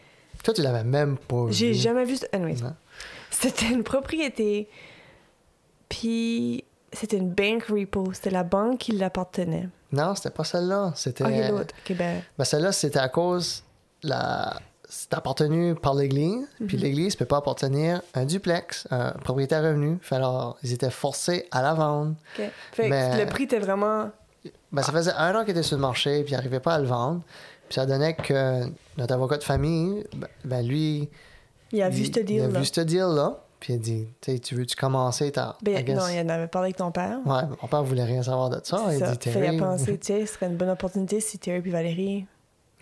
Toi, 0.42 0.54
tu 0.54 0.62
l'avais 0.62 0.84
même 0.84 1.16
pas 1.18 1.46
j'ai 1.50 1.72
jamais 1.74 2.04
vu. 2.04 2.16
Anyways, 2.32 2.62
Non. 2.62 2.74
c'était 3.30 3.68
une 3.70 3.82
propriété, 3.84 4.68
puis 5.98 6.64
c'était 6.92 7.16
une 7.18 7.30
bank 7.30 7.64
repo. 7.66 8.12
C'était 8.12 8.30
la 8.30 8.42
banque 8.42 8.78
qui 8.78 8.92
l'appartenait. 8.92 9.68
Non, 9.92 10.14
c'était 10.14 10.30
pas 10.30 10.44
celle-là. 10.44 10.92
C'était. 10.96 11.48
L'autre. 11.50 11.74
Ok, 11.88 11.96
ben. 11.96 12.20
Ben, 12.36 12.44
celle-là, 12.44 12.72
c'était 12.72 12.98
à 12.98 13.08
cause 13.08 13.62
la. 14.02 14.54
C'est 14.86 15.14
appartenu 15.14 15.74
par 15.74 15.94
l'Église, 15.94 16.46
puis 16.68 16.76
l'Église 16.76 17.16
peut 17.16 17.24
pas 17.24 17.38
appartenir 17.38 18.02
un 18.14 18.26
duplex, 18.26 18.86
un 18.90 19.10
propriétaire 19.12 19.62
revenu. 19.62 19.98
Fait 20.02 20.16
alors, 20.16 20.56
ils 20.62 20.72
étaient 20.72 20.90
forcés 20.90 21.48
à 21.50 21.62
la 21.62 21.74
vendre. 21.74 22.14
Fait 22.34 22.50
que 22.76 22.88
Mais- 22.90 23.24
le 23.24 23.28
prix 23.28 23.44
était 23.44 23.58
vraiment. 23.58 24.10
Ben, 24.70 24.82
ça 24.82 24.92
faisait 24.92 25.12
un 25.16 25.34
an 25.34 25.40
qu'il 25.42 25.50
était 25.50 25.62
sur 25.62 25.76
le 25.76 25.80
marché, 25.82 26.22
puis 26.22 26.32
il 26.32 26.36
n'arrivait 26.36 26.60
pas 26.60 26.74
à 26.74 26.78
le 26.78 26.86
vendre. 26.86 27.22
Puis 27.68 27.74
ça 27.76 27.86
donnait 27.86 28.14
que 28.14 28.64
notre 28.98 29.14
avocat 29.14 29.38
de 29.38 29.42
famille, 29.44 30.04
ben, 30.14 30.28
ben, 30.44 30.66
lui. 30.66 31.08
Il 31.72 31.82
a 31.82 31.88
vu 31.88 32.04
ce 32.04 32.10
Il 32.10 32.18
a 32.18 32.22
deal-là. 32.22 32.58
vu 32.60 32.64
ce 32.66 32.80
deal-là, 32.82 33.43
puis 33.64 33.72
il 33.72 33.76
a 33.76 33.78
dit 33.78 34.08
Tu 34.20 34.32
sais, 34.32 34.38
tu 34.40 34.54
veux-tu 34.56 34.76
commencer 34.76 35.32
ta. 35.32 35.56
Ben, 35.62 35.82
non, 35.96 36.06
il 36.08 36.20
en 36.20 36.28
avait 36.28 36.48
parlé 36.48 36.66
avec 36.66 36.76
ton 36.76 36.90
père. 36.90 37.18
Ouais, 37.24 37.42
mon 37.62 37.66
père 37.66 37.82
voulait 37.82 38.04
rien 38.04 38.22
savoir 38.22 38.50
de 38.50 38.60
ça. 38.62 38.78
Il 38.92 38.98
ça. 38.98 39.12
dit 39.12 39.30
Fait, 39.30 39.30
il 39.30 39.42
Terry. 39.42 39.56
a 39.58 39.62
pensé, 39.62 39.98
tu 39.98 40.06
sais, 40.06 40.26
ce 40.26 40.34
serait 40.34 40.46
une 40.46 40.56
bonne 40.56 40.68
opportunité 40.68 41.18
si 41.20 41.38
Terry 41.38 41.62
et 41.66 41.70
Valérie, 41.70 42.26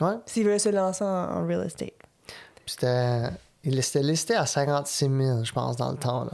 Ouais. 0.00 0.14
s'ils 0.26 0.44
veulent 0.44 0.58
se 0.58 0.70
lancer 0.70 1.04
en, 1.04 1.06
en 1.06 1.46
real 1.46 1.64
estate. 1.64 1.92
Puis 2.26 2.74
c'était. 2.78 3.28
Il 3.64 3.78
était 3.78 4.02
listé 4.02 4.34
à 4.34 4.44
56 4.44 5.08
000, 5.08 5.44
je 5.44 5.52
pense, 5.52 5.76
dans 5.76 5.92
le 5.92 5.96
temps. 5.96 6.24
Là. 6.24 6.32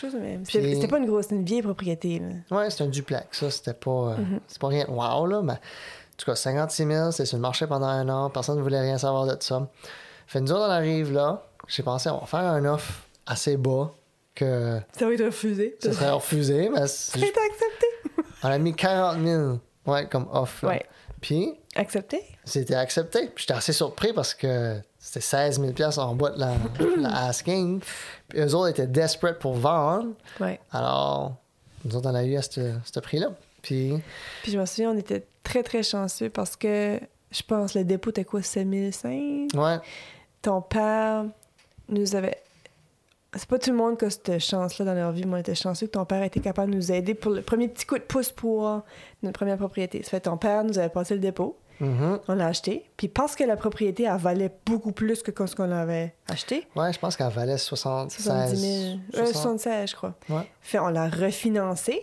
Chose 0.00 0.14
même. 0.14 0.44
Puis- 0.44 0.52
C'était 0.76 0.86
pas 0.86 0.98
une 0.98 1.06
grosse, 1.06 1.26
une 1.32 1.44
vieille 1.44 1.62
propriété. 1.62 2.20
Là. 2.20 2.56
Ouais, 2.56 2.70
c'est 2.70 2.84
un 2.84 2.86
duplex. 2.86 3.26
Ça, 3.32 3.50
c'était 3.50 3.74
pas, 3.74 3.90
euh, 3.90 4.16
Mhm. 4.16 4.38
c'est 4.46 4.60
pas 4.60 4.68
rien 4.68 4.84
de 4.84 4.90
wow, 4.92 5.26
là. 5.26 5.42
Mais 5.42 5.54
en 5.54 5.56
tout 6.16 6.24
cas, 6.26 6.36
56 6.36 6.86
000, 6.86 7.10
c'était 7.10 7.26
sur 7.26 7.36
le 7.36 7.42
marché 7.42 7.66
pendant 7.66 7.88
un 7.88 8.08
an. 8.08 8.30
Personne 8.30 8.58
ne 8.58 8.62
voulait 8.62 8.78
rien 8.80 8.96
savoir 8.96 9.26
de 9.26 9.36
ça. 9.40 9.66
Fait 10.28 10.40
nous 10.40 10.52
autres, 10.52 10.66
on 10.68 10.70
arrive 10.70 11.12
là. 11.12 11.42
J'ai 11.66 11.82
pensé, 11.82 12.10
on 12.10 12.18
va 12.18 12.26
faire 12.26 12.44
un 12.44 12.64
offre 12.64 13.02
assez 13.28 13.56
bas 13.56 13.92
que 14.34 14.78
Ça 14.98 15.06
va 15.06 15.14
être 15.14 15.24
refusé. 15.24 15.76
ça 15.80 15.92
serait 15.92 16.10
refusé. 16.10 16.68
Mais 16.68 16.80
Ça 16.80 16.86
c'est- 16.88 17.20
être 17.20 17.38
accepté. 17.38 17.86
on 18.42 18.48
a 18.48 18.58
mis 18.58 18.74
40 18.74 19.20
000 19.24 19.58
ouais, 19.86 20.06
comme 20.08 20.28
là. 20.32 20.68
Ouais. 20.68 20.86
Puis, 21.20 21.54
Accepté? 21.74 22.22
c'était 22.44 22.74
accepté. 22.76 23.30
J'étais 23.36 23.54
assez 23.54 23.72
surpris 23.72 24.12
parce 24.12 24.34
que 24.34 24.80
c'était 25.00 25.20
16 25.20 25.60
000 25.60 25.72
en 25.98 26.14
bas 26.14 26.30
de 26.30 26.38
la, 26.38 26.54
la 26.96 27.26
asking. 27.26 27.80
Puis 28.28 28.38
eux 28.40 28.54
autres 28.54 28.68
étaient 28.68 28.86
desperate 28.86 29.38
pour 29.40 29.54
vendre. 29.54 30.10
Ouais. 30.38 30.60
Alors, 30.70 31.34
nous 31.84 31.96
autres, 31.96 32.08
on 32.10 32.14
a 32.14 32.22
eu 32.24 32.36
à 32.36 32.42
ce 32.42 33.00
prix-là. 33.00 33.32
Puis, 33.62 33.94
Puis 34.44 34.52
je 34.52 34.58
me 34.58 34.64
souviens, 34.66 34.92
on 34.92 34.96
était 34.96 35.26
très, 35.42 35.64
très 35.64 35.82
chanceux 35.82 36.30
parce 36.30 36.54
que 36.54 37.00
je 37.32 37.42
pense 37.42 37.74
le 37.74 37.82
dépôt 37.82 38.10
était 38.10 38.24
quoi, 38.24 38.40
7005? 38.42 39.48
ouais. 39.54 39.78
Ton 40.40 40.62
père 40.62 41.24
nous 41.88 42.14
avait. 42.14 42.38
C'est 43.36 43.46
pas 43.48 43.58
tout 43.58 43.70
le 43.70 43.76
monde 43.76 43.98
qui 43.98 44.06
a 44.06 44.10
cette 44.10 44.38
chance-là 44.38 44.84
dans 44.86 44.94
leur 44.94 45.12
vie, 45.12 45.24
mais 45.26 45.34
on 45.34 45.36
était 45.38 45.54
chanceux 45.54 45.86
que 45.86 45.92
ton 45.92 46.04
père 46.06 46.22
était 46.22 46.40
capable 46.40 46.72
de 46.72 46.76
nous 46.76 46.90
aider 46.92 47.14
pour 47.14 47.30
le 47.32 47.42
premier 47.42 47.68
petit 47.68 47.84
coup 47.84 47.96
de 47.98 48.02
pouce 48.02 48.30
pour 48.30 48.82
notre 49.22 49.38
première 49.38 49.58
propriété. 49.58 50.02
Ça 50.02 50.10
fait 50.10 50.20
ton 50.20 50.38
père 50.38 50.64
nous 50.64 50.78
avait 50.78 50.88
passé 50.88 51.12
le 51.14 51.20
dépôt, 51.20 51.58
Mhm. 51.80 52.20
on 52.26 52.34
l'a 52.34 52.46
acheté, 52.46 52.84
puis 52.96 53.06
parce 53.06 53.36
que 53.36 53.44
la 53.44 53.56
propriété, 53.56 54.04
elle 54.04 54.16
valait 54.16 54.50
beaucoup 54.64 54.92
plus 54.92 55.22
que 55.22 55.46
ce 55.46 55.54
qu'on 55.54 55.70
avait 55.70 56.14
acheté, 56.26 56.66
Ouais, 56.74 56.92
je 56.92 56.98
pense 56.98 57.16
qu'elle 57.16 57.28
valait 57.30 57.58
76. 57.58 58.24
70 58.24 58.56
000, 58.56 58.98
euh, 59.14 59.26
60. 59.26 59.34
76, 59.60 59.90
je 59.90 59.94
crois. 59.96 60.14
Ouais. 60.30 60.50
Fait 60.62 60.78
on 60.78 60.88
l'a 60.88 61.08
refinancé, 61.08 62.02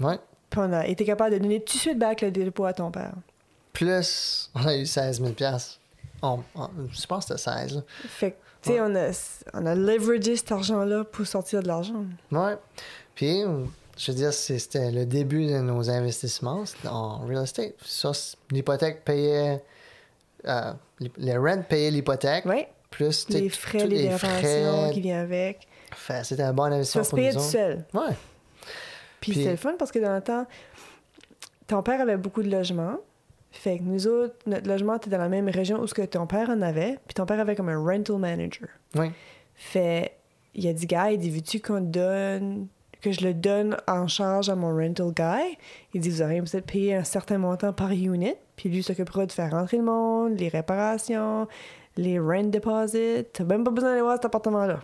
Ouais. 0.00 0.18
puis 0.48 0.60
on 0.62 0.72
a 0.72 0.86
été 0.86 1.04
capable 1.04 1.34
de 1.34 1.38
donner 1.40 1.60
tout 1.62 1.74
de 1.74 1.80
suite 1.80 1.98
back 1.98 2.20
le 2.22 2.30
dépôt 2.30 2.64
à 2.66 2.72
ton 2.72 2.90
père. 2.92 3.12
Plus, 3.72 4.50
on 4.54 4.64
a 4.66 4.76
eu 4.76 4.86
16 4.86 5.20
000 5.20 5.32
on, 6.22 6.38
on- 6.54 6.68
Je 6.92 7.06
pense 7.06 7.26
que 7.26 7.36
c'était 7.36 7.50
16. 7.50 7.74
là. 7.76 7.82
Fait 8.08 8.30
que, 8.30 8.36
tu 8.62 8.70
sais, 8.70 8.80
on, 8.80 8.94
a, 8.94 9.10
on 9.54 9.66
a 9.66 9.74
leveragé 9.74 10.36
cet 10.36 10.52
argent-là 10.52 11.04
pour 11.04 11.26
sortir 11.26 11.62
de 11.62 11.68
l'argent. 11.68 12.04
Ouais. 12.30 12.56
Puis, 13.14 13.42
je 13.98 14.10
veux 14.12 14.16
dire, 14.16 14.32
c'était 14.32 14.90
le 14.90 15.04
début 15.04 15.46
de 15.46 15.58
nos 15.58 15.90
investissements 15.90 16.64
en 16.86 17.18
real 17.26 17.44
estate. 17.44 17.74
Ça, 17.84 18.12
l'hypothèque 18.50 19.04
payait. 19.04 19.62
euh, 20.46 20.72
les- 21.18 21.36
rents 21.36 21.62
payaient 21.62 21.90
l'hypothèque. 21.90 22.44
Ouais. 22.46 22.68
Plus 22.90 23.28
Les 23.30 23.48
frais, 23.48 23.86
les 23.86 24.10
frais. 24.10 24.90
qui 24.92 25.00
viennent 25.00 25.20
avec. 25.20 25.66
Fait, 25.94 26.24
C'était 26.24 26.42
un 26.42 26.52
bon 26.52 26.64
investissement 26.64 27.04
Ça 27.04 27.10
se 27.10 27.14
payait 27.16 27.32
tout 27.32 27.38
seul. 27.40 27.84
Ouais. 27.94 28.00
Puis, 29.20 29.32
Puis- 29.32 29.34
c'était 29.34 29.50
le 29.52 29.56
fun 29.56 29.74
parce 29.78 29.90
que 29.92 29.98
dans 29.98 30.14
le 30.14 30.20
temps, 30.22 30.46
ton 31.66 31.82
père 31.82 32.00
avait 32.00 32.16
beaucoup 32.16 32.42
de 32.42 32.50
logements. 32.50 32.98
Fait 33.52 33.78
que 33.78 33.82
nous 33.82 34.06
autres, 34.06 34.34
notre 34.46 34.66
logement 34.66 34.96
était 34.96 35.10
dans 35.10 35.18
la 35.18 35.28
même 35.28 35.48
région 35.48 35.80
où 35.80 35.86
ce 35.86 35.94
que 35.94 36.02
ton 36.02 36.26
père 36.26 36.48
en 36.48 36.62
avait. 36.62 36.98
Puis 37.06 37.14
ton 37.14 37.26
père 37.26 37.38
avait 37.38 37.54
comme 37.54 37.68
un 37.68 37.78
rental 37.78 38.16
manager. 38.16 38.68
Oui. 38.96 39.10
Fait, 39.54 40.12
il 40.54 40.66
a 40.66 40.72
dit, 40.72 40.86
gars, 40.86 41.12
il 41.12 41.18
dit, 41.18 41.30
veux-tu 41.30 41.60
qu'on 41.60 41.80
donne, 41.80 42.66
que 43.02 43.12
je 43.12 43.20
le 43.20 43.34
donne 43.34 43.76
en 43.86 44.08
charge 44.08 44.48
à 44.48 44.56
mon 44.56 44.74
rental 44.74 45.12
guy? 45.14 45.56
Il 45.92 46.00
dit, 46.00 46.08
vous 46.08 46.22
aurez 46.22 46.40
peut-être 46.40 46.66
payé 46.66 46.94
un 46.94 47.04
certain 47.04 47.36
montant 47.36 47.74
par 47.74 47.90
unit, 47.90 48.34
puis 48.56 48.70
lui 48.70 48.82
s'occupera 48.82 49.26
de 49.26 49.32
faire 49.32 49.50
rentrer 49.50 49.76
le 49.76 49.84
monde, 49.84 50.38
les 50.38 50.48
réparations, 50.48 51.46
les 51.96 52.18
rent 52.18 52.44
deposits. 52.44 53.24
T'as 53.32 53.44
même 53.44 53.64
pas 53.64 53.70
besoin 53.70 53.90
d'aller 53.90 54.02
voir 54.02 54.14
cet 54.14 54.24
appartement-là. 54.24 54.80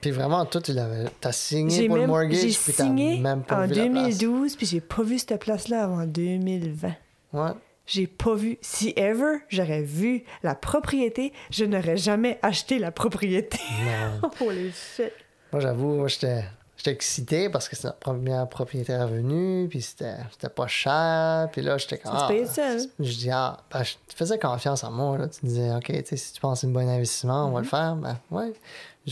Puis 0.00 0.12
vraiment, 0.12 0.44
toi, 0.46 0.60
tu 0.60 0.72
l'avais. 0.72 1.06
T'as 1.20 1.32
signé 1.32 1.86
pour 1.86 1.96
le 1.96 2.02
même, 2.02 2.10
mortgage, 2.10 2.38
j'ai 2.40 2.48
puis 2.50 2.72
t'as 2.72 2.88
même 2.88 3.42
pas 3.42 3.62
en 3.62 3.66
vu 3.66 3.74
la 3.74 3.88
place. 3.88 4.18
2012, 4.18 4.56
puis 4.56 4.66
j'ai 4.66 4.80
pas 4.80 5.02
vu 5.02 5.18
cette 5.18 5.38
place-là 5.38 5.84
avant 5.84 6.06
2020. 6.06 6.92
Ouais. 7.32 7.50
J'ai 7.92 8.06
pas 8.06 8.34
vu. 8.34 8.58
Si 8.62 8.94
ever 8.96 9.38
j'aurais 9.48 9.82
vu 9.82 10.24
la 10.42 10.54
propriété, 10.54 11.32
je 11.50 11.66
n'aurais 11.66 11.98
jamais 11.98 12.38
acheté 12.40 12.78
la 12.78 12.90
propriété. 12.90 13.58
Non. 13.84 14.30
Holy 14.46 14.72
shit. 14.72 15.12
Moi, 15.52 15.60
j'avoue, 15.60 15.94
moi, 15.96 16.08
j'étais. 16.08 16.42
J'étais 16.78 16.92
excité 16.92 17.48
parce 17.50 17.68
que 17.68 17.76
c'était 17.76 17.88
notre 17.88 18.00
première 18.00 18.48
propriété 18.48 18.96
revenue, 18.96 19.68
puis 19.68 19.82
c'était 19.82 20.16
c'était 20.32 20.48
pas 20.48 20.66
cher, 20.66 21.48
puis 21.52 21.60
là, 21.62 21.76
j'étais 21.78 21.98
comme. 21.98 22.12
Ah, 22.14 22.28
seul. 22.46 22.80
Je 22.98 23.12
dis, 23.12 23.30
ah, 23.30 23.58
ben, 23.70 23.84
je 23.84 23.92
te 24.08 24.16
faisais 24.16 24.36
confiance 24.38 24.82
en 24.82 24.90
moi, 24.90 25.16
là. 25.18 25.28
Tu 25.28 25.46
disais, 25.46 25.70
OK, 25.74 25.84
tu 25.86 25.94
sais, 26.06 26.16
si 26.16 26.32
tu 26.32 26.40
penses 26.40 26.58
que 26.58 26.60
c'est 26.62 26.66
un 26.66 26.70
bon 26.70 26.88
investissement, 26.88 27.46
on 27.46 27.50
va 27.52 27.60
le 27.60 27.66
Mm-hmm. 27.66 27.70
faire. 27.70 27.96
Ben, 27.96 28.18
ouais. 28.32 28.52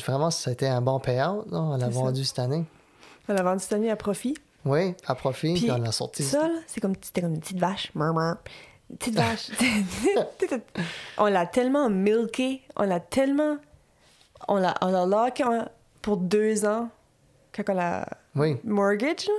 Vraiment, 0.04 0.30
ça 0.32 0.50
a 0.50 0.52
été 0.54 0.66
un 0.66 0.80
bon 0.80 0.98
payout, 0.98 1.44
là. 1.50 1.58
On 1.60 1.76
l'a 1.76 1.86
C'est 1.86 1.92
vendu 1.92 2.24
cette 2.24 2.38
année. 2.40 2.64
On 3.28 3.36
a 3.36 3.42
vendu 3.42 3.60
cette 3.60 3.74
année 3.74 3.90
à 3.90 3.96
profit. 3.96 4.34
Oui, 4.64 4.94
à 5.06 5.14
profit, 5.14 5.52
puis, 5.52 5.62
Puis 5.62 5.70
on 5.70 5.78
l'a 5.78 5.92
sorti. 5.92 6.22
Ça, 6.24 6.48
là, 6.48 6.58
c'est 6.66 6.80
comme, 6.80 6.94
c'était 7.00 7.20
comme 7.20 7.34
une 7.34 7.40
petite 7.40 7.58
vache. 7.58 7.92
Murmur. 7.94 8.36
Vache. 9.12 9.50
on 11.18 11.26
l'a 11.26 11.46
tellement 11.46 11.88
milké, 11.90 12.62
on 12.76 12.84
l'a 12.84 13.00
tellement. 13.00 13.56
On 14.48 14.56
l'a, 14.56 14.74
on 14.80 14.88
l'a 14.90 15.06
locké 15.06 15.44
pour 16.02 16.16
deux 16.16 16.64
ans 16.64 16.88
quand 17.54 17.62
on 17.68 17.74
l'a 17.74 18.06
Oui, 18.34 18.56
mortgage. 18.64 19.26
là. 19.26 19.32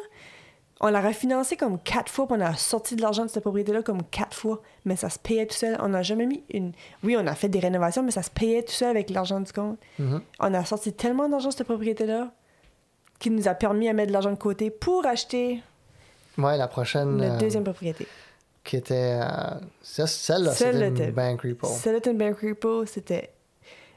On 0.84 0.90
l'a 0.90 1.02
refinancé 1.02 1.58
comme 1.58 1.78
quatre 1.80 2.12
fois, 2.12 2.26
puis 2.28 2.38
on 2.40 2.42
a 2.42 2.56
sorti 2.56 2.96
de 2.96 3.04
l'argent 3.04 3.24
de 3.24 3.30
cette 3.30 3.44
propriété-là 3.44 3.84
comme 3.84 4.02
quatre 4.04 4.36
fois. 4.36 4.62
Mais 4.86 4.96
ça 4.96 5.12
se 5.12 5.20
payait 5.20 5.46
tout 5.46 5.56
seul. 5.56 5.78
On 5.80 5.90
n'a 5.90 6.02
jamais 6.02 6.26
mis 6.26 6.44
une. 6.52 6.72
Oui, 7.04 7.16
on 7.20 7.28
a 7.28 7.36
fait 7.36 7.50
des 7.50 7.60
rénovations, 7.60 8.02
mais 8.02 8.10
ça 8.10 8.24
se 8.24 8.32
payait 8.32 8.64
tout 8.64 8.72
seul 8.72 8.90
avec 8.90 9.12
l'argent 9.12 9.40
du 9.40 9.52
compte. 9.54 9.78
Mhm. 10.00 10.22
On 10.40 10.54
a 10.56 10.66
sorti 10.66 10.92
tellement 10.94 11.30
d'argent 11.30 11.50
de 11.50 11.54
cette 11.54 11.68
propriété-là 11.68 12.32
qui 13.20 13.30
nous 13.30 13.48
a 13.48 13.54
permis 13.54 13.90
à 13.90 13.94
mettre 13.94 14.08
de 14.08 14.14
l'argent 14.14 14.32
de 14.32 14.36
côté 14.38 14.72
pour 14.72 15.06
acheter 15.06 15.62
ouais, 16.40 16.58
la 16.58 16.68
prochaine 16.68 17.18
notre 17.18 17.36
euh, 17.36 17.38
deuxième 17.38 17.64
propriété. 17.64 18.08
Qui 18.64 18.78
était. 18.78 19.20
euh, 19.22 19.28
celle-là, 19.82 20.08
Celle-là 20.08 20.54
c'était 20.54 20.88
une 20.88 20.96
était- 20.98 21.12
bank 21.12 21.42
repo. 21.42 21.68
Celle 21.68 22.18
Bank 22.18 22.38
Repo, 22.42 22.86
c'était 22.86 23.32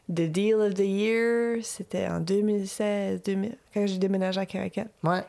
The 0.09 0.23
Deal 0.31 0.55
of 0.61 0.75
the 0.75 0.79
Year. 0.81 1.59
C'était 1.63 2.07
en 2.09 2.21
2016, 2.21 3.23
2000, 3.23 3.57
quand 3.73 3.87
j'ai 3.87 3.99
déménagé 3.99 4.41
à 4.41 4.47
Caracat. 4.47 4.87
Ouais. 5.03 5.23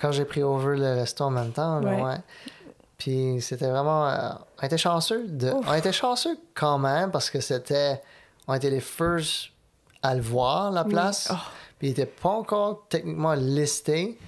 Quand 0.00 0.12
j'ai 0.12 0.24
pris 0.24 0.42
over 0.42 0.76
le 0.78 0.94
resto 0.94 1.24
en 1.24 1.30
même 1.30 1.52
temps, 1.52 1.80
Ouais. 1.82 2.02
ouais. 2.02 2.16
Puis 2.96 3.38
c'était 3.40 3.68
vraiment. 3.68 4.08
euh, 4.08 4.30
on 4.62 4.66
était 4.66 4.78
chanceux. 4.78 5.26
De, 5.26 5.50
Ouf. 5.52 5.64
on 5.68 5.74
était 5.74 5.92
chanceux 5.92 6.38
quand 6.54 6.78
même 6.78 7.10
parce 7.10 7.30
que 7.30 7.40
c'était. 7.40 8.00
On 8.48 8.54
était 8.54 8.70
les 8.70 8.80
first 8.80 9.50
à 10.02 10.14
le 10.14 10.20
voir, 10.22 10.70
la 10.72 10.84
place. 10.84 11.28
Oh. 11.30 11.36
Puis 11.78 11.88
il 11.88 11.90
était 11.92 12.06
pas 12.06 12.30
encore 12.30 12.86
techniquement 12.88 13.34
listé. 13.34 14.18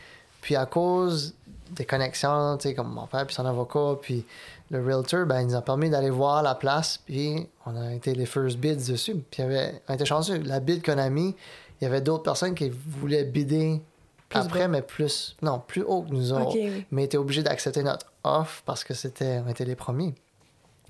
Puis 0.40 0.56
à 0.56 0.66
cause 0.66 1.34
des 1.72 1.84
connexions, 1.84 2.56
tu 2.58 2.68
sais, 2.68 2.74
comme 2.74 2.92
mon 2.92 3.06
père 3.06 3.26
puis 3.26 3.34
son 3.34 3.46
avocat, 3.46 3.98
puis 4.00 4.24
le 4.70 4.84
realtor, 4.84 5.26
ben, 5.26 5.40
il 5.40 5.46
nous 5.48 5.54
a 5.54 5.62
permis 5.62 5.90
d'aller 5.90 6.10
voir 6.10 6.42
la 6.42 6.54
place. 6.54 6.98
Puis 7.04 7.48
on 7.66 7.76
a 7.76 7.92
été 7.94 8.14
les 8.14 8.26
first 8.26 8.58
bids 8.58 8.76
dessus. 8.88 9.16
Puis 9.30 9.42
avait, 9.42 9.82
on 9.88 9.94
était 9.94 10.04
chanceux. 10.06 10.38
La 10.42 10.60
bid 10.60 10.84
qu'on 10.84 10.98
a 10.98 11.08
mis, 11.10 11.34
il 11.80 11.84
y 11.84 11.86
avait 11.86 12.00
d'autres 12.00 12.22
personnes 12.22 12.54
qui 12.54 12.70
voulaient 12.70 13.24
bider 13.24 13.82
Plus 14.28 14.38
après, 14.40 14.60
bas. 14.60 14.68
mais 14.68 14.82
plus. 14.82 15.36
Non, 15.42 15.62
plus 15.66 15.82
haut 15.82 16.02
que 16.02 16.10
nous 16.12 16.32
autres. 16.32 16.56
Mais 16.90 17.04
étaient 17.04 17.16
obligés 17.18 17.42
d'accepter 17.42 17.82
notre 17.82 18.06
offre 18.24 18.62
parce 18.64 18.84
que 18.84 18.94
c'était, 18.94 19.40
on 19.44 19.48
était 19.48 19.64
les 19.64 19.76
premiers. 19.76 20.14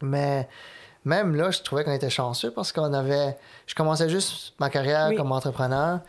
Mais 0.03 0.49
même 1.05 1.35
là, 1.35 1.51
je 1.51 1.61
trouvais 1.63 1.85
qu'on 1.85 1.93
était 1.93 2.11
chanceux 2.11 2.51
parce 2.51 2.73
qu'on 2.73 2.93
avait. 2.93 3.37
Je 3.67 3.75
commençais 3.75 4.09
juste 4.09 4.55
ma 4.61 4.69
carrière 4.71 5.09
Oui. 5.11 5.17
comme 5.17 5.33
entrepreneur. 5.33 6.01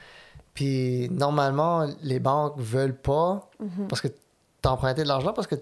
Puis 0.54 1.10
normalement, 1.10 1.88
les 2.04 2.20
banques 2.20 2.54
veulent 2.58 2.96
pas 2.96 3.50
Mhm. 3.60 3.88
parce 3.88 4.02
que 4.02 4.08
t'emprunter 4.64 5.04
de 5.04 5.08
l'argent 5.08 5.34
parce 5.34 5.46
que 5.46 5.56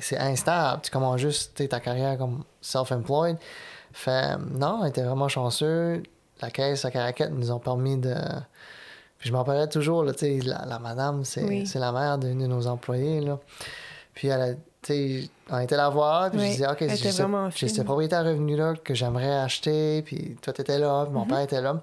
c'est 0.00 0.18
instable. 0.18 0.82
Tu 0.82 0.90
commences 0.90 1.20
juste 1.20 1.68
ta 1.68 1.78
carrière 1.78 2.18
comme 2.18 2.42
self-employed. 2.60 3.36
Fait 3.92 4.36
non, 4.50 4.80
on 4.82 4.84
était 4.86 5.02
vraiment 5.02 5.28
chanceux. 5.28 6.02
La 6.42 6.50
caisse 6.50 6.84
à 6.84 6.90
Caracat 6.90 7.28
nous 7.28 7.52
ont 7.52 7.60
permis 7.60 7.96
de. 7.96 8.14
Puis 9.18 9.28
je 9.30 9.32
m'en 9.32 9.44
parlais 9.44 9.68
toujours, 9.68 10.02
là, 10.04 10.12
la, 10.20 10.64
la 10.66 10.78
madame, 10.78 11.24
c'est 11.24 11.42
Oui. 11.44 11.70
la 11.76 11.92
mère 11.92 12.18
d'une 12.18 12.40
de 12.40 12.46
nos 12.46 12.66
employés. 12.66 13.20
Là. 13.20 13.38
Puis 14.14 14.28
elle 14.28 14.42
a, 14.42 14.54
on 15.50 15.58
était 15.60 15.76
la 15.76 15.88
voir, 15.88 16.30
puis 16.30 16.40
je 16.40 16.44
disais, 16.46 16.66
OK, 16.68 16.76
j'ai 16.80 16.84
était 16.86 17.10
ce, 17.12 17.22
vraiment 17.22 17.50
j'ai 17.50 17.68
ce 17.68 17.74
fine. 17.76 17.84
propriétaire 17.84 18.24
revenu-là 18.24 18.74
que 18.84 18.94
j'aimerais 18.94 19.38
acheter, 19.38 20.02
puis 20.02 20.36
toi, 20.42 20.52
t'étais 20.52 20.78
là, 20.78 21.04
puis 21.06 21.14
mon 21.14 21.22
Mhm. 21.22 21.28
père 21.28 21.40
était 21.40 21.60
là. 21.60 21.80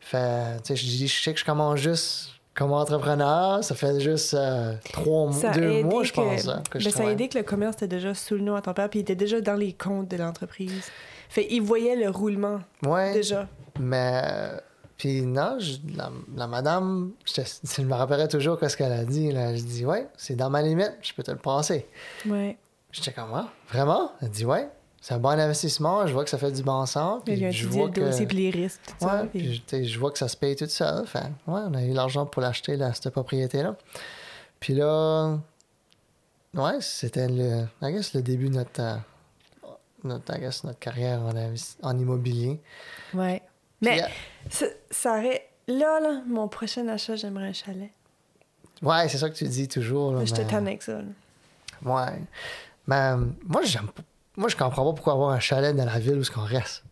Fait, 0.00 0.56
tu 0.58 0.64
sais, 0.64 0.76
je 0.76 0.84
dis, 0.84 1.08
je 1.08 1.22
sais 1.22 1.32
que 1.32 1.40
je 1.40 1.44
commence 1.44 1.78
juste 1.80 2.30
comme 2.56 2.72
entrepreneur, 2.72 3.62
ça 3.62 3.74
fait 3.74 4.00
juste 4.00 4.34
euh, 4.34 4.74
trois 4.92 5.30
mois, 5.30 5.50
deux 5.50 5.82
mois, 5.84 6.02
je 6.04 6.12
pense, 6.12 6.48
hein, 6.48 6.62
que 6.70 6.78
je 6.78 6.86
ben, 6.86 6.90
ça 6.90 7.06
a 7.06 7.10
aidé 7.10 7.28
que 7.28 7.36
le 7.38 7.44
commerce 7.44 7.76
était 7.76 7.88
déjà 7.88 8.14
sous 8.14 8.34
le 8.34 8.40
nom 8.40 8.54
à 8.54 8.62
ton 8.62 8.72
père, 8.72 8.88
puis 8.88 9.00
il 9.00 9.02
était 9.02 9.14
déjà 9.14 9.40
dans 9.40 9.54
les 9.54 9.72
comptes 9.72 10.08
de 10.08 10.16
l'entreprise. 10.16 10.90
Fait 11.28 11.46
il 11.50 11.60
voyait 11.60 11.96
le 11.96 12.08
roulement 12.10 12.60
Ouais, 12.84 13.12
déjà. 13.12 13.46
mais... 13.78 14.22
Puis 14.96 15.20
non, 15.20 15.58
je- 15.58 15.76
la, 15.94 16.10
la 16.34 16.46
madame, 16.46 17.10
je, 17.26 17.42
je 17.62 17.82
me 17.82 17.92
rappellerai 17.94 18.28
toujours 18.28 18.58
ce 18.66 18.74
qu'elle 18.78 18.92
a 18.92 19.04
dit. 19.04 19.30
Là. 19.30 19.54
Je 19.54 19.62
dis, 19.62 19.84
ouais, 19.84 20.08
c'est 20.16 20.36
dans 20.36 20.48
ma 20.48 20.62
limite, 20.62 20.94
je 21.02 21.12
peux 21.12 21.22
te 21.22 21.30
le 21.30 21.36
passer. 21.36 21.86
Ouais. 22.24 22.56
J'étais 22.92 23.12
comme, 23.12 23.28
ah, 23.34 23.48
vraiment? 23.70 24.12
Elle 24.22 24.30
dit, 24.30 24.46
ouais, 24.46 24.70
c'est 25.06 25.14
un 25.14 25.18
bon 25.20 25.38
investissement, 25.38 26.04
je 26.04 26.12
vois 26.12 26.24
que 26.24 26.30
ça 26.30 26.36
fait 26.36 26.50
du 26.50 26.64
bon 26.64 26.84
sens. 26.84 27.22
Il 27.28 27.44
a 27.44 27.52
je 27.52 27.68
vois 27.68 27.90
que... 27.90 28.00
dossier 28.00 28.26
puis 28.26 28.38
les 28.38 28.50
risques, 28.50 28.80
tout 28.88 28.94
ça. 29.06 29.22
Ouais, 29.22 29.28
puis- 29.28 29.38
puis 29.40 29.60
tu 29.64 29.76
sais, 29.76 29.84
je 29.84 30.00
vois 30.00 30.10
que 30.10 30.18
ça 30.18 30.26
se 30.26 30.36
paye 30.36 30.56
tout 30.56 30.66
seul. 30.66 31.06
Fait, 31.06 31.20
ouais, 31.20 31.30
on 31.46 31.74
a 31.74 31.84
eu 31.84 31.92
l'argent 31.92 32.26
pour 32.26 32.42
l'acheter, 32.42 32.76
là, 32.76 32.92
cette 32.92 33.10
propriété-là. 33.10 33.76
Puis 34.58 34.74
là, 34.74 35.38
ouais, 36.54 36.78
c'était 36.80 37.28
le, 37.28 37.66
I 37.82 37.92
guess, 37.92 38.14
le 38.14 38.22
début 38.22 38.48
de 38.48 38.54
notre, 38.56 38.80
euh, 38.82 38.96
notre, 40.02 40.36
I 40.36 40.40
guess, 40.40 40.64
notre 40.64 40.80
carrière 40.80 41.20
en, 41.22 41.32
en 41.88 41.98
immobilier. 42.00 42.60
Ouais. 43.14 43.42
Puis, 43.80 43.90
Mais 43.92 44.02
ça, 44.90 45.12
aurait... 45.12 45.48
Là, 45.68 46.00
là, 46.00 46.20
mon 46.26 46.48
prochain 46.48 46.88
achat, 46.88 47.14
j'aimerais 47.14 47.46
un 47.46 47.52
chalet. 47.52 47.90
ouais, 48.82 49.08
c'est 49.08 49.18
ça 49.18 49.30
que 49.30 49.36
tu 49.36 49.46
dis 49.46 49.68
toujours. 49.68 50.14
Là, 50.14 50.24
Je 50.24 50.34
te 50.34 50.42
tanne 50.42 50.66
avec 50.66 50.82
ça. 50.82 51.00
là. 51.00 51.04
Ouais. 51.84 52.22
Mais 52.88 52.96
euh, 52.96 53.24
moi, 53.46 53.62
j'aime 53.62 53.86
pas- 53.86 54.02
Moi, 54.36 54.48
je 54.48 54.56
comprends 54.56 54.84
pas 54.84 54.92
pourquoi 54.94 55.14
avoir 55.14 55.30
un 55.30 55.40
chalet 55.40 55.74
dans 55.74 55.84
la 55.86 55.98
ville 55.98 56.16
où 56.16 56.24
ce 56.24 56.30
qu'on 56.30 56.44
reste. 56.44 56.84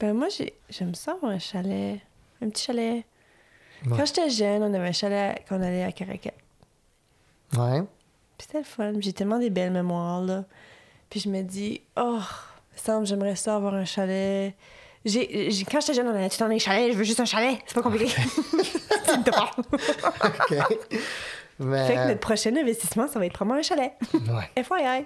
Ben 0.00 0.12
moi, 0.14 0.28
j'ai- 0.28 0.54
j'aime 0.70 0.94
ça 0.94 1.12
avoir 1.12 1.32
un 1.32 1.38
chalet. 1.38 2.00
Un 2.40 2.48
petit 2.50 2.64
chalet. 2.66 3.04
Ouais. 3.86 3.96
Quand 3.96 4.06
j'étais 4.06 4.30
jeune, 4.30 4.62
on 4.62 4.72
avait 4.74 4.88
un 4.88 4.92
chalet 4.92 5.42
qu'on 5.48 5.60
allait 5.60 5.82
à 5.84 5.90
Caracat. 5.92 6.30
Ouais. 7.56 7.80
Puis 8.36 8.46
c'était 8.46 8.58
le 8.58 8.64
fun. 8.64 8.92
J'ai 9.00 9.12
tellement 9.12 9.38
des 9.38 9.50
belles 9.50 9.72
mémoires, 9.72 10.20
là. 10.20 10.44
Puis 11.10 11.20
je 11.20 11.28
me 11.28 11.42
dis, 11.42 11.80
oh, 11.96 12.18
me 12.72 12.78
semble 12.78 13.06
j'aimerais 13.06 13.34
ça 13.36 13.56
avoir 13.56 13.74
un 13.74 13.84
chalet. 13.84 14.54
J'ai, 15.04 15.50
quand 15.70 15.80
j'étais 15.80 15.94
jeune, 15.94 16.06
on 16.08 16.14
allait 16.14 16.28
tout 16.28 16.38
dans 16.38 16.46
les 16.48 16.58
chalets. 16.58 16.92
Je 16.92 16.98
veux 16.98 17.04
juste 17.04 17.20
un 17.20 17.24
chalet. 17.24 17.58
C'est 17.66 17.74
pas 17.74 17.82
compliqué. 17.82 18.06
me 18.06 19.30
parles. 19.30 19.50
OK. 20.60 20.78
Mais, 21.60 21.86
Fait 21.88 21.94
que 21.94 22.08
notre 22.08 22.20
prochain 22.20 22.54
investissement, 22.56 23.08
ça 23.08 23.18
va 23.18 23.26
être 23.26 23.32
probablement 23.32 23.58
un 23.60 23.62
chalet. 23.62 23.92
ouais. 24.14 24.62
FYI. 24.62 25.04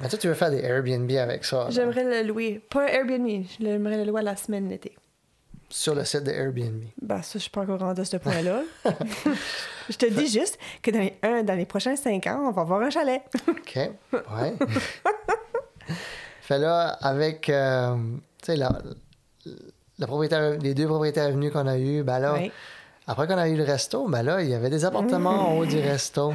Mais 0.00 0.08
toi, 0.08 0.18
tu 0.18 0.28
veux 0.28 0.34
faire 0.34 0.50
des 0.50 0.62
Airbnb 0.62 1.10
avec 1.12 1.44
ça. 1.44 1.66
J'aimerais 1.70 2.22
le 2.22 2.28
louer. 2.28 2.60
Pas 2.70 2.88
Airbnb. 2.88 3.44
J'aimerais 3.58 3.98
le 3.98 4.04
louer 4.04 4.20
à 4.20 4.24
la 4.24 4.36
semaine 4.36 4.68
d'été. 4.68 4.96
Sur 5.68 5.94
le 5.94 6.04
site 6.04 6.24
de 6.24 6.30
Airbnb. 6.30 6.84
Ben, 7.00 7.22
ça, 7.22 7.32
je 7.34 7.38
suis 7.38 7.50
pas 7.50 7.62
encore 7.62 7.80
rendue 7.80 8.02
à 8.02 8.04
ce 8.04 8.16
point-là. 8.18 8.62
je 9.90 9.96
te 9.96 10.06
dis 10.06 10.28
juste 10.28 10.58
que 10.82 10.90
dans 10.90 11.00
les, 11.00 11.18
un, 11.22 11.42
dans 11.42 11.54
les 11.54 11.66
prochains 11.66 11.96
cinq 11.96 12.26
ans, 12.26 12.44
on 12.48 12.52
va 12.52 12.62
avoir 12.62 12.82
un 12.82 12.90
chalet. 12.90 13.22
OK. 13.48 13.76
Ouais. 14.12 14.54
fait 16.42 16.58
là, 16.58 16.88
avec 17.00 17.48
euh, 17.48 17.96
tu 18.42 18.46
sais, 18.46 18.56
la, 18.56 18.80
la 19.98 20.06
propriétaire, 20.06 20.58
les 20.58 20.74
deux 20.74 20.86
propriétaires 20.86 21.30
venus 21.30 21.52
qu'on 21.52 21.66
a 21.66 21.78
eu, 21.78 22.02
ben 22.02 22.18
là, 22.18 22.38
après 23.06 23.26
qu'on 23.26 23.38
a 23.38 23.48
eu 23.48 23.56
le 23.56 23.64
resto, 23.64 24.06
ben 24.08 24.22
là, 24.22 24.42
il 24.42 24.50
y 24.50 24.54
avait 24.54 24.70
des 24.70 24.84
appartements 24.84 25.50
en 25.50 25.58
haut 25.58 25.66
du 25.66 25.78
resto. 25.78 26.32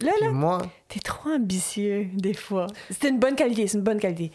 Là, 0.00 0.12
là, 0.20 0.30
moi, 0.30 0.62
t'es 0.88 1.00
trop 1.00 1.30
ambitieux, 1.30 2.06
des 2.14 2.34
fois. 2.34 2.68
C'était 2.90 3.08
une 3.08 3.18
bonne 3.18 3.34
qualité, 3.34 3.66
c'est 3.66 3.78
une 3.78 3.84
bonne 3.84 3.98
qualité. 4.00 4.30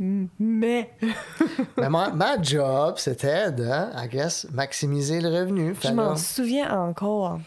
M- 0.00 0.28
Mais, 0.38 0.90
ben, 1.76 1.88
ma, 1.88 2.10
ma 2.10 2.40
job, 2.42 2.94
c'était 2.98 3.50
de, 3.52 3.64
I 3.64 4.08
guess, 4.08 4.46
maximiser 4.52 5.20
le 5.20 5.28
revenu. 5.30 5.74
Je 5.82 5.88
m'en 5.88 6.16
souviens 6.16 6.70
encore. 6.88 7.38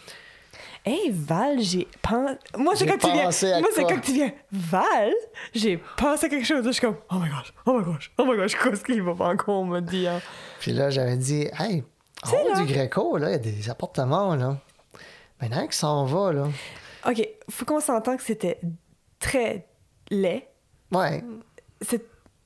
Hey, 0.85 1.11
Val, 1.11 1.59
j'ai 1.59 1.85
pensé... 2.01 2.35
Moi, 2.57 2.73
c'est 2.77 2.85
quand 2.88 2.97
tu 2.97 3.11
viens. 3.11 3.23
Moi, 3.59 3.69
c'est 3.75 3.83
quand 3.83 3.99
tu 4.01 4.13
viens. 4.13 4.31
Val, 4.53 5.11
j'ai 5.53 5.77
pensé 5.97 6.27
à 6.27 6.29
quelque 6.29 6.45
chose. 6.45 6.63
Je 6.65 6.71
suis 6.71 6.79
comme, 6.81 6.95
oh 7.11 7.15
my 7.15 7.29
gosh, 7.29 7.53
oh 7.65 7.77
my 7.77 7.83
gosh, 7.83 8.09
oh 8.17 8.25
my 8.25 8.38
gosh, 8.38 8.55
qu'est-ce 8.55 8.83
qu'il 8.85 9.01
va 9.03 9.13
pas 9.13 9.27
encore 9.27 9.65
me 9.65 9.81
dire? 9.81 10.21
Puis 10.61 10.71
là, 10.71 10.89
j'avais 10.89 11.17
dit, 11.17 11.49
hey, 11.59 11.83
en 12.23 12.27
C'est 12.29 12.41
haut 12.41 12.47
là. 12.53 12.59
du 12.61 12.65
Greco, 12.73 13.17
là, 13.17 13.27
il 13.29 13.31
y 13.33 13.35
a 13.35 13.38
des 13.39 13.69
appartements, 13.69 14.33
là. 14.35 14.55
Ben, 15.41 15.47
il 15.47 15.51
y 15.51 15.55
en 15.55 15.57
a 15.57 15.61
un 15.63 15.67
qui 15.67 15.77
s'en 15.77 16.05
va, 16.05 16.31
là. 16.31 16.47
OK, 17.05 17.27
faut 17.49 17.65
qu'on 17.65 17.79
s'entende 17.79 18.17
que 18.17 18.23
c'était 18.23 18.59
très 19.19 19.67
laid. 20.09 20.47
Ouais. 20.91 21.23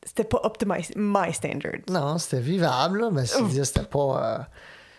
C'était 0.03 0.23
pas 0.23 0.41
up 0.43 0.57
to 0.57 0.65
my, 0.65 0.83
my 0.95 1.31
standard. 1.33 1.81
Non, 1.89 2.17
c'était 2.17 2.41
vivable, 2.41 3.01
là, 3.01 3.09
mais 3.11 3.25
c'était 3.25 3.83
pas, 3.83 4.39
euh, 4.39 4.43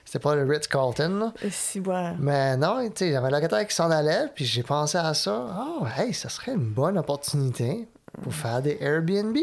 c'était 0.05 0.20
pas 0.20 0.36
le 0.36 0.44
Ritz-Carlton, 0.44 1.18
là. 1.18 1.50
Si, 1.50 1.80
ouais. 1.80 2.12
Mais 2.18 2.57
non, 2.57 2.88
tu 2.88 2.92
sais, 2.96 3.07
il 3.09 3.12
y 3.12 3.16
avait 3.16 3.26
un 3.26 3.30
locataire 3.30 3.66
qui 3.66 3.74
s'en 3.74 3.90
allait, 3.90 4.28
puis 4.34 4.44
j'ai 4.44 4.62
pensé 4.62 4.98
à 4.98 5.12
ça. 5.14 5.46
Oh, 5.59 5.86
hey, 5.98 6.14
ça 6.14 6.28
serait 6.28 6.53
une 6.53 6.70
bonne 6.70 6.96
opportunité 6.98 7.88
pour 8.22 8.32
faire 8.32 8.62
des 8.62 8.78
Airbnb. 8.80 9.36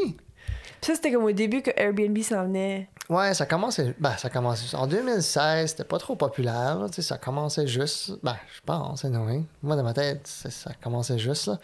Ça, 0.82 0.96
c'était 0.96 1.12
comme 1.12 1.24
au 1.26 1.32
début 1.32 1.62
que 1.62 1.72
Airbnb 1.76 2.18
s'en 2.22 2.44
venait. 2.44 2.90
Ouais, 3.10 3.34
ça 3.34 3.46
commençait. 3.46 3.96
Ben, 4.00 4.16
ça 4.18 4.30
commençait. 4.30 4.76
En 4.76 4.88
2016, 4.88 5.72
c'était 5.72 5.84
pas 5.84 5.98
trop 5.98 6.16
populaire, 6.16 6.78
là, 6.80 6.88
tu 6.90 6.96
sais, 6.96 7.02
ça 7.02 7.18
commençait 7.18 7.68
juste. 7.68 8.12
Ben, 8.24 8.38
je 8.56 8.62
pense, 8.66 9.04
anyway. 9.04 9.42
Moi, 9.64 9.76
dans 9.76 9.84
ma 9.84 9.94
tête, 9.94 10.22
c'est- 10.26 10.52
ça 10.52 10.72
commençait 10.82 11.18
juste, 11.20 11.48
là. 11.48 11.58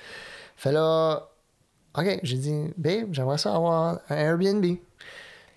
Fait 0.57 0.72
là, 0.72 1.30
OK, 1.97 2.20
j'ai 2.24 2.38
dit, 2.38 2.74
babe, 2.78 3.09
j'aimerais 3.13 3.38
ça 3.38 3.55
avoir 3.55 3.99
un 4.09 4.16
Airbnb. 4.16 4.66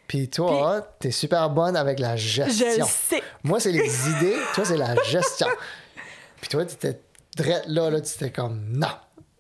Puis 0.07 0.29
toi, 0.29 0.81
t'es 1.01 1.11
super 1.11 1.51
bonne 1.51 1.77
avec 1.77 1.99
la 1.99 2.17
Je 2.17 2.29
gestion. 2.45 2.85
le 2.85 2.91
sais. 2.91 3.23
Moi, 3.43 3.59
c'est 3.61 3.73
les 3.73 4.09
idées, 4.11 4.37
toi, 4.55 4.65
c'est 4.65 4.77
la 4.77 4.95
gestion. 5.05 5.49
Puis 6.41 6.49
toi, 6.49 6.65
t'étais 6.65 7.01
drette 7.37 7.65
là, 7.67 7.91
là, 7.91 8.01
tu 8.01 8.13
étais 8.15 8.31
comme, 8.31 8.63
non, 8.71 8.87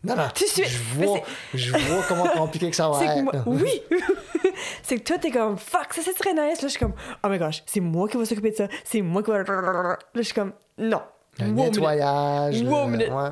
non, 0.04 0.14
non. 0.16 0.28
Tout 0.34 0.44
de 0.44 0.48
suite. 0.48 0.66
Je 0.68 0.78
vois, 1.04 1.20
je 1.54 1.72
vois 1.72 2.02
comment 2.08 2.28
compliqué 2.28 2.70
que 2.70 2.76
ça 2.76 2.88
va 2.90 3.04
être. 3.04 3.22
moi, 3.22 3.32
oui! 3.46 3.82
c'est 4.82 4.96
que 4.98 5.02
toi, 5.04 5.18
t'es 5.18 5.30
comme, 5.30 5.56
fuck, 5.58 5.92
ça, 5.92 6.02
c'est 6.04 6.14
très 6.14 6.32
nice. 6.32 6.62
Là, 6.62 6.68
je 6.68 6.68
suis 6.68 6.78
comme, 6.78 6.94
oh 7.24 7.28
my 7.28 7.38
gosh, 7.38 7.62
c'est 7.66 7.80
moi 7.80 8.08
qui 8.08 8.16
va 8.16 8.24
s'occuper 8.24 8.50
de 8.50 8.56
ça. 8.56 8.68
C'est 8.84 9.02
moi 9.02 9.22
qui 9.22 9.30
va. 9.30 9.42
Là, 9.42 9.96
je 10.14 10.22
suis 10.22 10.34
comme, 10.34 10.52
non. 10.78 11.02
Wow, 11.40 11.46
minute. 11.46 11.64
nettoyage. 11.74 12.62
Wow, 12.62 12.84
le- 12.86 12.90
minute. 12.92 13.08
ouais. 13.10 13.30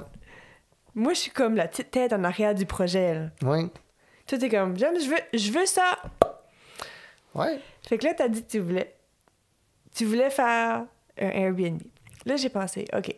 Moi, 0.94 1.12
je 1.12 1.18
suis 1.20 1.30
comme 1.30 1.56
la 1.56 1.68
petite 1.68 1.90
tête 1.90 2.12
en 2.12 2.24
arrière 2.24 2.54
du 2.54 2.66
projet. 2.66 3.14
Là. 3.14 3.26
Oui. 3.42 3.70
Toi, 4.26 4.38
t'es 4.38 4.48
comme, 4.48 4.76
j'aime, 4.76 4.98
je 4.98 5.08
veux, 5.08 5.16
je 5.38 5.52
veux 5.52 5.66
ça. 5.66 5.98
Ouais. 7.34 7.60
Fait 7.88 7.98
que 7.98 8.06
là, 8.06 8.14
t'as 8.14 8.28
dit 8.28 8.42
que 8.44 8.50
tu 8.50 8.58
voulais. 8.60 8.94
Tu 9.94 10.04
voulais 10.04 10.30
faire 10.30 10.84
un 11.20 11.28
Airbnb. 11.28 11.80
Là, 12.24 12.36
j'ai 12.36 12.48
pensé, 12.48 12.86
OK. 12.96 13.14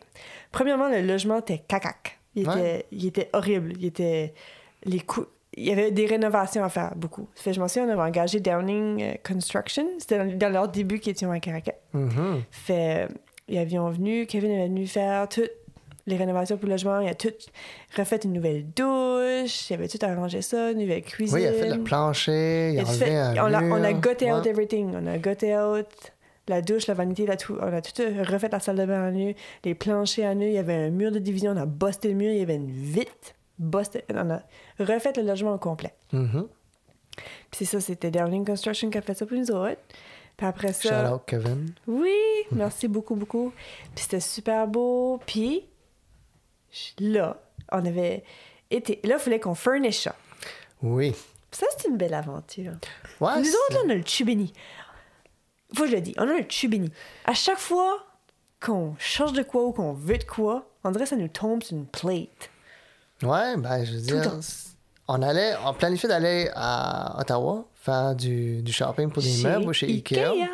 Premièrement, 0.51 0.87
le 0.89 1.01
logement 1.01 1.39
était 1.39 1.59
cacac. 1.59 2.18
Il 2.35 2.43
était, 2.49 2.85
il 2.91 3.05
était 3.05 3.29
horrible. 3.33 3.73
Il 3.77 3.85
était. 3.85 4.33
Les 4.85 4.99
coûts. 4.99 5.25
Il 5.57 5.65
y 5.65 5.71
avait 5.71 5.91
des 5.91 6.05
rénovations 6.05 6.63
à 6.63 6.69
faire, 6.69 6.93
beaucoup. 6.95 7.27
Fait 7.35 7.49
que 7.49 7.55
je 7.55 7.59
m'en 7.59 7.67
souviens, 7.67 7.87
on 7.89 7.91
avait 7.91 8.07
engagé 8.09 8.39
Downing 8.39 9.01
euh, 9.03 9.13
Construction. 9.27 9.85
C'était 9.97 10.17
dans, 10.19 10.37
dans 10.37 10.49
leur 10.53 10.67
début 10.69 10.99
qui 10.99 11.09
étaient 11.09 11.25
à 11.25 11.39
Caracat. 11.39 11.73
Mhm. 11.93 12.43
Fait. 12.51 13.05
euh, 13.05 13.07
Ils 13.49 13.57
avaient 13.57 13.75
venu, 13.91 14.25
Kevin 14.27 14.51
avait 14.51 14.67
venu 14.67 14.85
faire 14.87 15.27
toutes 15.27 15.49
les 16.05 16.15
rénovations 16.15 16.55
pour 16.57 16.67
le 16.67 16.73
logement. 16.73 16.99
Il 17.01 17.09
a 17.09 17.15
tout 17.15 17.29
refait 17.97 18.17
une 18.23 18.33
nouvelle 18.33 18.65
douche. 18.73 19.69
Il 19.69 19.73
avait 19.73 19.87
tout 19.87 19.97
arrangé 20.03 20.41
ça, 20.43 20.71
une 20.71 20.77
nouvelle 20.79 21.01
cuisine. 21.01 21.35
Oui, 21.35 21.43
il 21.43 21.47
a 21.47 21.51
fait 21.53 21.69
le 21.75 21.83
plancher, 21.83 22.69
il 22.69 22.75
Il 22.75 22.79
a 22.79 22.83
a 22.83 22.85
fait- 22.85 23.15
un 23.15 23.33
on, 23.45 23.53
a, 23.53 23.63
on 23.63 23.83
a 23.83 23.91
gutté 23.93 24.31
out 24.31 24.43
Ouais. 24.45 24.51
everything. 24.51 24.93
On 24.95 25.07
a 25.07 25.17
gutté 25.17 25.57
out 25.57 25.87
la 26.49 26.61
douche, 26.61 26.87
la 26.87 26.93
vanité, 26.95 27.25
la 27.25 27.37
tout. 27.37 27.55
On 27.61 27.73
a 27.73 27.81
tout 27.81 27.93
refait 28.27 28.49
la 28.49 28.59
salle 28.59 28.77
de 28.77 28.85
bain 28.85 29.03
à 29.05 29.11
nu, 29.11 29.35
les 29.63 29.75
planchers 29.75 30.29
à 30.29 30.35
nu. 30.35 30.47
Il 30.47 30.53
y 30.53 30.57
avait 30.57 30.73
un 30.75 30.89
mur 30.89 31.11
de 31.11 31.19
division. 31.19 31.51
On 31.51 31.57
a 31.57 31.65
busté 31.65 32.09
le 32.09 32.15
mur. 32.15 32.31
Il 32.31 32.39
y 32.39 32.41
avait 32.41 32.55
une 32.55 32.71
vitre. 32.71 33.33
Busté. 33.57 34.03
On 34.13 34.29
a 34.31 34.41
refait 34.79 35.13
le 35.15 35.23
logement 35.23 35.53
au 35.53 35.57
complet. 35.57 35.93
Mhm. 36.11 36.47
Puis 37.17 37.25
c'est 37.51 37.65
ça, 37.65 37.79
c'était 37.81 38.11
Downing 38.11 38.45
Construction 38.45 38.89
qui 38.89 38.97
a 38.97 39.01
fait 39.01 39.13
ça 39.13 39.25
pour 39.25 39.37
nous 39.37 39.51
autres. 39.51 39.81
Puis 40.37 40.47
après 40.47 40.71
Shout 40.73 40.87
ça. 40.87 41.13
out 41.13 41.21
Kevin. 41.27 41.71
Oui, 41.85 42.15
merci 42.51 42.87
beaucoup, 42.87 43.15
beaucoup. 43.15 43.51
Puis 43.93 44.03
c'était 44.03 44.21
super 44.21 44.67
beau. 44.67 45.19
Puis 45.25 45.65
là, 46.99 47.37
on 47.71 47.85
avait 47.85 48.23
été. 48.71 48.99
Là, 49.03 49.15
il 49.17 49.19
fallait 49.19 49.39
qu'on 49.39 49.55
furnish 49.55 50.03
ça. 50.03 50.15
Oui. 50.81 51.13
Ça, 51.51 51.65
c'est 51.77 51.89
une 51.89 51.97
belle 51.97 52.13
aventure. 52.13 52.73
Ouais, 53.19 53.31
Nous 53.39 53.49
autres, 53.49 53.73
là, 53.73 53.79
on 53.85 53.89
a 53.89 53.95
le. 53.95 54.03
Faut 55.75 55.83
que 55.83 55.89
je 55.89 55.95
le 55.95 56.01
dis, 56.01 56.13
on 56.17 56.23
a 56.23 56.33
le 56.37 56.47
tubéni. 56.47 56.91
À 57.25 57.33
chaque 57.33 57.59
fois 57.59 57.99
qu'on 58.63 58.95
change 58.99 59.33
de 59.33 59.43
quoi 59.43 59.63
ou 59.65 59.71
qu'on 59.71 59.93
veut 59.93 60.17
de 60.17 60.23
quoi, 60.23 60.65
on 60.83 60.91
dirait 60.91 61.03
que 61.05 61.09
ça 61.09 61.15
nous 61.15 61.27
tombe 61.27 61.63
sur 61.63 61.77
une 61.77 61.85
plate. 61.85 62.49
Ouais, 63.23 63.55
ben, 63.57 63.83
je 63.85 63.93
veux 63.97 64.05
Tout 64.05 64.15
le 64.15 64.21
dire, 64.21 64.31
temps. 64.31 64.39
on 65.09 65.21
allait, 65.21 65.53
on 65.65 65.73
planifiait 65.73 66.09
d'aller 66.09 66.49
à 66.55 67.19
Ottawa 67.19 67.65
faire 67.75 68.15
du, 68.15 68.61
du 68.61 68.71
shopping 68.73 69.11
pour 69.11 69.21
des 69.21 69.29
Chez 69.29 69.43
meubles 69.47 69.73
chez 69.73 69.87
Ikea. 69.87 70.47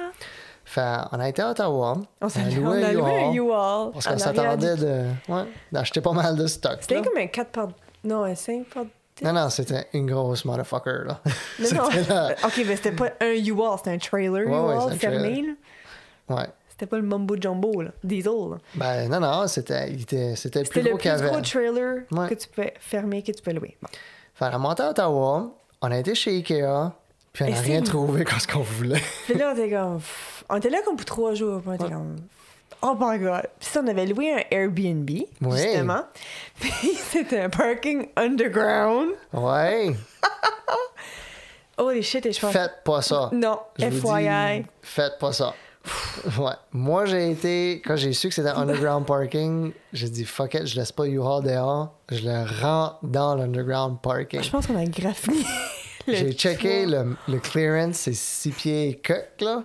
Fait, 0.68 0.97
on 1.11 1.20
a 1.20 1.30
été 1.30 1.41
à 1.43 1.51
Ottawa. 1.51 1.97
On, 2.22 2.28
s'est- 2.30 2.41
loué 2.55 2.84
un 2.84 3.32
U-Haul. 3.34 3.91
Parce 3.93 4.07
qu'on 4.07 4.18
s'attendait 4.18 4.76
du- 4.76 4.82
de, 4.82 5.05
ouais, 5.30 5.43
d'acheter 5.72 6.01
pas 6.01 6.11
mal 6.11 6.36
de 6.36 6.47
stock. 6.47 6.78
C'était 6.82 7.01
comme 7.03 7.18
un 7.18 7.28
4 7.28 7.51
par... 7.51 7.68
Non, 8.03 8.24
un 8.24 8.34
5 8.36 8.66
par... 8.66 8.86
Non, 9.22 9.32
non, 9.34 9.49
c'était 9.49 9.88
une 9.93 10.07
grosse 10.07 10.43
motherfucker, 10.45 11.05
là. 11.05 11.22
Non, 11.59 11.70
non. 11.84 11.89
C'était 11.91 12.13
là. 12.13 12.36
OK, 12.43 12.61
mais 12.68 12.76
c'était 12.76 12.91
pas 12.91 13.11
un 13.22 13.34
U-Haul, 13.34 13.78
c'était 13.78 13.91
un 13.91 13.97
trailer 13.97 14.47
Ouais, 14.47 14.74
un 14.76 14.89
fermé. 14.91 15.18
trailer. 15.32 15.55
là. 16.30 16.36
Ouais. 16.36 16.47
C'était 16.70 16.88
pas 16.88 16.97
le 16.97 17.03
mumbo 17.03 17.38
jumbo, 17.39 17.82
là. 17.82 17.91
Diesel. 18.03 18.34
là. 18.51 18.57
Ben, 18.76 19.07
non, 19.09 19.22
non, 19.22 19.47
c'était, 19.47 19.93
était, 19.93 20.36
c'était 20.36 20.59
le 20.59 20.66
C'était 20.66 20.82
plus 20.82 20.82
le 20.82 20.89
gros 20.89 20.97
qu'il 20.97 21.11
y 21.11 21.13
plus 21.16 21.22
avait. 21.24 21.32
gros 21.32 21.41
trailer 21.41 21.95
Ouais. 22.11 22.28
que 22.30 22.34
tu 22.36 22.47
peux 22.49 22.70
fermer, 22.82 23.24
que 23.24 23.32
tu 23.32 23.41
peux 23.41 23.53
louer. 23.53 23.78
Bon. 23.82 23.88
Fait, 24.34 24.53
on 24.53 24.59
monté 24.59 24.84
à 24.84 24.89
Ottawa, 24.89 25.51
on 25.82 25.91
a 25.91 25.97
été 25.97 26.13
chez 26.13 26.32
Ikea, 26.32 26.91
puis 27.32 27.45
on 27.45 27.49
n'a 27.49 27.59
rien 27.61 27.82
trouvé 27.82 28.24
quand 28.26 28.38
ce 28.39 28.47
qu'on 28.49 28.59
voulait. 28.63 29.01
Puis 29.26 29.36
là, 29.36 29.53
on 29.55 29.57
était 29.57 29.70
comme. 29.74 30.01
On 30.49 30.57
était 30.57 30.70
là 30.70 30.80
comme 30.84 30.97
pour 30.97 31.05
trois 31.05 31.34
jours. 31.34 31.61
Puis 31.61 31.70
on 31.70 31.74
était 31.76 31.89
comme. 31.93 32.18
Oh 32.88 32.95
my 32.99 33.17
god. 33.17 33.47
Puis 33.59 33.69
ça, 33.69 33.81
on 33.83 33.88
avait 33.88 34.05
loué 34.05 34.31
un 34.31 34.43
Airbnb, 34.51 35.09
Oui. 35.09 35.25
justement. 35.57 36.03
Puis 36.59 36.71
c'était 37.09 37.41
un 37.41 37.49
parking 37.49 38.07
underground. 38.15 39.11
Ouais. 39.33 39.91
Holy 41.77 42.03
shit, 42.03 42.25
et 42.25 42.31
je 42.31 42.39
pense. 42.39 42.53
Faites 42.53 42.83
pas 42.86 43.01
ça. 43.01 43.29
Non, 43.33 43.59
Je 43.77 43.89
FYI. 43.89 44.59
dis, 44.61 44.65
faites 44.81 45.17
pas 45.19 45.33
ça. 45.33 45.53
Ouais. 46.39 46.53
Moi, 46.71 47.05
j'ai 47.05 47.31
été, 47.31 47.81
quand 47.86 47.95
j'ai 47.95 48.13
su 48.13 48.29
que 48.29 48.33
c'était 48.36 48.49
underground 48.49 49.05
parking, 49.07 49.71
j'ai 49.93 50.09
dit 50.09 50.23
fuck 50.25 50.53
it, 50.53 50.65
je 50.65 50.75
laisse 50.77 50.91
pas 50.91 51.05
U-Haul 51.05 51.43
dehors, 51.43 51.93
je 52.11 52.21
le 52.27 52.61
rentre 52.61 52.99
dans 53.03 53.36
l'underground 53.36 53.97
parking. 54.01 54.41
Je 54.41 54.49
pense 54.49 54.65
qu'on 54.67 54.77
a 54.79 54.86
graffiné. 54.86 55.43
J'ai 56.07 56.33
checké 56.33 56.86
le, 56.86 57.15
le 57.27 57.39
clearance, 57.39 57.95
c'est 57.97 58.13
6 58.13 58.51
pieds 58.51 58.89
et 58.89 58.93
quelques, 58.95 59.41
là. 59.41 59.63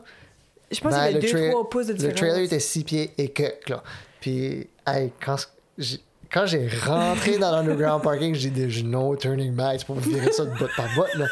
Je 0.71 0.81
pense 0.81 0.93
Ben, 0.93 1.07
qu'il 1.07 1.15
y 1.15 1.19
avait 1.19 1.27
le 1.27 1.51
tra- 1.51 1.53
2-3 1.53 1.69
pouces 1.69 1.87
de 1.87 1.93
Le 1.93 1.99
différence. 1.99 2.19
trailer 2.19 2.39
était 2.39 2.61
6 2.61 2.85
pieds 2.85 3.11
et 3.19 3.29
quelques, 3.31 3.69
là. 3.69 3.83
Puis, 4.21 4.69
hey, 4.87 5.13
quand, 5.25 5.37
j'ai- 5.79 6.01
quand 6.33 6.47
j'ai 6.47 6.69
rentré 6.85 7.39
dans 7.39 7.51
l'underground 7.51 8.03
parking, 8.03 8.35
j'ai 8.35 8.51
dit, 8.51 8.85
no 8.85 9.17
turning 9.17 9.53
back, 9.55 9.81
c'est 9.81 9.87
pour 9.87 9.97
vous 9.97 10.11
virer 10.11 10.31
ça 10.33 10.45
de 10.45 10.51
bout 10.51 10.69
par 10.77 10.87
bout, 10.95 11.19
là. 11.19 11.27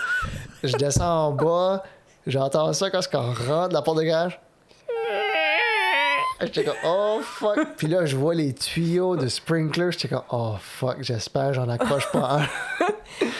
Je 0.64 0.76
descends 0.76 1.26
en 1.28 1.32
bas, 1.32 1.84
j'entends 2.26 2.72
ça 2.72 2.90
quand 2.90 3.00
on 3.14 3.32
rentre 3.32 3.74
la 3.74 3.82
porte 3.82 3.98
de 3.98 4.02
garage. 4.02 4.40
J'étais 6.40 6.64
comme, 6.64 6.76
oh 6.84 7.20
fuck. 7.22 7.58
Puis 7.76 7.88
là, 7.88 8.06
je 8.06 8.16
vois 8.16 8.34
les 8.34 8.54
tuyaux 8.54 9.16
de 9.16 9.26
sprinkler. 9.28 9.90
J'étais 9.90 10.08
comme, 10.08 10.22
oh 10.30 10.54
fuck, 10.60 10.98
j'espère, 11.00 11.52
j'en 11.54 11.68
accroche 11.68 12.10
pas 12.12 12.38
un. 12.40 12.46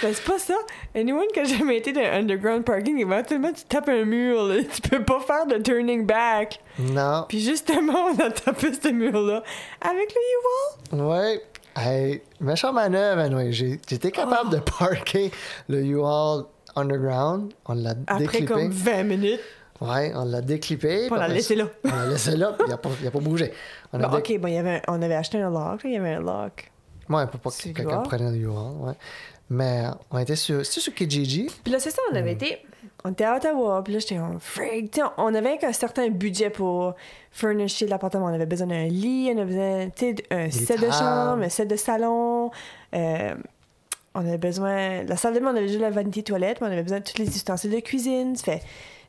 Ben, 0.03 0.13
c'est 0.13 0.25
pas 0.25 0.39
ça. 0.39 0.55
Anyone 0.95 1.27
qui 1.33 1.39
a 1.41 1.45
jamais 1.45 1.77
été 1.77 1.93
dans 1.93 2.01
un 2.01 2.21
underground 2.21 2.65
parking, 2.65 2.99
éventuellement, 2.99 3.53
tu 3.53 3.63
tapes 3.65 3.89
un 3.89 4.05
mur, 4.05 4.43
là. 4.45 4.57
Tu 4.65 4.81
peux 4.89 5.05
pas 5.05 5.21
faire 5.21 5.47
de 5.47 5.57
turning 5.59 6.05
back. 6.07 6.61
non. 6.79 7.27
Puis 7.29 7.41
justement, 7.41 8.07
on 8.13 8.19
a 8.21 8.31
tapé 8.31 8.73
ce 8.73 8.89
mur-là 8.89 9.43
avec 9.81 10.13
le 10.15 10.99
U-Haul. 10.99 11.07
Ouais. 11.07 11.43
Hey, 11.77 12.23
méchant 12.41 12.73
manœuvre, 12.73 13.21
anyway. 13.21 13.53
J'étais 13.53 14.11
capable 14.11 14.51
de 14.51 14.59
parker 14.59 15.31
le 15.69 15.83
U-Haul 15.85 16.45
underground. 16.75 17.53
On 17.67 17.75
l'a 17.75 17.95
Après 18.07 18.19
déclippé. 18.25 18.47
comme 18.47 18.71
20 18.71 19.03
minutes. 19.05 19.41
Ouais, 19.81 20.13
on 20.15 20.25
l'a 20.25 20.41
déclippé. 20.41 21.09
On 21.11 21.15
l'a 21.15 21.29
laissé 21.29 21.55
là. 21.55 21.67
On 21.85 21.89
l'a 21.89 22.07
laissé 22.07 22.37
là, 22.37 22.53
puis 22.59 22.67
il 22.69 22.73
a, 22.73 22.77
pas- 22.79 22.89
a 23.07 23.11
pas 23.11 23.21
bougé. 23.21 23.53
On 23.93 24.01
a 24.01 24.09
Bon, 24.09 24.17
dé- 24.19 24.35
ok, 24.35 24.41
bon, 24.41 24.49
y 24.49 24.57
avait 24.59 24.83
on 24.89 25.01
avait 25.03 25.15
acheté 25.15 25.41
un 25.41 25.51
lock, 25.51 25.81
il 25.85 25.93
y 25.93 25.97
avait 25.97 26.15
un 26.15 26.21
lock. 26.21 26.71
Ouais, 27.09 27.27
pour 27.27 27.41
pas 27.41 27.51
que 27.51 27.63
quelqu'un 27.69 28.01
prenne 28.01 28.31
le 28.33 28.37
U-Haul, 28.39 28.73
ouais. 28.81 28.95
Mais 29.51 29.85
on 30.11 30.19
était 30.19 30.37
sur... 30.37 30.65
C'était 30.67 30.81
sur 30.81 30.95
Kijiji. 30.95 31.49
Puis 31.65 31.73
là, 31.73 31.79
c'est 31.81 31.91
ça, 31.91 32.03
on 32.13 32.15
avait 32.17 32.33
été. 32.33 32.59
On 33.03 33.13
était 33.13 33.25
à 33.25 33.37
Ottawa, 33.37 33.83
puis 33.83 33.95
là, 33.95 33.99
j'étais 33.99 34.19
en 34.19 34.39
freak. 34.39 34.91
Tu 34.91 35.01
sais, 35.01 35.07
on 35.17 35.35
avait 35.35 35.59
un 35.65 35.73
certain 35.73 36.09
budget 36.11 36.51
pour 36.51 36.95
furnisher 37.33 37.87
l'appartement. 37.87 38.27
On 38.27 38.35
avait 38.35 38.45
besoin 38.45 38.67
d'un 38.67 38.85
lit, 38.89 39.31
on 39.35 39.39
avait 39.39 39.45
besoin, 39.47 39.89
tu 39.97 40.07
sais, 40.07 40.17
un 40.31 40.51
set 40.51 40.81
de 40.83 40.91
chambre, 40.91 41.43
un 41.43 41.49
set 41.49 41.67
de 41.69 41.77
salon. 41.77 42.51
euh, 42.95 43.35
on 44.15 44.21
avait 44.21 44.37
besoin. 44.37 45.03
La 45.05 45.17
salle 45.17 45.33
de 45.35 45.41
bain, 45.41 45.53
on 45.55 45.57
avait 45.57 45.69
juste 45.69 45.81
la 45.81 45.91
vanité 45.91 46.23
toilette, 46.23 46.61
mais 46.61 46.67
on 46.67 46.73
avait 46.73 46.83
besoin 46.83 46.99
de 47.01 47.05
tous 47.05 47.17
les 47.19 47.29
ustensiles 47.29 47.71
de 47.71 47.81
cuisine. 47.81 48.37
Fait. 48.37 48.61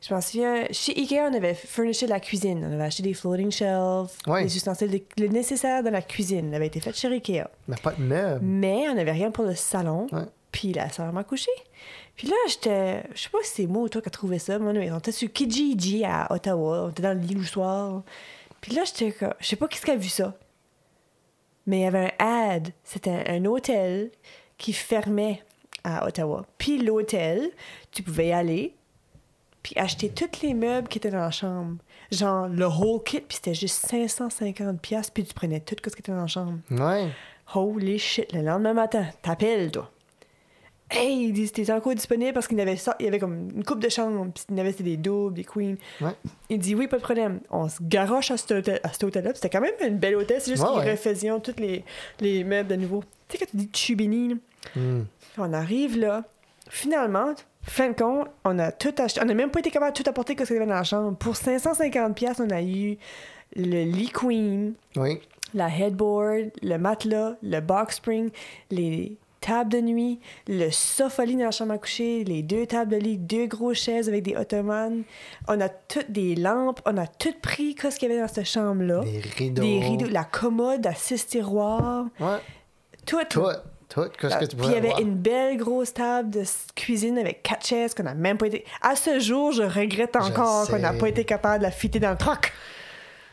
Je 0.02 0.14
m'en 0.14 0.20
souviens, 0.22 0.64
chez 0.70 0.96
Ikea, 0.98 1.28
on 1.30 1.34
avait 1.34 1.54
furnished 1.54 2.08
la 2.08 2.20
cuisine. 2.20 2.64
On 2.66 2.72
avait 2.72 2.84
acheté 2.84 3.02
des 3.02 3.12
floating 3.12 3.50
shelves, 3.50 4.10
Ouais. 4.26 4.44
des 4.44 4.56
ustensiles 4.56 4.90
de- 4.90 5.02
le 5.22 5.28
nécessaire 5.28 5.82
dans 5.82 5.90
la 5.90 6.00
cuisine. 6.00 6.50
Ça 6.50 6.56
avait 6.56 6.68
été 6.68 6.80
fait 6.80 6.94
chez 6.96 7.08
Ikea. 7.08 7.44
Mais 7.68 7.76
pas 7.82 7.92
de 7.92 8.02
meubles. 8.02 8.40
Mais 8.44 8.88
on 8.88 8.94
n'avait 8.94 9.12
rien 9.12 9.30
pour 9.30 9.44
le 9.44 9.54
salon. 9.54 10.06
Ouais. 10.12 10.24
Puis 10.52 10.72
la 10.72 10.88
sœur 10.88 11.12
m'a 11.12 11.22
couché. 11.22 11.50
Puis 12.16 12.28
là, 12.28 12.34
j'étais. 12.48 13.02
Je 13.14 13.20
sais 13.22 13.28
pas 13.28 13.38
si 13.42 13.50
c'est 13.54 13.66
moi 13.66 13.82
ou 13.82 13.88
toi 13.90 14.00
qui 14.00 14.08
as 14.08 14.10
trouvé 14.10 14.38
ça. 14.38 14.58
Mais 14.58 14.90
on 14.90 14.98
était 14.98 15.12
sur 15.12 15.30
Kijiji 15.30 16.04
à 16.04 16.26
Ottawa. 16.32 16.84
On 16.86 16.90
était 16.90 17.02
dans 17.02 17.12
le 17.14 17.20
lit 17.24 17.34
le 17.34 17.44
soir. 17.44 18.02
Puis 18.62 18.74
là, 18.74 18.82
j'étais 18.84 19.12
comme. 19.12 19.34
Je 19.38 19.46
sais 19.46 19.56
pas 19.56 19.68
qui 19.68 19.90
a 19.90 19.96
vu 19.96 20.08
ça. 20.08 20.34
Mais 21.66 21.80
il 21.80 21.82
y 21.82 21.86
avait 21.86 22.12
un 22.18 22.24
ad. 22.54 22.68
C'était 22.84 23.10
un, 23.28 23.34
un 23.34 23.44
hôtel 23.44 24.10
qui 24.58 24.72
fermait 24.72 25.42
à 25.84 26.06
Ottawa. 26.06 26.44
Puis 26.58 26.78
l'hôtel, 26.78 27.50
tu 27.92 28.02
pouvais 28.02 28.28
y 28.28 28.32
aller. 28.32 28.74
Puis 29.62 29.74
acheter 29.76 30.08
tous 30.08 30.40
les 30.42 30.54
meubles 30.54 30.88
qui 30.88 30.98
étaient 30.98 31.10
dans 31.10 31.18
la 31.18 31.30
chambre. 31.30 31.76
Genre 32.10 32.48
le 32.48 32.66
whole 32.66 33.02
kit. 33.04 33.20
Puis 33.20 33.36
c'était 33.36 33.54
juste 33.54 33.86
550$. 33.90 34.78
piastres, 34.78 35.12
Puis 35.12 35.24
tu 35.24 35.34
prenais 35.34 35.60
tout 35.60 35.76
ce 35.84 35.90
qui 35.90 36.00
était 36.00 36.12
dans 36.12 36.20
la 36.22 36.26
chambre. 36.26 36.58
Ouais. 36.70 37.08
Holy 37.54 37.98
shit, 37.98 38.32
le 38.32 38.42
lendemain 38.42 38.74
matin, 38.74 39.04
t'appelles, 39.22 39.70
toi. 39.70 39.90
Hey, 40.92 41.26
ils 41.26 41.32
disent, 41.32 41.52
t'es 41.52 41.70
encore 41.70 41.94
disponible 41.94 42.32
parce 42.32 42.48
qu'il 42.48 42.58
y 42.58 42.60
avait 42.60 42.76
ça, 42.76 42.96
il 42.98 43.04
y 43.04 43.08
avait 43.08 43.20
comme 43.20 43.48
une 43.54 43.62
coupe 43.64 43.78
de 43.78 43.88
chambres, 43.88 44.26
puis 44.34 44.42
il 44.50 44.56
y 44.56 44.60
avait 44.60 44.72
des 44.72 44.96
doubles, 44.96 45.34
des 45.34 45.44
queens. 45.44 45.76
Ouais. 46.00 46.10
Il 46.48 46.58
dit, 46.58 46.74
oui, 46.74 46.88
pas 46.88 46.96
de 46.96 47.02
problème. 47.02 47.40
On 47.50 47.68
se 47.68 47.76
garoche 47.80 48.32
à 48.32 48.36
cet 48.36 48.50
hôtel- 48.50 48.80
à 48.82 48.92
cet 48.92 49.04
hôtel-là, 49.04 49.30
c'était 49.34 49.50
quand 49.50 49.60
même 49.60 49.74
un 49.82 49.90
bel 49.90 50.16
hôtel, 50.16 50.40
c'est 50.40 50.50
juste 50.50 50.64
Ouais, 50.64 50.70
qu'ils 50.70 50.78
ouais. 50.80 50.90
refaisions 50.92 51.38
tous 51.38 51.54
les, 51.58 51.84
les 52.20 52.42
meubles 52.42 52.68
de 52.68 52.74
nouveau. 52.74 53.04
Tu 53.28 53.36
sais, 53.36 53.44
quand 53.44 53.50
tu 53.52 53.56
dis 53.58 53.70
Chubini, 53.72 54.36
Hmm. 54.74 55.02
on 55.38 55.52
arrive 55.52 55.96
là, 55.96 56.24
finalement, 56.68 57.34
fin 57.62 57.88
de 57.90 57.94
compte, 57.94 58.28
on 58.44 58.58
a 58.58 58.72
tout 58.72 58.94
acheté, 58.98 59.20
on 59.22 59.26
n'a 59.26 59.34
même 59.34 59.50
pas 59.50 59.60
été 59.60 59.70
capable 59.70 59.96
de 59.96 60.02
tout 60.02 60.08
apporter 60.10 60.34
que 60.34 60.44
ce 60.44 60.48
qu'il 60.48 60.56
y 60.56 60.60
avait 60.60 60.68
dans 60.68 60.74
la 60.76 60.84
chambre. 60.84 61.16
Pour 61.16 61.34
550$, 61.34 62.14
piastres, 62.14 62.42
on 62.46 62.50
a 62.50 62.62
eu 62.62 62.96
le 63.56 63.84
lit 63.84 64.10
queen, 64.10 64.74
Oui. 64.96 65.20
la 65.54 65.68
headboard, 65.68 66.50
le 66.62 66.76
matelas, 66.78 67.34
le 67.42 67.60
box 67.60 67.96
spring, 67.96 68.30
les 68.70 69.16
tables 69.40 69.70
de 69.72 69.80
nuit, 69.80 70.20
le 70.48 70.70
sofa 70.70 71.24
lit 71.24 71.34
dans 71.36 71.44
la 71.46 71.50
chambre 71.50 71.72
à 71.72 71.78
coucher, 71.78 72.24
les 72.24 72.42
deux 72.42 72.66
tables 72.66 72.92
de 72.92 72.96
lit, 72.98 73.16
deux 73.16 73.46
grosses 73.46 73.78
chaises 73.78 74.08
avec 74.08 74.22
des 74.22 74.36
ottomanes. 74.36 75.02
On 75.48 75.60
a 75.60 75.68
toutes 75.70 76.10
des 76.10 76.34
lampes, 76.34 76.80
on 76.86 76.96
a 76.98 77.06
tout 77.06 77.32
pris 77.40 77.74
qu'est-ce 77.74 77.98
qu'il 77.98 78.10
y 78.10 78.12
avait 78.12 78.20
dans 78.20 78.28
cette 78.28 78.44
chambre-là. 78.46 79.00
Des 79.02 79.20
rideaux. 79.20 79.62
Des 79.62 79.80
rideaux, 79.80 80.08
la 80.10 80.24
commode 80.24 80.86
à 80.86 80.94
six 80.94 81.26
tiroirs, 81.26 82.06
Ouais. 82.20 82.36
tout. 83.06 83.16
Tout. 83.30 83.40
Tout. 83.92 84.06
Qu'est-ce 84.20 84.36
que 84.36 84.44
tu 84.44 84.56
Puis 84.56 84.66
il 84.66 84.72
y 84.72 84.76
avait 84.76 84.88
voir? 84.88 85.00
une 85.00 85.16
belle 85.16 85.56
grosse 85.56 85.92
table 85.92 86.30
de 86.30 86.44
cuisine 86.76 87.18
avec 87.18 87.42
quatre 87.42 87.66
chaises 87.66 87.92
qu'on 87.92 88.04
n'a 88.04 88.14
même 88.14 88.38
pas 88.38 88.46
été. 88.46 88.64
À 88.82 88.94
ce 88.96 89.18
jour, 89.18 89.52
je 89.52 89.62
regrette 89.62 90.14
encore 90.16 90.68
qu'on 90.68 90.78
n'a 90.78 90.92
pas 90.92 91.08
été 91.08 91.24
capable 91.24 91.58
de 91.58 91.64
la 91.64 91.70
fitter 91.72 91.98
dans 91.98 92.10
le 92.12 92.16
truck. 92.16 92.52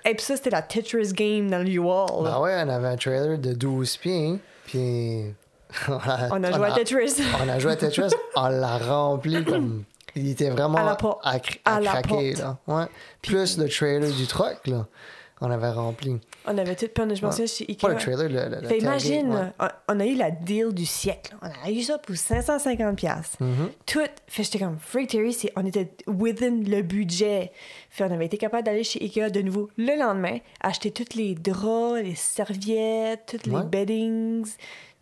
Et 0.05 0.16
puis 0.16 0.24
ça, 0.26 0.36
c'était 0.36 0.49
la 0.49 0.62
Tetris 0.62 1.12
game 1.14 1.49
dans 1.49 1.60
le 1.60 1.70
U-Haul. 1.70 2.08
Ah 2.26 2.39
ouais, 2.41 2.55
on 2.66 2.70
avait 2.70 2.88
un 2.88 2.95
trailer 2.95 3.38
de 3.38 3.53
12 3.53 3.97
pieds, 3.97 4.39
puis... 4.66 5.26
On 5.89 6.43
a 6.43 6.51
joué 6.53 6.68
à 6.68 6.72
Tetris. 6.72 7.22
On 7.45 7.49
a 7.49 7.60
joué 7.60 7.74
à 7.74 7.76
Tetris, 7.76 8.10
on 8.38 8.47
l'a 8.47 8.78
rempli 8.78 9.43
comme... 9.43 9.84
Il 10.16 10.30
était 10.32 10.49
vraiment 10.49 10.78
À 10.80 10.84
la 10.84 10.95
porte. 10.95 11.20
à, 11.24 11.38
cr- 11.38 11.60
À 11.66 11.76
à 11.76 11.80
la 11.82 11.91
craquer, 11.91 12.34
porte. 12.34 12.39
là. 12.39 12.58
Ouais. 12.68 12.86
Plus 13.22 13.58
le 13.60 13.68
trailer 13.70 14.10
du 14.10 14.26
truck, 14.26 14.66
là. 14.66 14.88
On 15.40 15.52
avait 15.52 15.70
rempli. 15.70 16.20
On 16.48 16.58
avait 16.58 16.76
tout. 16.76 16.88
Puis 16.88 17.04
on 17.04 17.14
je 17.14 17.24
me 17.26 17.30
souviens 17.32 17.46
chez 17.46 17.66
Ikea. 17.70 17.82
Pas 17.82 17.90
le 17.90 17.96
trailer, 17.98 18.28
le, 18.28 18.56
le, 18.56 18.62
le 18.62 18.68
Fait 18.68 18.80
tailgate, 18.80 18.82
imagine, 18.82 19.32
ouais. 19.34 19.52
on, 19.60 19.68
on 19.90 20.00
a 20.00 20.06
eu 20.08 20.16
la 20.16 20.32
deal 20.32 20.74
du 20.74 20.86
siècle. 20.86 21.36
On 21.44 21.48
a 21.68 21.70
eu 21.72 21.82
ça 21.84 22.00
pour 22.00 22.16
550$. 22.16 22.96
piastres. 22.96 23.38
Mm-hmm. 23.40 23.70
Tout. 23.86 24.00
Fait 24.28 24.44
j'étais 24.44 24.58
comme, 24.58 24.78
Freak 24.80 25.12
Terry, 25.12 25.38
on 25.56 25.66
était 25.66 25.92
within 26.08 26.64
le 26.66 26.82
budget. 26.82 27.52
Fait 27.92 28.06
on 28.06 28.12
avait 28.12 28.26
été 28.26 28.38
capable 28.40 28.64
d'aller 28.64 28.84
chez 28.84 29.00
Ikea 29.04 29.30
de 29.30 29.42
nouveau 29.42 29.70
le 29.78 29.96
lendemain, 30.00 30.40
acheter 30.62 30.90
tous 30.92 31.16
les 31.16 31.36
draps, 31.36 32.02
les 32.04 32.16
serviettes, 32.16 33.38
tous 33.44 33.48
les 33.50 33.56
Ouais. 33.58 33.64
beddings, 33.64 34.48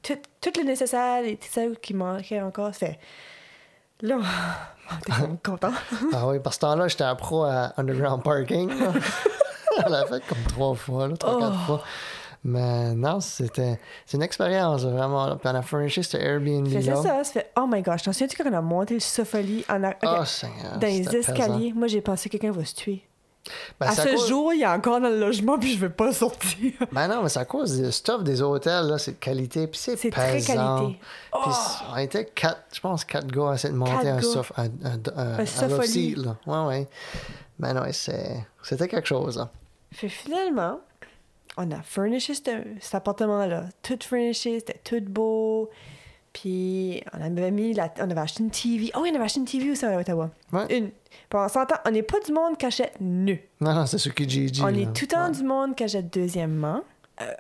tout, 0.04 0.18
tout 0.42 0.52
le 0.58 0.64
nécessaire, 0.66 1.24
et 1.24 1.38
tout 1.38 1.48
ça 1.50 1.62
qui 1.82 1.94
manquait 1.94 2.42
encore. 2.42 2.76
Fait 2.76 3.00
là, 4.02 4.18
on 4.92 4.98
était 5.00 5.38
content. 5.50 5.72
Ah 6.12 6.28
oui, 6.28 6.40
parce 6.44 6.58
que 6.58 6.66
ce 6.66 6.72
temps-là, 6.72 6.88
j'étais 6.90 7.04
un 7.06 7.16
pro 7.16 7.44
à 7.46 7.72
Underground 7.78 8.22
Parking. 8.22 8.70
on 9.86 9.90
l'a 9.90 10.06
fait 10.06 10.24
comme 10.28 10.38
trois 10.48 10.76
fois, 10.76 11.08
là, 11.08 11.18
trois, 11.18 11.36
Oh. 11.36 11.40
quatre 11.40 11.60
fois. 11.66 11.84
Mais 12.48 12.94
non, 12.94 13.20
c'était 13.22 13.80
c'est 14.06 14.18
une 14.18 14.24
expérience, 14.24 14.84
vraiment. 14.84 15.26
là. 15.26 15.36
Puis 15.36 15.50
on 15.52 15.56
a 15.56 15.62
furniché 15.64 16.04
ce 16.04 16.16
Airbnb 16.16 16.68
c'est 16.72 16.82
ça, 16.84 17.02
ça 17.04 17.24
fait, 17.24 17.52
oh 17.58 17.66
my 17.68 17.82
gosh, 17.82 18.04
t'en 18.04 18.14
souviens-tu 18.14 18.38
quand 18.38 18.48
on 18.50 18.54
a 18.54 18.62
monté 18.62 18.94
le 18.94 19.00
sofa-lit 19.00 19.66
en 19.68 19.84
a- 19.84 19.96
Oh, 20.06 20.24
Seigneur, 20.26 20.78
dans 20.80 20.88
les 20.88 21.16
escaliers? 21.16 21.74
Moi, 21.76 21.88
j'ai 21.88 22.02
pensé 22.02 22.30
que 22.30 22.38
quelqu'un 22.38 22.56
va 22.56 22.64
se 22.64 22.76
tuer. 22.76 23.04
Ben, 23.80 23.88
à 23.88 23.92
ce 23.96 24.10
cause- 24.10 24.28
jour, 24.28 24.54
il 24.54 24.62
est 24.62 24.68
encore 24.68 25.00
dans 25.02 25.10
le 25.10 25.20
logement, 25.20 25.58
puis 25.60 25.74
je 25.74 25.80
veux 25.80 25.90
pas 25.92 26.12
sortir. 26.14 26.72
Ben 26.92 27.08
non, 27.08 27.22
mais 27.24 27.30
c'est 27.30 27.40
à 27.40 27.46
cause 27.46 27.80
du 27.80 27.92
stuff 27.92 28.24
des 28.24 28.42
hôtels, 28.44 28.86
là, 28.88 28.98
c'est 29.00 29.12
de 29.14 29.18
qualité, 29.18 29.66
puis 29.68 29.80
c'est 29.80 29.98
C'est 29.98 30.10
très 30.12 30.40
qualité. 30.42 31.00
Oh! 31.34 31.38
Puis 31.44 31.54
on 31.94 31.98
était 31.98 32.26
quatre, 32.26 32.62
je 32.74 32.80
pense, 32.80 33.06
quatre 33.06 33.28
gars 33.28 33.52
à 33.52 33.54
essayer 33.56 33.72
de 33.74 33.78
monter 33.78 34.10
un 34.10 34.22
sofa, 34.22 34.54
un, 34.58 34.66
un, 35.16 35.38
là. 36.16 36.36
Ouais, 36.46 36.68
ouais. 36.68 36.88
Ben 37.60 37.74
non, 37.74 37.84
c'était 37.92 38.88
quelque 38.88 39.08
chose, 39.08 39.38
là. 39.38 39.50
Finalement, 39.96 40.80
on 41.58 41.72
a 41.72 41.82
furnished 41.82 42.34
ce- 42.34 42.64
cet 42.82 42.96
appartement-là. 42.96 43.66
Tout 43.82 43.98
furnished, 44.02 44.44
c'était 44.60 44.80
tout 44.84 45.02
beau. 45.10 45.70
Puis 46.34 47.02
on 47.14 47.22
avait 47.22 47.52
mis 47.52 47.74
la, 47.74 47.94
on 48.00 48.10
avait 48.10 48.20
acheté 48.20 48.44
une 48.44 48.52
TV. 48.52 48.92
Oh 48.94 49.00
oui, 49.04 49.10
on 49.12 49.16
avait 49.16 49.24
acheté 49.24 49.40
une 49.40 49.46
TV 49.46 49.72
aussi 49.72 49.86
à 49.86 49.98
Ottawa. 49.98 50.30
Ouais. 50.52 50.78
Une. 50.78 50.90
Puis 50.90 51.40
on 51.40 51.48
s'entend, 51.48 51.76
on 51.86 51.92
n'est 51.92 52.04
pas 52.04 52.20
du 52.20 52.34
monde 52.34 52.58
qui 52.58 52.66
achète 52.66 52.98
nu. 53.00 53.42
Non, 53.62 53.74
non, 53.74 53.86
c'est 53.86 53.98
ce 53.98 54.10
qui 54.10 54.28
Gigi. 54.28 54.62
On 54.62 54.66
là. 54.68 54.80
est 54.80 54.94
tout 54.94 55.04
le 55.04 55.08
temps 55.08 55.26
Ouais. 55.28 55.32
du 55.32 55.44
monde 55.44 55.76
qui 55.76 55.84
achète 55.86 56.12
deuxièmement. 56.14 56.82
Euh, 57.22 57.32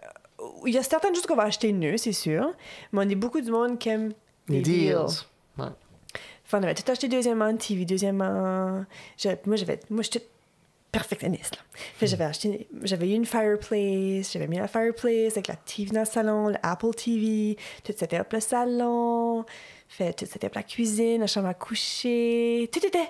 Il 0.65 0.73
y 0.73 0.77
a 0.77 0.83
certaines 0.83 1.13
choses 1.13 1.25
qu'on 1.25 1.35
va 1.35 1.43
acheter 1.43 1.73
nu, 1.73 1.97
c'est 1.97 2.13
sûr. 2.13 2.53
Mais 2.93 3.05
on 3.05 3.09
est 3.09 3.15
beaucoup 3.15 3.41
du 3.41 3.51
monde 3.51 3.77
qui 3.79 3.89
aime 3.89 4.13
Les 4.47 4.61
deals. 4.61 4.93
deals. 4.95 5.25
Ouais. 5.57 5.65
Enfin, 6.45 6.59
on 6.59 6.63
avait 6.63 6.75
tout 6.75 6.89
acheté 6.89 7.07
deuxièmement, 7.09 7.47
une 7.49 7.57
TV 7.57 7.83
deuxièmement. 7.83 8.31
Moi, 9.45 9.55
j'avais, 9.57 9.79
moi, 9.89 10.03
j'étais 10.03 10.25
perfectionniste. 10.99 11.57
j'avais 12.01 12.23
acheté, 12.23 12.67
j'avais 12.83 13.09
eu 13.09 13.13
une 13.13 13.25
fireplace, 13.25 14.31
j'avais 14.33 14.47
mis 14.47 14.57
la 14.57 14.67
fireplace 14.67 15.33
avec 15.33 15.47
la 15.47 15.55
TV 15.55 15.91
dans 15.91 15.99
le 16.01 16.05
salon, 16.05 16.47
l'Apple 16.49 16.93
TV, 16.95 17.57
tout 17.83 17.93
c'était 17.97 18.17
up 18.19 18.31
le 18.33 18.39
salon, 18.39 19.45
fait 19.89 20.13
tout 20.13 20.25
c'était 20.31 20.47
up 20.47 20.55
la 20.55 20.63
cuisine, 20.63 21.21
la 21.21 21.27
chambre 21.27 21.47
à 21.47 21.53
coucher, 21.53 22.69
tout 22.71 22.85
était 22.85 23.09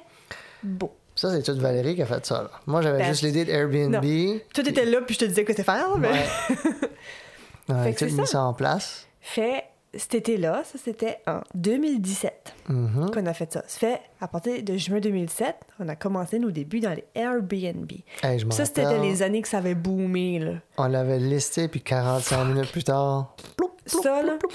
beau. 0.64 0.92
Ça, 1.18 1.32
c'est 1.32 1.44
toute 1.44 1.60
Valérie 1.60 1.96
qui 1.96 2.02
a 2.02 2.06
fait 2.06 2.26
ça, 2.26 2.42
là. 2.44 2.52
Moi, 2.66 2.82
j'avais 2.82 2.98
Ben, 2.98 3.08
juste 3.08 3.22
l'idée 3.22 3.46
d'Airbnb. 3.46 3.94
non. 4.04 4.40
Tout 4.54 4.68
était 4.68 4.84
là, 4.86 5.00
puis 5.02 5.14
je 5.16 5.20
te 5.20 5.26
disais 5.26 5.46
que 5.46 5.54
c'était 5.54 5.64
faire, 5.64 5.98
mais... 5.98 6.10
Ouais. 6.10 6.26
Avait 7.70 7.94
Fait 7.94 8.06
que 8.06 8.12
tout 8.12 8.20
mis 8.20 8.26
ça. 8.28 8.34
ça 8.34 8.42
en 8.44 8.54
place. 8.54 9.08
Fait, 9.22 9.64
cet 9.98 10.16
été-là, 10.16 10.64
ça 10.66 10.78
c'était 10.78 11.20
en 11.28 11.42
2017 11.54 12.54
Mhm. 12.70 13.12
qu'on 13.12 13.26
a 13.26 13.34
fait 13.34 13.52
ça. 13.54 13.64
Ça 13.68 13.80
fait, 13.80 14.02
à 14.20 14.28
partir 14.28 14.62
de 14.64 14.78
juin 14.78 15.00
2007, 15.00 15.56
on 15.80 15.88
a 15.90 15.96
commencé 15.96 16.40
nos 16.40 16.52
débuts 16.52 16.80
dans 16.80 16.94
les 16.94 17.06
Airbnb. 17.16 17.92
Hey, 18.24 18.40
je 18.40 18.46
m'en 18.46 18.52
Ça, 18.52 18.66
c'était 18.66 19.00
les 19.00 19.22
années 19.22 19.42
que 19.42 19.48
ça 19.48 19.60
avait 19.60 19.76
boomé, 19.76 20.40
là. 20.40 20.54
On 20.78 20.88
l'avait 20.88 21.20
listé, 21.20 21.68
puis 21.68 21.82
45 21.82 22.44
minutes 22.46 22.72
plus 22.72 22.84
tard. 22.84 23.36
ploup, 23.58 23.72
ploup, 23.86 24.02
Ça, 24.04 24.24
là, 24.24 24.38
ploup, 24.40 24.50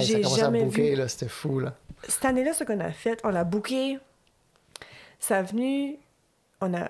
j'ai 0.00 0.24
à 0.24 0.28
jamais 0.28 0.64
vu. 0.64 0.94
là. 0.94 1.08
C'était 1.08 1.28
fou, 1.28 1.58
là. 1.60 1.74
cette 2.08 2.24
année-là, 2.24 2.52
ce 2.54 2.64
qu'on 2.64 2.80
a 2.80 2.90
fait, 2.90 3.20
on 3.24 3.34
a 3.34 3.44
booké. 3.44 3.98
Ça 5.18 5.38
a 5.38 5.42
venu. 5.42 5.96
On 6.60 6.72
a. 6.74 6.88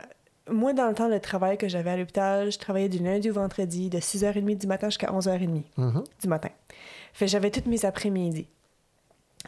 Moi, 0.50 0.72
dans 0.72 0.88
le 0.88 0.94
temps 0.94 1.08
de 1.08 1.18
travail 1.18 1.58
que 1.58 1.68
j'avais 1.68 1.90
à 1.90 1.96
l'hôpital, 1.96 2.50
je 2.50 2.58
travaillais 2.58 2.88
du 2.88 2.98
lundi 2.98 3.30
au 3.30 3.34
vendredi, 3.34 3.88
de 3.88 3.98
6h30 4.00 4.56
du 4.58 4.66
matin 4.66 4.88
jusqu'à 4.88 5.12
11h30 5.12 5.64
Mhm. 5.76 6.02
du 6.20 6.28
matin. 6.28 6.48
Fait 7.12 7.26
j'avais 7.28 7.50
toutes 7.50 7.66
mes 7.66 7.84
après-midi. 7.84 8.46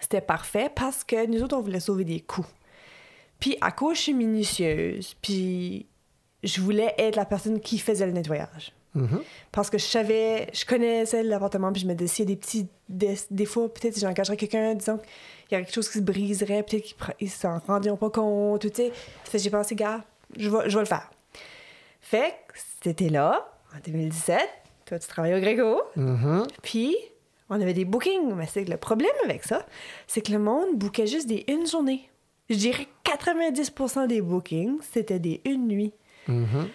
C'était 0.01 0.21
parfait 0.21 0.71
parce 0.75 1.05
que 1.05 1.27
nous 1.27 1.43
autres, 1.43 1.57
on 1.57 1.61
voulait 1.61 1.81
sauver 1.81 2.05
des 2.05 2.21
coûts. 2.21 2.47
Puis, 3.39 3.57
à 3.61 3.73
cause, 3.73 3.97
je 3.97 4.03
suis 4.03 4.15
minutieuse, 4.15 5.15
puis 5.21 5.87
je 6.43 6.61
voulais 6.61 6.95
être 6.99 7.17
la 7.17 7.25
personne 7.25 7.61
qui 7.61 7.79
faisait 7.79 8.07
le 8.07 8.13
nettoyage. 8.13 8.73
Mhm. 8.95 9.23
Parce 9.53 9.71
que 9.71 9.79
je 9.79 9.85
savais, 9.85 10.49
je 10.53 10.65
connaissais 10.65 11.23
l'appartement, 11.23 11.73
puis 11.73 11.83
je 11.83 11.87
me 11.87 11.95
disais, 11.95 12.09
s'il 12.15 12.25
y 12.29 12.33
a 12.33 12.35
des 12.35 12.41
petits 12.41 12.67
dé- 12.89 13.19
défauts, 13.31 13.69
peut-être 13.69 13.95
si 13.95 14.01
j'engagerais 14.01 14.37
quelqu'un, 14.37 14.75
disons 14.75 14.99
qu'il 14.99 15.53
y 15.53 15.55
a 15.61 15.65
quelque 15.65 15.75
chose 15.75 15.89
qui 15.89 15.99
se 15.99 16.03
briserait, 16.03 16.63
peut-être 16.63 16.95
qu'ils 17.19 17.31
s'en 17.31 17.59
rendiront 17.61 17.97
pas 17.97 18.11
compte, 18.11 18.61
tu 18.73 18.93
sais. 19.31 19.39
J'ai 19.39 19.51
pensé, 19.51 19.75
gars, 19.75 20.05
je 20.37 20.49
vais, 20.51 20.69
je 20.69 20.75
vais 20.77 20.83
le 20.83 20.87
faire. 20.89 21.11
Fait 22.01 22.35
que 22.49 22.55
c'était 22.83 23.09
là, 23.09 23.49
en 23.75 23.79
2017, 23.85 24.39
toi, 24.85 24.99
tu 24.99 25.09
travaillais 25.09 25.37
au 25.37 25.41
Gréco, 25.41 25.81
Mhm. 25.97 26.47
puis 26.63 26.95
on 27.51 27.61
avait 27.61 27.75
des 27.75 27.85
bookings. 27.85 28.33
Mais 28.35 28.47
c'est 28.47 28.65
que 28.65 28.71
le 28.71 28.77
problème 28.77 29.11
avec 29.25 29.45
ça, 29.45 29.67
c'est 30.07 30.21
que 30.21 30.33
le 30.33 30.39
monde 30.39 30.77
bookait 30.77 31.07
juste 31.07 31.27
des 31.29 31.45
une 31.49 31.67
journée. 31.67 32.09
Je 32.51 32.57
dirais 32.57 32.87
90% 33.05 34.07
des 34.09 34.21
bookings, 34.21 34.79
c'était 34.93 35.19
des 35.19 35.41
une 35.45 35.69
nuit. 35.69 35.93
Mhm. 36.29 36.69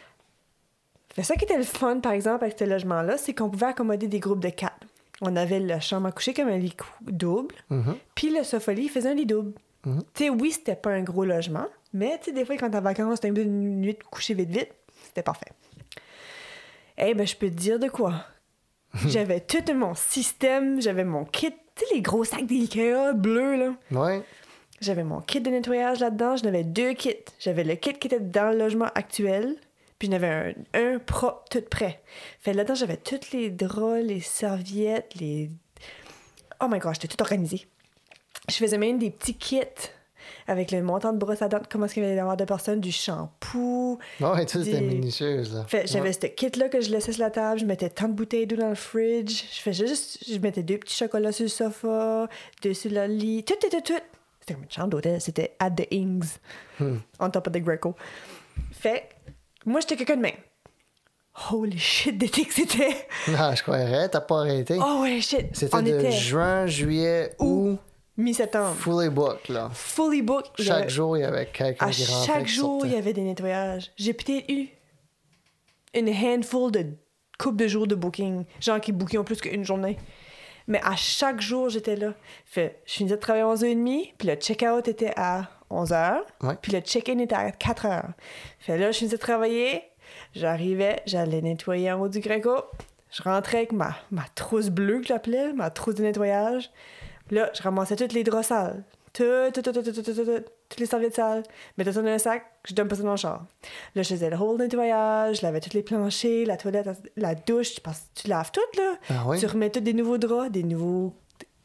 Fait 1.13 1.23
ça 1.23 1.35
qui 1.35 1.45
était 1.45 1.57
le 1.57 1.63
fun, 1.63 1.99
par 1.99 2.11
exemple, 2.11 2.43
avec 2.43 2.57
ce 2.59 2.63
logement-là, 2.63 3.17
c'est 3.17 3.33
qu'on 3.33 3.49
pouvait 3.49 3.67
accommoder 3.67 4.07
des 4.07 4.19
groupes 4.19 4.39
de 4.43 4.49
quatre. 4.49 4.77
On 5.21 5.35
avait 5.35 5.59
la 5.59 5.79
chambre 5.79 6.07
à 6.07 6.11
coucher 6.11 6.33
comme 6.33 6.47
un 6.47 6.57
lit 6.59 6.75
double, 7.01 7.55
Mhm. 7.71 7.95
puis 8.13 8.29
le 8.29 8.43
sofa-lit 8.43 8.83
il 8.83 8.89
faisait 8.89 9.09
un 9.09 9.13
lit 9.15 9.25
double. 9.25 9.53
Mhm. 9.85 10.03
Tu 10.13 10.23
sais, 10.25 10.29
oui, 10.29 10.51
c'était 10.51 10.75
pas 10.75 10.91
un 10.91 11.01
gros 11.01 11.25
logement, 11.25 11.65
mais 11.93 12.19
tu 12.19 12.25
sais, 12.25 12.31
des 12.33 12.45
fois, 12.45 12.55
quand 12.57 12.69
t'es 12.69 12.77
en 12.77 12.81
vacances, 12.81 13.19
t'as 13.19 13.29
une 13.29 13.79
nuit 13.81 13.93
de 13.95 14.03
coucher 14.03 14.35
vite 14.35 14.49
vite, 14.49 14.69
c'était 15.05 15.23
parfait. 15.23 15.51
Eh 16.99 17.13
ben, 17.13 17.25
je 17.25 17.35
peux 17.35 17.49
te 17.49 17.55
dire 17.55 17.79
de 17.79 17.87
quoi. 17.89 18.13
j'avais 19.07 19.39
tout 19.39 19.73
mon 19.73 19.93
système, 19.93 20.81
j'avais 20.81 21.03
mon 21.03 21.25
kit, 21.25 21.51
tu 21.75 21.85
sais, 21.85 21.95
les 21.95 22.01
gros 22.01 22.23
sacs 22.23 22.45
d'IKEA 22.45 23.13
bleus, 23.13 23.55
là. 23.55 23.73
Ouais. 23.91 24.23
J'avais 24.79 25.03
mon 25.03 25.21
kit 25.21 25.41
de 25.41 25.49
nettoyage 25.49 25.99
là-dedans. 25.99 26.35
J'en 26.37 26.49
avais 26.49 26.63
deux 26.63 26.93
kits. 26.93 27.15
J'avais 27.39 27.63
le 27.63 27.75
kit 27.75 27.93
qui 27.93 28.07
était 28.07 28.19
dans 28.19 28.51
le 28.51 28.59
logement 28.59 28.89
actuel. 28.93 29.55
Puis 29.97 30.07
j'en 30.07 30.15
avais 30.15 30.55
un, 30.75 30.79
un 30.79 30.99
propre, 30.99 31.45
tout 31.49 31.61
prêt. 31.61 32.01
Fait 32.39 32.53
là-dedans, 32.53 32.75
j'avais 32.75 32.97
tous 32.97 33.31
les 33.33 33.49
draps, 33.49 34.03
les 34.03 34.21
serviettes, 34.21 35.15
les... 35.15 35.49
Oh 36.61 36.67
my 36.69 36.77
god, 36.77 36.93
j'étais 36.93 37.07
tout 37.07 37.21
organisé. 37.21 37.65
Je 38.47 38.55
faisais 38.55 38.77
même 38.77 38.99
des 38.99 39.09
petits 39.09 39.33
kits 39.33 39.61
avec 40.47 40.71
le 40.71 40.81
montant 40.81 41.13
de 41.13 41.17
brosse 41.17 41.41
à 41.41 41.47
dents, 41.47 41.59
comment 41.69 41.85
est-ce 41.85 41.93
qu'il 41.95 42.03
y 42.03 42.05
avait 42.05 42.15
d'avoir 42.15 42.37
de 42.37 42.45
personnes, 42.45 42.79
du 42.79 42.91
shampoing. 42.91 43.97
Ouais, 44.19 44.45
tout 44.45 44.59
était 44.61 44.79
Des- 44.79 44.81
minutieuse, 44.81 45.65
j'avais 45.85 46.01
Ouais. 46.09 46.13
ce 46.13 46.27
kit-là 46.27 46.69
que 46.69 46.81
je 46.81 46.89
laissais 46.91 47.11
sur 47.11 47.23
la 47.23 47.31
table. 47.31 47.59
Je 47.59 47.65
mettais 47.65 47.89
tant 47.89 48.07
de 48.07 48.13
bouteilles 48.13 48.47
d'eau 48.47 48.55
dans 48.55 48.69
le 48.69 48.75
fridge. 48.75 49.43
Je 49.51 49.61
faisais 49.61 49.87
juste... 49.87 50.19
Je 50.29 50.37
mettais 50.39 50.63
deux 50.63 50.77
petits 50.77 50.95
chocolats 50.95 51.31
sur 51.31 51.43
le 51.43 51.49
sofa, 51.49 52.27
deux 52.63 52.73
sur 52.73 52.91
le 52.91 53.05
lit. 53.07 53.43
Tout, 53.43 53.55
tout, 53.61 53.69
tout, 53.69 53.81
tout. 53.81 53.93
C'était 54.39 54.53
comme 54.53 54.63
une 54.63 54.71
chambre 54.71 54.89
d'hôtel. 54.89 55.19
C'était 55.21 55.55
at 55.59 55.71
the 55.71 55.87
Ings. 55.91 56.37
Hmm. 56.79 56.97
On 57.19 57.29
top 57.29 57.47
of 57.47 57.53
the 57.53 57.57
Greco. 57.63 57.95
Fait 58.71 59.09
moi, 59.65 59.81
j'étais 59.81 59.97
quelqu'un 59.97 60.15
de 60.15 60.21
même. 60.21 60.31
Holy 61.51 61.77
shit, 61.77 62.17
d'été 62.17 62.45
que 62.45 62.53
c'était. 62.53 63.07
Non, 63.27 63.53
je 63.53 63.61
croirais, 63.61 64.09
t'as 64.09 64.21
pas 64.21 64.39
arrêté. 64.39 64.77
Oh 64.81 65.01
ouais, 65.01 65.21
shit. 65.21 65.47
C'était 65.55 65.75
On 65.75 65.81
de 65.83 65.89
était 65.89 66.11
juin, 66.11 66.65
juillet, 66.65 67.35
août, 67.37 67.77
mi-septembre. 68.17 68.75
fully 68.75 69.09
book, 69.09 69.47
là. 69.49 69.69
Fully 69.73 70.21
y 70.21 70.63
Chaque 70.63 70.89
jour, 70.89 71.17
il 71.17 71.21
y 71.21 71.23
avait 71.23 71.45
quelqu'un 71.47 71.87
À 71.87 71.91
qui 71.91 72.05
rentrait. 72.05 72.33
chaque 72.33 72.47
jour, 72.47 72.85
il 72.85 72.93
y 72.93 72.95
avait 72.95 73.13
des 73.13 73.21
nettoyages. 73.21 73.91
J'ai 73.95 74.13
peut-être 74.13 74.49
eu 74.49 74.67
une 75.93 76.09
handful 76.09 76.71
de 76.71 76.85
couple 77.39 77.57
de 77.57 77.67
jours 77.67 77.87
de 77.87 77.95
booking. 77.95 78.45
Gens 78.59 78.79
qui 78.79 78.91
bookaient 78.91 79.17
en 79.19 79.23
plus 79.23 79.39
qu'une 79.39 79.63
journée. 79.63 79.97
Mais 80.67 80.81
à 80.83 80.95
chaque 80.95 81.39
jour, 81.39 81.69
j'étais 81.69 81.95
là. 81.95 82.13
Fait, 82.45 82.81
je 82.85 82.93
finissais 82.93 83.15
de 83.15 83.21
travailler 83.21 83.43
à 83.45 83.47
11h30, 83.53 84.13
puis 84.17 84.27
le 84.27 84.35
check-out 84.35 84.87
était 84.87 85.13
à 85.15 85.49
11h, 85.71 86.19
Ouais. 86.43 86.55
puis 86.61 86.71
le 86.73 86.79
check-in 86.81 87.19
était 87.19 87.35
à 87.35 87.51
4h. 87.51 88.03
Fait 88.59 88.77
là, 88.77 88.91
je 88.91 88.97
finissais 88.97 89.15
de 89.17 89.21
travailler, 89.21 89.81
j'arrivais, 90.35 91.01
j'allais 91.05 91.41
nettoyer 91.41 91.91
en 91.91 92.01
haut 92.01 92.09
du 92.09 92.19
Greco, 92.19 92.55
je 93.11 93.23
rentrais 93.23 93.59
avec 93.59 93.71
ma, 93.71 93.95
ma 94.11 94.25
trousse 94.35 94.69
bleue 94.69 94.99
que 94.99 95.07
j'appelais, 95.07 95.53
ma 95.53 95.69
trousse 95.69 95.95
de 95.95 96.03
nettoyage. 96.03 96.69
Là, 97.31 97.49
je 97.53 97.61
ramassais 97.61 97.95
toutes 97.95 98.13
les 98.13 98.23
draps 98.23 98.47
sales. 98.47 98.83
Tout, 99.13 99.23
tout, 99.53 99.61
tout, 99.61 99.71
tout, 99.71 99.81
tout, 99.81 99.91
tout, 99.91 100.03
tout, 100.03 100.25
tout, 100.25 100.43
toutes 100.69 100.79
les 100.79 100.85
serviettes 100.85 101.15
sales. 101.15 101.43
Mettais 101.77 101.91
ça 101.91 102.01
dans 102.01 102.09
un 102.09 102.17
sac, 102.17 102.45
je 102.65 102.73
donne 102.75 102.87
pas 102.87 102.95
ça 102.95 103.03
dans 103.03 103.11
le 103.11 103.17
char. 103.17 103.45
Là, 103.95 104.03
je 104.03 104.09
faisais 104.09 104.29
le 104.29 104.37
whole 104.37 104.57
nettoyage, 104.59 105.37
je 105.37 105.41
lavais 105.41 105.59
tous 105.59 105.73
les 105.73 105.81
planchers, 105.81 106.45
la 106.45 106.57
toilette, 106.57 106.87
la 107.15 107.33
douche, 107.33 107.75
que 107.75 107.89
tu 108.13 108.27
laves 108.27 108.51
tout, 108.51 108.79
là. 108.79 108.93
Ah 109.09 109.23
oui? 109.25 109.39
Tu 109.39 109.47
remets 109.47 109.69
tous 109.69 109.79
des 109.79 109.93
nouveaux 109.93 110.17
draps, 110.17 110.51
des 110.51 110.63
nouveaux... 110.63 111.15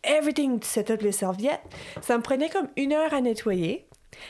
Everything, 0.03 0.59
tu 0.61 0.67
set 0.67 0.91
up 0.91 1.03
les 1.03 1.13
serviettes. 1.13 1.61
Ça 2.01 2.17
me 2.17 2.23
prenait 2.23 2.49
comme 2.49 2.69
une 2.77 2.93
heure 2.93 3.13
à 3.13 3.21
nettoyer. 3.21 3.87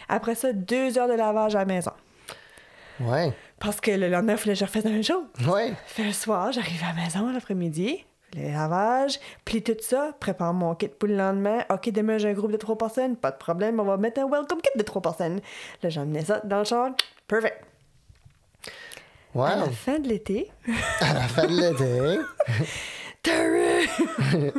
Après 0.09 0.35
ça, 0.35 0.53
deux 0.53 0.99
heures 0.99 1.09
de 1.09 1.15
lavage 1.15 1.55
à 1.55 1.61
la 1.61 1.65
maison. 1.65 1.93
Ouais. 3.01 3.33
Parce 3.59 3.81
que 3.81 3.91
le 3.93 4.09
lendemain, 4.09 4.33
il 4.33 4.39
fallait 4.39 4.55
que 4.55 4.61
je 4.61 4.65
refasse 4.65 4.85
la 4.85 4.91
même 4.91 5.05
chose. 5.05 5.25
Ouais. 5.47 5.73
Fait 5.87 6.05
le 6.05 6.13
soir, 6.13 6.53
j'arrive 6.53 6.83
à 6.83 6.95
la 6.95 7.05
maison 7.05 7.31
l'après-midi, 7.31 8.05
le 8.35 8.51
lavage, 8.53 9.19
plie 9.45 9.63
tout 9.63 9.77
ça, 9.81 10.11
prépare 10.19 10.53
mon 10.55 10.75
kit 10.75 10.89
pour 10.89 11.09
le 11.09 11.17
lendemain. 11.17 11.59
OK, 11.71 11.91
demain, 11.91 12.19
j'ai 12.19 12.29
un 12.31 12.33
groupe 12.33 12.53
de 12.53 12.57
trois 12.57 12.77
personnes, 12.79 13.17
pas 13.17 13.31
de 13.31 13.37
problème, 13.37 13.79
on 13.81 13.85
va 13.85 13.97
mettre 13.97 14.21
un 14.21 14.29
welcome 14.29 14.61
kit 14.61 14.71
de 14.77 14.83
trois 14.83 15.03
personnes. 15.03 15.41
Là, 15.83 15.89
j'emmenais 15.91 16.25
ça 16.25 16.41
dans 16.45 16.61
le 16.61 16.65
char, 16.65 16.91
perfect. 17.29 17.63
Ouais. 19.35 19.51
À 19.51 19.57
la 19.57 19.71
fin 19.71 19.99
de 19.99 20.09
l'été, 20.09 20.51
À 21.01 21.15
la 21.15 21.21
fin 21.23 21.47
de 21.47 21.53
l'été. 21.59 22.21
Terry! 23.23 23.87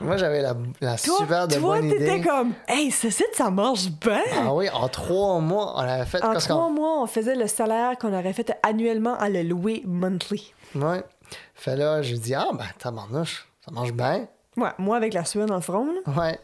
Moi, 0.00 0.16
j'avais 0.18 0.42
la, 0.42 0.54
la 0.80 0.96
Toi, 0.98 1.16
super 1.18 1.48
de 1.48 1.54
toi 1.54 1.78
bonne 1.80 1.88
t'étais 1.90 2.18
idée. 2.18 2.28
comme, 2.28 2.52
hey, 2.68 2.90
ce 2.90 3.08
site, 3.08 3.30
ça 3.32 3.50
marche 3.50 3.86
bien! 3.88 4.20
Ah 4.36 4.52
oui, 4.54 4.68
en 4.70 4.88
trois 4.88 5.38
mois, 5.40 5.72
on 5.76 5.80
avait 5.80 6.04
fait... 6.04 6.22
En 6.22 6.34
trois 6.34 6.68
mois, 6.68 7.00
on 7.02 7.06
faisait 7.06 7.34
le 7.34 7.46
salaire 7.46 7.96
qu'on 7.98 8.12
aurait 8.12 8.34
fait 8.34 8.52
annuellement 8.62 9.14
à 9.16 9.30
le 9.30 9.42
louer 9.42 9.82
monthly. 9.86 10.52
Ouais. 10.74 11.02
Fait 11.54 11.76
là, 11.76 12.02
j'ai 12.02 12.18
dit, 12.18 12.34
ah, 12.34 12.48
ben, 12.52 12.66
tabarnouche, 12.78 13.46
ça 13.64 13.70
marche 13.70 13.92
bien. 13.92 14.26
Ouais, 14.56 14.70
moi 14.78 14.96
avec 14.96 15.14
la 15.14 15.24
sueur 15.24 15.46
dans 15.46 15.56
le 15.56 15.60
front, 15.60 15.86
là. 15.86 16.12
Ouais. 16.12 16.38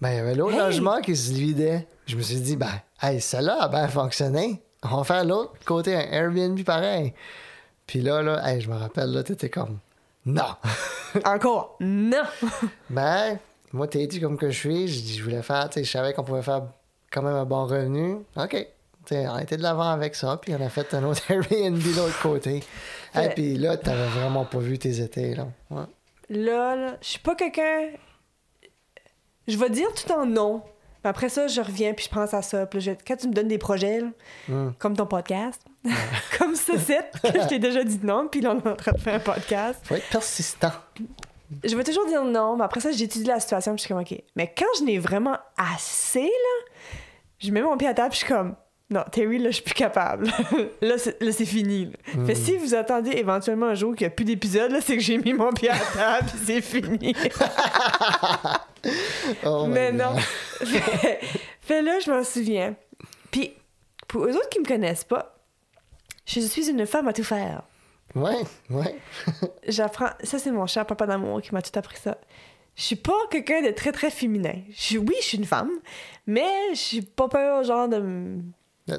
Ben, 0.00 0.10
il 0.10 0.16
y 0.16 0.18
avait 0.18 0.34
l'autre 0.34 0.54
Hey! 0.54 0.60
logement 0.60 1.00
qui 1.00 1.14
se 1.16 1.32
vidait. 1.32 1.86
Je 2.06 2.16
me 2.16 2.22
suis 2.22 2.40
dit, 2.40 2.56
ben, 2.56 2.80
hey, 3.02 3.20
celle-là 3.20 3.62
a 3.62 3.68
bien 3.68 3.88
fonctionné. 3.88 4.62
On 4.82 4.96
va 4.96 5.04
faire 5.04 5.24
l'autre 5.24 5.52
côté, 5.66 5.94
un 5.94 6.00
Airbnb 6.10 6.62
pareil. 6.64 7.12
Puis 7.86 8.00
là, 8.00 8.22
là, 8.22 8.40
hey, 8.48 8.60
je 8.60 8.70
me 8.70 8.76
rappelle, 8.76 9.12
là, 9.12 9.22
t'étais 9.22 9.50
comme, 9.50 9.78
non. 10.24 10.54
Encore, 11.24 11.76
non! 11.80 12.22
ben, 12.90 13.38
moi, 13.72 13.86
t'es 13.88 14.06
dit 14.06 14.20
comme 14.20 14.38
que 14.38 14.50
je 14.50 14.58
suis. 14.58 14.88
Je 14.88 15.00
dis, 15.00 15.18
je 15.18 15.22
voulais 15.24 15.42
faire, 15.42 15.68
tu 15.68 15.80
sais, 15.80 15.84
je 15.84 15.90
savais 15.90 16.12
qu'on 16.14 16.24
pouvait 16.24 16.42
faire 16.42 16.62
quand 17.10 17.22
même 17.22 17.34
un 17.36 17.44
bon 17.44 17.66
revenu. 17.66 18.18
OK. 18.36 18.66
On 19.10 19.38
été 19.38 19.56
de 19.56 19.62
l'avant 19.62 19.90
avec 19.90 20.14
ça, 20.14 20.38
puis 20.40 20.54
on 20.54 20.64
a 20.64 20.68
fait 20.68 20.92
un 20.94 21.02
autre 21.04 21.22
Airbnb 21.30 21.78
de 21.78 21.96
l'autre 21.96 22.20
côté. 22.22 22.62
Et 23.20 23.28
puis 23.30 23.56
là, 23.56 23.76
t'avais 23.76 24.06
vraiment 24.08 24.44
pas 24.44 24.58
vu 24.58 24.78
tes 24.78 25.00
étés, 25.00 25.34
là. 25.34 25.46
Ouais. 25.70 25.84
Là, 26.28 26.76
là, 26.76 26.96
je 27.00 27.08
suis 27.08 27.18
pas 27.18 27.34
quelqu'un. 27.34 27.88
Je 29.48 29.56
vais 29.56 29.70
dire 29.70 29.88
tout 29.94 30.12
en 30.12 30.26
non. 30.26 30.62
Mais 31.02 31.10
après 31.10 31.28
ça, 31.30 31.48
je 31.48 31.60
reviens 31.60 31.94
puis 31.94 32.04
je 32.04 32.14
pense 32.14 32.34
à 32.34 32.42
ça. 32.42 32.66
Puis 32.66 32.80
je- 32.82 32.90
quand 33.06 33.16
tu 33.16 33.26
me 33.28 33.32
donnes 33.32 33.48
des 33.48 33.58
projets, 33.58 34.00
là, 34.00 34.08
Mm. 34.48 34.70
comme 34.78 34.96
ton 34.96 35.06
podcast, 35.06 35.62
comme 36.38 36.54
ce 36.54 36.76
site, 36.78 37.06
que 37.22 37.40
je 37.40 37.48
t'ai 37.48 37.58
déjà 37.58 37.82
dit 37.82 38.00
non, 38.02 38.28
puis 38.28 38.42
là, 38.42 38.52
on 38.52 38.58
est 38.60 38.68
en 38.70 38.76
train 38.76 38.92
de 38.92 38.98
faire 38.98 39.14
un 39.14 39.18
podcast, 39.20 39.80
Faut 39.82 39.94
être 39.96 40.08
persistant. 40.10 40.72
je 41.64 41.74
vais 41.74 41.84
toujours 41.84 42.06
dire 42.06 42.22
non, 42.22 42.56
mais 42.56 42.64
après 42.64 42.80
ça, 42.80 42.92
j'étudie 42.92 43.24
la 43.24 43.40
situation 43.40 43.72
puis 43.72 43.78
je 43.78 43.84
suis 43.86 43.94
comme, 43.94 44.02
OK. 44.02 44.22
Mais 44.36 44.52
quand 44.56 44.66
je 44.78 44.84
n'ai 44.84 44.98
vraiment 44.98 45.38
assez, 45.56 46.20
là, 46.20 46.66
je 47.38 47.50
mets 47.50 47.62
mon 47.62 47.76
pied 47.78 47.88
à 47.88 47.94
table 47.94 48.10
puis 48.10 48.20
je 48.20 48.24
suis 48.26 48.32
comme, 48.34 48.54
non, 48.90 49.04
Terry, 49.12 49.38
là, 49.38 49.50
je 49.50 49.56
suis 49.56 49.64
plus 49.64 49.74
capable. 49.74 50.26
là, 50.82 50.98
c'est, 50.98 51.22
là, 51.22 51.30
c'est 51.30 51.46
fini. 51.46 51.86
là. 51.86 52.26
Fait 52.26 52.34
si 52.34 52.56
vous 52.56 52.74
attendez 52.74 53.12
éventuellement 53.12 53.66
un 53.66 53.74
jour 53.74 53.94
qu'il 53.94 54.06
n'y 54.06 54.12
a 54.12 54.14
plus 54.14 54.24
d'épisode, 54.24 54.72
là, 54.72 54.80
c'est 54.80 54.96
que 54.96 55.02
j'ai 55.02 55.16
mis 55.18 55.32
mon 55.32 55.52
pied 55.52 55.70
à 55.70 55.78
table 55.78 56.28
puis 56.28 56.38
c'est 56.44 56.60
fini. 56.60 57.14
Oh 59.44 59.66
Mais 59.66 59.92
non. 59.92 60.16
fait, 60.64 61.20
fait 61.60 61.82
là, 61.82 61.98
je 62.00 62.10
m'en 62.10 62.24
souviens. 62.24 62.74
Puis, 63.30 63.52
pour 64.08 64.24
eux 64.24 64.34
autres 64.34 64.48
qui 64.48 64.58
me 64.58 64.64
connaissent 64.64 65.04
pas, 65.04 65.36
je 66.24 66.40
suis 66.40 66.70
une 66.70 66.86
femme 66.86 67.06
à 67.06 67.12
tout 67.12 67.22
faire. 67.22 67.62
Ouais, 68.14 68.40
ouais. 68.70 68.96
J'apprends. 69.68 70.10
Ça, 70.22 70.38
c'est 70.38 70.50
mon 70.50 70.66
cher 70.66 70.86
papa 70.86 71.06
d'amour 71.06 71.42
qui 71.42 71.52
m'a 71.52 71.60
tout 71.60 71.78
appris 71.78 71.98
ça. 71.98 72.16
Je 72.74 72.82
suis 72.82 72.96
pas 72.96 73.12
quelqu'un 73.30 73.60
de 73.62 73.70
très, 73.70 73.92
très 73.92 74.10
féminin. 74.10 74.54
Je 74.70 74.80
suis, 74.80 74.98
oui, 74.98 75.14
je 75.20 75.26
suis 75.26 75.38
une 75.38 75.44
femme, 75.44 75.70
mais 76.26 76.50
je 76.70 76.78
suis 76.78 77.02
pas 77.02 77.28
peur, 77.28 77.62
genre, 77.64 77.88
de. 77.88 78.38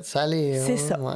Salé. 0.03 0.59
C'est 0.59 0.77
ça. 0.77 0.99
Ouais. 0.99 1.13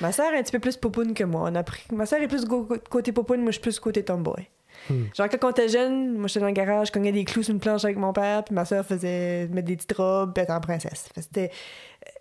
Ma 0.00 0.12
sœur 0.12 0.32
est 0.32 0.38
un 0.38 0.42
petit 0.42 0.52
peu 0.52 0.58
plus 0.58 0.76
popoune 0.76 1.14
que 1.14 1.24
moi. 1.24 1.48
On 1.50 1.54
a 1.54 1.62
pris... 1.62 1.82
Ma 1.92 2.06
sœur 2.06 2.20
est 2.20 2.28
plus 2.28 2.44
côté 2.90 3.12
popoune, 3.12 3.40
moi, 3.40 3.48
je 3.50 3.52
suis 3.56 3.62
plus 3.62 3.78
côté 3.80 4.04
tomboy. 4.04 4.48
Hmm. 4.90 5.04
Genre, 5.16 5.28
quand 5.28 5.44
on 5.48 5.50
était 5.50 5.68
jeune, 5.68 6.16
moi, 6.18 6.28
j'étais 6.28 6.40
dans 6.40 6.46
le 6.46 6.52
garage, 6.52 6.88
je 6.88 6.92
cognais 6.92 7.12
des 7.12 7.24
clous 7.24 7.42
sur 7.42 7.52
une 7.54 7.60
planche 7.60 7.84
avec 7.84 7.96
mon 7.96 8.12
père, 8.12 8.44
puis 8.44 8.54
ma 8.54 8.64
sœur 8.64 8.84
faisait 8.84 9.48
mettre 9.48 9.66
des 9.66 9.76
petites 9.76 9.94
robes, 9.96 10.32
puis 10.34 10.42
être 10.42 10.50
en 10.50 10.60
princesse. 10.60 11.08
C'était... 11.16 11.50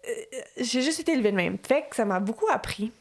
euh, 0.07 0.11
J'ai 0.61 0.81
juste 0.81 0.99
été 0.99 1.11
élevée 1.13 1.31
de 1.31 1.35
même. 1.37 1.57
Fait 1.67 1.85
que 1.89 1.95
ça 1.95 2.05
m'a 2.05 2.19
beaucoup 2.19 2.47
appris. 2.51 2.91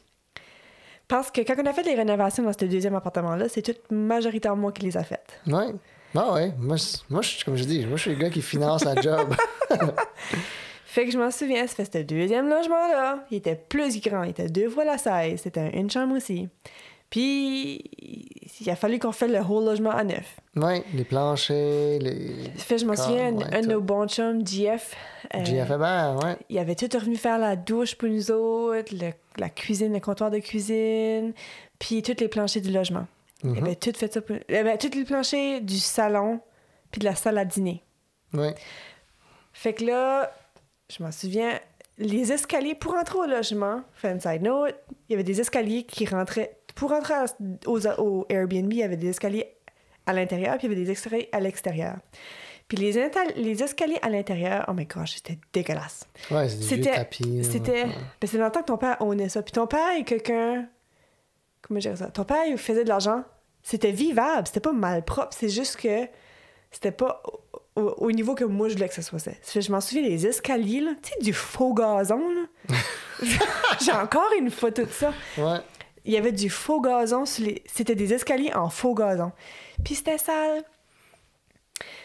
Parce 1.07 1.29
que 1.31 1.41
quand 1.41 1.53
on 1.61 1.65
a 1.65 1.73
fait 1.73 1.83
les 1.83 1.95
rénovations 1.95 2.43
dans 2.43 2.53
ce 2.53 2.65
deuxième 2.65 2.95
appartement-là, 2.95 3.47
c'est 3.49 3.61
tout 3.61 3.75
majoritairement 3.93 4.61
moi 4.63 4.71
qui 4.71 4.83
les 4.83 4.97
a 4.97 5.03
faites. 5.03 5.39
Ouais. 5.47 5.73
Ah 6.15 6.33
ouais. 6.33 6.51
Moi, 6.57 6.77
je- 6.77 6.97
moi 7.09 7.21
comme 7.45 7.55
je 7.57 7.63
dis, 7.63 7.85
moi, 7.85 7.97
je 7.97 8.01
suis 8.03 8.11
le 8.11 8.17
gars 8.17 8.29
qui 8.29 8.41
finance 8.41 8.83
la 8.83 8.99
job. 9.01 9.35
Fait 10.95 11.03
que 11.05 11.11
je 11.11 11.17
m'en 11.17 11.29
souviens, 11.29 11.67
ça 11.67 11.75
fait 11.75 11.91
ce 11.91 12.03
deuxième 12.03 12.47
logement-là. 12.47 13.25
Il 13.29 13.35
était 13.35 13.55
plus 13.57 13.99
grand, 13.99 14.23
il 14.23 14.29
était 14.29 14.47
deux 14.47 14.69
fois 14.69 14.85
la 14.85 14.97
taille, 14.97 15.37
c'était 15.37 15.59
un- 15.59 15.71
une 15.73 15.91
chambre 15.91 16.15
aussi. 16.15 16.47
Puis, 17.09 17.83
il 18.61 18.69
a 18.69 18.77
fallu 18.77 18.97
qu'on 18.97 19.11
fasse 19.11 19.29
le 19.29 19.39
whole 19.41 19.65
logement 19.65 19.89
à 19.91 20.05
neuf. 20.05 20.37
ouais, 20.55 20.83
les 20.93 21.03
planchers, 21.03 21.99
les. 21.99 22.49
Fait 22.55 22.75
que 22.75 22.81
je 22.81 22.85
m'en 22.85 22.95
souviens, 22.95 23.27
un, 23.27 23.33
ouais, 23.35 23.55
un 23.57 23.61
de 23.61 23.67
nos 23.67 23.81
bons 23.81 24.07
chums, 24.07 24.47
JF, 24.47 24.95
euh, 25.33 25.39
ouais. 25.39 26.37
il 26.49 26.57
avait 26.59 26.75
tout 26.75 26.87
revenu 26.97 27.17
faire 27.17 27.39
la 27.39 27.57
douche 27.57 27.95
pour 27.95 28.07
nous 28.07 28.31
autres, 28.31 28.93
le- 28.95 29.11
la 29.37 29.49
cuisine, 29.49 29.91
le 29.93 29.99
comptoir 29.99 30.31
de 30.31 30.39
cuisine, 30.39 31.33
puis 31.77 32.01
tous 32.03 32.15
les 32.21 32.29
planchers 32.29 32.61
du 32.61 32.71
logement. 32.71 33.05
Il 33.43 33.49
Mhm. 33.49 33.57
avait 33.65 33.75
tout 33.75 33.91
fait 33.93 34.13
ça 34.13 34.21
pour... 34.21 34.37
Il 34.47 34.55
avait 34.55 34.77
tous 34.77 34.95
les 34.97 35.03
planchers 35.03 35.59
du 35.61 35.77
salon, 35.77 36.39
puis 36.89 36.99
de 36.99 37.05
la 37.05 37.15
salle 37.15 37.37
à 37.37 37.43
dîner. 37.43 37.83
Ouais. 38.33 38.55
Fait 39.51 39.73
que 39.73 39.83
là, 39.83 40.31
je 40.89 41.03
m'en 41.03 41.11
souviens, 41.11 41.59
les 41.97 42.31
escaliers 42.31 42.75
pour 42.75 42.93
entrer 42.95 43.17
au 43.19 43.25
logement, 43.25 43.81
fan 43.93 44.19
side 44.19 44.41
note, 44.41 44.75
il 45.07 45.13
y 45.13 45.15
avait 45.15 45.23
des 45.23 45.39
escaliers 45.41 45.83
qui 45.83 46.05
rentraient. 46.05 46.57
Pour 46.75 46.91
aux- 47.67 47.87
au 48.01 48.25
Airbnb, 48.29 48.71
il 48.73 48.79
y 48.79 48.83
avait 48.83 48.97
des 48.97 49.07
escaliers 49.09 49.47
à 50.05 50.11
l'intérieur, 50.13 50.57
puis 50.57 50.67
il 50.67 50.71
y 50.71 50.75
avait 50.75 50.83
des 50.83 50.91
escaliers 50.91 51.29
à 51.31 51.39
l'extérieur. 51.39 51.95
Puis 52.67 52.77
les, 52.77 53.09
les 53.37 53.63
escaliers 53.63 53.99
à 54.01 54.09
l'intérieur, 54.09 54.65
oh 54.67 54.73
my 54.73 54.85
gosh, 54.85 55.15
c'était 55.15 55.37
dégueulasse. 55.53 56.05
Ouais, 56.31 56.49
C'était. 56.49 57.07
C'était. 57.43 57.83
Ouais. 57.85 57.91
Ben, 58.19 58.27
c'est 58.27 58.37
dans 58.37 58.45
le 58.45 58.51
temps 58.51 58.61
que 58.61 58.65
ton 58.65 58.77
père 58.77 58.97
ownait 59.01 59.29
ça. 59.29 59.41
Puis 59.43 59.51
ton 59.53 59.67
père 59.67 59.91
est 59.97 60.03
quelqu'un. 60.03 60.67
Comment 61.61 61.79
je 61.79 61.89
dirais 61.89 61.95
ça? 61.95 62.07
Ton 62.07 62.23
père, 62.25 62.45
il 62.47 62.57
faisait 62.57 62.83
de 62.83 62.89
l'argent. 62.89 63.23
C'était 63.63 63.91
vivable. 63.91 64.47
C'était 64.47 64.59
pas 64.59 64.73
mal 64.73 65.05
propre. 65.05 65.29
C'est 65.31 65.49
juste 65.49 65.77
que 65.77 66.07
c'était 66.71 66.91
pas 66.91 67.21
au, 67.75 67.81
au- 67.81 68.05
au 68.07 68.11
niveau 68.11 68.35
que 68.35 68.43
moi 68.43 68.67
je 68.69 68.73
voulais 68.73 68.87
que 68.89 68.93
ça 68.95 69.01
soit 69.01 69.19
ça. 69.19 69.31
Je 69.53 69.71
m'en 69.71 69.81
souviens, 69.81 70.03
les 70.03 70.25
escaliers, 70.27 70.81
là. 70.81 70.91
Tu 71.01 71.11
sais, 71.11 71.19
du 71.21 71.33
faux 71.33 71.73
gazon. 71.73 72.21
J'ai 73.81 73.91
encore 73.91 74.29
une 74.39 74.49
photo 74.51 74.83
de 74.83 74.89
ça. 74.91 75.13
Ouais. 75.37 75.59
Il 76.05 76.13
y 76.13 76.17
avait 76.17 76.31
du 76.31 76.49
faux 76.49 76.81
gazon 76.81 77.25
sur 77.25 77.45
les... 77.45 77.63
C'était 77.65 77.95
des 77.95 78.13
escaliers 78.13 78.53
en 78.53 78.69
faux 78.69 78.93
gazon. 78.93 79.31
Puis 79.83 79.95
c'était 79.95 80.17
sale. 80.17 80.63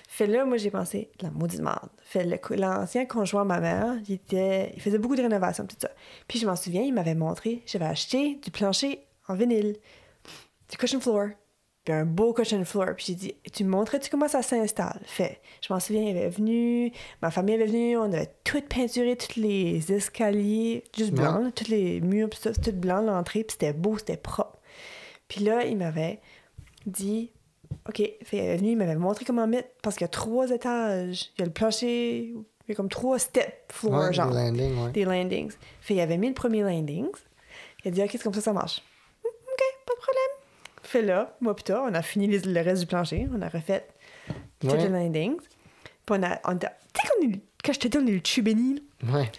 Fait 0.09 0.27
là, 0.27 0.45
moi, 0.45 0.57
j'ai 0.57 0.71
pensé, 0.71 1.11
la 1.21 1.31
maudite 1.31 1.61
merde. 1.61 1.89
Fait 2.03 2.25
l'ancien 2.57 3.07
conjoint 3.07 3.43
de 3.43 3.49
ma 3.49 3.61
mère, 3.61 3.95
il, 4.09 4.14
était... 4.14 4.73
il 4.75 4.83
faisait 4.83 4.99
beaucoup 4.99 5.16
de 5.16 5.23
rénovations, 5.23 5.66
tout 5.66 5.77
ça. 5.81 5.91
Puis 6.27 6.39
je 6.39 6.47
m'en 6.47 6.57
souviens, 6.57 6.83
il 6.83 6.93
m'avait 6.93 7.14
montré, 7.14 7.62
j'avais 7.66 7.85
acheté 7.87 8.35
du 8.43 8.51
plancher 8.51 9.01
en 9.29 9.35
vinyle, 9.35 9.77
du 10.68 10.77
cushion 10.77 11.01
floor, 11.01 11.29
puis 11.85 11.95
un 11.95 12.05
beau 12.05 12.33
cushion 12.35 12.64
floor. 12.64 12.89
Puis 12.97 13.07
j'ai 13.09 13.14
dit, 13.14 13.35
tu 13.53 13.64
me 13.64 13.70
montrais-tu 13.70 14.11
comment 14.11 14.28
ça 14.28 14.43
s'installe? 14.43 15.01
Fait, 15.05 15.41
je 15.62 15.72
m'en 15.72 15.81
souviens, 15.81 16.03
il 16.03 16.16
avait 16.16 16.28
venu, 16.28 16.93
ma 17.22 17.31
famille 17.31 17.55
avait 17.55 17.66
venu, 17.66 17.97
on 17.97 18.03
avait 18.12 18.31
tout 18.45 18.61
peinturé, 18.62 19.16
tous 19.16 19.41
les 19.41 19.91
escaliers, 19.93 20.85
juste 20.97 21.12
blancs, 21.12 21.45
Ouais. 21.45 21.53
tous 21.53 21.68
les 21.68 22.01
murs, 22.01 22.28
puis 22.28 22.39
ça, 22.43 22.53
tout 22.53 22.72
blanc, 22.72 23.01
l'entrée, 23.01 23.45
puis 23.45 23.53
c'était 23.59 23.72
beau, 23.72 23.97
c'était 23.99 24.16
propre. 24.16 24.59
Puis 25.28 25.43
là, 25.45 25.64
il 25.64 25.76
m'avait 25.76 26.20
dit, 26.87 27.33
OK, 27.89 27.97
fait, 27.97 28.18
il 28.33 28.39
est 28.39 28.57
venu, 28.57 28.70
il 28.72 28.76
m'avait 28.76 28.97
montré 28.97 29.24
comment 29.24 29.47
mettre, 29.47 29.68
parce 29.83 29.97
qu'il 29.97 30.05
y 30.05 30.07
a 30.07 30.09
trois 30.09 30.51
étages, 30.51 31.31
il 31.37 31.41
y 31.41 31.43
a 31.43 31.47
le 31.47 31.53
plancher, 31.53 32.35
il 32.35 32.68
y 32.68 32.72
a 32.72 32.74
comme 32.74 32.89
trois 32.89 33.18
step 33.18 33.72
floor, 33.72 34.01
Ouais, 34.09 34.12
genre 34.12 34.28
des 34.31 34.35
landings, 34.37 34.85
ouais. 34.85 34.91
des 34.93 35.05
landings. 35.05 35.53
Fait 35.81 35.95
il 35.95 36.01
avait 36.01 36.18
mis 36.18 36.28
le 36.28 36.35
premier 36.35 36.62
landings. 36.62 37.09
Il 37.85 37.89
a 37.89 37.91
dit, 37.93 38.03
OK, 38.03 38.11
c'est 38.12 38.22
comme 38.22 38.35
ça, 38.35 38.41
ça 38.43 38.53
marche. 38.53 38.83
Hmm, 39.24 39.28
OK. 39.28 39.97
problème. 39.97 40.39
Fait 40.91 41.03
là, 41.03 41.36
moi 41.41 41.55
pis 41.55 41.62
toi, 41.64 41.86
on 41.88 41.95
a 41.95 42.03
fini 42.03 42.26
les- 42.26 42.41
le 42.41 42.61
reste 42.62 42.80
du 42.80 42.86
plancher. 42.88 43.28
On 43.32 43.41
a 43.43 43.49
refait 43.49 43.86
toutes 44.59 44.72
Ouais. 44.72 44.78
les 44.78 44.88
landings. 44.88 45.36
Puis 45.36 46.18
on 46.18 46.22
a... 46.24 46.41
On 46.45 46.57
tu 46.59 46.66
sais, 46.66 46.72
quand, 47.09 47.14
on 47.22 47.30
est- 47.30 47.41
quand 47.64 47.72
je 47.72 47.78
te 47.78 47.86
dis, 47.88 47.97
on 47.99 48.07
est 48.09 48.11
le 48.12 48.20
tube 48.20 48.47
béni, 48.47 48.82
là, 49.05 49.14
Ouais. 49.18 49.30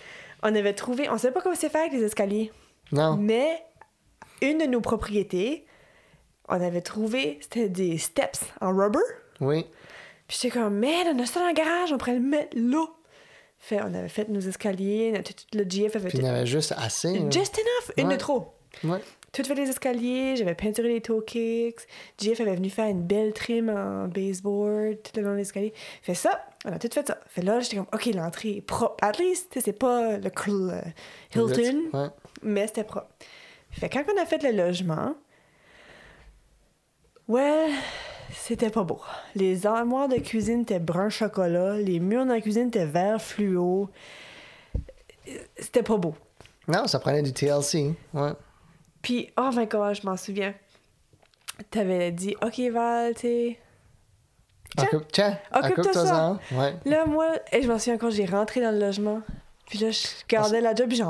on 0.43 0.55
avait 0.55 0.73
trouvé... 0.73 1.09
On 1.09 1.17
savait 1.17 1.33
pas 1.33 1.41
comment 1.41 1.55
c'est 1.55 1.69
faire 1.69 1.81
avec 1.81 1.91
les 1.93 2.03
escaliers. 2.03 2.53
Non. 2.93 3.17
Mais 3.17 3.61
une 4.41 4.59
de 4.59 4.65
nos 4.65 4.79
propriétés, 4.79 5.65
on 6.47 6.61
avait 6.61 6.81
trouvé, 6.81 7.37
c'était 7.41 7.67
des 7.67 7.97
steps 7.97 8.43
en 8.61 8.73
rubber. 8.73 8.99
Oui. 9.41 9.65
Puis 10.29 10.37
j'étais 10.41 10.57
comme, 10.57 10.79
man, 10.79 11.07
on 11.13 11.19
a 11.19 11.25
ça 11.25 11.41
dans 11.41 11.47
le 11.47 11.53
garage, 11.53 11.91
on 11.91 11.97
pourrait 11.97 12.13
le 12.13 12.21
mettre 12.21 12.55
là. 12.57 12.85
Fait, 13.59 13.81
on 13.81 13.93
avait 13.93 14.07
fait 14.09 14.29
nos 14.29 14.39
escaliers, 14.39 15.11
notre- 15.11 15.33
tout 15.35 15.43
le 15.57 15.65
GF 15.69 15.95
avait 15.97 16.07
Puis 16.07 16.17
il 16.19 16.23
y 16.23 16.27
en 16.27 16.31
avait 16.33 16.45
juste 16.45 16.73
assez. 16.77 17.13
Just 17.29 17.57
enough, 17.59 17.91
une 17.97 18.07
Ouais. 18.07 18.13
de 18.13 18.19
trop. 18.19 18.53
Ouais. 18.85 18.99
Tout 19.33 19.43
fait 19.45 19.55
les 19.55 19.69
escaliers, 19.69 20.35
j'avais 20.35 20.55
peinturé 20.55 20.89
les 20.89 20.99
toe 21.01 21.21
kicks. 21.21 21.87
GF 22.19 22.41
avait 22.41 22.55
venu 22.55 22.69
faire 22.69 22.87
une 22.89 23.01
belle 23.03 23.31
trim 23.31 23.69
en 23.69 24.07
baseboard 24.09 24.97
tout 25.03 25.11
le 25.15 25.21
long 25.21 25.31
de 25.31 25.37
l'escalier. 25.37 25.73
Fait 26.01 26.13
ça, 26.15 26.45
on 26.65 26.73
a 26.73 26.79
tout 26.79 26.89
fait 26.93 27.07
ça. 27.07 27.17
Fait 27.27 27.41
là, 27.41 27.61
j'étais 27.61 27.77
comme, 27.77 27.87
OK, 27.93 28.05
l'entrée 28.13 28.57
est 28.57 28.61
propre. 28.61 28.97
At 29.01 29.13
least, 29.19 29.57
c'est 29.63 29.71
pas 29.71 30.17
le 30.17 30.29
cl- 30.29 30.71
euh, 30.71 30.81
Hilton, 31.33 31.81
Ouais. 31.93 32.07
mais 32.43 32.67
c'était 32.67 32.83
propre. 32.83 33.07
Fait 33.69 33.87
quand 33.89 34.03
on 34.13 34.21
a 34.21 34.25
fait 34.25 34.43
le 34.43 34.51
logement, 34.51 35.15
ouais, 37.29 37.69
c'était 38.33 38.69
pas 38.69 38.83
beau. 38.83 38.99
Les 39.35 39.65
armoires 39.65 40.09
de 40.09 40.17
cuisine 40.17 40.61
étaient 40.63 40.79
brun 40.79 41.07
chocolat, 41.09 41.77
les 41.77 41.99
murs 42.01 42.25
dans 42.25 42.33
la 42.33 42.41
cuisine 42.41 42.67
étaient 42.67 42.85
vert 42.85 43.21
fluo. 43.21 43.89
C'était 45.57 45.83
pas 45.83 45.95
beau. 45.97 46.15
Non, 46.67 46.87
ça 46.87 46.99
prenait 46.99 47.21
du 47.21 47.31
TLC. 47.33 47.93
Ouais. 48.13 48.31
Puis, 49.01 49.31
oh 49.37 49.49
my 49.53 49.65
god, 49.67 49.95
je 49.95 50.05
m'en 50.05 50.17
souviens. 50.17 50.53
T'avais 51.69 52.11
dit, 52.11 52.35
OK, 52.43 52.59
Val. 52.71 53.13
Tiens. 53.15 53.55
Tiens, 55.11 55.37
Occupe-toi 55.53 55.93
ça. 55.93 56.39
Ouais. 56.51 56.73
Là, 56.85 57.05
moi, 57.05 57.27
et 57.51 57.61
je 57.61 57.67
m'en 57.67 57.77
souviens 57.77 57.97
quand 57.97 58.09
j'ai 58.09 58.25
rentré 58.25 58.61
dans 58.61 58.71
le 58.71 58.79
logement. 58.79 59.21
Puis 59.67 59.79
là, 59.79 59.91
je 59.91 60.07
gardais 60.27 60.61
la 60.61 60.75
job, 60.75 60.87
puis 60.89 61.01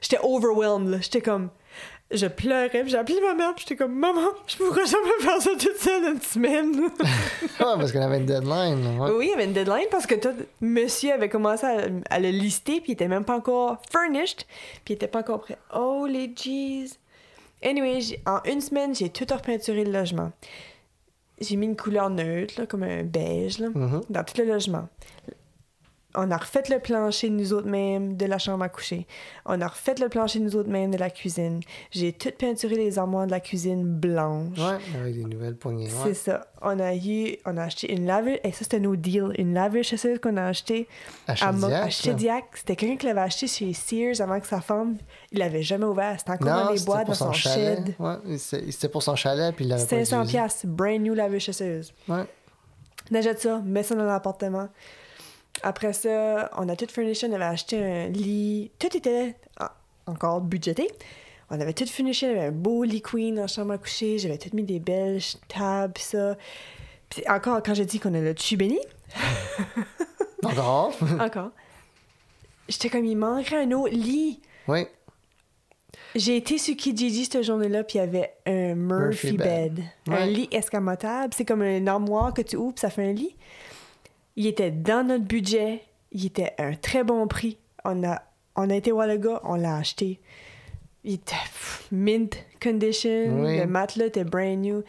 j'étais 0.00 0.18
overwhelmed, 0.22 0.88
là. 0.88 0.98
J'étais 1.00 1.20
comme, 1.20 1.50
je 2.10 2.26
pleurais, 2.26 2.68
puis 2.68 2.90
j'ai 2.90 2.98
appelé 2.98 3.20
ma 3.20 3.34
mère, 3.34 3.54
puis 3.54 3.64
j'étais 3.66 3.76
comme, 3.76 3.94
maman, 3.94 4.28
je 4.46 4.56
pourrais 4.56 4.86
jamais 4.86 5.20
faire 5.20 5.40
ça 5.40 5.50
toute 5.52 5.76
seule 5.76 6.14
une 6.14 6.20
semaine. 6.20 6.80
ouais, 6.80 6.90
parce 7.58 7.92
qu'on 7.92 8.02
avait 8.02 8.18
une 8.18 8.26
deadline. 8.26 8.98
Ouais. 8.98 9.10
oui, 9.12 9.26
il 9.26 9.30
y 9.30 9.34
avait 9.34 9.44
une 9.44 9.52
deadline 9.52 9.86
parce 9.90 10.06
que 10.06 10.14
tout, 10.16 10.34
monsieur 10.60 11.12
avait 11.12 11.28
commencé 11.28 11.66
à, 11.66 11.86
à 12.10 12.18
le 12.20 12.28
lister, 12.30 12.80
puis 12.80 12.90
il 12.90 12.92
était 12.92 13.08
même 13.08 13.24
pas 13.24 13.36
encore 13.36 13.78
furnished, 13.90 14.44
puis 14.84 14.90
il 14.90 14.92
était 14.94 15.08
pas 15.08 15.20
encore 15.20 15.40
prêt. 15.40 15.58
Oh, 15.74 16.06
les 16.08 16.32
jeez. 16.36 16.90
Anyway, 17.64 18.00
en 18.26 18.40
une 18.44 18.60
semaine, 18.60 18.94
j'ai 18.94 19.08
tout 19.10 19.26
repeinturé 19.32 19.84
le 19.84 19.92
logement. 19.92 20.32
J'ai 21.40 21.56
mis 21.56 21.66
une 21.66 21.76
couleur 21.76 22.10
neutre, 22.10 22.54
là, 22.58 22.66
comme 22.66 22.82
un 22.82 23.02
beige, 23.02 23.58
là, 23.58 23.68
Mhm. 23.74 24.02
dans 24.10 24.24
tout 24.24 24.34
le 24.38 24.44
logement. 24.44 24.88
On 26.14 26.30
a 26.30 26.36
refait 26.36 26.62
le 26.68 26.78
plancher 26.78 27.30
nous 27.30 27.52
autres 27.54 27.68
mêmes 27.68 28.16
de 28.16 28.26
la 28.26 28.38
chambre 28.38 28.62
à 28.64 28.68
coucher. 28.68 29.06
On 29.46 29.60
a 29.62 29.66
refait 29.68 29.94
le 29.98 30.08
plancher 30.08 30.40
nous 30.40 30.56
autres 30.56 30.68
mêmes 30.68 30.90
de 30.90 30.98
la 30.98 31.08
cuisine. 31.08 31.60
J'ai 31.90 32.12
tout 32.12 32.30
peinturé 32.38 32.74
les 32.76 32.98
armoires 32.98 33.26
de 33.26 33.30
la 33.30 33.40
cuisine 33.40 33.82
blanches. 33.84 34.58
Ouais, 34.58 34.78
avec 35.00 35.14
des 35.14 35.24
nouvelles 35.24 35.56
poignées. 35.56 35.88
C'est 36.04 36.12
ça. 36.14 36.46
On 36.60 36.78
a 36.78 36.94
eu, 36.94 37.36
on 37.46 37.56
a 37.56 37.62
acheté 37.64 37.92
une 37.92 38.06
laveuse, 38.06 38.38
et 38.44 38.52
ça 38.52 38.58
c'était 38.60 38.78
nos 38.78 38.94
deals, 38.94 39.32
une 39.38 39.54
laveuse 39.54 39.86
chasseuse 39.86 40.18
qu'on 40.18 40.36
a 40.36 40.44
acheté 40.44 40.86
À. 41.26 41.34
Chaudiac. 41.34 42.44
C'était 42.54 42.76
quelqu'un 42.76 42.96
qui 42.96 43.06
l'avait 43.06 43.20
acheté 43.20 43.46
chez 43.46 43.72
Sears 43.72 44.20
avant 44.20 44.38
que 44.38 44.46
sa 44.46 44.60
femme, 44.60 44.96
il 45.32 45.38
l'avait 45.38 45.62
jamais 45.62 45.86
ouvert. 45.86 46.14
C'était 46.18 46.32
encore 46.32 46.46
Non, 46.48 46.64
dans 46.66 46.70
les 46.72 46.80
boîtes 46.80 47.06
dans 47.06 47.14
son, 47.14 47.32
chalet. 47.32 47.78
shed. 47.86 47.94
Ouais, 47.98 48.36
c'était 48.38 48.88
pour 48.88 49.02
son 49.02 49.16
chalet, 49.16 49.54
puis 49.54 49.64
il 49.64 49.68
l'avait 49.68 49.82
pas 49.82 49.88
500 49.88 50.16
utilisé. 50.24 50.38
pièces, 50.38 50.66
brand 50.66 51.00
new 51.00 51.14
laveuse 51.14 51.42
chasseuse. 51.42 51.92
Ouais. 52.06 52.24
Ça, 53.38 53.58
met 53.64 53.82
ça 53.82 53.94
dans 53.94 54.04
l'appartement. 54.04 54.68
Après 55.62 55.92
ça, 55.92 56.50
on 56.56 56.68
a 56.68 56.76
tout 56.76 56.86
furnish, 56.90 57.24
on 57.24 57.32
avait 57.32 57.44
acheté 57.44 57.82
un 57.82 58.08
lit. 58.08 58.70
Tout 58.78 58.96
était 58.96 59.36
ah, 59.58 59.74
encore 60.06 60.40
budgété. 60.40 60.88
On 61.50 61.60
avait 61.60 61.74
tout 61.74 61.86
furnish, 61.86 62.22
on 62.22 62.30
avait 62.30 62.46
un 62.46 62.52
beau 62.52 62.82
lit 62.84 63.02
queen 63.02 63.34
dans 63.34 63.42
la 63.42 63.46
chambre 63.46 63.72
à 63.72 63.78
coucher. 63.78 64.18
J'avais 64.18 64.38
tout 64.38 64.50
mis 64.54 64.62
des 64.64 64.80
belles 64.80 65.20
tables, 65.48 65.98
ça. 65.98 66.36
Puis 67.10 67.22
encore, 67.28 67.62
quand 67.62 67.74
j'ai 67.74 67.84
dit 67.84 68.00
qu'on 68.00 68.14
a 68.14 68.20
le 68.20 68.32
dessus 68.32 68.56
béni, 68.56 68.78
Encore? 70.42 70.94
encore, 71.20 71.50
j'étais 72.68 72.88
comme, 72.88 73.04
il 73.04 73.16
manquerait 73.16 73.64
un 73.64 73.72
autre 73.72 73.94
lit. 73.94 74.40
oui. 74.68 74.86
J'ai 76.14 76.36
été 76.36 76.58
sur 76.58 76.76
Kijiji 76.76 77.24
cette 77.24 77.42
journée-là, 77.42 77.84
puis 77.84 77.98
il 77.98 78.02
y 78.02 78.04
avait 78.04 78.34
un 78.44 78.74
Murphy, 78.74 79.32
Murphy 79.32 79.36
bed. 79.38 79.74
bed. 79.74 79.84
Un 80.14 80.26
lit 80.26 80.48
escamotable. 80.52 81.32
C'est 81.34 81.46
comme 81.46 81.62
une 81.62 81.88
armoire 81.88 82.34
que 82.34 82.42
tu 82.42 82.56
ouvres, 82.56 82.74
puis 82.74 82.80
ça 82.80 82.90
fait 82.90 83.08
un 83.08 83.12
lit. 83.12 83.34
Il 84.36 84.46
était 84.46 84.70
dans 84.70 85.06
notre 85.06 85.24
budget. 85.24 85.82
Il 86.12 86.26
était 86.26 86.52
à 86.58 86.64
un 86.64 86.74
très 86.74 87.04
bon 87.04 87.26
prix. 87.26 87.58
On 87.84 88.02
a, 88.04 88.22
on 88.56 88.68
a 88.70 88.74
été 88.74 88.90
voir 88.92 89.06
le 89.06 89.16
gars, 89.16 89.40
on 89.44 89.54
l'a 89.56 89.76
acheté. 89.76 90.20
Il 91.04 91.14
était 91.14 91.34
mint 91.90 92.36
condition. 92.62 93.42
Oui. 93.42 93.58
Le 93.58 93.66
matelas 93.66 94.06
était 94.06 94.24
brand 94.24 94.58
new. 94.58 94.82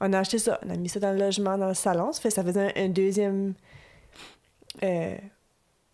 On 0.00 0.12
a 0.12 0.20
acheté 0.20 0.38
ça. 0.38 0.58
On 0.66 0.70
a 0.70 0.76
mis 0.76 0.88
ça 0.88 1.00
dans 1.00 1.12
le 1.12 1.18
logement, 1.18 1.58
dans 1.58 1.68
le 1.68 1.74
salon. 1.74 2.12
Ça, 2.12 2.20
fait, 2.20 2.30
ça 2.30 2.42
faisait 2.44 2.72
un, 2.76 2.84
un 2.84 2.88
deuxième 2.88 3.54
euh, 4.82 5.16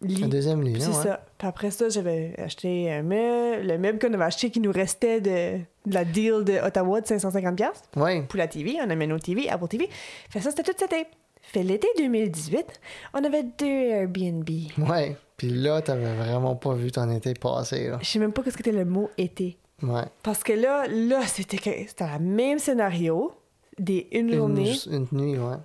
lit. 0.02 0.24
Un 0.24 0.28
deuxième 0.28 0.62
lit, 0.62 0.80
C'est 0.80 0.88
ouais. 0.88 0.92
ça. 1.02 1.24
Puis 1.38 1.48
après 1.48 1.70
ça, 1.70 1.88
j'avais 1.88 2.34
acheté 2.38 2.92
un 2.92 3.02
meuble, 3.02 3.66
le 3.66 3.78
meuble 3.78 3.98
qu'on 3.98 4.12
avait 4.12 4.24
acheté 4.24 4.50
qui 4.50 4.60
nous 4.60 4.72
restait 4.72 5.20
de, 5.20 5.58
de 5.86 5.94
la 5.94 6.04
deal 6.04 6.44
de 6.44 6.58
Ottawa 6.64 7.00
de 7.00 7.06
550$ 7.06 7.54
piastres 7.56 7.88
Oui. 7.96 8.22
pour 8.22 8.38
la 8.38 8.46
TV. 8.48 8.76
On 8.84 8.90
a 8.90 8.94
mis 8.94 9.06
nos 9.06 9.18
TV, 9.18 9.48
Apple 9.48 9.68
TV. 9.68 9.88
Fait 10.30 10.40
ça, 10.40 10.50
c'était 10.50 10.62
tout 10.62 10.72
cet 10.78 10.92
été. 10.92 11.06
Fait 11.54 11.62
l'été 11.62 11.86
2018, 11.98 12.66
on 13.14 13.22
avait 13.24 13.44
deux 13.44 13.64
Airbnb. 13.66 14.48
Ouais. 14.78 15.16
Puis 15.36 15.50
là, 15.50 15.80
t'avais 15.82 16.12
vraiment 16.14 16.56
pas 16.56 16.74
vu 16.74 16.90
ton 16.90 17.08
été 17.10 17.32
passer. 17.34 17.92
Je 18.00 18.04
sais 18.06 18.18
même 18.18 18.32
pas 18.32 18.42
ce 18.42 18.48
que 18.50 18.56
c'était 18.56 18.72
le 18.72 18.84
mot 18.84 19.08
été. 19.16 19.56
Ouais. 19.82 20.02
Parce 20.24 20.42
que 20.42 20.52
là, 20.52 20.86
là, 20.88 21.24
c'était 21.26 21.58
que- 21.58 21.86
c'était 21.88 22.06
le 22.18 22.24
même 22.24 22.58
scénario, 22.58 23.32
des 23.78 24.08
une, 24.12 24.32
journée. 24.34 24.72
Une, 24.90 25.06
une 25.12 25.18
nuit, 25.32 25.38
ouais. 25.38 25.56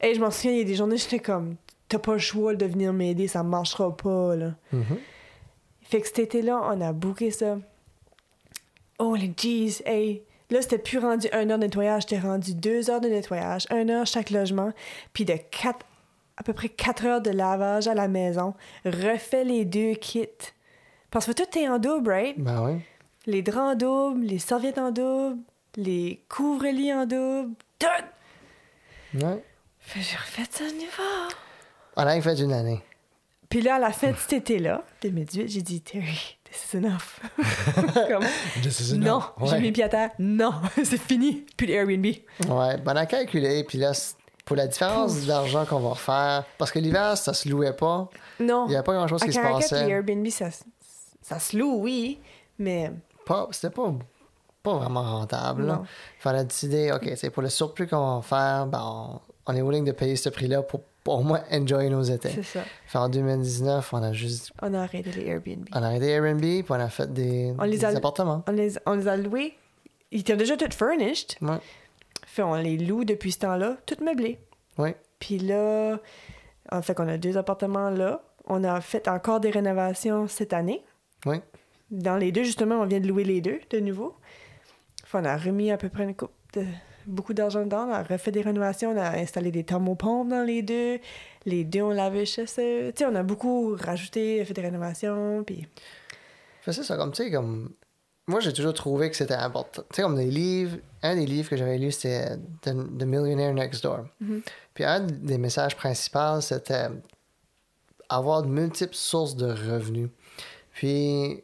Et 0.00 0.14
je 0.14 0.20
m'en 0.20 0.30
souviens, 0.30 0.52
il 0.52 0.58
y 0.58 0.60
a 0.62 0.64
des 0.64 0.74
journées, 0.76 0.96
j'étais 0.96 1.18
comme, 1.18 1.56
t'as 1.88 1.98
pas 1.98 2.12
le 2.14 2.18
choix 2.18 2.54
de 2.54 2.64
venir 2.66 2.92
m'aider, 2.92 3.28
ça 3.28 3.42
marchera 3.42 3.94
pas, 3.96 4.36
là. 4.36 4.54
Mhm. 4.72 4.98
Fait 5.82 6.00
que 6.00 6.06
cet 6.06 6.18
été-là, 6.20 6.60
on 6.72 6.80
a 6.80 6.92
booké 6.94 7.30
ça. 7.30 7.58
Oh, 8.98 9.14
les 9.14 9.32
jeez, 9.36 9.82
hey! 9.86 10.22
Là, 10.54 10.62
c'était 10.62 10.78
plus 10.78 11.00
rendu 11.00 11.26
une 11.32 11.50
heure 11.50 11.58
de 11.58 11.64
nettoyage, 11.64 12.02
c'était 12.02 12.20
rendu 12.20 12.54
deux 12.54 12.88
heures 12.88 13.00
de 13.00 13.08
nettoyage, 13.08 13.66
une 13.72 13.90
heure 13.90 14.06
chaque 14.06 14.30
logement, 14.30 14.70
puis 15.12 15.24
de 15.24 15.34
quatre, 15.50 15.84
à 16.36 16.44
peu 16.44 16.52
près 16.52 16.68
quatre 16.68 17.04
heures 17.04 17.20
de 17.20 17.30
lavage 17.30 17.88
à 17.88 17.94
la 17.94 18.06
maison. 18.06 18.54
Refait 18.84 19.42
les 19.42 19.64
deux 19.64 19.94
kits. 19.94 20.28
Parce 21.10 21.26
que 21.26 21.32
tout 21.32 21.58
est 21.58 21.68
en 21.68 21.80
double, 21.80 22.08
right? 22.08 22.38
Ben 22.38 22.64
oui. 22.64 22.80
Les 23.26 23.42
draps 23.42 23.72
en 23.72 23.74
double, 23.74 24.20
les 24.26 24.38
serviettes 24.38 24.78
en 24.78 24.92
double, 24.92 25.40
les 25.74 26.22
couvre-lits 26.28 26.94
en 26.94 27.06
double, 27.06 27.56
tout! 27.80 28.04
Ouais. 29.14 29.42
Fait 29.80 30.02
j'ai 30.02 30.16
refait 30.16 30.44
ça 30.48 30.62
à 30.62 30.68
nouveau. 30.68 31.34
On 31.96 32.02
a 32.02 32.20
fait 32.20 32.38
une 32.38 32.52
année. 32.52 32.80
Puis 33.48 33.60
là, 33.60 33.74
à 33.74 33.78
la 33.80 33.90
fin 33.90 34.12
de 34.12 34.16
cet 34.16 34.34
été-là, 34.34 34.84
2018, 35.02 35.48
j'ai 35.48 35.62
dit, 35.62 35.80
Terry, 35.80 36.38
this 36.54 36.74
is 36.74 36.76
enough. 36.76 37.20
Comme, 38.08 38.24
non, 38.98 39.22
j'ai 39.44 39.60
mis 39.60 39.72
pied 39.72 39.84
à 39.84 39.88
terre. 39.88 40.10
Non, 40.18 40.52
c'est 40.84 40.98
fini. 41.00 41.44
Plus 41.56 41.66
d'Airbnb. 41.66 42.04
Ouais, 42.06 42.76
ben 42.78 42.92
on 42.92 42.96
a 42.96 43.06
calculé, 43.06 43.64
puis 43.64 43.78
là, 43.78 43.92
pour 44.44 44.56
la 44.56 44.66
différence 44.66 45.24
d'argent 45.26 45.64
qu'on 45.64 45.80
va 45.80 45.90
refaire, 45.90 46.44
parce 46.58 46.70
que 46.70 46.78
l'hiver, 46.78 47.16
ça 47.16 47.32
se 47.34 47.48
louait 47.48 47.72
pas, 47.72 48.08
Non. 48.40 48.66
il 48.66 48.70
n'y 48.70 48.76
avait 48.76 48.84
pas 48.84 48.94
grand-chose 48.94 49.22
à 49.22 49.26
qui 49.26 49.32
se 49.32 49.38
Caracat, 49.38 49.58
les 49.58 49.62
passait. 49.68 49.90
Airbnb, 49.90 50.26
ça, 50.28 51.38
se 51.38 51.56
loue, 51.56 51.76
oui, 51.80 52.20
mais 52.58 52.92
Pas, 53.24 53.48
c'était 53.50 53.74
pas, 53.74 53.92
pas 54.62 54.74
vraiment 54.74 55.02
rentable. 55.02 55.78
qu'on 56.22 56.30
a 56.30 56.44
décidé, 56.44 56.92
OK, 56.92 57.10
c'est 57.16 57.30
pour 57.30 57.42
le 57.42 57.48
surplus 57.48 57.86
qu'on 57.86 58.16
va 58.16 58.22
faire, 58.22 58.66
ben, 58.66 58.82
on, 58.82 59.20
on 59.46 59.56
est 59.56 59.62
willing 59.62 59.84
de 59.84 59.92
payer 59.92 60.16
ce 60.16 60.28
prix-là 60.28 60.62
pour, 60.62 60.80
pour 61.04 61.20
au 61.20 61.22
moins 61.22 61.42
enjoy 61.52 61.88
nos 61.90 62.02
étés. 62.02 62.30
c'est 62.30 62.42
ça. 62.42 62.60
Fait 62.86 62.98
en 62.98 63.08
2019, 63.08 63.92
on 63.92 64.02
a 64.02 64.12
juste 64.12 64.52
On 64.62 64.72
a 64.74 64.80
arrêté 64.82 65.12
les 65.12 65.26
Airbnb. 65.28 65.66
on 65.72 65.82
a 65.82 65.86
arrêté 65.86 66.08
Airbnb, 66.08 66.40
puis 66.40 66.64
on 66.70 66.74
a 66.74 66.88
fait 66.88 67.12
des, 67.12 67.54
On 67.58 67.64
les 67.64 67.78
des 67.78 67.84
a- 67.84 67.88
appartements. 67.90 68.42
On 68.48 68.52
les, 68.52 68.72
on 68.86 68.94
les 68.94 69.06
a 69.06 69.16
loués. 69.16 69.54
Ils 70.10 70.20
étaient 70.20 70.36
déjà 70.36 70.56
tous 70.56 70.74
furnished. 70.74 71.36
Ouais. 71.42 71.58
Fait 72.26 72.42
on 72.42 72.54
les 72.54 72.78
loue 72.78 73.04
depuis 73.04 73.32
ce 73.32 73.40
temps-là, 73.40 73.76
tout 73.86 73.96
meublé. 74.02 74.38
Oui. 74.78 74.90
Puis 75.20 75.38
là, 75.38 75.98
en 76.72 76.82
fait 76.82 76.94
qu'on 76.94 77.08
a 77.08 77.18
deux 77.18 77.36
appartements 77.36 77.90
là. 77.90 78.22
On 78.46 78.62
a 78.64 78.80
fait 78.80 79.08
encore 79.08 79.40
des 79.40 79.50
rénovations 79.50 80.26
cette 80.28 80.52
année. 80.52 80.82
Oui. 81.26 81.36
Dans 81.90 82.16
les 82.16 82.32
deux, 82.32 82.42
justement, 82.44 82.76
on 82.76 82.86
vient 82.86 83.00
de 83.00 83.06
louer 83.06 83.24
les 83.24 83.40
deux 83.40 83.60
de 83.70 83.78
nouveau. 83.80 84.14
Fait 85.04 85.18
on 85.18 85.24
a 85.24 85.36
remis 85.36 85.70
à 85.70 85.76
peu 85.78 85.88
près 85.88 86.04
une 86.04 86.14
coupe 86.14 86.32
de 86.54 86.64
beaucoup 87.06 87.34
d'argent 87.34 87.64
dedans. 87.64 87.86
On 87.88 87.92
a 87.92 88.02
refait 88.02 88.30
des 88.30 88.42
rénovations. 88.42 88.90
On 88.90 88.96
a 88.96 89.18
installé 89.18 89.50
des 89.50 89.64
thermopompes 89.64 90.28
dans 90.28 90.44
les 90.44 90.62
deux. 90.62 90.98
Les 91.46 91.64
deux, 91.64 91.82
on 91.82 91.90
lavait 91.90 92.24
chez 92.24 92.44
eux. 92.44 92.92
Tu 92.92 92.98
sais, 92.98 93.06
on 93.06 93.14
a 93.14 93.22
beaucoup 93.22 93.76
rajouté, 93.76 94.44
fait 94.44 94.54
des 94.54 94.62
rénovations. 94.62 95.44
Puis 95.44 95.66
c'est 96.64 96.72
ça, 96.72 96.96
comme 96.96 97.12
tu 97.12 97.24
sais, 97.24 97.30
comme 97.30 97.70
moi, 98.26 98.40
j'ai 98.40 98.52
toujours 98.52 98.72
trouvé 98.72 99.10
que 99.10 99.16
c'était 99.16 99.34
important. 99.34 99.82
Tu 99.90 99.96
sais, 99.96 100.02
comme 100.02 100.16
des 100.16 100.30
livres, 100.30 100.78
un 101.02 101.14
des 101.14 101.26
livres 101.26 101.50
que 101.50 101.56
j'avais 101.56 101.76
lu, 101.76 101.92
c'était 101.92 102.36
The, 102.62 102.70
The 102.98 103.04
Millionaire 103.04 103.52
Next 103.52 103.82
Door. 103.82 104.06
Mhm. 104.20 104.42
Puis 104.72 104.84
un 104.84 105.00
des 105.00 105.36
messages 105.36 105.76
principaux, 105.76 106.40
c'était 106.40 106.88
avoir 108.08 108.42
de 108.42 108.48
multiples 108.48 108.94
sources 108.94 109.36
de 109.36 109.46
revenus. 109.46 110.08
Puis, 110.72 111.42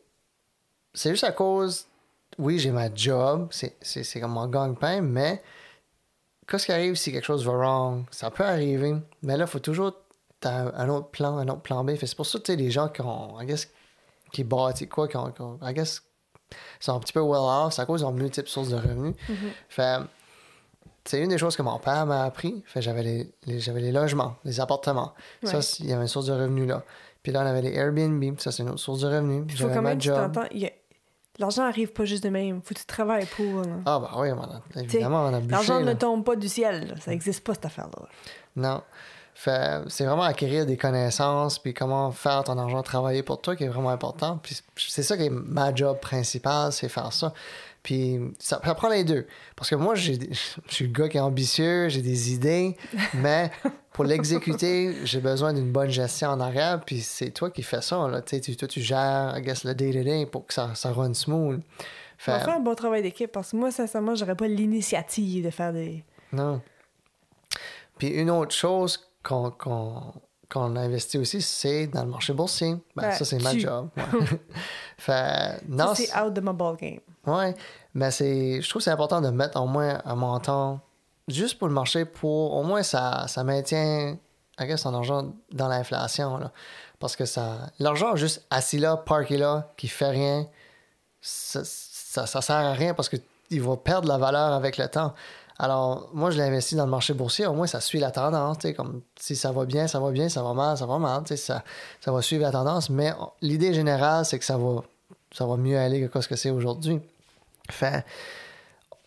c'est 0.95 1.11
juste 1.11 1.25
à 1.25 1.33
cause, 1.33 1.87
oui, 2.41 2.59
j'ai 2.59 2.71
ma 2.73 2.93
job, 2.95 3.49
c'est 3.51 4.21
comme 4.21 4.33
mon 4.33 4.47
gagne-pain, 4.49 5.01
mais 5.03 5.43
qu'est-ce 6.49 6.67
qui 6.67 6.73
arrive 6.73 6.95
si 6.97 7.13
quelque 7.13 7.25
chose 7.25 7.45
va 7.45 7.53
wrong? 7.53 8.05
Ça 8.11 8.31
peut 8.31 8.45
arriver, 8.45 8.95
mais 9.23 9.37
là, 9.37 9.45
il 9.45 9.51
faut 9.51 9.59
toujours 9.61 9.93
t'as 10.41 10.51
un, 10.69 10.73
un 10.75 10.89
autre 10.89 11.09
plan, 11.09 11.37
un 11.37 11.47
autre 11.49 11.61
plan 11.61 11.85
B. 11.85 11.91
C'est 12.01 12.15
pour 12.17 12.25
ça 12.27 12.39
que 12.39 12.45
tu 12.45 12.53
sais, 12.53 12.57
les 12.57 12.71
gens 12.71 12.89
qui 12.89 13.03
ont, 13.03 13.39
I 13.41 13.47
guess, 13.47 13.69
qui 14.33 14.43
bâtissent 14.43 14.89
quoi, 14.89 15.07
qui 15.07 15.17
ont, 15.19 15.31
qui 15.33 15.43
ont- 15.43 15.59
I 15.63 15.75
guess, 15.75 16.03
sont 16.81 16.95
un 16.97 17.01
petit 17.01 17.13
peu 17.13 17.21
well 17.21 17.41
off, 17.43 17.75
c'est 17.75 17.83
à 17.83 17.87
cause 17.87 18.03
ont 18.03 18.11
multiples 18.13 18.49
sources 18.49 18.71
de 18.71 18.77
revenus. 18.77 19.15
Fait 19.69 19.99
c'est 21.05 21.21
une 21.23 21.29
des 21.31 21.39
choses 21.39 21.57
que 21.57 21.63
mon 21.63 21.79
père 21.79 22.07
m'a 22.07 22.25
appris. 22.25 22.63
Fait 22.67 22.81
j'avais 22.83 23.03
les, 23.03 23.31
les- 23.47 23.61
j'avais 23.61 23.81
les 23.81 23.93
logements, 23.93 24.37
les 24.45 24.61
appartements. 24.61 25.13
Ça, 25.43 25.59
Ouais. 25.59 25.65
il 25.81 25.87
y 25.87 25.93
avait 25.93 26.03
une 26.03 26.09
source 26.09 26.27
de 26.27 26.33
revenus 26.33 26.67
là. 26.69 26.85
Puis 27.23 27.33
là, 27.33 27.43
on 27.43 27.47
avait 27.47 27.61
les 27.63 27.75
Airbnb, 27.75 28.39
ça, 28.39 28.51
c'est 28.51 28.63
une 28.63 28.71
autre 28.71 28.79
source 28.81 29.01
de 29.01 29.09
revenus. 29.09 29.45
Faut 29.51 29.57
J'avais 29.59 29.75
quand 29.75 29.83
même 29.83 29.99
tu 29.99 30.09
t'entends. 30.09 30.45
il 30.53 30.71
L'argent 31.41 31.65
arrive 31.65 31.93
pas 31.93 32.05
juste 32.05 32.23
de 32.23 32.29
même. 32.29 32.61
Faut 32.63 32.75
que 32.75 32.79
tu 32.81 32.87
travailles 32.87 33.27
pour. 33.27 33.63
là. 33.63 33.73
Ah, 33.87 33.99
bah 33.99 34.11
oui, 34.19 34.29
on 34.31 34.43
a- 34.43 34.81
évidemment, 34.81 35.25
on 35.25 35.35
a. 35.35 35.41
L'argent 35.41 35.81
ne 35.81 35.95
tombe 35.95 36.25
pas 36.25 36.37
du 36.37 36.49
ciel. 36.49 36.87
là. 36.89 36.95
Ça 37.01 37.11
n'existe 37.11 37.43
pas, 37.43 37.55
cette 37.55 37.65
affaire-là. 37.65 38.07
Non. 38.57 38.83
Fait, 39.35 39.81
c'est 39.89 40.05
vraiment 40.05 40.25
acquérir 40.25 40.67
des 40.67 40.77
connaissances, 40.77 41.59
puis 41.59 41.73
comment 41.73 42.11
faire 42.13 42.45
ton 42.45 42.59
argent 42.59 42.83
travailler 42.83 43.23
pour 43.23 43.41
toi 43.41 43.57
qui 43.57 43.65
est 43.65 43.69
vraiment 43.69 43.89
important. 43.91 44.39
Puis 44.43 44.61
c'est 44.77 45.03
ça 45.03 45.17
qui 45.17 45.25
est 45.25 45.31
ma 45.31 45.75
job 45.75 45.99
principale, 45.99 46.73
c'est 46.73 46.91
faire 46.91 47.11
ça. 47.13 47.33
Puis 47.83 48.21
ça, 48.39 48.61
ça 48.63 48.75
prend 48.75 48.91
les 48.91 49.05
deux. 49.05 49.27
Parce 49.57 49.71
que 49.71 49.77
moi, 49.77 49.95
j'ai, 49.95 50.19
je 50.69 50.75
suis 50.75 50.87
le 50.89 50.93
gars 50.93 51.09
qui 51.09 51.17
est 51.17 51.21
ambitieux, 51.21 51.89
j'ai 51.89 52.03
des 52.03 52.35
idées, 52.35 52.77
mais 53.15 53.51
pour 54.01 54.09
l'exécuter, 54.09 54.97
j'ai 55.05 55.21
besoin 55.21 55.53
d'une 55.53 55.71
bonne 55.71 55.91
gestion 55.91 56.31
en 56.31 56.41
arrière, 56.41 56.81
puis 56.81 57.03
c'est 57.03 57.29
toi 57.33 57.51
qui 57.51 57.63
fais 57.63 57.83
ça. 57.83 58.09
Là. 58.09 58.23
Tu, 58.23 58.57
toi, 58.57 58.67
tu 58.67 58.81
gères, 58.81 59.35
I 59.37 59.43
guess, 59.43 59.63
le 59.65 59.75
day-to-day 59.75 60.25
pour 60.25 60.47
que 60.47 60.55
ça, 60.55 60.75
ça 60.75 60.91
run 60.91 61.13
smooth. 61.13 61.61
On 62.27 62.33
va 62.33 62.39
Fait, 62.41 62.51
un 62.51 62.61
bon 62.61 62.75
travail 62.75 63.03
d'équipe 63.03 63.31
parce 63.31 63.51
que 63.51 63.57
moi, 63.57 63.71
sincèrement, 63.71 64.15
j'aurais 64.15 64.37
pas 64.37 64.49
l'initiative 64.49 65.45
de 65.45 65.51
faire 65.51 65.75
des. 65.75 66.03
Non. 66.33 66.63
Puis 67.99 68.09
une 68.09 68.31
autre 68.31 68.55
chose 68.55 69.07
qu'on 69.23 69.51
qu'on 69.51 70.15
qu'on 70.49 70.77
investit 70.77 71.19
aussi, 71.19 71.43
c'est 71.43 71.87
dans 71.87 72.05
le 72.05 72.11
marché 72.11 72.33
boursier. 72.33 72.77
Ben, 72.97 73.03
Ben, 73.03 73.13
ça, 73.13 73.27
c'est 73.27 73.43
ma 73.43 73.55
job. 73.55 73.91
ouais. 73.99 74.27
fait, 74.97 75.61
non, 75.69 75.95
c'est 75.95 76.19
out 76.19 76.33
de 76.33 76.41
ma 76.41 76.55
ball 76.55 76.77
game. 76.77 77.01
ouais, 77.27 77.55
mais 77.93 78.11
c'est, 78.11 78.63
je 78.63 78.69
trouve 78.71 78.81
que 78.81 78.85
c'est 78.85 78.91
important 78.91 79.21
de 79.21 79.29
mettre 79.29 79.61
au 79.61 79.67
moins 79.67 80.01
un 80.07 80.15
montant 80.15 80.81
juste 81.31 81.59
pour 81.59 81.69
le 81.69 81.75
marché, 81.75 82.05
pour 82.05 82.55
au 82.55 82.63
moins 82.63 82.83
ça, 82.83 83.27
ça 83.29 83.45
maintient, 83.45 84.17
son 84.77 84.95
argent 84.95 85.33
dans 85.53 85.69
l'inflation. 85.69 86.37
là. 86.39 86.51
Parce 86.99 87.17
que 87.17 87.25
ça, 87.25 87.71
l'argent 87.79 88.15
juste 88.17 88.45
assis 88.51 88.79
là, 88.79 88.97
parké 88.97 89.39
là, 89.39 89.73
qui 89.77 89.89
fait 89.89 90.11
rien, 90.11 90.47
ça, 91.23 91.63
ça, 91.65 92.43
sert 92.43 92.57
à 92.57 92.73
rien 92.73 92.95
parce 92.95 93.09
qu'il 93.09 93.63
va 93.63 93.77
perdre 93.77 94.09
la 94.09 94.19
valeur 94.19 94.53
avec 94.53 94.77
le 94.77 94.87
temps. 94.89 95.15
Alors, 95.59 96.09
moi, 96.15 96.31
je 96.31 96.39
l'investis 96.39 96.77
dans 96.77 96.87
le 96.87 96.91
marché 96.91 97.13
boursier, 97.13 97.47
au 97.47 97.53
moins, 97.53 97.67
ça 97.67 97.81
suit 97.81 97.99
la 97.99 98.11
tendance. 98.11 98.57
Comme 98.77 99.03
si 99.19 99.37
ça 99.37 99.53
va 99.53 99.67
bien, 99.67 99.87
ça 99.87 100.01
va 100.01 100.11
bien, 100.11 100.31
ça 100.31 100.43
va 100.43 100.55
mal, 100.55 100.77
ça 100.77 100.87
va 100.87 100.99
mal. 100.99 101.23
Ça, 101.27 101.63
ça 102.01 102.13
va 102.13 102.23
suivre 102.23 102.43
la 102.43 102.51
tendance. 102.51 102.89
Mais 102.89 103.13
l'idée 103.43 103.75
générale, 103.75 104.25
c'est 104.25 104.39
que 104.39 104.45
ça 104.45 104.57
va, 104.57 104.83
ça 105.33 105.45
va 105.45 105.57
mieux 105.57 105.79
aller 105.79 106.09
que 106.09 106.21
ce 106.21 106.29
que 106.29 106.37
c'est 106.37 106.51
aujourd'hui. 106.51 107.01
Fait, 107.71 108.05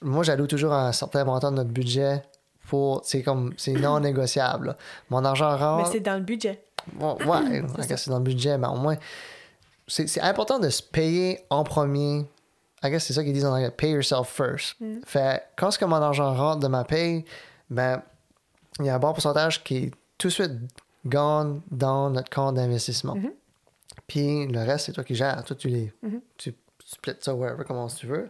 moi, 0.03 0.23
j'alloue 0.23 0.47
toujours 0.47 0.73
un 0.73 0.91
certain 0.91 1.23
montant 1.23 1.51
de 1.51 1.57
notre 1.57 1.69
budget 1.71 2.23
pour. 2.67 3.01
C'est 3.03 3.23
comme. 3.23 3.53
C'est 3.57 3.73
non 3.73 3.99
négociable. 3.99 4.67
là. 4.67 4.77
Mon 5.09 5.23
argent 5.25 5.51
Mais 5.57 5.63
rentre. 5.63 5.91
c'est 5.91 5.99
dans 5.99 6.15
le 6.15 6.21
budget. 6.23 6.63
Ouais, 6.99 7.25
ouais, 7.25 7.59
I 7.83 7.87
guess 7.87 8.03
c'est 8.03 8.09
dans 8.11 8.17
le 8.17 8.23
budget, 8.23 8.57
mais 8.57 8.67
au 8.67 8.75
moins, 8.75 8.97
c'est 9.87 10.07
c'est 10.07 10.21
important 10.21 10.59
de 10.59 10.69
se 10.69 10.81
payer 10.83 11.39
en 11.49 11.63
premier. 11.63 12.25
I 12.83 12.89
guess 12.89 13.05
c'est 13.05 13.13
ça 13.13 13.23
qu'ils 13.23 13.31
disent 13.33 13.45
en 13.45 13.53
anglais, 13.53 13.71
pay 13.71 13.91
yourself 13.91 14.27
first. 14.27 14.75
Fait, 15.05 15.43
quand 15.55 15.71
ce 15.71 15.79
que 15.79 15.85
mon 15.85 15.95
argent 15.95 16.33
rentre 16.33 16.59
de 16.59 16.67
ma 16.67 16.83
paye, 16.83 17.23
ben, 17.69 18.01
il 18.79 18.85
y 18.85 18.89
a 18.89 18.95
un 18.95 18.99
bon 18.99 19.13
pourcentage 19.13 19.63
qui 19.63 19.77
est 19.77 19.91
tout 20.17 20.27
de 20.27 20.33
suite 20.33 20.51
gone 21.05 21.61
dans 21.71 22.09
notre 22.09 22.29
compte 22.29 22.55
d'investissement. 22.55 23.15
Puis 24.07 24.47
le 24.47 24.59
reste, 24.59 24.87
c'est 24.87 24.91
toi 24.91 25.03
qui 25.05 25.15
gères. 25.15 25.43
Toi, 25.45 25.55
tu 25.55 25.69
les. 25.69 25.93
Tu 26.37 26.53
splits 26.85 27.13
ça 27.21 27.33
wherever, 27.33 27.63
comment 27.65 27.87
tu 27.87 28.07
veux. 28.07 28.29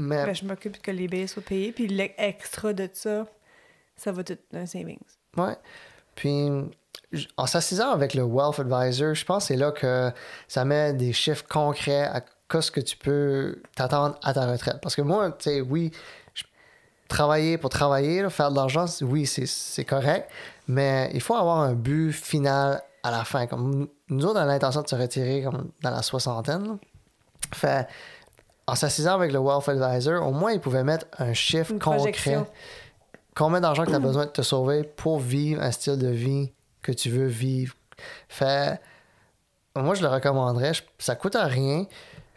Mais. 0.00 0.24
Ben, 0.26 0.34
je 0.34 0.44
m'occupe 0.44 0.80
que 0.80 0.90
les 0.90 1.08
billets 1.08 1.26
soient 1.26 1.42
payés, 1.42 1.72
puis 1.72 1.86
l'extra 1.86 2.72
de 2.72 2.88
ça, 2.92 3.26
ça 3.96 4.12
va 4.12 4.24
tout 4.24 4.36
dans 4.52 4.60
un 4.60 4.66
savings. 4.66 4.98
Ouais. 5.36 5.56
Puis, 6.14 6.48
en 7.36 7.46
s'assisant 7.46 7.90
avec 7.90 8.14
le 8.14 8.22
Wealth 8.22 8.58
Advisor, 8.60 9.14
je 9.14 9.24
pense 9.24 9.44
que 9.44 9.48
c'est 9.48 9.56
là 9.60 9.70
que 9.72 10.10
ça 10.48 10.64
met 10.64 10.92
des 10.94 11.12
chiffres 11.12 11.44
concrets 11.48 12.04
à 12.04 12.22
qu'est-ce 12.48 12.70
que 12.70 12.80
tu 12.80 12.96
peux 12.96 13.60
t'attendre 13.76 14.18
à 14.22 14.32
ta 14.32 14.50
retraite. 14.50 14.78
Parce 14.82 14.96
que 14.96 15.02
moi, 15.02 15.30
tu 15.32 15.50
sais, 15.50 15.60
oui, 15.60 15.90
je- 16.34 16.44
travailler 17.08 17.58
pour 17.58 17.70
travailler, 17.70 18.22
là, 18.22 18.30
faire 18.30 18.50
de 18.50 18.56
l'argent, 18.56 18.86
oui, 19.02 19.26
c'est- 19.26 19.46
c'est 19.46 19.84
correct, 19.84 20.30
mais 20.66 21.10
il 21.14 21.20
faut 21.20 21.34
avoir 21.34 21.58
un 21.58 21.74
but 21.74 22.12
final 22.12 22.82
à 23.02 23.10
la 23.10 23.24
fin. 23.24 23.46
Comme 23.46 23.88
nous 24.08 24.24
autres, 24.26 24.38
on 24.40 24.42
a 24.42 24.46
l'intention 24.46 24.82
de 24.82 24.88
se 24.88 24.96
retirer 24.96 25.42
comme 25.42 25.70
dans 25.82 25.90
la 25.90 26.02
soixantaine. 26.02 26.66
là. 26.66 26.74
Fait, 27.54 27.86
en 28.70 28.74
s'assisant 28.74 29.14
avec 29.14 29.32
le 29.32 29.38
Wealth 29.38 29.68
Advisor, 29.68 30.26
au 30.26 30.32
moins, 30.32 30.52
ils 30.52 30.60
pouvaient 30.60 30.84
mettre 30.84 31.06
un 31.18 31.32
chiffre 31.32 31.72
Une 31.72 31.78
concret 31.78 31.96
projection. 31.98 32.46
combien 33.34 33.60
d'argent 33.60 33.84
que 33.84 33.90
tu 33.90 33.96
as 33.96 34.00
besoin 34.00 34.26
de 34.26 34.30
te 34.30 34.42
sauver 34.42 34.82
pour 34.84 35.18
vivre 35.18 35.62
un 35.62 35.70
style 35.70 35.98
de 35.98 36.08
vie 36.08 36.52
que 36.82 36.92
tu 36.92 37.10
veux 37.10 37.26
vivre? 37.26 37.74
Fait, 38.28 38.80
moi, 39.76 39.94
je 39.94 40.02
le 40.02 40.08
recommanderais. 40.08 40.74
Je- 40.74 40.82
ça 40.98 41.14
coûte 41.14 41.36
à 41.36 41.44
rien. 41.44 41.84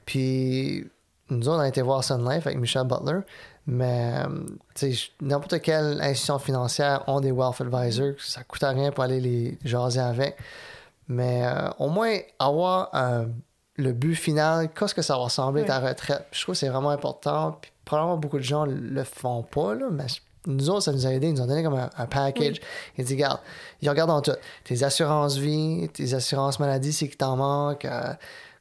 Puis, 0.05 0.85
nous 1.29 1.47
autres, 1.47 1.57
on 1.57 1.61
a 1.61 1.67
été 1.67 1.81
voir 1.81 2.03
Sun 2.03 2.27
Life 2.29 2.45
avec 2.47 2.57
Michel 2.59 2.83
Butler. 2.85 3.19
Mais, 3.65 4.13
euh, 4.27 4.45
tu 4.75 4.93
sais, 4.93 5.09
n'importe 5.21 5.61
quelle 5.61 6.01
institution 6.01 6.37
financière 6.37 7.03
ont 7.07 7.21
des 7.21 7.31
wealth 7.31 7.61
advisors. 7.61 8.15
Ça 8.19 8.43
coûte 8.43 8.63
à 8.63 8.69
rien 8.71 8.91
pour 8.91 9.03
aller 9.05 9.21
les 9.21 9.57
jaser 9.63 10.01
avec. 10.01 10.35
Mais 11.07 11.43
euh, 11.45 11.69
au 11.79 11.87
moins, 11.89 12.17
avoir 12.39 12.89
euh, 12.93 13.25
le 13.75 13.91
but 13.91 14.15
final, 14.15 14.69
qu'est-ce 14.71 14.93
que 14.93 15.01
ça 15.01 15.15
va 15.15 15.23
ressembler 15.23 15.65
ta 15.65 15.79
retraite? 15.79 16.25
Je 16.31 16.41
trouve 16.41 16.53
que 16.53 16.59
c'est 16.59 16.69
vraiment 16.69 16.91
important. 16.91 17.57
Puis, 17.61 17.71
probablement, 17.85 18.17
beaucoup 18.17 18.37
de 18.37 18.43
gens 18.43 18.65
le 18.65 19.03
font 19.03 19.43
pas, 19.43 19.73
là, 19.73 19.87
mais 19.91 20.05
nous 20.45 20.69
autres, 20.69 20.81
ça 20.81 20.91
nous 20.91 21.07
a 21.07 21.13
aidé. 21.13 21.27
Ils 21.27 21.33
nous 21.33 21.41
ont 21.41 21.47
donné 21.47 21.63
comme 21.63 21.75
un, 21.75 21.89
un 21.97 22.05
package. 22.05 22.59
Ils 22.97 23.05
disent, 23.05 23.15
regarde, 23.15 23.39
ils 23.81 23.89
regardent 23.89 24.09
dans 24.09 24.21
tout. 24.21 24.37
Tes 24.63 24.83
assurances 24.83 25.37
vie, 25.37 25.89
tes 25.93 26.13
assurances 26.13 26.59
maladie, 26.59 26.93
c'est 26.93 27.07
qu'il 27.07 27.17
t'en 27.17 27.35
manque. 27.37 27.85
euh, 27.85 28.13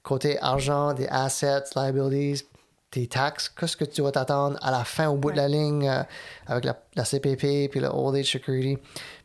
côté 0.02 0.38
argent, 0.40 0.94
des 0.94 1.06
assets, 1.08 1.64
liabilities, 1.76 2.44
tes 2.90 3.06
taxes, 3.06 3.48
qu'est-ce 3.48 3.76
que 3.76 3.84
tu 3.84 4.02
vas 4.02 4.10
t'attendre 4.10 4.58
à 4.60 4.70
la 4.70 4.84
fin, 4.84 5.08
au 5.08 5.16
bout 5.16 5.30
de 5.30 5.36
la 5.36 5.48
ligne, 5.48 5.88
euh, 5.88 6.02
avec 6.46 6.64
la, 6.64 6.76
la 6.96 7.04
CPP, 7.04 7.68
puis 7.70 7.80
le 7.80 7.88
Old 7.88 8.16
Age 8.16 8.30
Security? 8.32 8.78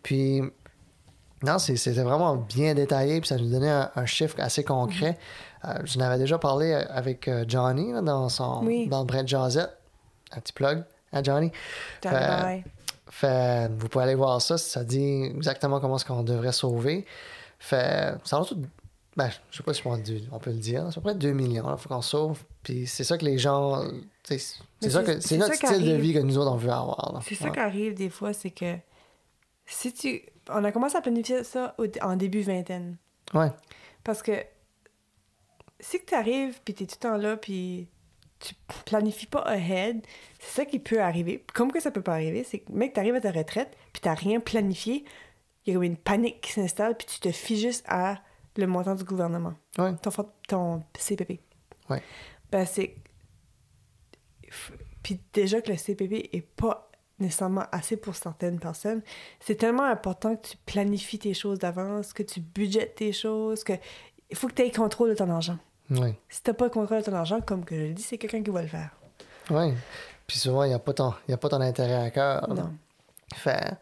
Puis, 0.04 0.42
non, 1.44 1.60
c'était 1.60 2.02
vraiment 2.02 2.36
bien 2.36 2.74
détaillé, 2.76 3.20
puis 3.22 3.28
ça 3.28 3.38
nous 3.38 3.50
donnait 3.50 3.70
un, 3.70 3.92
un 3.96 4.06
chiffre 4.06 4.36
assez 4.40 4.64
concret. 4.64 5.18
Euh, 5.18 5.57
je 5.84 5.98
n'avais 5.98 6.18
déjà 6.18 6.38
parlé 6.38 6.74
avec 6.74 7.28
euh, 7.28 7.46
Johnny 7.48 7.92
là, 7.92 8.02
dans, 8.02 8.30
son, 8.30 8.64
Oui. 8.64 8.88
dans 8.88 9.00
le 9.00 9.06
Brett 9.06 9.28
Jazette. 9.28 9.78
Un 10.32 10.40
petit 10.40 10.54
plug 10.54 10.84
à 11.12 11.24
Johnny? 11.24 11.52
Johnny 12.04 12.18
Fait-. 12.18 12.64
Fait, 13.10 13.70
vous 13.70 13.88
pouvez 13.88 14.04
aller 14.04 14.16
voir 14.16 14.42
ça, 14.42 14.58
ça 14.58 14.84
dit 14.84 15.24
exactement 15.24 15.80
comment 15.80 15.96
est-ce 15.96 16.06
qu'on 16.06 16.24
devrait 16.24 16.52
sauver. 16.52 17.06
Fait, 17.58 18.16
ça 18.24 18.42
tout. 18.46 18.62
Ben, 19.16 19.30
je 19.50 19.58
sais 19.58 19.64
pas 19.64 19.74
si 19.74 19.88
on 19.88 19.98
peut, 19.98 20.14
on 20.32 20.40
peut 20.40 20.52
le 20.52 20.58
dire, 20.58 20.84
c'est 20.92 21.00
à 21.00 21.02
peu 21.02 21.10
près 21.10 21.16
2 21.16 21.32
millions, 21.32 21.66
il 21.72 21.78
faut 21.80 21.90
qu'on 21.90 22.02
sauve. 22.04 22.44
Puis 22.62 22.86
c'est 22.86 23.04
ça 23.04 23.18
que 23.18 23.26
les 23.26 23.38
gens. 23.38 23.82
C'est 24.24 24.38
ça 24.38 25.02
que 25.04 25.20
c'est 25.22 25.38
notre 25.38 25.56
ça 25.56 25.68
style 25.68 25.86
de 25.86 25.96
vie 25.96 26.14
que 26.14 26.20
nous 26.20 26.38
autres 26.38 26.52
on 26.52 26.58
veut 26.58 26.70
avoir. 26.70 27.22
C'est 27.26 27.36
ça 27.36 27.50
qui 27.50 27.60
arrive 27.60 27.96
des 27.96 28.10
fois, 28.10 28.34
c'est 28.34 28.52
que 28.52 28.76
si 29.66 29.94
tu. 29.94 30.22
On 30.50 30.64
a 30.64 30.72
commencé 30.72 30.96
à 30.96 31.02
planifier 31.02 31.44
ça 31.44 31.76
en 32.02 32.16
début 32.16 32.42
vingtaine. 32.42 32.98
Ouais. 33.34 33.52
Parce 34.04 34.22
que 34.22 34.32
si 35.80 36.04
tu 36.04 36.14
arrives, 36.14 36.60
puis 36.64 36.74
tu 36.74 36.84
es 36.84 36.88
tout 36.88 36.96
le 36.96 37.00
temps 37.00 37.18
là, 37.18 37.38
puis 37.38 37.88
tu 38.40 38.54
planifies 38.86 39.26
pas 39.28 39.42
ahead, 39.42 40.06
c'est 40.40 40.62
ça 40.62 40.66
qui 40.66 40.80
peut 40.80 41.02
arriver. 41.02 41.44
Comme 41.54 41.72
que 41.72 41.80
ça 41.80 41.92
peut 41.92 42.02
pas 42.02 42.14
arriver, 42.14 42.44
c'est 42.44 42.60
que, 42.60 42.72
mec, 42.72 42.94
tu 42.94 43.00
arrives 43.00 43.16
à 43.16 43.22
ta 43.22 43.32
retraite, 43.32 43.76
puis 43.94 44.02
tu 44.02 44.10
rien 44.10 44.40
planifié, 44.40 45.06
il 45.66 45.70
y 45.70 45.72
a 45.72 45.76
comme 45.76 45.84
une 45.84 45.98
panique 45.98 46.42
qui 46.42 46.52
s'installe, 46.52 46.96
puis 46.96 47.08
tu 47.08 47.20
te 47.20 47.32
fies 47.32 47.60
juste 47.60 47.86
à 47.88 48.22
le 48.56 48.68
montant 48.68 48.96
du 48.96 49.04
gouvernement. 49.04 49.54
Ouais. 49.78 49.94
Ton, 50.48 50.84
CPP. 50.98 51.40
Ouais. 51.90 52.02
Ben, 52.52 52.66
c'est. 52.66 52.96
Puis 55.04 55.20
déjà 55.34 55.62
que 55.62 55.72
le 55.72 55.78
CPP 55.78 56.30
est 56.34 56.42
pas 56.42 56.90
nécessairement 57.20 57.66
assez 57.72 57.98
pour 57.98 58.16
certaines 58.16 58.60
personnes, 58.60 59.02
c'est 59.40 59.56
tellement 59.56 59.84
important 59.84 60.36
que 60.36 60.50
tu 60.50 60.58
planifies 60.66 61.20
tes 61.20 61.34
choses 61.34 61.60
d'avance, 61.60 62.14
que 62.14 62.24
tu 62.24 62.40
budgètes 62.40 62.96
tes 62.96 63.12
choses, 63.12 63.64
que 63.64 63.74
il 64.30 64.36
faut 64.36 64.48
que 64.48 64.54
tu 64.54 64.62
aies 64.62 64.72
contrôle 64.72 65.10
de 65.10 65.16
ton 65.16 65.30
argent. 65.30 65.58
Oui. 65.90 66.14
Si 66.30 66.42
t'as 66.42 66.54
pas 66.54 66.66
le 66.66 66.72
contrôle 66.72 67.00
de 67.00 67.06
ton 67.06 67.14
argent, 67.14 67.40
comme 67.42 67.64
que 67.66 67.76
je 67.76 67.82
le 67.82 67.94
dis, 67.94 68.04
c'est 68.04 68.18
quelqu'un 68.18 68.44
qui 68.44 68.50
va 68.52 68.62
le 68.62 68.68
faire. 68.68 68.90
Oui. 69.50 69.74
Puis 70.26 70.38
souvent, 70.38 70.64
il 70.64 70.70
n'y 70.70 70.74
a, 70.74 70.80
pas 70.80 70.94
ton- 70.94 71.14
y 71.30 71.34
a 71.34 71.38
pas 71.38 71.50
ton 71.50 71.62
intérêt 71.62 71.96
à 72.06 72.10
cœur. 72.12 72.48
Non. 72.50 72.74
Fait. 73.36 73.74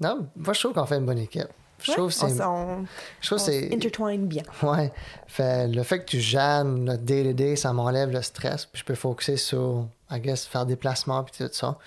Non, 0.00 0.26
moi, 0.36 0.52
je 0.54 0.60
trouve 0.60 0.72
qu'on 0.72 0.86
fait 0.86 0.96
une 0.96 1.06
bonne 1.06 1.18
équipe. 1.18 1.48
Je 1.82 1.90
Ouais, 1.92 1.96
trouve 1.96 2.10
c'est. 2.12 2.28
Je 2.28 3.26
trouve 3.34 3.72
intertwine 3.72 4.26
bien. 4.26 4.42
Ouais. 4.62 4.92
Fait 5.26 5.66
le 5.66 5.82
fait 5.82 6.00
que 6.00 6.04
tu 6.04 6.20
gères 6.20 6.62
le 6.64 6.96
day-to-day, 6.98 7.56
ça 7.56 7.72
m'enlève 7.72 8.10
le 8.10 8.20
stress. 8.20 8.66
Puis 8.66 8.80
je 8.80 8.84
peux 8.84 8.94
focuser 8.94 9.38
sur, 9.38 9.88
I 10.10 10.20
guess, 10.20 10.44
faire 10.46 10.66
des 10.66 10.76
placements 10.76 11.24
puis 11.24 11.32
tout 11.38 11.50
ça. 11.52 11.78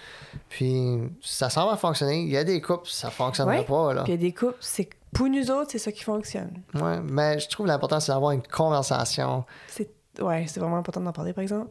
Puis 0.49 0.99
ça 1.21 1.49
semble 1.51 1.77
fonctionner. 1.77 2.21
Il 2.23 2.29
y 2.29 2.37
a 2.37 2.43
des 2.43 2.59
couples, 2.59 2.87
ça 2.89 3.11
fonctionnerait 3.11 3.59
Ouais. 3.59 3.65
pas, 3.65 3.93
là. 3.93 4.03
Puis 4.03 4.13
il 4.13 4.15
y 4.15 4.19
a 4.19 4.21
des 4.29 4.33
couples, 4.33 4.57
c'est 4.61 4.89
pour 5.13 5.27
nous 5.29 5.51
autres, 5.51 5.71
c'est 5.71 5.77
ça 5.79 5.91
qui 5.91 6.03
fonctionne. 6.03 6.61
Ouais. 6.73 6.99
Mais 7.01 7.39
je 7.39 7.47
trouve 7.49 7.67
l'important, 7.67 7.99
c'est 7.99 8.11
d'avoir 8.11 8.31
une 8.31 8.43
conversation. 8.43 9.45
C'est 9.67 9.89
ouais, 10.21 10.45
c'est 10.47 10.59
vraiment 10.59 10.77
important 10.77 11.01
d'en 11.01 11.11
parler, 11.13 11.33
par 11.33 11.41
exemple. 11.41 11.69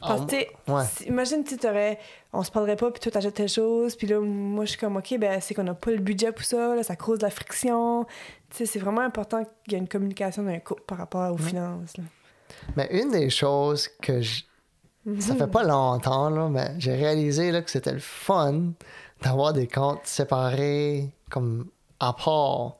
Parce 0.00 0.22
Ah, 0.22 0.26
que, 0.26 0.72
ouais. 0.72 0.84
si- 0.94 1.04
imagine, 1.04 1.42
tu 1.42 1.56
t'aurais, 1.56 1.98
on 2.32 2.42
se 2.42 2.50
parlerait 2.50 2.76
pas, 2.76 2.90
puis 2.90 3.00
toi, 3.00 3.10
t'achètes 3.10 3.32
telle 3.34 3.48
chose, 3.48 3.96
puis 3.96 4.06
là, 4.06 4.20
moi, 4.20 4.66
je 4.66 4.70
suis 4.72 4.78
comme, 4.78 4.96
OK, 4.98 5.16
ben, 5.18 5.40
c'est 5.40 5.54
qu'on 5.54 5.62
n'a 5.62 5.72
pas 5.72 5.90
le 5.90 5.96
budget 5.98 6.32
pour 6.32 6.44
ça, 6.44 6.74
là, 6.74 6.82
ça 6.82 6.96
cause 6.96 7.18
de 7.18 7.24
la 7.24 7.30
friction. 7.30 8.04
Tu 8.50 8.58
sais, 8.58 8.66
c'est 8.66 8.78
vraiment 8.78 9.00
important 9.00 9.42
qu'il 9.64 9.72
y 9.72 9.76
ait 9.76 9.78
une 9.78 9.88
communication 9.88 10.42
d'un 10.42 10.58
couple 10.58 10.82
par 10.86 10.98
rapport 10.98 11.32
aux 11.32 11.38
finances. 11.38 11.96
là. 11.96 12.04
Mais 12.76 12.88
une 12.90 13.10
des 13.10 13.30
choses 13.30 13.88
que 14.02 14.20
je... 14.20 14.42
ça 15.18 15.34
fait 15.34 15.46
pas 15.50 15.62
longtemps, 15.64 16.28
là, 16.28 16.48
mais 16.50 16.74
j'ai 16.78 16.94
réalisé 16.94 17.50
là, 17.50 17.62
que 17.62 17.70
c'était 17.70 17.92
le 17.94 17.98
fun 17.98 18.72
d'avoir 19.22 19.54
des 19.54 19.66
comptes 19.66 20.04
séparés 20.04 21.10
comme 21.30 21.68
à 22.00 22.12
part. 22.12 22.76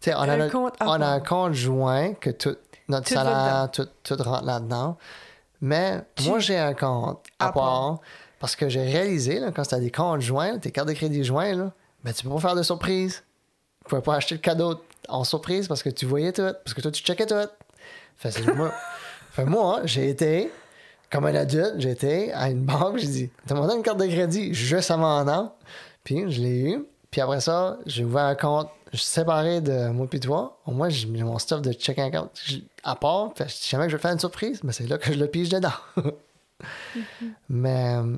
Tu 0.00 0.10
sais, 0.10 0.14
on, 0.14 0.20
a 0.20 0.32
Un 0.32 0.48
compte 0.48 0.74
on 0.80 1.00
a 1.00 1.06
un 1.06 1.20
compte 1.20 1.52
joint 1.54 2.14
que 2.14 2.30
tout, 2.30 2.56
notre 2.88 3.06
Tout 3.08 3.14
salaire, 3.14 3.68
tout, 3.70 3.86
tout 4.02 4.16
rentre 4.22 4.44
là-dedans. 4.44 4.96
Mais 5.60 6.02
Tu- 6.16 6.28
moi, 6.28 6.38
j'ai 6.38 6.58
un 6.58 6.72
compte 6.74 7.20
à, 7.38 7.48
À 7.48 7.52
part, 7.52 7.62
part. 7.64 7.98
parce 8.38 8.56
que 8.56 8.68
j'ai 8.68 8.82
réalisé, 8.82 9.38
là, 9.40 9.50
quand 9.54 9.62
tu 9.64 9.74
as 9.74 9.78
des 9.80 9.90
comptes 9.90 10.22
joints, 10.22 10.58
tes 10.58 10.70
cartes 10.70 10.88
de 10.88 10.94
crédit 10.94 11.22
joints, 11.22 11.54
là, 11.54 11.72
ben, 12.02 12.14
tu 12.14 12.24
peux 12.24 12.30
pas 12.30 12.40
faire 12.40 12.54
de 12.54 12.62
surprise. 12.62 13.22
Tu 13.84 13.88
pouvais 13.90 14.00
pas 14.02 14.14
acheter 14.16 14.36
le 14.36 14.40
cadeau 14.40 14.80
en 15.08 15.24
surprise 15.24 15.68
parce 15.68 15.82
que 15.82 15.90
tu 15.90 16.06
voyais 16.06 16.32
tout, 16.32 16.50
parce 16.64 16.72
que 16.74 16.80
toi, 16.80 16.90
tu 16.90 17.02
checkais 17.02 17.26
tout. 17.26 17.34
Fait, 18.16 18.40
moi, 18.54 18.72
fait, 19.32 19.44
moi, 19.44 19.80
j'ai 19.84 20.08
été, 20.08 20.50
comme 21.12 21.26
un 21.26 21.34
adulte, 21.34 21.74
j'ai 21.78 21.90
été 21.90 22.32
à 22.32 22.48
une 22.48 22.62
banque, 22.64 22.96
j'ai 22.96 23.06
dit, 23.08 23.30
demandez 23.46 23.74
une 23.74 23.82
carte 23.82 23.98
de 23.98 24.06
crédit 24.06 24.54
juste 24.54 24.90
avant 24.90 25.08
un 25.18 25.28
an. 25.28 25.54
Puis 26.04 26.30
je 26.32 26.40
l'ai 26.40 26.60
eu. 26.72 26.84
Puis 27.10 27.20
après 27.20 27.40
ça, 27.40 27.78
j'ai 27.86 28.04
ouvert 28.04 28.24
un 28.24 28.34
compte 28.36 28.68
séparé 28.94 29.60
de 29.60 29.88
moi 29.88 30.06
puis 30.08 30.20
toi. 30.20 30.60
Au 30.66 30.70
moins, 30.72 30.88
j'ai 30.88 31.06
mis 31.06 31.22
mon 31.22 31.38
stuff 31.38 31.60
de 31.62 31.72
check 31.72 31.98
account 31.98 32.28
à 32.84 32.94
part. 32.96 33.32
Fait, 33.36 33.48
si 33.48 33.68
jamais 33.68 33.84
que 33.86 33.90
je 33.90 33.96
vais 33.96 34.02
faire 34.02 34.12
une 34.12 34.18
surprise, 34.20 34.62
mais 34.62 34.72
c'est 34.72 34.86
là 34.86 34.96
que 34.98 35.12
je 35.12 35.18
le 35.18 35.26
pige 35.28 35.48
dedans. 35.48 35.72
Mais, 37.48 37.96
euh, 37.96 38.16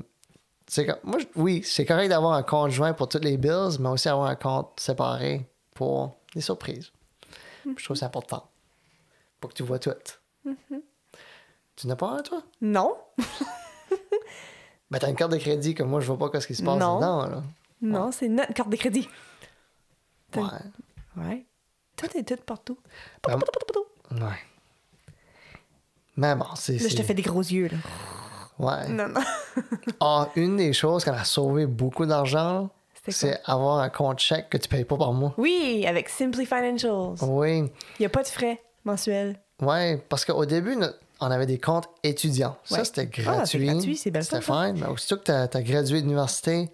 c'est 0.67 0.87
moi, 1.03 1.17
oui, 1.35 1.61
c'est 1.63 1.85
correct 1.85 2.09
d'avoir 2.09 2.33
un 2.33 2.43
compte 2.43 2.71
joint 2.71 2.93
pour 2.93 3.07
toutes 3.09 3.23
les 3.23 3.37
bills, 3.37 3.77
mais 3.79 3.89
aussi 3.89 4.09
avoir 4.09 4.27
un 4.29 4.35
compte 4.35 4.69
séparé 4.79 5.47
pour 5.75 6.15
les 6.35 6.41
surprises. 6.41 6.91
Je 7.65 7.83
trouve 7.83 7.95
que 7.95 7.99
c'est 7.99 8.05
important. 8.05 8.47
Pour 9.39 9.49
que 9.51 9.55
tu 9.55 9.63
vois 9.63 9.79
tout. 9.79 9.91
Tu 11.75 11.87
n'as 11.87 11.95
pas 11.95 12.07
un, 12.09 12.21
toi? 12.21 12.43
Non, 12.61 12.95
Ben, 14.91 14.99
t'as 14.99 15.09
une 15.09 15.15
carte 15.15 15.31
de 15.31 15.37
crédit 15.37 15.73
que 15.73 15.81
moi, 15.81 15.99
je 16.01 16.11
vois 16.11 16.29
pas 16.29 16.39
ce 16.39 16.45
qui 16.45 16.53
se 16.53 16.61
passe 16.61 16.77
Non. 16.79 16.97
dedans, 16.97 17.25
là. 17.25 17.43
Non, 17.83 18.11
c'est 18.11 18.27
notre 18.29 18.53
carte 18.53 18.69
de 18.69 18.75
crédit. 18.77 19.07
Ouais. 20.35 20.43
Ouais. 21.17 21.45
Toi, 21.95 22.09
t'es 22.09 22.23
tout 22.23 22.35
partout. 22.45 22.77
Ben, 23.27 23.39
ouais. 24.11 24.27
Mais 26.17 26.35
bon, 26.35 26.45
c'est. 26.55 26.77
Là, 26.77 26.89
je 26.89 26.95
te 26.95 27.03
fais 27.03 27.13
des 27.13 27.21
gros 27.21 27.41
yeux, 27.41 27.67
là. 27.69 27.77
Ouais. 28.59 28.89
Non, 28.89 29.07
non. 29.09 29.21
Ah, 29.99 30.29
une 30.35 30.57
des 30.57 30.73
choses 30.73 31.03
qui 31.03 31.09
a 31.09 31.23
sauvé 31.23 31.65
beaucoup 31.65 32.05
d'argent, 32.05 32.69
c'est 33.07 33.39
avoir 33.45 33.79
un 33.79 33.89
compte 33.89 34.19
chèque 34.19 34.49
que 34.49 34.57
tu 34.57 34.67
payes 34.67 34.85
pas 34.85 34.97
par 34.97 35.13
mois. 35.13 35.33
Oui, 35.37 35.85
avec 35.87 36.09
Simply 36.09 36.45
Financials. 36.45 37.15
Oui. 37.21 37.57
Il 37.59 38.01
n'y 38.01 38.05
a 38.05 38.09
pas 38.09 38.23
de 38.23 38.27
frais 38.27 38.61
mensuels. 38.85 39.39
Ouais, 39.61 39.97
parce 40.09 40.25
qu'au 40.25 40.45
début, 40.45 40.75
on 41.19 41.31
avait 41.31 41.45
des 41.45 41.59
comptes 41.59 41.87
étudiants. 42.03 42.57
Ça, 42.63 42.79
Ouais. 42.79 42.85
c'était 42.85 43.09
Ah, 43.27 43.45
c'est 43.45 43.59
gratuit. 43.59 43.65
gratuit, 43.67 43.97
c'est 43.97 44.11
belle 44.11 44.23
C'était 44.23 44.41
ça, 44.41 44.65
fine. 44.65 44.79
Mais 44.79 44.87
aussitôt 44.87 45.17
que 45.17 45.23
t'as 45.23 45.43
as 45.51 45.61
gradué 45.61 46.01
d'université, 46.01 46.69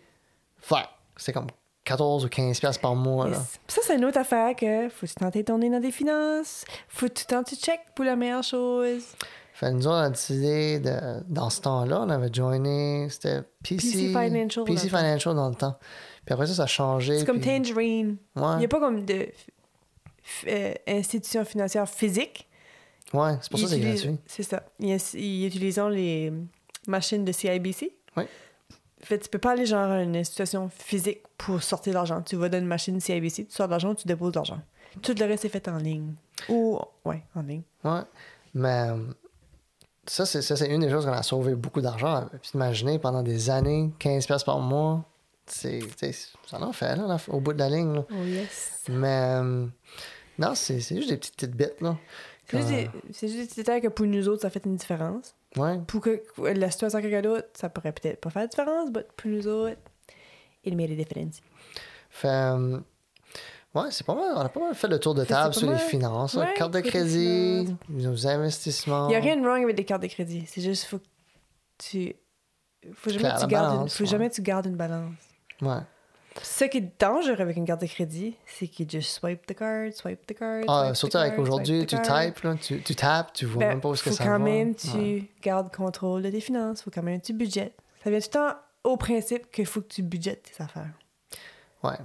flat. 0.60 0.90
C'est 1.20 1.34
comme 1.34 1.48
14 1.84 2.26
ou 2.26 2.30
15 2.30 2.60
piastres 2.60 2.82
par 2.82 2.96
mois. 2.96 3.28
Là. 3.28 3.38
Yes. 3.38 3.60
Ça, 3.68 3.82
c'est 3.84 3.96
une 3.96 4.06
autre 4.06 4.20
affaire 4.20 4.56
que 4.56 4.90
faut 4.90 5.08
tenter 5.08 5.44
ton 5.44 5.58
nez 5.58 5.70
dans 5.70 5.80
des 5.80 5.92
finances. 5.92 6.66
Faut 6.88 7.08
que 7.08 7.14
tu 7.14 7.26
tentes, 7.26 7.48
tu 7.48 7.56
check 7.56 7.80
pour 7.96 8.06
la 8.06 8.16
meilleure 8.16 8.44
chose. 8.44 9.04
Fait 9.54 9.72
nous, 9.72 9.88
on 9.88 9.92
a 9.92 10.10
décidé, 10.10 10.80
de, 10.80 11.22
dans 11.28 11.50
ce 11.50 11.60
temps-là, 11.62 12.02
on 12.02 12.10
avait 12.10 12.32
joiné, 12.34 13.08
c'était 13.10 13.42
PC, 13.62 13.78
PC 13.78 13.98
Financial 14.08 14.64
PC 14.64 14.66
dans 14.66 14.74
le 14.74 14.76
temps. 14.76 14.98
Financial 14.98 15.36
dans 15.36 15.50
le 15.50 15.56
temps. 15.56 15.80
Puis 16.26 16.34
après 16.34 16.48
ça, 16.48 16.54
ça 16.54 16.64
a 16.64 16.68
changé. 16.68 17.20
C'est 17.20 17.26
comme 17.26 17.42
puis- 17.42 17.50
Tangerine. 17.58 18.18
Il 18.36 18.58
n'y 18.60 18.66
a 18.66 18.68
pas 18.70 18.80
comme 18.80 19.04
de 19.04 19.28
euh, 20.48 20.74
institution 20.88 21.44
financière 21.44 21.90
physique. 21.90 22.48
ouais 23.14 23.32
c'est 23.42 23.50
pour 23.50 23.60
ça 23.60 23.66
que 23.66 23.72
c'est 23.72 23.80
gratuit. 23.80 24.18
C'est 24.28 24.44
ça. 24.44 24.64
Ils, 24.80 24.96
ils 25.16 25.48
utilisent 25.48 25.82
les 25.92 26.32
machines 26.88 27.26
de 27.26 27.32
CIBC. 27.32 27.92
Oui. 28.16 28.24
Fait, 29.02 29.20
tu 29.20 29.30
peux 29.30 29.40
pas 29.40 29.52
aller 29.52 29.66
genre 29.66 29.92
à 29.92 30.02
une 30.02 30.16
institution 30.16 30.70
physique 30.70 31.22
pour 31.38 31.64
sortir 31.64 31.94
de 31.94 31.96
l'argent. 31.96 32.22
Tu 32.22 32.36
vas 32.36 32.50
dans 32.50 32.58
une 32.58 32.66
machine 32.66 33.00
CIBC, 33.00 33.48
tu 33.48 33.48
sors 33.50 33.68
de 33.68 33.72
l'argent, 33.72 33.96
tu 33.96 34.08
déposes 34.08 34.34
de 34.34 34.38
l'argent. 34.38 34.60
Tout 35.02 35.16
le 35.18 35.26
reste 35.26 35.46
est 35.46 35.50
fait 35.50 35.68
en 35.68 35.78
ligne. 35.78 36.14
Ou, 36.50 36.80
ouais, 37.06 37.24
en 37.36 37.42
ligne. 37.42 37.62
Ouais. 37.84 38.02
Mais 38.54 38.90
ça, 40.06 40.26
c'est 40.26 40.42
ça, 40.42 40.56
c'est 40.56 40.68
une 40.68 40.82
des 40.82 40.90
choses 40.90 41.06
qu'on 41.06 41.12
a 41.12 41.24
sauvé 41.24 41.56
beaucoup 41.56 41.82
d'argent. 41.82 42.28
Puis 42.42 42.52
imaginer 42.56 43.00
pendant 43.00 43.22
des 43.22 43.50
années, 43.50 43.92
15 44.00 44.26
piastres 44.26 44.46
par 44.46 44.60
mois, 44.60 45.06
c'est, 45.46 45.82
ça 46.48 46.62
en 46.62 46.74
fait, 46.74 46.96
là, 46.96 47.18
au 47.28 47.40
bout 47.40 47.54
de 47.54 47.60
la 47.60 47.70
ligne. 47.70 47.94
Là. 47.94 48.06
Oh 48.12 48.24
yes. 48.24 48.84
Mais 48.90 49.38
euh, 49.40 49.66
non, 50.38 50.56
c'est, 50.56 50.80
c'est 50.80 50.96
juste 50.96 51.10
des 51.10 51.18
petites, 51.18 51.36
petites 51.36 51.56
bêtes, 51.56 51.82
là. 51.82 51.98
C'est 52.52 53.28
juste, 53.28 53.38
des- 53.38 53.48
des 53.48 53.56
détails 53.56 53.82
que 53.82 53.88
pour 53.88 54.06
nous 54.06 54.28
autres, 54.28 54.42
ça 54.42 54.50
fait 54.50 54.66
une 54.66 54.76
différence. 54.76 55.36
Ouais. 55.56 55.80
Pour 55.88 56.02
que 56.02 56.22
la 56.44 56.72
situation 56.72 57.00
à 57.00 57.02
quelqu'un 57.02 57.22
d'autre, 57.22 57.48
ça 57.54 57.70
pourrait 57.70 57.92
peut-être 57.92 58.20
pas 58.22 58.30
faire 58.30 58.44
de 58.44 58.50
différence, 58.50 58.90
mais 58.94 59.04
pour 59.16 59.30
nous 59.32 59.48
autres, 59.48 59.78
it 60.64 60.76
made 60.76 60.92
a 60.92 60.96
difference. 60.96 61.42
Fait, 62.10 62.28
euh, 62.28 62.80
ouais, 63.76 63.92
c'est 63.92 64.06
pas 64.06 64.16
mal. 64.16 64.32
On 64.36 64.40
a 64.40 64.50
pas 64.50 64.60
mal 64.60 64.74
fait 64.76 64.88
le 64.88 65.00
tour 65.00 65.14
de 65.16 65.24
table 65.26 65.54
sur 65.54 65.72
les 65.72 65.78
finances. 65.78 66.34
là. 66.36 66.42
Ouais, 66.46 66.54
carte 66.56 66.74
de 66.74 66.80
crédit, 66.82 67.76
nos 67.90 68.28
investissements. 68.28 69.08
Il 69.08 69.12
n'y 69.12 69.16
a 69.16 69.20
rien 69.20 69.38
de 69.38 69.42
wrong 69.46 69.64
avec 69.64 69.76
des 69.76 69.86
cartes 69.86 70.02
de 70.04 70.08
crédit. 70.08 70.44
C'est 70.48 70.62
juste 70.62 70.86
faut 70.86 71.00
que 71.00 71.04
tu. 71.78 72.16
Faut 72.94 73.10
jamais, 73.10 73.30
que 73.36 73.42
tu 73.42 73.48
gardes 73.48 73.82
une... 73.82 73.90
faut 73.90 74.04
ouais. 74.04 74.10
jamais 74.10 74.30
que 74.30 74.36
tu 74.36 74.42
gardes 74.42 74.66
une 74.66 74.78
balance. 74.78 75.14
Ouais. 75.62 75.80
Ce 76.42 76.64
qui 76.66 76.78
est 76.78 77.00
dangereux 77.02 77.40
avec 77.42 77.58
une 77.58 77.66
carte 77.66 77.82
de 77.82 77.88
crédit, 77.88 78.36
c'est 78.46 78.68
qu'il 78.68 78.90
just 78.90 79.10
swipe 79.20 79.46
the 79.46 79.54
card, 79.56 79.92
swipe 79.94 80.26
the 80.26 80.34
card. 80.38 80.64
Ah, 80.68 80.84
swipe 80.84 80.92
the 80.94 80.96
surtout 80.98 81.18
avec 81.18 81.40
aujourd'hui, 81.40 81.86
tu 81.86 81.96
types, 82.02 82.40
là, 82.44 82.56
tu, 82.62 82.82
tu 82.82 82.96
tapes, 82.96 83.34
tu 83.34 83.46
vois 83.46 83.60
Ben, 83.60 83.70
même 83.70 83.82
pas 83.82 83.90
où 83.90 83.94
est-ce 83.94 84.04
que 84.04 84.10
faut 84.12 84.16
ça 84.16 84.24
quand 84.26 84.32
va. 84.32 84.40
même 84.40 84.76
tu 84.76 84.88
Ouais. 84.98 85.30
gardes 85.42 85.74
contrôle 85.74 86.22
de 86.22 86.30
tes 86.30 86.40
finances. 86.40 86.82
Faut 86.84 86.92
quand 86.92 87.04
même 87.04 87.20
tu 87.20 87.34
budgettes. 87.34 87.76
Ça 88.04 88.10
vient 88.10 88.20
tout 88.20 88.28
le 88.28 88.32
temps 88.34 88.56
au 88.84 88.96
principe 88.96 89.52
qu'il 89.52 89.66
faut 89.66 89.82
que 89.82 89.88
tu 89.88 90.02
budgettes 90.04 90.44
tes 90.56 90.64
affaires. 90.64 90.92
Ouais. 91.84 91.98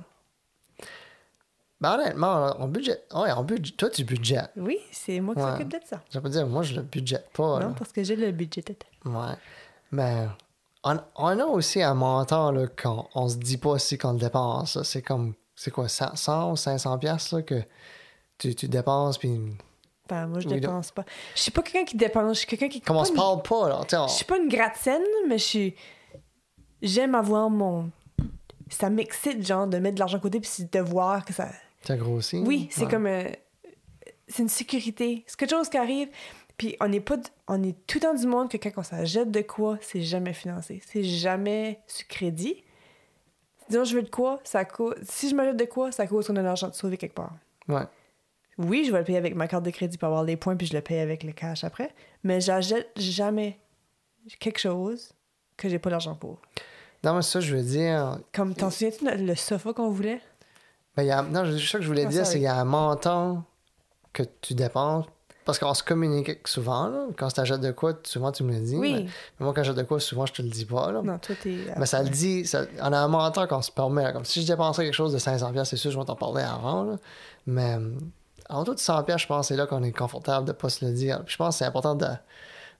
Ben 1.80 1.94
honnêtement, 1.98 2.56
on 2.60 2.66
budget. 2.68 3.02
Ouais, 3.14 3.30
on 3.36 3.42
budget. 3.44 3.72
Toi, 3.76 3.90
tu 3.90 4.04
budgettes. 4.04 4.50
Oui, 4.56 4.78
c'est 4.90 5.20
moi 5.20 5.34
qui 5.34 5.42
Ouais. 5.42 5.50
s'occupe 5.50 5.68
de 5.68 5.78
ça. 5.84 6.02
Je 6.10 6.18
peux 6.18 6.28
dire, 6.30 6.46
moi, 6.46 6.62
je 6.62 6.74
le 6.76 6.82
budgette 6.82 7.28
pas. 7.32 7.60
là. 7.60 7.66
Non, 7.66 7.74
parce 7.74 7.92
que 7.92 8.02
j'ai 8.02 8.16
le 8.16 8.30
budget. 8.32 8.64
Ouais. 9.04 9.34
Mais 9.92 10.26
on, 10.84 10.98
on 11.16 11.38
a 11.38 11.44
aussi 11.46 11.82
un 11.82 11.94
montant 11.94 12.50
là, 12.52 12.66
qu'on 12.66 13.06
on 13.14 13.28
se 13.28 13.36
dit 13.36 13.56
pas 13.58 13.78
si 13.78 13.98
qu'on 13.98 14.12
le 14.12 14.18
dépense. 14.18 14.76
là. 14.76 14.84
C'est 14.84 15.02
comme, 15.02 15.34
c'est 15.54 15.70
quoi, 15.70 15.88
100, 15.88 16.16
100 16.16 16.52
ou 16.52 16.56
500 16.56 16.98
piastres 16.98 17.36
là, 17.36 17.42
que 17.42 17.62
tu, 18.38 18.54
tu 18.54 18.68
dépenses, 18.68 19.18
puis 19.18 19.38
Enfin, 20.06 20.26
moi, 20.26 20.38
je 20.40 20.48
Oui, 20.48 20.60
dépense 20.60 20.90
pas. 20.90 21.04
Je 21.34 21.40
suis 21.40 21.50
pas 21.50 21.62
quelqu'un 21.62 21.86
qui 21.86 21.96
dépense. 21.96 22.34
Je 22.34 22.38
suis 22.40 22.46
quelqu'un 22.46 22.68
qui. 22.68 22.80
comme 22.82 22.96
on 22.98 23.04
se 23.04 23.10
une- 23.10 23.16
parle 23.16 23.40
pas, 23.42 23.68
là. 23.70 23.80
on- 24.02 24.06
Je 24.08 24.12
suis 24.12 24.24
pas 24.26 24.36
une 24.36 24.48
gratte-scène, 24.48 25.02
mais 25.26 25.38
je 25.38 25.44
suis. 25.44 25.74
J'aime 26.82 27.14
avoir 27.14 27.48
mon. 27.48 27.90
Ça 28.68 28.90
m'excite, 28.90 29.46
genre, 29.46 29.66
de 29.66 29.78
mettre 29.78 29.94
de 29.94 30.00
l'argent 30.00 30.18
de 30.18 30.22
côté 30.22 30.40
puis 30.40 30.50
de 30.70 30.80
voir 30.80 31.24
que 31.24 31.32
ça. 31.32 31.48
T'as 31.84 31.96
grossi. 31.96 32.38
Oui, 32.44 32.68
c'est 32.70 32.84
Ouais. 32.84 32.90
comme. 32.90 33.06
euh, 33.06 33.24
C'est 34.28 34.42
une 34.42 34.48
sécurité. 34.48 35.22
C'est 35.26 35.36
quelque 35.38 35.50
chose 35.50 35.68
qui 35.68 35.76
arrive. 35.78 36.08
Puis 36.56 36.76
on 36.80 36.88
n'est 36.88 37.00
pas. 37.00 37.16
On 37.48 37.62
est 37.62 37.76
tout 37.86 37.98
dans 37.98 38.14
du 38.14 38.26
monde 38.26 38.48
que 38.50 38.56
quand 38.56 38.70
on 38.76 38.82
s'achète 38.82 39.30
de 39.30 39.40
quoi, 39.40 39.78
c'est 39.80 40.02
jamais 40.02 40.32
financé. 40.32 40.80
C'est 40.86 41.02
jamais 41.02 41.80
sur 41.86 42.06
crédit. 42.06 42.62
Disons, 43.68 43.84
je 43.84 43.96
veux 43.96 44.02
de 44.02 44.10
quoi, 44.10 44.40
ça 44.44 44.64
coûte. 44.64 44.96
Si 45.08 45.28
je 45.30 45.34
m'achète 45.34 45.56
de 45.56 45.64
quoi, 45.64 45.90
ça 45.90 46.06
cause 46.06 46.26
qu'on 46.26 46.36
a 46.36 46.40
de 46.40 46.44
l'argent 46.44 46.68
de 46.68 46.74
sauver 46.74 46.96
quelque 46.96 47.14
part. 47.14 47.32
Ouais. 47.68 47.82
Oui, 48.58 48.84
je 48.86 48.92
vais 48.92 48.98
le 48.98 49.04
payer 49.04 49.18
avec 49.18 49.34
ma 49.34 49.48
carte 49.48 49.64
de 49.64 49.70
crédit 49.70 49.98
pour 49.98 50.06
avoir 50.06 50.22
les 50.22 50.36
points, 50.36 50.54
puis 50.54 50.66
je 50.66 50.74
le 50.74 50.80
paye 50.80 51.00
avec 51.00 51.22
le 51.24 51.32
cash 51.32 51.64
après. 51.64 51.92
Mais 52.22 52.40
j'achète 52.40 52.90
jamais 52.96 53.58
quelque 54.38 54.58
chose 54.60 55.12
que 55.56 55.68
j'ai 55.68 55.78
pas 55.78 55.90
l'argent 55.90 56.14
pour. 56.14 56.40
Non, 57.02 57.14
mais 57.16 57.22
ça, 57.22 57.40
je 57.40 57.56
veux 57.56 57.62
dire. 57.62 58.18
Comme, 58.32 58.54
t'en 58.54 58.70
souviens-tu 58.70 59.04
le 59.04 59.34
sofa 59.34 59.72
qu'on 59.72 59.90
voulait? 59.90 60.20
Ben, 60.96 61.02
y 61.02 61.10
a, 61.10 61.22
non, 61.22 61.44
je- 61.44 61.56
ça 61.58 61.78
que 61.78 61.82
je 61.84 61.88
voulais 61.88 62.04
Ah, 62.06 62.10
dire, 62.10 62.24
c'est 62.26 62.34
qu'il 62.34 62.42
y 62.42 62.46
a 62.46 62.54
un 62.56 62.64
montant 62.64 63.44
que 64.12 64.22
tu 64.40 64.54
dépenses, 64.54 65.06
parce 65.44 65.58
qu'on 65.58 65.74
se 65.74 65.82
communique 65.82 66.46
souvent, 66.46 66.88
là. 66.88 67.06
Quand 67.16 67.28
tu 67.28 67.40
achètes 67.40 67.60
de 67.60 67.70
quoi, 67.72 67.92
souvent 68.04 68.32
tu 68.32 68.42
me 68.44 68.52
le 68.52 68.60
dis. 68.60 68.76
Oui. 68.76 68.92
Mais, 68.94 69.02
mais 69.04 69.44
moi, 69.44 69.52
quand 69.54 69.62
j'achète 69.62 69.76
de 69.78 69.82
quoi, 69.84 70.00
souvent 70.00 70.26
je 70.26 70.32
te 70.32 70.42
le 70.42 70.48
dis 70.48 70.64
pas, 70.64 70.90
là. 70.92 71.02
Non, 71.02 71.18
toi, 71.18 71.34
t'es. 71.42 71.56
Mais 71.76 71.86
ça 71.86 72.02
le 72.02 72.08
dit, 72.08 72.46
ça, 72.46 72.62
on 72.80 72.92
a 72.92 72.98
un 72.98 73.08
menteur 73.08 73.46
qu'on 73.48 73.62
se 73.62 73.70
permet. 73.70 74.02
là. 74.04 74.12
Comme 74.12 74.24
si 74.24 74.42
je 74.42 74.46
dépensais 74.46 74.84
quelque 74.84 74.94
chose 74.94 75.12
de 75.12 75.18
500$, 75.18 75.64
c'est 75.64 75.76
sûr, 75.76 75.90
je 75.90 75.98
vais 75.98 76.04
t'en 76.04 76.16
parler 76.16 76.42
avant. 76.42 76.84
là. 76.84 76.96
Mais 77.46 77.76
en 78.48 78.64
tout 78.64 78.74
de 78.74 78.78
100$, 78.80 79.18
je 79.18 79.26
pense 79.26 79.48
que 79.48 79.54
c'est 79.54 79.56
là 79.56 79.66
qu'on 79.66 79.82
est 79.82 79.92
confortable 79.92 80.46
de 80.46 80.52
pas 80.52 80.68
se 80.68 80.84
le 80.84 80.92
dire. 80.92 81.22
Puis 81.24 81.32
je 81.32 81.36
pense 81.38 81.54
que 81.54 81.58
c'est 81.58 81.64
important 81.66 81.94
de- 81.94 82.06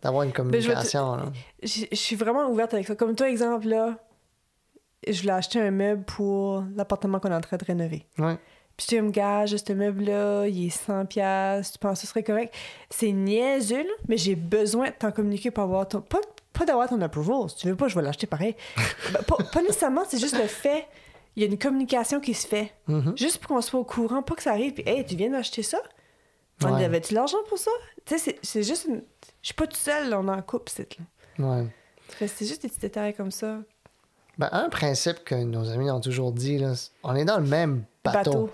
d'avoir 0.03 0.23
une 0.25 0.31
Ben, 0.33 0.43
je 0.43 0.43
vais 0.53 0.61
te- 0.61 0.67
communication. 0.69 1.17
là. 1.17 1.25
Je 1.63 1.85
je 1.91 1.97
suis 1.97 2.17
vraiment 2.17 2.49
ouverte 2.51 2.75
avec 2.75 2.87
ça. 2.87 2.95
Comme 2.95 3.15
toi, 3.15 3.29
exemple, 3.31 3.69
là, 3.69 3.97
je 5.07 5.21
voulais 5.21 5.33
acheter 5.33 5.61
un 5.61 5.71
meuble 5.71 6.05
pour 6.05 6.65
l'appartement 6.77 7.21
qu'on 7.21 7.31
est 7.31 7.35
en 7.35 7.41
train 7.41 7.57
de 7.59 7.65
rénover. 7.65 8.07
Ouais. 8.19 8.39
Puis 8.77 8.87
tu 8.89 9.01
me 9.01 9.11
gages, 9.11 9.55
ce 9.57 9.73
meuble-là, 9.73 10.47
il 10.49 10.67
est 10.67 10.71
100 10.71 11.07
pièces, 11.07 11.73
tu 11.73 11.79
penses 11.79 12.01
que 12.01 12.07
ce 12.07 12.07
serait 12.09 12.25
correct? 12.25 12.53
C'est 12.91 13.13
niaiseux, 13.13 13.83
là, 13.85 13.93
mais 14.09 14.17
j'ai 14.17 14.35
besoin 14.35 14.87
de 14.89 14.95
t'en 14.95 15.13
communiquer 15.13 15.51
pour 15.53 15.63
avoir 15.65 15.87
ton... 15.87 16.01
Pas, 16.01 16.19
pas 16.53 16.65
d'avoir 16.65 16.89
ton 16.89 17.01
approval. 17.01 17.49
Si 17.51 17.57
tu 17.57 17.69
veux 17.69 17.77
pas, 17.77 17.87
je 17.89 17.95
vais 17.95 18.03
l'acheter 18.03 18.27
pareil. 18.27 18.57
Ben, 19.13 19.23
pas, 19.23 19.37
pas 19.53 19.63
nécessairement, 19.63 20.03
c'est 20.09 20.19
juste 20.19 20.37
le 20.39 20.47
fait... 20.49 20.87
Il 21.37 21.43
y 21.43 21.47
a 21.47 21.49
une 21.49 21.59
communication 21.59 22.21
qui 22.21 22.33
se 22.33 22.47
fait. 22.47 22.73
Mhm. 22.87 23.19
Juste 23.19 23.39
pour 23.39 23.49
qu'on 23.49 23.61
soit 23.61 23.81
au 23.81 23.85
courant, 23.85 24.23
pas 24.23 24.37
que 24.37 24.43
ça 24.43 24.53
arrive, 24.53 24.73
puis 24.73 24.85
«Hey, 24.87 25.05
tu 25.05 25.17
viens 25.17 25.31
d'acheter 25.31 25.65
ça? 25.65 25.79
On 26.63 26.73
Ouais. 26.73 26.85
avait-tu 26.85 27.13
l'argent 27.13 27.39
pour 27.49 27.59
ça?» 27.59 27.73
Tu 28.07 28.17
sais, 28.19 28.39
c'est- 28.41 28.63
juste 28.63 28.85
une... 28.85 29.03
Je 29.43 29.49
suis 29.49 29.55
pas 29.55 29.67
toute 29.67 29.77
seule, 29.77 30.11
là, 30.11 30.21
on 30.21 30.29
est 30.29 30.31
en 30.31 30.43
couple, 30.43 30.71
c'est 30.73 30.97
là. 31.39 31.45
Ouais. 31.45 31.67
C'est 32.29 32.47
juste 32.47 32.63
des 32.63 32.69
petits 32.69 32.79
détails 32.79 33.15
comme 33.15 33.33
ça. 33.33 33.59
Ben, 34.39 34.49
un 34.53 34.69
principe 34.69 35.25
que 35.25 35.35
nos 35.35 35.69
amis 35.71 35.91
ont 35.91 36.01
toujours 36.01 36.31
dit, 36.31 36.59
là, 36.59 36.73
on 37.03 37.17
est 37.17 37.25
dans 37.25 37.39
le 37.39 37.47
même 37.49 37.85
bateau. 38.05 38.31
Bateau. 38.31 38.51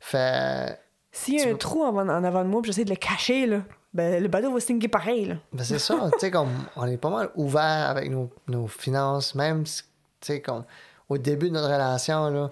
Fait. 0.00 0.78
S'il 1.12 1.38
y 1.38 1.42
a 1.42 1.46
un 1.46 1.52
veux- 1.52 1.58
trou 1.58 1.82
en, 1.84 1.96
en 1.96 2.24
avant 2.24 2.42
de 2.42 2.48
moi, 2.48 2.60
j'essaie 2.64 2.84
de 2.84 2.90
le 2.90 2.96
cacher, 2.96 3.46
là, 3.46 3.58
ben, 3.92 4.20
le 4.22 4.28
bateau 4.28 4.52
va 4.52 4.58
sinker 4.60 4.88
pareil. 4.90 5.26
Là. 5.26 5.34
Ben, 5.52 5.62
c'est 5.64 5.78
ça, 5.78 5.94
tu 6.12 6.18
sais, 6.18 6.30
comme 6.30 6.48
on 6.76 6.86
est 6.86 6.96
pas 6.96 7.10
mal 7.10 7.30
ouvert 7.36 7.62
avec 7.88 8.10
nos, 8.10 8.28
nos 8.48 8.66
finances, 8.66 9.34
même, 9.36 9.62
tu 9.64 9.82
sais, 10.20 10.40
comme 10.40 10.64
au 11.08 11.16
début 11.18 11.48
de 11.50 11.54
notre 11.54 11.72
relation, 11.72 12.28
là, 12.30 12.50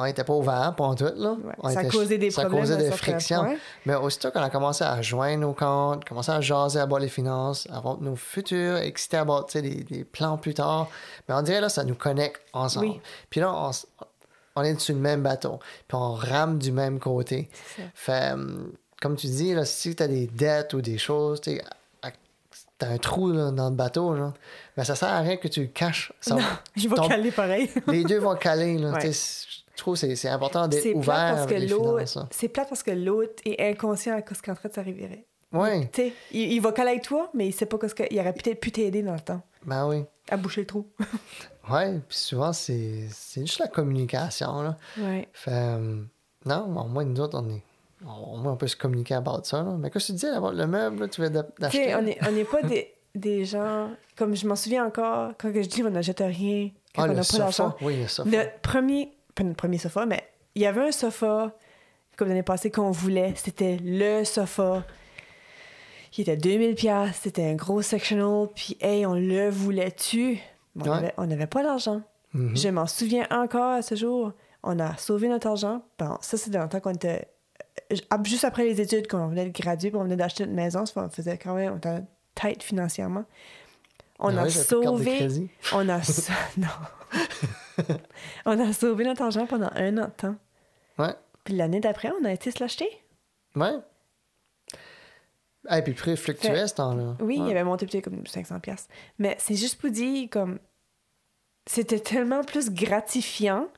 on 0.00 0.04
était 0.04 0.22
pas 0.22 0.34
ouvert, 0.34 0.72
en 0.78 0.94
tout, 0.94 1.10
là. 1.16 1.32
Ouais, 1.32 1.52
On 1.58 1.70
ça 1.70 1.82
était- 1.82 1.90
causé 1.90 2.18
des 2.18 2.30
ça 2.30 2.42
problèmes. 2.42 2.60
causait 2.62 2.76
des 2.76 2.92
frictions. 2.92 3.56
Mais 3.84 3.96
aussitôt 3.96 4.30
qu'on 4.30 4.42
a 4.42 4.48
commencé 4.50 4.84
à 4.84 5.02
joindre 5.02 5.40
nos 5.40 5.54
comptes, 5.54 6.04
commencé 6.04 6.30
à 6.30 6.40
jaser 6.40 6.78
à 6.78 6.86
bas 6.86 7.00
les 7.00 7.08
finances, 7.08 7.66
à 7.72 7.80
voir 7.80 8.00
nos 8.00 8.14
futurs, 8.14 8.76
excité 8.76 9.16
à 9.16 9.26
sais, 9.48 9.60
des, 9.60 9.82
des 9.82 10.04
plans 10.04 10.36
plus 10.38 10.54
tard, 10.54 10.86
mais 11.28 11.34
on 11.34 11.42
dirait 11.42 11.60
là, 11.60 11.68
ça 11.68 11.82
nous 11.82 11.96
connecte 11.96 12.40
ensemble. 12.52 12.86
Oui. 12.86 13.00
Puis 13.28 13.40
là, 13.40 13.52
on, 13.52 13.70
on 14.58 14.62
est 14.62 14.78
sur 14.80 14.94
le 14.94 15.00
même 15.00 15.22
bateau, 15.22 15.58
puis 15.86 15.96
on 15.96 16.12
rame 16.12 16.58
du 16.58 16.72
même 16.72 16.98
côté. 16.98 17.48
Fait, 17.94 18.32
hum, 18.32 18.72
comme 19.00 19.16
tu 19.16 19.26
dis, 19.28 19.54
là, 19.54 19.64
si 19.64 19.94
tu 19.94 20.02
as 20.02 20.08
des 20.08 20.26
dettes 20.26 20.74
ou 20.74 20.80
des 20.80 20.98
choses, 20.98 21.40
tu 21.40 21.60
as 22.80 22.86
un 22.86 22.98
trou 22.98 23.32
là, 23.32 23.50
dans 23.50 23.70
le 23.70 23.74
bateau, 23.76 24.14
là, 24.14 24.32
ben, 24.76 24.84
ça 24.84 24.94
sert 24.94 25.08
à 25.08 25.18
rien 25.20 25.36
que 25.36 25.48
tu 25.48 25.62
le 25.62 25.66
caches. 25.66 26.12
Ça 26.20 26.36
va- 26.36 26.40
Non, 26.40 26.46
il 26.76 26.88
va 26.88 26.96
ton- 26.96 27.08
caler 27.08 27.30
pareil. 27.32 27.68
Les 27.88 28.04
deux 28.04 28.18
vont 28.18 28.36
caler. 28.36 28.78
Là, 28.78 28.92
Ouais. 28.92 29.10
Je 29.12 29.82
trouve 29.82 30.00
que 30.00 30.14
c'est- 30.14 30.28
important 30.28 30.66
d'être 30.68 30.94
ouvert 30.94 31.34
parce 31.36 31.46
que 31.46 31.54
avec. 31.54 32.08
C'est 32.32 32.48
plate 32.48 32.68
parce 32.68 32.82
que 32.82 32.90
l'autre 32.92 33.34
est 33.44 33.60
inconscient 33.70 34.16
à 34.16 34.18
ce 34.34 34.40
qui 34.42 34.50
est 34.50 34.52
en 34.52 34.56
train 34.56 34.68
de 34.68 34.74
s'arriver. 34.74 35.24
Oui, 35.52 35.88
Tu 35.92 36.02
sais, 36.02 36.12
il, 36.32 36.52
il 36.52 36.60
va 36.60 36.72
caler 36.72 36.90
avec 36.90 37.02
toi, 37.04 37.30
mais 37.34 37.46
il 37.48 37.52
sait 37.52 37.66
pas 37.66 37.78
ce 37.88 37.94
que. 37.94 38.02
Il 38.10 38.18
aurait 38.20 38.32
peut-être 38.32 38.60
pu 38.60 38.70
t'aider 38.70 39.02
dans 39.02 39.14
le 39.14 39.20
temps 39.20 39.40
ben 39.64 39.86
oui. 39.88 40.04
à 40.30 40.36
boucher 40.36 40.60
le 40.62 40.66
trou. 40.66 40.86
Ouais, 41.70 42.00
puis 42.08 42.16
souvent, 42.16 42.52
c'est 42.52 43.06
c'est 43.10 43.40
juste 43.42 43.58
la 43.60 43.68
communication. 43.68 44.62
Là. 44.62 44.76
Ouais. 44.98 45.28
Fait, 45.32 45.50
euh, 45.52 46.02
non, 46.46 46.64
au 46.64 46.88
moins, 46.88 47.04
nous 47.04 47.20
autres, 47.20 47.38
on 47.42 47.48
est. 47.50 47.62
Au 48.04 48.36
moins, 48.36 48.52
on 48.52 48.56
peut 48.56 48.68
se 48.68 48.76
communiquer 48.76 49.14
à 49.14 49.20
bord 49.20 49.40
de 49.40 49.46
ça. 49.46 49.62
Là. 49.62 49.74
Mais 49.78 49.90
qu'est-ce 49.90 50.12
que 50.12 50.18
tu 50.18 50.26
dis, 50.26 50.56
le 50.56 50.66
meuble, 50.66 51.00
là, 51.00 51.08
tu 51.08 51.20
veux 51.20 51.30
d'acheter? 51.30 51.94
on 51.96 52.02
n'est 52.02 52.18
on 52.22 52.36
est 52.36 52.44
pas 52.44 52.62
des, 52.62 52.94
des 53.14 53.44
gens. 53.44 53.90
Comme 54.16 54.36
je 54.36 54.46
m'en 54.46 54.54
souviens 54.56 54.86
encore, 54.86 55.32
quand 55.38 55.50
je 55.52 55.60
dis 55.68 55.82
on 55.82 55.90
n'achète 55.90 56.20
rien, 56.20 56.70
quand 56.94 57.02
Ah, 57.02 57.06
on 57.10 57.14
n'a 57.14 57.22
pas 57.22 57.38
d'argent. 57.38 57.72
sofa. 57.72 57.76
Oui, 57.80 57.96
le 58.00 58.06
sofa. 58.08 58.28
Notre 58.30 58.58
premier, 58.60 59.10
pas 59.34 59.42
notre 59.42 59.56
premier 59.56 59.78
sofa, 59.78 60.06
mais 60.06 60.22
il 60.54 60.62
y 60.62 60.66
avait 60.66 60.86
un 60.88 60.92
sofa, 60.92 61.52
comme 62.16 62.28
l'année 62.28 62.42
passée, 62.44 62.70
qu'on 62.70 62.90
voulait. 62.92 63.32
C'était 63.36 63.78
le 63.82 64.22
sofa. 64.24 64.84
qui 66.12 66.22
était 66.22 66.36
2000 66.36 66.74
pièces 66.76 67.20
C'était 67.22 67.44
un 67.46 67.54
gros 67.54 67.82
sectional. 67.82 68.46
Puis, 68.54 68.76
hey, 68.80 69.04
on 69.06 69.14
le 69.14 69.50
voulait-tu? 69.50 70.38
On 70.78 70.82
Ouais. 70.82 70.96
avait- 70.96 71.14
on 71.16 71.26
n'avait 71.26 71.46
pas 71.46 71.62
l'argent. 71.62 72.02
Mhm. 72.34 72.56
Je 72.56 72.68
m'en 72.68 72.86
souviens 72.86 73.26
encore 73.30 73.72
à 73.72 73.82
ce 73.82 73.94
jour. 73.94 74.32
On 74.62 74.78
a 74.80 74.96
sauvé 74.96 75.28
notre 75.28 75.46
argent. 75.46 75.82
Bon, 75.98 76.16
ça, 76.20 76.36
c'est 76.36 76.50
dans 76.50 76.62
le 76.62 76.68
temps 76.68 76.80
qu'on 76.80 76.92
était... 76.94 77.28
euh, 77.92 77.96
Juste 78.24 78.44
après 78.44 78.64
les 78.64 78.80
études, 78.80 79.06
quand 79.08 79.24
on 79.24 79.28
venait 79.28 79.48
de 79.48 79.52
graduer, 79.60 79.90
puis 79.90 79.98
on 79.98 80.04
venait 80.04 80.16
d'acheter 80.16 80.44
une 80.44 80.54
maison, 80.54 80.84
on 80.96 81.08
faisait 81.08 81.38
quand 81.38 81.54
même... 81.54 81.72
On 81.74 81.76
était 81.78 82.02
tight 82.34 82.62
financièrement. 82.62 83.24
On 84.18 84.36
Ah 84.36 84.42
a 84.42 84.50
sauvé... 84.50 85.48
On 85.72 85.88
a... 85.88 86.00
non. 86.56 86.66
on 88.46 88.58
a 88.58 88.72
sauvé 88.72 89.04
notre 89.04 89.22
argent 89.22 89.46
pendant 89.46 89.70
un 89.74 89.96
an 89.98 90.06
de 90.06 90.10
temps. 90.10 90.36
Ouais. 90.98 91.14
Puis 91.44 91.54
l'année 91.54 91.80
d'après, 91.80 92.10
on 92.20 92.24
a 92.24 92.32
été 92.32 92.50
se 92.50 92.58
l'acheter. 92.62 92.88
Ouais. 93.56 93.72
Et 95.70 95.82
puis 95.82 95.92
le 95.92 95.98
prix 95.98 96.16
fluctuait 96.16 96.66
ce 96.66 96.74
temps-là. 96.74 97.16
Oui, 97.20 97.36
il 97.36 97.42
Ouais. 97.42 97.50
avait 97.50 97.64
monté 97.64 97.86
peut-être 97.86 98.04
comme 98.04 98.26
500 98.26 98.58
pièces. 98.60 98.88
Mais 99.18 99.36
c'est 99.38 99.54
juste 99.54 99.80
pour 99.80 99.90
dire 99.90 100.28
comme 100.30 100.58
c'était 101.68 102.00
tellement 102.00 102.42
plus 102.42 102.70
gratifiant 102.70 103.68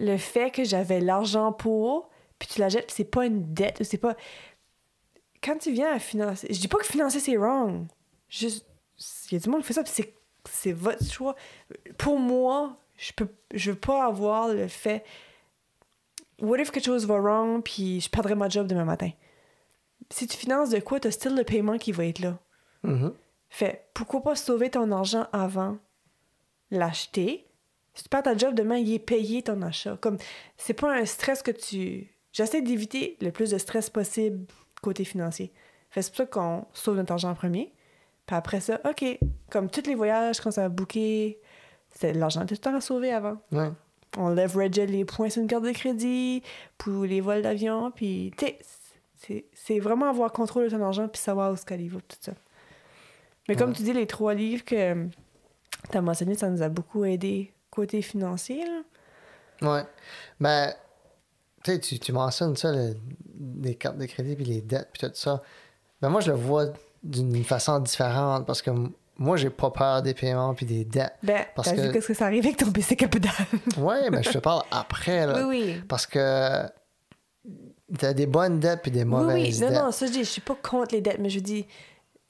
le 0.00 0.16
fait 0.16 0.50
que 0.50 0.64
j'avais 0.64 1.00
l'argent 1.00 1.52
pour 1.52 2.10
puis 2.38 2.48
tu 2.48 2.60
l'achètes, 2.60 2.86
puis 2.86 2.94
c'est 2.96 3.04
pas 3.04 3.26
une 3.26 3.54
dette, 3.54 3.82
c'est 3.84 3.98
pas 3.98 4.16
quand 5.42 5.56
tu 5.58 5.72
viens 5.72 5.92
à 5.92 5.98
financer, 5.98 6.48
je 6.50 6.58
dis 6.58 6.68
pas 6.68 6.78
que 6.78 6.86
financer 6.86 7.20
c'est 7.20 7.36
wrong. 7.36 7.86
Juste 8.28 8.66
il 9.30 9.34
y 9.34 9.36
a 9.36 9.40
du 9.40 9.48
monde 9.48 9.60
qui 9.60 9.68
fait 9.68 9.74
ça, 9.74 9.84
puis 9.84 9.92
c'est 10.50 10.72
votre 10.72 11.04
choix. 11.04 11.36
Pour 11.98 12.18
moi, 12.18 12.76
je 12.96 13.12
peux 13.12 13.28
je 13.54 13.70
veux 13.70 13.78
pas 13.78 14.04
avoir 14.04 14.48
le 14.48 14.66
fait 14.66 15.04
what 16.40 16.58
if 16.58 16.72
quelque 16.72 16.84
chose 16.84 17.06
va 17.06 17.18
wrong 17.18 17.62
puis 17.62 18.00
je 18.00 18.10
perdrais 18.10 18.34
ma 18.34 18.48
job 18.48 18.66
demain 18.66 18.84
matin? 18.84 19.10
Si 20.10 20.26
tu 20.26 20.36
finances 20.36 20.70
de 20.70 20.80
quoi, 20.80 20.98
t'as 20.98 21.10
still 21.10 21.36
le 21.36 21.44
paiement 21.44 21.78
qui 21.78 21.92
va 21.92 22.06
être 22.06 22.18
là. 22.18 22.38
Mhm. 22.82 23.12
Fait, 23.50 23.88
pourquoi 23.94 24.22
pas 24.22 24.36
sauver 24.36 24.70
ton 24.70 24.90
argent 24.90 25.26
avant? 25.32 25.78
L'acheter? 26.70 27.46
Si 27.94 28.04
tu 28.04 28.08
perds 28.08 28.22
ta 28.22 28.36
job 28.36 28.54
demain, 28.54 28.76
il 28.76 28.92
est 28.94 28.98
payé 28.98 29.42
ton 29.42 29.60
achat. 29.62 29.96
Comme, 30.00 30.18
c'est 30.56 30.74
pas 30.74 30.94
un 30.96 31.04
stress 31.04 31.42
que 31.42 31.50
tu. 31.50 32.08
J'essaie 32.32 32.62
d'éviter 32.62 33.16
le 33.20 33.30
plus 33.32 33.50
de 33.50 33.58
stress 33.58 33.90
possible 33.90 34.46
côté 34.82 35.04
financier. 35.04 35.52
Fait, 35.90 36.02
c'est 36.02 36.10
pour 36.10 36.18
ça 36.18 36.26
qu'on 36.26 36.66
sauve 36.72 36.96
notre 36.96 37.12
argent 37.12 37.30
en 37.30 37.34
premier. 37.34 37.72
Puis 38.26 38.36
après 38.36 38.60
ça, 38.60 38.80
OK, 38.88 39.04
comme 39.50 39.68
tous 39.70 39.86
les 39.86 39.94
voyages, 39.94 40.40
quand 40.40 40.50
ça 40.50 40.62
va 40.62 40.68
booker, 40.68 41.38
c'est 41.90 42.12
l'argent 42.12 42.42
tout 42.46 42.54
le 42.54 42.58
temps 42.58 42.74
à 42.74 42.80
sauver 42.80 43.10
avant. 43.12 43.38
Ouais. 43.50 43.70
On 44.16 44.28
leverageait 44.28 44.86
les 44.86 45.04
points 45.04 45.30
sur 45.30 45.42
une 45.42 45.48
carte 45.48 45.64
de 45.64 45.72
crédit 45.72 46.42
pour 46.76 47.04
les 47.04 47.20
vols 47.20 47.42
d'avion, 47.42 47.90
puis 47.90 48.32
tu 48.36 48.46
sais, 48.46 48.58
c'est- 49.16 49.44
c'est 49.54 49.78
vraiment 49.80 50.08
avoir 50.08 50.30
contrôle 50.32 50.64
de 50.64 50.70
ton 50.76 50.82
argent 50.82 51.08
puis 51.08 51.20
savoir 51.20 51.52
où 51.52 51.56
ce 51.56 51.64
qu'elle 51.64 51.80
y 51.80 51.88
va, 51.88 51.98
tout 52.06 52.16
ça. 52.20 52.32
Mais 53.48 53.56
comme 53.56 53.72
tu 53.72 53.82
dis, 53.82 53.92
les 53.94 54.06
trois 54.06 54.34
livres 54.34 54.64
que 54.64 55.08
tu 55.90 55.96
as 55.98 56.00
mentionnés, 56.02 56.34
ça 56.34 56.48
nous 56.48 56.62
a 56.62 56.68
beaucoup 56.68 57.04
aidé 57.04 57.52
côté 57.70 58.02
financier. 58.02 58.64
Là. 58.64 59.72
Ouais. 59.74 59.82
Ben, 60.40 60.72
tu 61.64 61.80
sais, 61.82 61.98
tu, 61.98 62.12
mentionnes 62.12 62.56
ça, 62.56 62.72
le- 62.72 62.96
les 63.62 63.74
cartes 63.74 63.98
de 63.98 64.06
crédit 64.06 64.34
puis 64.36 64.44
les 64.44 64.60
dettes 64.60 64.88
puis 64.92 65.06
tout 65.06 65.14
ça. 65.14 65.42
Ben, 66.00 66.08
moi, 66.08 66.20
je 66.20 66.30
le 66.30 66.36
vois 66.36 66.66
d'une 67.02 67.44
façon 67.44 67.78
différente 67.80 68.46
parce 68.46 68.62
que 68.62 68.70
moi, 69.20 69.36
j'ai 69.36 69.50
pas 69.50 69.70
peur 69.70 70.02
des 70.02 70.14
paiements 70.14 70.54
puis 70.54 70.64
des 70.66 70.84
dettes. 70.84 71.14
Ben, 71.22 71.44
Parce 71.56 71.68
t'as 71.70 71.76
que- 71.76 71.80
vu 71.82 71.92
qu'est-ce 71.92 72.08
que 72.08 72.14
ça 72.14 72.26
arrive 72.26 72.44
avec 72.44 72.56
ton 72.56 72.70
PC 72.70 72.94
capital? 72.96 73.32
Ouais, 73.78 74.10
ben, 74.10 74.22
je 74.22 74.30
te 74.30 74.38
parle 74.38 74.62
après, 74.70 75.26
là. 75.26 75.46
oui, 75.46 75.62
oui. 75.66 75.82
Parce 75.88 76.06
que 76.06 76.62
t'as 77.98 78.12
des 78.12 78.26
bonnes 78.26 78.60
dettes 78.60 78.82
puis 78.82 78.90
des 78.90 79.00
Oui, 79.02 79.06
mauvaises 79.06 79.58
oui. 79.58 79.64
Non, 79.64 79.70
dettes. 79.72 79.82
non, 79.84 79.92
ça, 79.92 80.06
je 80.06 80.12
dis, 80.12 80.18
je 80.20 80.30
suis 80.30 80.40
pas 80.40 80.54
contre 80.56 80.94
les 80.94 81.00
dettes, 81.00 81.18
mais 81.18 81.30
je 81.30 81.40
dis, 81.40 81.66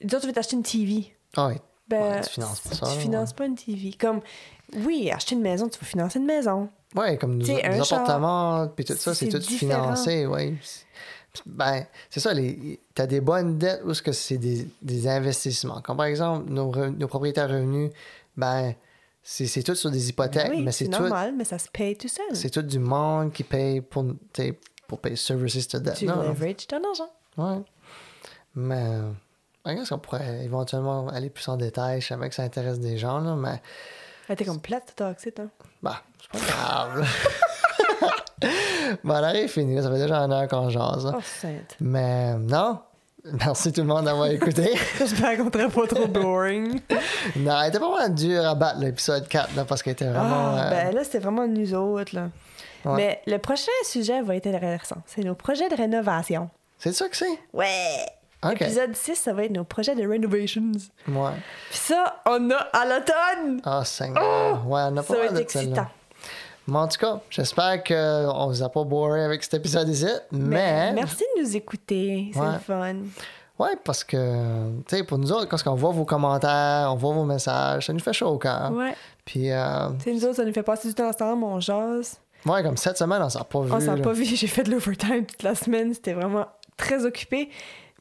disons, 0.01 0.19
tu 0.19 0.27
veux 0.27 0.33
t'acheter 0.33 0.55
une 0.55 0.63
TV. 0.63 1.13
Ah 1.35 1.47
oui. 1.47 1.55
Ben, 1.89 2.01
Ouais, 2.15 2.21
tu 2.21 2.29
finances 2.29 2.59
pas 2.61 2.75
ça, 2.75 2.85
Tu 2.93 2.99
finances 2.99 3.33
pas 3.33 3.45
une 3.45 3.55
TV. 3.55 3.93
Comme, 3.99 4.21
oui, 4.85 5.09
acheter 5.11 5.35
une 5.35 5.41
maison, 5.41 5.67
tu 5.67 5.79
vas 5.79 5.85
financer 5.85 6.19
une 6.19 6.25
maison. 6.25 6.69
Ouais, 6.95 7.17
comme 7.17 7.37
nous, 7.37 7.45
char, 7.45 7.99
appartements 8.01 8.67
puis 8.75 8.85
tout 8.85 8.93
ça, 8.95 9.13
c'est 9.15 9.27
tout 9.27 9.37
différent. 9.39 9.83
financé, 9.83 10.25
ouais. 10.25 10.55
Ben, 11.45 11.85
c'est 12.09 12.19
ça, 12.19 12.33
les, 12.33 12.79
t'as 12.95 13.05
des 13.05 13.21
bonnes 13.21 13.57
dettes 13.59 13.81
ou 13.85 13.93
ce 13.93 14.01
que 14.01 14.11
c'est 14.11 14.37
des, 14.39 14.67
des 14.81 15.07
investissements? 15.07 15.81
Comme 15.81 15.97
par 15.97 16.07
exemple, 16.07 16.49
nos, 16.51 16.71
re- 16.71 16.95
nos 16.97 17.07
propriétaires 17.07 17.49
revenus, 17.49 17.91
ben, 18.35 18.73
c'est, 19.21 19.61
tout 19.61 19.75
sur 19.75 19.91
des 19.91 20.09
hypothèques, 20.09 20.49
oui, 20.49 20.63
mais 20.63 20.71
c'est 20.71 20.85
tout, 20.85 20.99
normal, 20.99 21.33
mais 21.37 21.43
ça 21.43 21.59
se 21.59 21.69
paye 21.69 21.95
tout 21.95 22.07
seul. 22.07 22.25
c'est 22.35 22.49
tout 22.49 22.63
du 22.63 22.79
monde 22.79 23.31
qui 23.31 23.43
paye 23.43 23.81
pour, 23.81 24.05
pour 24.87 24.99
payer 24.99 25.15
services 25.15 25.67
de 25.67 25.77
dette. 25.79 25.95
Tu 25.97 26.05
Non, 26.05 26.23
leverage 26.23 26.65
ton 26.67 26.77
argent. 26.83 27.11
ouais. 27.37 27.63
Mais, 28.55 28.89
je 29.65 29.73
pense 29.73 29.89
qu'on 29.89 29.99
pourrait 29.99 30.43
éventuellement 30.43 31.07
aller 31.09 31.29
plus 31.29 31.47
en 31.47 31.57
détail? 31.57 32.01
Je 32.01 32.07
savais 32.07 32.29
que 32.29 32.35
ça 32.35 32.43
intéresse 32.43 32.79
des 32.79 32.97
gens, 32.97 33.19
là, 33.19 33.35
mais, 33.35 33.61
Elle 34.27 34.33
était 34.33 34.45
comme 34.45 34.61
plate, 34.61 34.93
toxique, 34.95 35.39
hein? 35.39 35.49
bah, 35.81 36.01
c'est 36.21 36.39
pas 36.39 36.45
grave. 36.45 37.07
bon, 39.03 39.15
elle 39.15 39.35
est 39.35 39.47
finie, 39.47 39.81
ça 39.81 39.91
fait 39.91 39.99
déjà 39.99 40.17
une 40.17 40.31
heure 40.31 40.47
qu'on 40.47 40.69
jase. 40.69 41.05
là. 41.05 41.13
Oh, 41.17 41.21
sainte. 41.21 41.75
Mais 41.79 42.35
non, 42.35 42.79
Merci 43.25 43.71
tout 43.73 43.81
le 43.81 43.87
monde 43.87 44.05
d'avoir 44.05 44.27
écouté. 44.27 44.71
J'espère 44.97 45.37
qu'on 45.37 45.51
serait 45.51 45.69
pas 45.69 45.87
trop 45.87 46.07
boring. 46.07 46.79
non, 47.35 47.61
elle 47.61 47.69
était 47.69 47.79
pas 47.79 47.89
vraiment 47.89 48.13
dur 48.13 48.45
à 48.45 48.55
battre 48.55 48.79
l'épisode 48.79 49.27
4 49.27 49.55
là, 49.55 49.65
parce 49.65 49.83
qu'elle 49.83 49.93
était 49.93 50.07
vraiment. 50.07 50.55
Ah, 50.55 50.67
euh, 50.67 50.69
ben 50.69 50.95
là, 50.95 51.03
c'était 51.03 51.19
vraiment 51.19 51.45
nous 51.47 51.73
autres. 51.73 52.15
Là. 52.15 52.29
Ouais. 52.85 52.95
Mais 52.95 53.21
le 53.27 53.37
prochain 53.37 53.71
sujet 53.83 54.21
va 54.21 54.35
être 54.35 54.47
intéressant. 54.47 54.97
C'est 55.05 55.23
nos 55.23 55.35
projets 55.35 55.67
de 55.67 55.75
rénovation. 55.75 56.49
C'est 56.77 56.93
ça 56.93 57.09
que 57.09 57.17
c'est? 57.17 57.39
Ouais! 57.51 58.05
Ok. 58.43 58.61
Épisode 58.61 58.95
6, 58.95 59.15
ça 59.15 59.33
va 59.33 59.43
être 59.43 59.51
nos 59.51 59.63
projets 59.65 59.95
de 59.95 60.07
renovations. 60.07 60.71
Ouais. 61.07 61.31
Puis 61.69 61.79
ça, 61.79 62.21
on 62.25 62.49
a 62.51 62.55
à 62.55 62.85
l'automne! 62.85 63.61
Ah, 63.65 63.83
Seigneur. 63.83 64.65
ouais, 64.67 64.81
on 64.89 64.97
a 64.97 65.03
Ça 65.03 65.07
pas 65.13 65.19
va 65.19 65.25
mal 65.25 65.33
être 65.33 65.41
excitant. 65.41 65.87
Mais 66.67 66.77
en 66.77 66.87
tout 66.87 66.99
cas, 66.99 67.19
j'espère 67.29 67.83
qu'on 67.83 68.47
vous 68.47 68.63
a 68.63 68.69
pas 68.69 68.83
bourré 68.83 69.23
avec 69.23 69.43
cet 69.43 69.55
épisode 69.55 69.89
ici. 69.89 70.07
Mais. 70.31 70.93
Merci 70.93 71.23
de 71.35 71.41
nous 71.41 71.55
écouter. 71.55 72.29
C'est 72.33 72.39
Ouais. 72.39 72.53
le 72.53 72.59
fun. 72.59 72.95
Ouais, 73.57 73.75
parce 73.83 74.05
que, 74.05 74.69
tu 74.87 74.95
sais, 74.95 75.03
pour 75.03 75.17
nous 75.17 75.31
autres, 75.33 75.47
quand 75.47 75.57
on 75.69 75.75
voit 75.75 75.91
vos 75.91 76.05
commentaires, 76.05 76.89
on 76.93 76.95
voit 76.95 77.13
vos 77.13 77.25
messages, 77.25 77.87
ça 77.87 77.91
nous 77.93 77.99
fait 77.99 78.13
chaud 78.13 78.27
au 78.27 78.37
cœur. 78.37 78.71
Ouais. 78.71 78.95
Puis, 79.25 79.51
euh, 79.51 79.89
Tu 79.97 80.03
sais, 80.05 80.13
nous 80.13 80.23
autres, 80.25 80.35
ça 80.37 80.45
nous 80.45 80.53
fait 80.53 80.63
passer 80.63 80.87
du 80.87 80.93
temps 80.93 81.09
ensemble, 81.09 81.43
on 81.43 81.59
jase. 81.59 82.21
ouais, 82.45 82.63
comme 82.63 82.77
cette 82.77 82.97
semaine, 82.97 83.21
on 83.21 83.29
s'en 83.29 83.43
pas 83.43 83.59
vu. 83.61 83.71
On 83.73 83.79
s'en 83.81 83.97
pas 83.99 84.13
vu, 84.13 84.23
j'ai 84.23 84.47
fait 84.47 84.63
de 84.63 84.71
l'overtime 84.71 85.25
toute 85.25 85.43
la 85.43 85.55
semaine, 85.55 85.93
c'était 85.93 86.13
vraiment 86.13 86.45
très 86.77 87.03
occupé. 87.03 87.49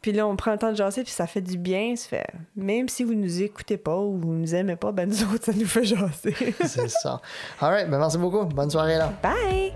Puis 0.01 0.13
là, 0.13 0.27
on 0.27 0.37
prend 0.37 0.53
le 0.53 0.59
temps 0.59 0.71
de 0.71 0.77
jaser, 0.77 1.03
puis 1.03 1.13
ça 1.13 1.27
fait 1.27 1.41
du 1.41 1.59
bien. 1.59 1.97
Ça 1.97 2.09
fait... 2.09 2.27
Même 2.57 2.89
si 2.89 3.05
vous 3.05 3.15
nous 3.15 3.43
écoutez 3.43 3.77
pas 3.77 3.97
ou 3.97 4.19
vous 4.19 4.33
nous 4.33 4.55
aimez 4.55 4.77
pas, 4.77 4.93
ben 4.93 5.09
nous 5.09 5.23
autres, 5.25 5.45
ça 5.45 5.53
nous 5.53 5.67
fait 5.67 5.85
jaser. 5.85 6.35
C'est 6.65 6.89
ça. 6.89 7.21
All 7.61 7.71
right, 7.71 7.91
ben 7.91 7.99
merci 7.99 8.19
beaucoup. 8.19 8.45
Bonne 8.45 8.71
soirée 8.71 8.99
là. 8.99 9.13
Bye! 9.23 9.73